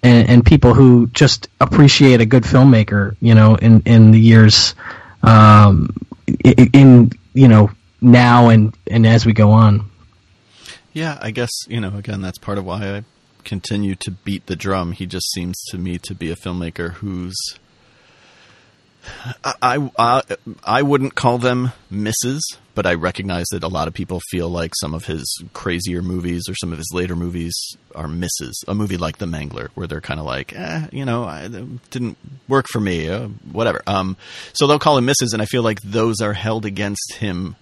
and, 0.07 0.28
and 0.31 0.47
people 0.47 0.73
who 0.73 1.09
just 1.09 1.49
appreciate 1.61 2.20
a 2.20 2.27
good 2.27 2.45
filmmaker. 2.45 3.16
You 3.20 3.35
know, 3.35 3.57
in 3.57 3.83
in 3.85 4.12
the 4.12 4.20
years, 4.20 4.74
um, 5.23 5.95
in, 6.45 6.70
in 6.73 7.12
you 7.35 7.49
know 7.49 7.70
now 8.01 8.49
and 8.49 8.74
and 8.87 9.07
as 9.07 9.27
we 9.27 9.33
go 9.33 9.51
on. 9.51 9.91
Yeah, 10.93 11.19
I 11.20 11.31
guess 11.31 11.51
you 11.69 11.81
know. 11.81 11.97
Again, 11.97 12.23
that's 12.23 12.39
part 12.39 12.59
of 12.59 12.65
why 12.65 12.97
I 12.97 13.05
continue 13.45 13.95
to 13.97 14.11
beat 14.11 14.47
the 14.47 14.57
drum. 14.57 14.93
He 14.93 15.07
just 15.07 15.31
seems 15.33 15.57
to 15.70 15.78
me 15.78 15.99
to 15.99 16.15
be 16.15 16.31
a 16.31 16.37
filmmaker 16.37 16.95
who's 16.95 17.37
I, 19.45 19.91
I 19.99 20.23
I 20.65 20.83
wouldn't 20.83 21.15
call 21.15 21.39
them 21.39 21.73
misses, 21.91 22.43
but 22.74 22.87
I 22.87 22.95
recognize 22.95 23.47
that 23.53 23.62
a 23.62 23.69
lot 23.69 23.89
of 23.89 23.95
people 23.95 24.20
feel 24.31 24.49
like 24.49 24.73
some 24.81 24.95
of 24.95 25.07
his 25.07 25.24
crazier 25.53 26.03
movies 26.03 26.45
or 26.49 26.55
some 26.55 26.73
of 26.73 26.78
his 26.78 26.91
later 26.93 27.16
movies 27.16 27.55
are 27.95 28.09
misses. 28.09 28.62
A 28.69 28.74
movie 28.74 28.97
like 28.97 29.19
The 29.19 29.27
Mangler, 29.27 29.69
where 29.74 29.87
they're 29.87 30.01
kind 30.01 30.20
of 30.20 30.27
like, 30.27 30.53
eh, 30.55 30.87
you 30.93 31.05
know, 31.05 31.24
I, 31.24 31.49
didn't 31.91 32.19
work 32.49 32.66
for 32.70 32.81
me, 32.81 33.09
uh, 33.09 33.28
whatever. 33.51 33.83
Um, 33.87 34.16
so 34.53 34.66
they'll 34.66 34.78
call 34.78 34.99
him 34.99 35.07
misses, 35.07 35.33
and 35.33 35.43
I 35.43 35.47
feel 35.47 35.62
like 35.62 35.81
those 35.83 36.20
are 36.20 36.35
held 36.35 36.66
against 36.66 37.15
him 37.15 37.57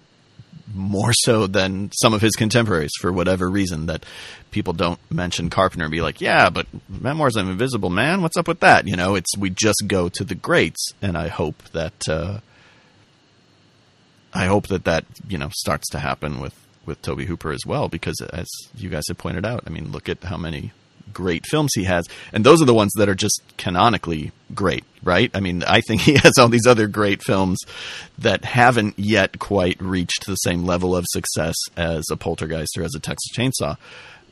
more 0.73 1.13
so 1.13 1.47
than 1.47 1.91
some 1.93 2.13
of 2.13 2.21
his 2.21 2.35
contemporaries 2.35 2.91
for 2.99 3.11
whatever 3.11 3.49
reason 3.49 3.85
that 3.85 4.05
people 4.51 4.73
don't 4.73 4.99
mention 5.11 5.49
Carpenter 5.49 5.85
and 5.85 5.91
be 5.91 6.01
like, 6.01 6.21
yeah, 6.21 6.49
but 6.49 6.67
Memoirs 6.89 7.35
of 7.35 7.47
Invisible 7.47 7.89
Man, 7.89 8.21
what's 8.21 8.37
up 8.37 8.47
with 8.47 8.59
that? 8.59 8.87
You 8.87 8.95
know, 8.95 9.15
it's 9.15 9.37
we 9.37 9.49
just 9.49 9.83
go 9.87 10.09
to 10.09 10.23
the 10.23 10.35
greats, 10.35 10.91
and 11.01 11.17
I 11.17 11.27
hope 11.27 11.63
that 11.71 12.07
uh, 12.09 12.39
I 14.33 14.45
hope 14.45 14.67
that 14.67 14.85
that 14.85 15.05
you 15.27 15.37
know 15.37 15.49
starts 15.53 15.89
to 15.89 15.99
happen 15.99 16.39
with 16.39 16.55
with 16.85 17.01
Tobe 17.01 17.21
Hooper 17.21 17.51
as 17.51 17.65
well, 17.65 17.87
because 17.87 18.15
as 18.33 18.47
you 18.75 18.89
guys 18.89 19.03
have 19.07 19.17
pointed 19.17 19.45
out, 19.45 19.63
I 19.65 19.69
mean, 19.69 19.91
look 19.91 20.09
at 20.09 20.23
how 20.23 20.37
many 20.37 20.71
great 21.13 21.45
films 21.45 21.71
he 21.75 21.83
has, 21.85 22.05
and 22.33 22.45
those 22.45 22.61
are 22.61 22.65
the 22.65 22.73
ones 22.73 22.91
that 22.97 23.07
are 23.09 23.15
just 23.15 23.41
canonically 23.57 24.31
great, 24.53 24.83
right? 25.03 25.31
I 25.33 25.39
mean, 25.39 25.63
I 25.63 25.81
think 25.81 26.01
he 26.07 26.13
has 26.15 26.33
all 26.39 26.49
these 26.49 26.67
other 26.67 26.87
great 26.87 27.23
films 27.23 27.59
that 28.19 28.43
haven't 28.45 28.95
yet 28.97 29.39
quite 29.39 29.81
reached 29.81 30.25
the 30.25 30.35
same 30.35 30.63
level 30.65 30.95
of 30.95 31.05
success 31.09 31.55
as 31.77 32.03
a 32.11 32.15
Poltergeist 32.17 32.77
or 32.77 32.83
as 32.83 32.93
a 32.95 32.99
Texas 32.99 33.31
Chainsaw. 33.35 33.77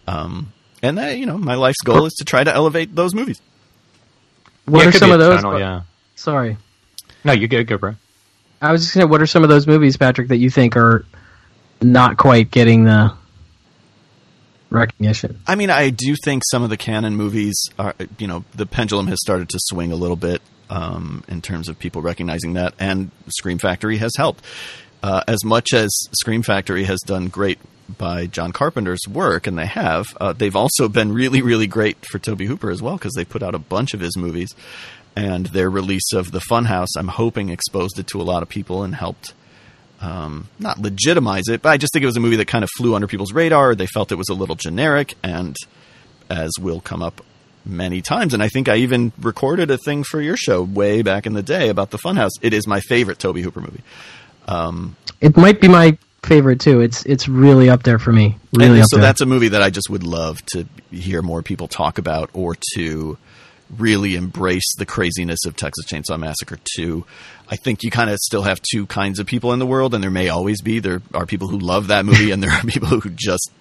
Um, 0.07 0.51
and 0.81 0.97
that, 0.97 1.17
you 1.17 1.25
know, 1.25 1.37
my 1.37 1.55
life's 1.55 1.81
goal 1.83 2.05
is 2.05 2.13
to 2.15 2.25
try 2.25 2.43
to 2.43 2.53
elevate 2.53 2.93
those 2.95 3.15
movies. 3.15 3.41
What 4.65 4.81
Yeah, 4.83 4.89
are 4.89 4.91
some 4.91 5.11
of 5.11 5.19
those? 5.19 5.39
eternal, 5.39 5.59
yeah. 5.59 5.81
Sorry, 6.15 6.57
No, 7.23 7.33
you 7.33 7.47
go, 7.47 7.63
go, 7.63 7.77
bro. 7.77 7.95
I 8.61 8.71
was 8.71 8.81
just 8.81 8.93
gonna. 8.93 9.07
What 9.07 9.21
are 9.21 9.25
some 9.25 9.43
of 9.43 9.49
those 9.49 9.67
movies, 9.67 9.97
Patrick, 9.97 10.29
that 10.29 10.37
you 10.37 10.49
think 10.49 10.77
are 10.77 11.05
not 11.81 12.15
quite 12.17 12.49
getting 12.49 12.85
the 12.85 13.13
recognition? 14.73 15.39
I 15.47 15.55
mean, 15.55 15.69
I 15.69 15.89
do 15.89 16.15
think 16.23 16.43
some 16.51 16.63
of 16.63 16.69
the 16.69 16.77
canon 16.77 17.15
movies 17.15 17.55
are, 17.79 17.95
you 18.17 18.27
know, 18.27 18.43
the 18.55 18.65
pendulum 18.65 19.07
has 19.07 19.19
started 19.21 19.49
to 19.49 19.59
swing 19.61 19.91
a 19.91 19.95
little 19.95 20.15
bit 20.15 20.41
um, 20.69 21.23
in 21.27 21.41
terms 21.41 21.69
of 21.69 21.77
people 21.79 22.01
recognizing 22.01 22.53
that, 22.53 22.73
and 22.79 23.11
Scream 23.27 23.57
Factory 23.57 23.97
has 23.97 24.11
helped. 24.17 24.43
Uh, 25.01 25.21
as 25.27 25.43
much 25.43 25.73
as 25.73 25.89
Scream 26.13 26.43
Factory 26.43 26.85
has 26.85 26.99
done 27.05 27.27
great 27.27 27.59
by 27.97 28.25
John 28.25 28.53
Carpenter's 28.53 29.05
work, 29.07 29.47
and 29.47 29.57
they 29.57 29.65
have, 29.65 30.05
uh, 30.19 30.33
they've 30.33 30.55
also 30.55 30.87
been 30.87 31.11
really, 31.11 31.41
really 31.41 31.67
great 31.67 32.05
for 32.05 32.19
Tobe 32.19 32.41
Hooper 32.41 32.71
as 32.71 32.81
well 32.81 32.95
because 32.95 33.13
they 33.13 33.25
put 33.25 33.43
out 33.43 33.53
a 33.53 33.59
bunch 33.59 33.93
of 33.93 33.99
his 33.99 34.17
movies, 34.17 34.49
and 35.15 35.47
their 35.47 35.69
release 35.69 36.13
of 36.13 36.31
the 36.31 36.41
Funhouse, 36.49 36.87
I'm 36.97 37.09
hoping, 37.09 37.49
exposed 37.49 37.99
it 37.99 38.07
to 38.07 38.21
a 38.21 38.23
lot 38.23 38.41
of 38.41 38.49
people 38.49 38.83
and 38.83 38.95
helped 38.95 39.33
um, 40.03 40.49
not 40.59 40.79
legitimize 40.79 41.47
it, 41.47 41.61
but 41.61 41.69
I 41.69 41.77
just 41.77 41.93
think 41.93 42.03
it 42.03 42.07
was 42.07 42.17
a 42.17 42.19
movie 42.19 42.35
that 42.35 42.47
kind 42.47 42.63
of 42.63 42.69
flew 42.77 42.93
under 42.93 43.07
people's 43.07 43.31
radar. 43.33 43.73
They 43.73 43.87
felt 43.87 44.11
it 44.11 44.15
was 44.15 44.29
a 44.29 44.33
little 44.33 44.55
generic, 44.55 45.15
and 45.23 45.55
as 46.29 46.51
will 46.59 46.81
come 46.81 47.01
up 47.01 47.21
many 47.65 48.01
times, 48.01 48.33
and 48.33 48.43
I 48.43 48.49
think 48.49 48.67
I 48.67 48.77
even 48.77 49.13
recorded 49.21 49.71
a 49.71 49.77
thing 49.77 50.03
for 50.03 50.19
your 50.19 50.35
show 50.35 50.61
way 50.61 51.01
back 51.01 51.25
in 51.25 51.33
the 51.33 51.43
day 51.43 51.69
about 51.69 51.91
the 51.91 51.97
Funhouse. 51.97 52.31
It 52.41 52.53
is 52.53 52.67
my 52.67 52.81
favorite 52.81 53.19
Tobe 53.19 53.37
Hooper 53.37 53.61
movie. 53.61 53.81
Um, 54.47 54.97
It 55.21 55.37
might 55.37 55.61
be 55.61 55.69
my 55.69 55.97
favorite 56.23 56.59
too. 56.59 56.81
It's 56.81 57.05
it's 57.05 57.29
really 57.29 57.69
up 57.69 57.83
there 57.83 57.99
for 57.99 58.11
me. 58.11 58.37
Really 58.53 58.83
so 58.83 58.97
that's 58.97 59.21
a 59.21 59.25
movie 59.25 59.49
that 59.49 59.61
I 59.61 59.69
just 59.69 59.89
would 59.89 60.03
love 60.03 60.45
to 60.47 60.65
hear 60.91 61.21
more 61.21 61.41
people 61.41 61.67
talk 61.67 61.97
about 61.97 62.29
or 62.33 62.55
to 62.75 63.17
really 63.77 64.15
embrace 64.15 64.75
the 64.77 64.85
craziness 64.85 65.45
of 65.45 65.55
Texas 65.55 65.85
Chainsaw 65.85 66.19
Massacre 66.19 66.59
2. 66.75 67.05
I 67.49 67.55
think 67.55 67.83
you 67.83 67.91
kind 67.91 68.09
of 68.09 68.17
still 68.19 68.43
have 68.43 68.61
two 68.71 68.85
kinds 68.85 69.19
of 69.19 69.27
people 69.27 69.53
in 69.53 69.59
the 69.59 69.65
world, 69.65 69.93
and 69.93 70.03
there 70.03 70.11
may 70.11 70.29
always 70.29 70.61
be. 70.61 70.79
There 70.79 71.01
are 71.13 71.25
people 71.25 71.47
who 71.47 71.59
love 71.59 71.87
that 71.87 72.05
movie, 72.05 72.31
and 72.31 72.41
there 72.41 72.51
are 72.51 72.63
people 72.67 72.87
who 72.87 73.09
just 73.09 73.51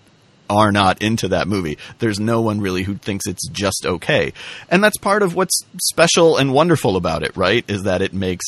are 0.48 0.72
not 0.72 1.00
into 1.02 1.28
that 1.28 1.48
movie. 1.48 1.78
There's 1.98 2.20
no 2.20 2.40
one 2.40 2.60
really 2.60 2.82
who 2.82 2.94
thinks 2.94 3.26
it's 3.26 3.48
just 3.48 3.86
okay. 3.86 4.32
And 4.68 4.84
that's 4.84 4.98
part 4.98 5.22
of 5.22 5.34
what's 5.34 5.64
special 5.82 6.36
and 6.36 6.52
wonderful 6.52 6.96
about 6.96 7.22
it, 7.22 7.36
right? 7.36 7.64
Is 7.68 7.84
that 7.84 8.02
it 8.02 8.12
makes 8.12 8.44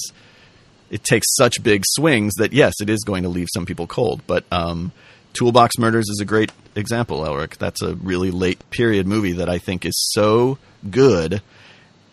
it 0.90 1.02
takes 1.02 1.26
such 1.34 1.62
big 1.62 1.82
swings 1.86 2.34
that 2.34 2.52
yes, 2.52 2.74
it 2.80 2.90
is 2.90 3.04
going 3.04 3.22
to 3.22 3.28
leave 3.28 3.48
some 3.52 3.66
people 3.66 3.86
cold. 3.86 4.22
But 4.26 4.44
um, 4.52 4.92
Toolbox 5.32 5.78
Murders 5.78 6.08
is 6.08 6.20
a 6.20 6.24
great 6.24 6.52
example, 6.76 7.20
Elric. 7.20 7.56
That's 7.56 7.82
a 7.82 7.94
really 7.96 8.30
late 8.30 8.68
period 8.70 9.06
movie 9.06 9.32
that 9.32 9.48
I 9.48 9.58
think 9.58 9.84
is 9.84 9.98
so 10.12 10.58
good 10.90 11.42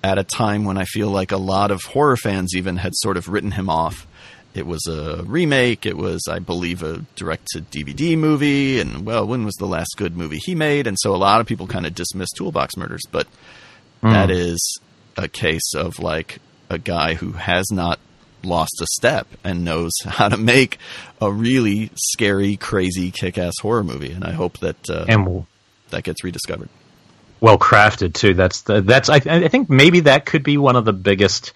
at 0.03 0.17
a 0.17 0.23
time 0.23 0.63
when 0.65 0.77
I 0.77 0.85
feel 0.85 1.09
like 1.09 1.31
a 1.31 1.37
lot 1.37 1.71
of 1.71 1.81
horror 1.83 2.17
fans 2.17 2.55
even 2.55 2.77
had 2.77 2.93
sort 2.95 3.17
of 3.17 3.27
written 3.29 3.51
him 3.51 3.69
off. 3.69 4.07
It 4.53 4.65
was 4.65 4.85
a 4.87 5.23
remake. 5.23 5.85
It 5.85 5.95
was, 5.95 6.27
I 6.29 6.39
believe, 6.39 6.83
a 6.83 7.05
direct 7.15 7.47
to 7.53 7.61
DVD 7.61 8.17
movie. 8.17 8.79
And 8.79 9.05
well, 9.05 9.25
when 9.25 9.45
was 9.45 9.55
the 9.55 9.65
last 9.67 9.95
good 9.95 10.17
movie 10.17 10.39
he 10.39 10.55
made? 10.55 10.87
And 10.87 10.97
so 10.99 11.15
a 11.15 11.17
lot 11.17 11.39
of 11.39 11.47
people 11.47 11.67
kind 11.67 11.85
of 11.85 11.95
dismissed 11.95 12.35
Toolbox 12.37 12.75
Murders, 12.75 13.03
but 13.11 13.27
that 14.01 14.29
is 14.31 14.79
a 15.15 15.27
case 15.27 15.73
of 15.75 15.99
like 15.99 16.39
a 16.69 16.77
guy 16.79 17.13
who 17.13 17.33
has 17.33 17.71
not 17.71 17.99
lost 18.43 18.81
a 18.81 18.87
step 18.87 19.27
and 19.43 19.63
knows 19.63 19.91
how 20.03 20.27
to 20.27 20.37
make 20.37 20.79
a 21.21 21.31
really 21.31 21.91
scary, 21.95 22.57
crazy, 22.57 23.11
kick-ass 23.11 23.53
horror 23.61 23.83
movie. 23.83 24.11
And 24.11 24.23
I 24.23 24.31
hope 24.31 24.57
that 24.59 24.89
uh, 24.89 25.05
And 25.07 25.45
that 25.91 26.03
gets 26.03 26.23
rediscovered. 26.23 26.69
Well 27.41 27.57
crafted 27.57 28.13
too. 28.13 28.33
That's 28.33 28.61
the, 28.61 28.81
that's 28.81 29.09
I, 29.09 29.15
I 29.15 29.47
think 29.49 29.69
maybe 29.69 30.01
that 30.01 30.25
could 30.25 30.43
be 30.43 30.57
one 30.57 30.77
of 30.77 30.85
the 30.85 30.93
biggest 30.93 31.51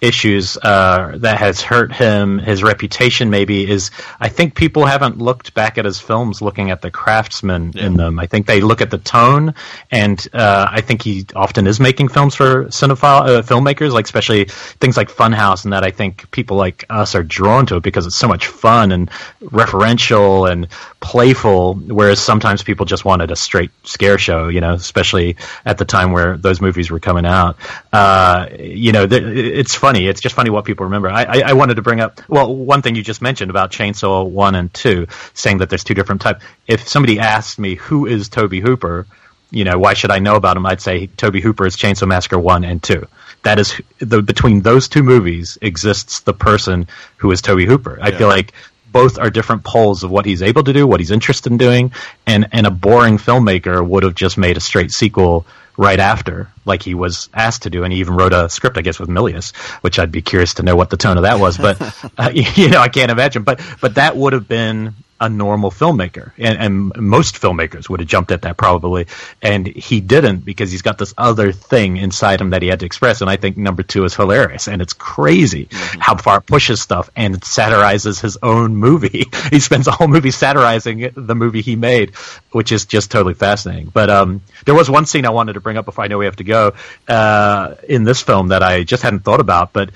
issues 0.00 0.58
uh, 0.58 1.12
that 1.18 1.38
has 1.38 1.62
hurt 1.62 1.92
him. 1.92 2.38
His 2.38 2.62
reputation 2.62 3.30
maybe 3.30 3.68
is. 3.68 3.90
I 4.20 4.28
think 4.28 4.54
people 4.54 4.84
haven't 4.84 5.18
looked 5.18 5.54
back 5.54 5.78
at 5.78 5.84
his 5.84 6.00
films 6.00 6.42
looking 6.42 6.70
at 6.70 6.82
the 6.82 6.90
craftsman 6.90 7.72
in 7.76 7.94
them. 7.94 8.18
I 8.18 8.26
think 8.26 8.46
they 8.46 8.60
look 8.60 8.80
at 8.80 8.90
the 8.90 8.98
tone, 8.98 9.54
and 9.90 10.26
uh, 10.32 10.68
I 10.70 10.80
think 10.80 11.02
he 11.02 11.26
often 11.34 11.66
is 11.66 11.80
making 11.80 12.08
films 12.08 12.34
for 12.34 12.66
cinephile 12.66 13.20
uh, 13.22 13.42
filmmakers, 13.42 13.92
like 13.92 14.04
especially 14.04 14.44
things 14.44 14.96
like 14.96 15.10
Funhouse, 15.10 15.64
and 15.64 15.72
that 15.72 15.84
I 15.84 15.90
think 15.90 16.30
people 16.30 16.56
like 16.56 16.84
us 16.90 17.14
are 17.14 17.22
drawn 17.22 17.66
to 17.66 17.76
it 17.76 17.82
because 17.82 18.06
it's 18.06 18.16
so 18.16 18.28
much 18.28 18.48
fun 18.48 18.92
and 18.92 19.10
referential 19.42 20.50
and 20.50 20.68
playful. 21.00 21.74
Whereas 21.74 22.20
sometimes 22.20 22.62
people 22.62 22.84
just 22.84 23.04
wanted 23.04 23.30
a 23.30 23.36
straight 23.36 23.70
scare 23.84 24.18
show, 24.18 24.48
you 24.48 24.60
know, 24.60 24.74
especially 24.74 25.36
at 25.64 25.78
the 25.78 25.84
time 25.84 26.12
where 26.12 26.36
those 26.36 26.60
movies 26.60 26.90
were 26.90 27.00
coming 27.00 27.24
out. 27.24 27.56
Uh, 27.92 28.48
you 28.58 28.92
know, 28.92 29.06
th- 29.06 29.22
it's 29.22 29.74
funny. 29.86 30.08
It's 30.08 30.20
just 30.20 30.34
funny 30.34 30.50
what 30.50 30.64
people 30.64 30.86
remember. 30.86 31.08
I, 31.08 31.22
I, 31.22 31.42
I 31.46 31.52
wanted 31.52 31.74
to 31.74 31.82
bring 31.82 32.00
up, 32.00 32.20
well, 32.28 32.52
one 32.52 32.82
thing 32.82 32.96
you 32.96 33.04
just 33.04 33.22
mentioned 33.22 33.50
about 33.50 33.70
Chainsaw 33.70 34.28
1 34.28 34.54
and 34.56 34.74
2, 34.74 35.06
saying 35.32 35.58
that 35.58 35.70
there's 35.70 35.84
two 35.84 35.94
different 35.94 36.22
types. 36.22 36.44
If 36.66 36.88
somebody 36.88 37.20
asked 37.20 37.60
me, 37.60 37.76
who 37.76 38.06
is 38.06 38.28
Tobe 38.28 38.54
Hooper? 38.54 39.06
You 39.52 39.62
know, 39.62 39.78
why 39.78 39.94
should 39.94 40.10
I 40.10 40.18
know 40.18 40.34
about 40.34 40.56
him? 40.56 40.66
I'd 40.66 40.80
say 40.80 41.06
Tobe 41.06 41.36
Hooper 41.36 41.66
is 41.66 41.76
Chainsaw 41.76 42.08
Massacre 42.08 42.36
1 42.36 42.64
and 42.64 42.82
2. 42.82 43.06
That 43.44 43.60
is, 43.60 43.80
the, 44.00 44.22
between 44.22 44.62
those 44.62 44.88
two 44.88 45.04
movies 45.04 45.56
exists 45.62 46.18
the 46.20 46.34
person 46.34 46.88
who 47.18 47.30
is 47.30 47.40
Tobe 47.40 47.60
Hooper. 47.60 47.96
I 48.02 48.10
feel 48.10 48.26
like 48.26 48.54
both 48.90 49.18
are 49.18 49.30
different 49.30 49.62
poles 49.62 50.02
of 50.02 50.10
what 50.10 50.26
he's 50.26 50.42
able 50.42 50.64
to 50.64 50.72
do, 50.72 50.84
what 50.84 50.98
he's 50.98 51.12
interested 51.12 51.52
in 51.52 51.58
doing, 51.58 51.92
and 52.26 52.48
and 52.50 52.66
a 52.66 52.70
boring 52.70 53.18
filmmaker 53.18 53.86
would 53.86 54.02
have 54.04 54.14
just 54.14 54.38
made 54.38 54.56
a 54.56 54.60
straight 54.60 54.90
sequel 54.90 55.44
right 55.76 55.98
after, 55.98 56.50
like 56.64 56.82
he 56.82 56.94
was 56.94 57.28
asked 57.34 57.62
to 57.62 57.70
do, 57.70 57.84
and 57.84 57.92
he 57.92 58.00
even 58.00 58.14
wrote 58.14 58.32
a 58.32 58.48
script, 58.48 58.78
I 58.78 58.82
guess, 58.82 58.98
with 58.98 59.08
Milius, 59.08 59.54
which 59.82 59.98
I'd 59.98 60.12
be 60.12 60.22
curious 60.22 60.54
to 60.54 60.62
know 60.62 60.76
what 60.76 60.90
the 60.90 60.96
tone 60.96 61.16
of 61.16 61.22
that 61.24 61.38
was, 61.38 61.58
but 61.58 61.80
uh, 62.18 62.30
you 62.34 62.68
know, 62.68 62.80
I 62.80 62.88
can't 62.88 63.10
imagine, 63.10 63.42
but 63.42 63.60
but 63.80 63.96
that 63.96 64.16
would 64.16 64.32
have 64.32 64.48
been 64.48 64.94
a 65.20 65.28
normal 65.28 65.70
filmmaker, 65.70 66.32
and, 66.38 66.58
and 66.58 66.96
most 66.96 67.36
filmmakers 67.36 67.88
would 67.88 68.00
have 68.00 68.08
jumped 68.08 68.30
at 68.32 68.42
that 68.42 68.56
probably, 68.56 69.06
and 69.42 69.66
he 69.66 70.00
didn't 70.00 70.44
because 70.44 70.70
he's 70.70 70.82
got 70.82 70.98
this 70.98 71.14
other 71.16 71.52
thing 71.52 71.96
inside 71.96 72.40
him 72.40 72.50
that 72.50 72.62
he 72.62 72.68
had 72.68 72.80
to 72.80 72.86
express, 72.86 73.20
and 73.20 73.30
I 73.30 73.36
think 73.36 73.56
number 73.56 73.82
two 73.82 74.04
is 74.04 74.14
hilarious, 74.14 74.68
and 74.68 74.82
it's 74.82 74.92
crazy 74.92 75.68
how 75.70 76.16
far 76.16 76.38
it 76.38 76.46
pushes 76.46 76.80
stuff 76.80 77.10
and 77.16 77.34
it 77.34 77.44
satirizes 77.44 78.20
his 78.20 78.38
own 78.42 78.76
movie. 78.76 79.24
he 79.50 79.60
spends 79.60 79.86
a 79.86 79.90
whole 79.90 80.08
movie 80.08 80.30
satirizing 80.30 81.10
the 81.14 81.34
movie 81.34 81.62
he 81.62 81.76
made, 81.76 82.14
which 82.52 82.72
is 82.72 82.84
just 82.84 83.10
totally 83.10 83.34
fascinating. 83.34 83.90
But 83.92 84.10
um, 84.10 84.42
there 84.64 84.74
was 84.74 84.90
one 84.90 85.06
scene 85.06 85.26
I 85.26 85.30
wanted 85.30 85.54
to 85.54 85.60
bring 85.60 85.76
up 85.76 85.84
before 85.84 86.04
I 86.04 86.08
know 86.08 86.18
we 86.18 86.26
have 86.26 86.36
to 86.36 86.44
go 86.44 86.74
uh, 87.08 87.74
in 87.88 88.04
this 88.04 88.22
film 88.22 88.48
that 88.48 88.62
I 88.62 88.82
just 88.82 89.02
hadn't 89.02 89.20
thought 89.20 89.40
about, 89.40 89.72
but 89.72 89.90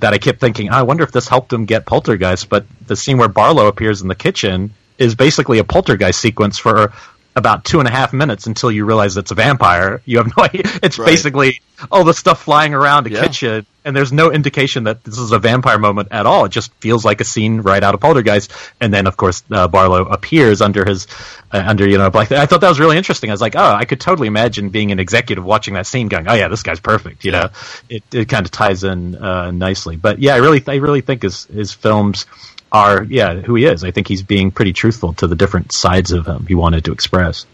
that 0.00 0.12
I 0.12 0.18
kept 0.18 0.40
thinking, 0.40 0.70
ah, 0.70 0.78
I 0.78 0.82
wonder 0.82 1.04
if 1.04 1.12
this 1.12 1.28
helped 1.28 1.52
him 1.52 1.64
get 1.64 1.86
Poltergeist. 1.86 2.48
But 2.48 2.66
the 2.86 2.96
scene 2.96 3.18
where 3.18 3.28
Barlow 3.28 3.66
appears 3.66 4.02
in 4.02 4.08
the 4.08 4.14
kitchen 4.14 4.74
is 4.98 5.14
basically 5.14 5.58
a 5.58 5.64
Poltergeist 5.64 6.20
sequence 6.20 6.58
for 6.58 6.92
about 7.38 7.64
two 7.64 7.78
and 7.78 7.88
a 7.88 7.90
half 7.90 8.12
minutes 8.12 8.46
until 8.46 8.70
you 8.70 8.84
realize 8.84 9.16
it's 9.16 9.30
a 9.30 9.34
vampire. 9.34 10.02
You 10.04 10.18
have 10.18 10.26
no 10.36 10.44
idea. 10.44 10.62
It's 10.82 10.98
Right. 10.98 11.06
basically 11.06 11.60
all 11.90 12.04
the 12.04 12.12
stuff 12.12 12.42
flying 12.42 12.74
around 12.74 13.04
to 13.04 13.10
Yeah. 13.10 13.20
catch 13.22 13.40
you, 13.42 13.64
and 13.84 13.96
there's 13.96 14.12
no 14.12 14.30
indication 14.30 14.84
that 14.84 15.04
this 15.04 15.16
is 15.18 15.30
a 15.32 15.38
vampire 15.38 15.78
moment 15.78 16.08
at 16.10 16.26
all. 16.26 16.44
It 16.44 16.50
just 16.50 16.72
feels 16.80 17.04
like 17.04 17.20
a 17.20 17.24
scene 17.24 17.60
right 17.62 17.82
out 17.82 17.94
of 17.94 18.00
Poltergeist. 18.00 18.52
And 18.80 18.92
then, 18.92 19.06
of 19.06 19.16
course, 19.16 19.42
uh, 19.50 19.68
Barlow 19.68 20.04
appears 20.06 20.60
under 20.60 20.84
his 20.84 21.06
uh, 21.52 21.62
under 21.66 21.88
you 21.88 21.96
know 21.96 22.10
black. 22.10 22.30
I 22.32 22.46
thought 22.46 22.60
that 22.60 22.68
was 22.68 22.80
really 22.80 22.96
interesting. 22.98 23.30
I 23.30 23.32
was 23.32 23.40
like, 23.40 23.56
oh, 23.56 23.72
I 23.72 23.84
could 23.86 24.00
totally 24.00 24.28
imagine 24.28 24.68
being 24.70 24.92
an 24.92 24.98
executive 24.98 25.44
watching 25.44 25.74
that 25.74 25.86
scene, 25.86 26.08
going, 26.08 26.28
oh 26.28 26.34
yeah, 26.34 26.48
this 26.48 26.62
guy's 26.62 26.80
perfect. 26.80 27.24
You 27.24 27.32
know, 27.32 27.48
it 27.88 28.02
it 28.12 28.28
kind 28.28 28.44
of 28.44 28.50
ties 28.50 28.84
in 28.84 29.14
uh, 29.14 29.50
nicely. 29.52 29.96
But 29.96 30.18
yeah, 30.18 30.34
I 30.34 30.38
really 30.38 30.62
I 30.66 30.74
really 30.76 31.00
think 31.00 31.22
his 31.22 31.44
his 31.46 31.72
films 31.72 32.26
are 32.70 33.04
yeah 33.04 33.34
who 33.34 33.54
he 33.54 33.64
is. 33.64 33.84
I 33.84 33.90
think 33.90 34.08
he's 34.08 34.22
being 34.22 34.50
pretty 34.50 34.72
truthful 34.72 35.14
to 35.14 35.26
the 35.26 35.36
different 35.36 35.72
sides 35.72 36.12
of 36.12 36.26
him 36.26 36.46
he 36.46 36.54
wanted 36.54 36.84
to 36.86 36.92
express. 36.92 37.46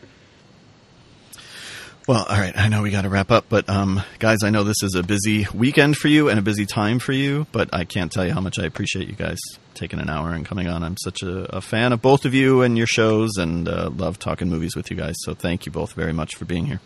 Well, 2.07 2.27
all 2.29 2.37
right. 2.37 2.53
I 2.55 2.69
know 2.69 2.83
we 2.83 2.91
got 2.91 3.03
to 3.03 3.09
wrap 3.09 3.31
up, 3.31 3.47
but 3.49 3.67
um, 3.71 4.03
guys, 4.19 4.39
I 4.45 4.51
know 4.51 4.63
this 4.63 4.83
is 4.83 4.95
a 4.95 5.03
busy 5.03 5.47
weekend 5.55 5.97
for 5.97 6.09
you 6.09 6.29
and 6.29 6.39
a 6.39 6.43
busy 6.43 6.67
time 6.67 6.99
for 6.99 7.13
you, 7.13 7.47
but 7.51 7.71
I 7.73 7.85
can't 7.85 8.13
tell 8.13 8.27
you 8.27 8.33
how 8.33 8.43
much 8.43 8.59
I 8.59 8.65
appreciate 8.65 9.09
you 9.09 9.15
guys 9.15 9.39
taking 9.73 10.01
an 10.01 10.11
hour 10.11 10.33
and 10.33 10.45
coming 10.45 10.69
on. 10.69 10.83
I'm 10.85 10.99
such 10.99 11.23
a, 11.23 11.57
a 11.57 11.63
fan 11.63 11.95
of 11.95 12.03
both 12.03 12.27
of 12.27 12.35
you 12.35 12.61
and 12.61 12.77
your 12.77 12.87
shows, 12.87 13.39
and 13.39 13.67
uh, 13.67 13.89
love 13.89 14.19
talking 14.19 14.51
movies 14.51 14.77
with 14.77 14.91
you 14.91 14.99
guys. 14.99 15.15
So 15.21 15.33
thank 15.33 15.65
you 15.65 15.73
both 15.73 15.95
very 15.95 16.13
much 16.13 16.35
for 16.35 16.45
being 16.45 16.67
here. 16.67 16.81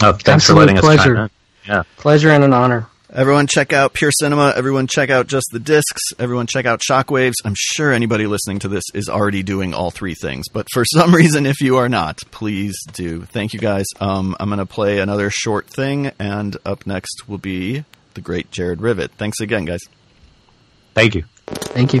Oh, 0.00 0.12
thanks 0.12 0.28
Absolute 0.28 0.56
for 0.56 0.60
letting 0.60 0.78
us 0.78 0.84
pleasure. 0.84 1.30
Yeah. 1.68 1.82
Pleasure 1.98 2.30
and 2.30 2.42
an 2.42 2.54
honor. 2.54 2.88
Everyone, 3.14 3.46
check 3.46 3.74
out 3.74 3.92
Pure 3.92 4.12
Cinema. 4.12 4.54
Everyone, 4.56 4.86
check 4.86 5.10
out 5.10 5.26
Just 5.26 5.46
the 5.52 5.58
Discs. 5.58 6.00
Everyone, 6.18 6.46
check 6.46 6.64
out 6.64 6.80
Shockwaves. 6.80 7.34
I'm 7.44 7.54
sure 7.54 7.92
anybody 7.92 8.26
listening 8.26 8.60
to 8.60 8.68
this 8.68 8.84
is 8.94 9.10
already 9.10 9.42
doing 9.42 9.74
all 9.74 9.90
three 9.90 10.14
things, 10.14 10.48
but 10.48 10.66
for 10.72 10.82
some 10.96 11.14
reason, 11.14 11.44
if 11.44 11.60
you 11.60 11.76
are 11.76 11.90
not, 11.90 12.22
please 12.30 12.74
do. 12.94 13.24
Thank 13.26 13.52
you, 13.52 13.60
guys. 13.60 13.84
Um, 14.00 14.34
I'm 14.40 14.48
going 14.48 14.60
to 14.60 14.66
play 14.66 14.98
another 14.98 15.28
short 15.28 15.66
thing, 15.66 16.12
and 16.18 16.56
up 16.64 16.86
next 16.86 17.28
will 17.28 17.36
be 17.36 17.84
the 18.14 18.22
great 18.22 18.50
Jared 18.50 18.80
Rivet. 18.80 19.10
Thanks 19.12 19.40
again, 19.40 19.66
guys. 19.66 19.80
Thank 20.94 21.14
you. 21.14 21.24
Thank 21.46 21.92
you. 21.92 22.00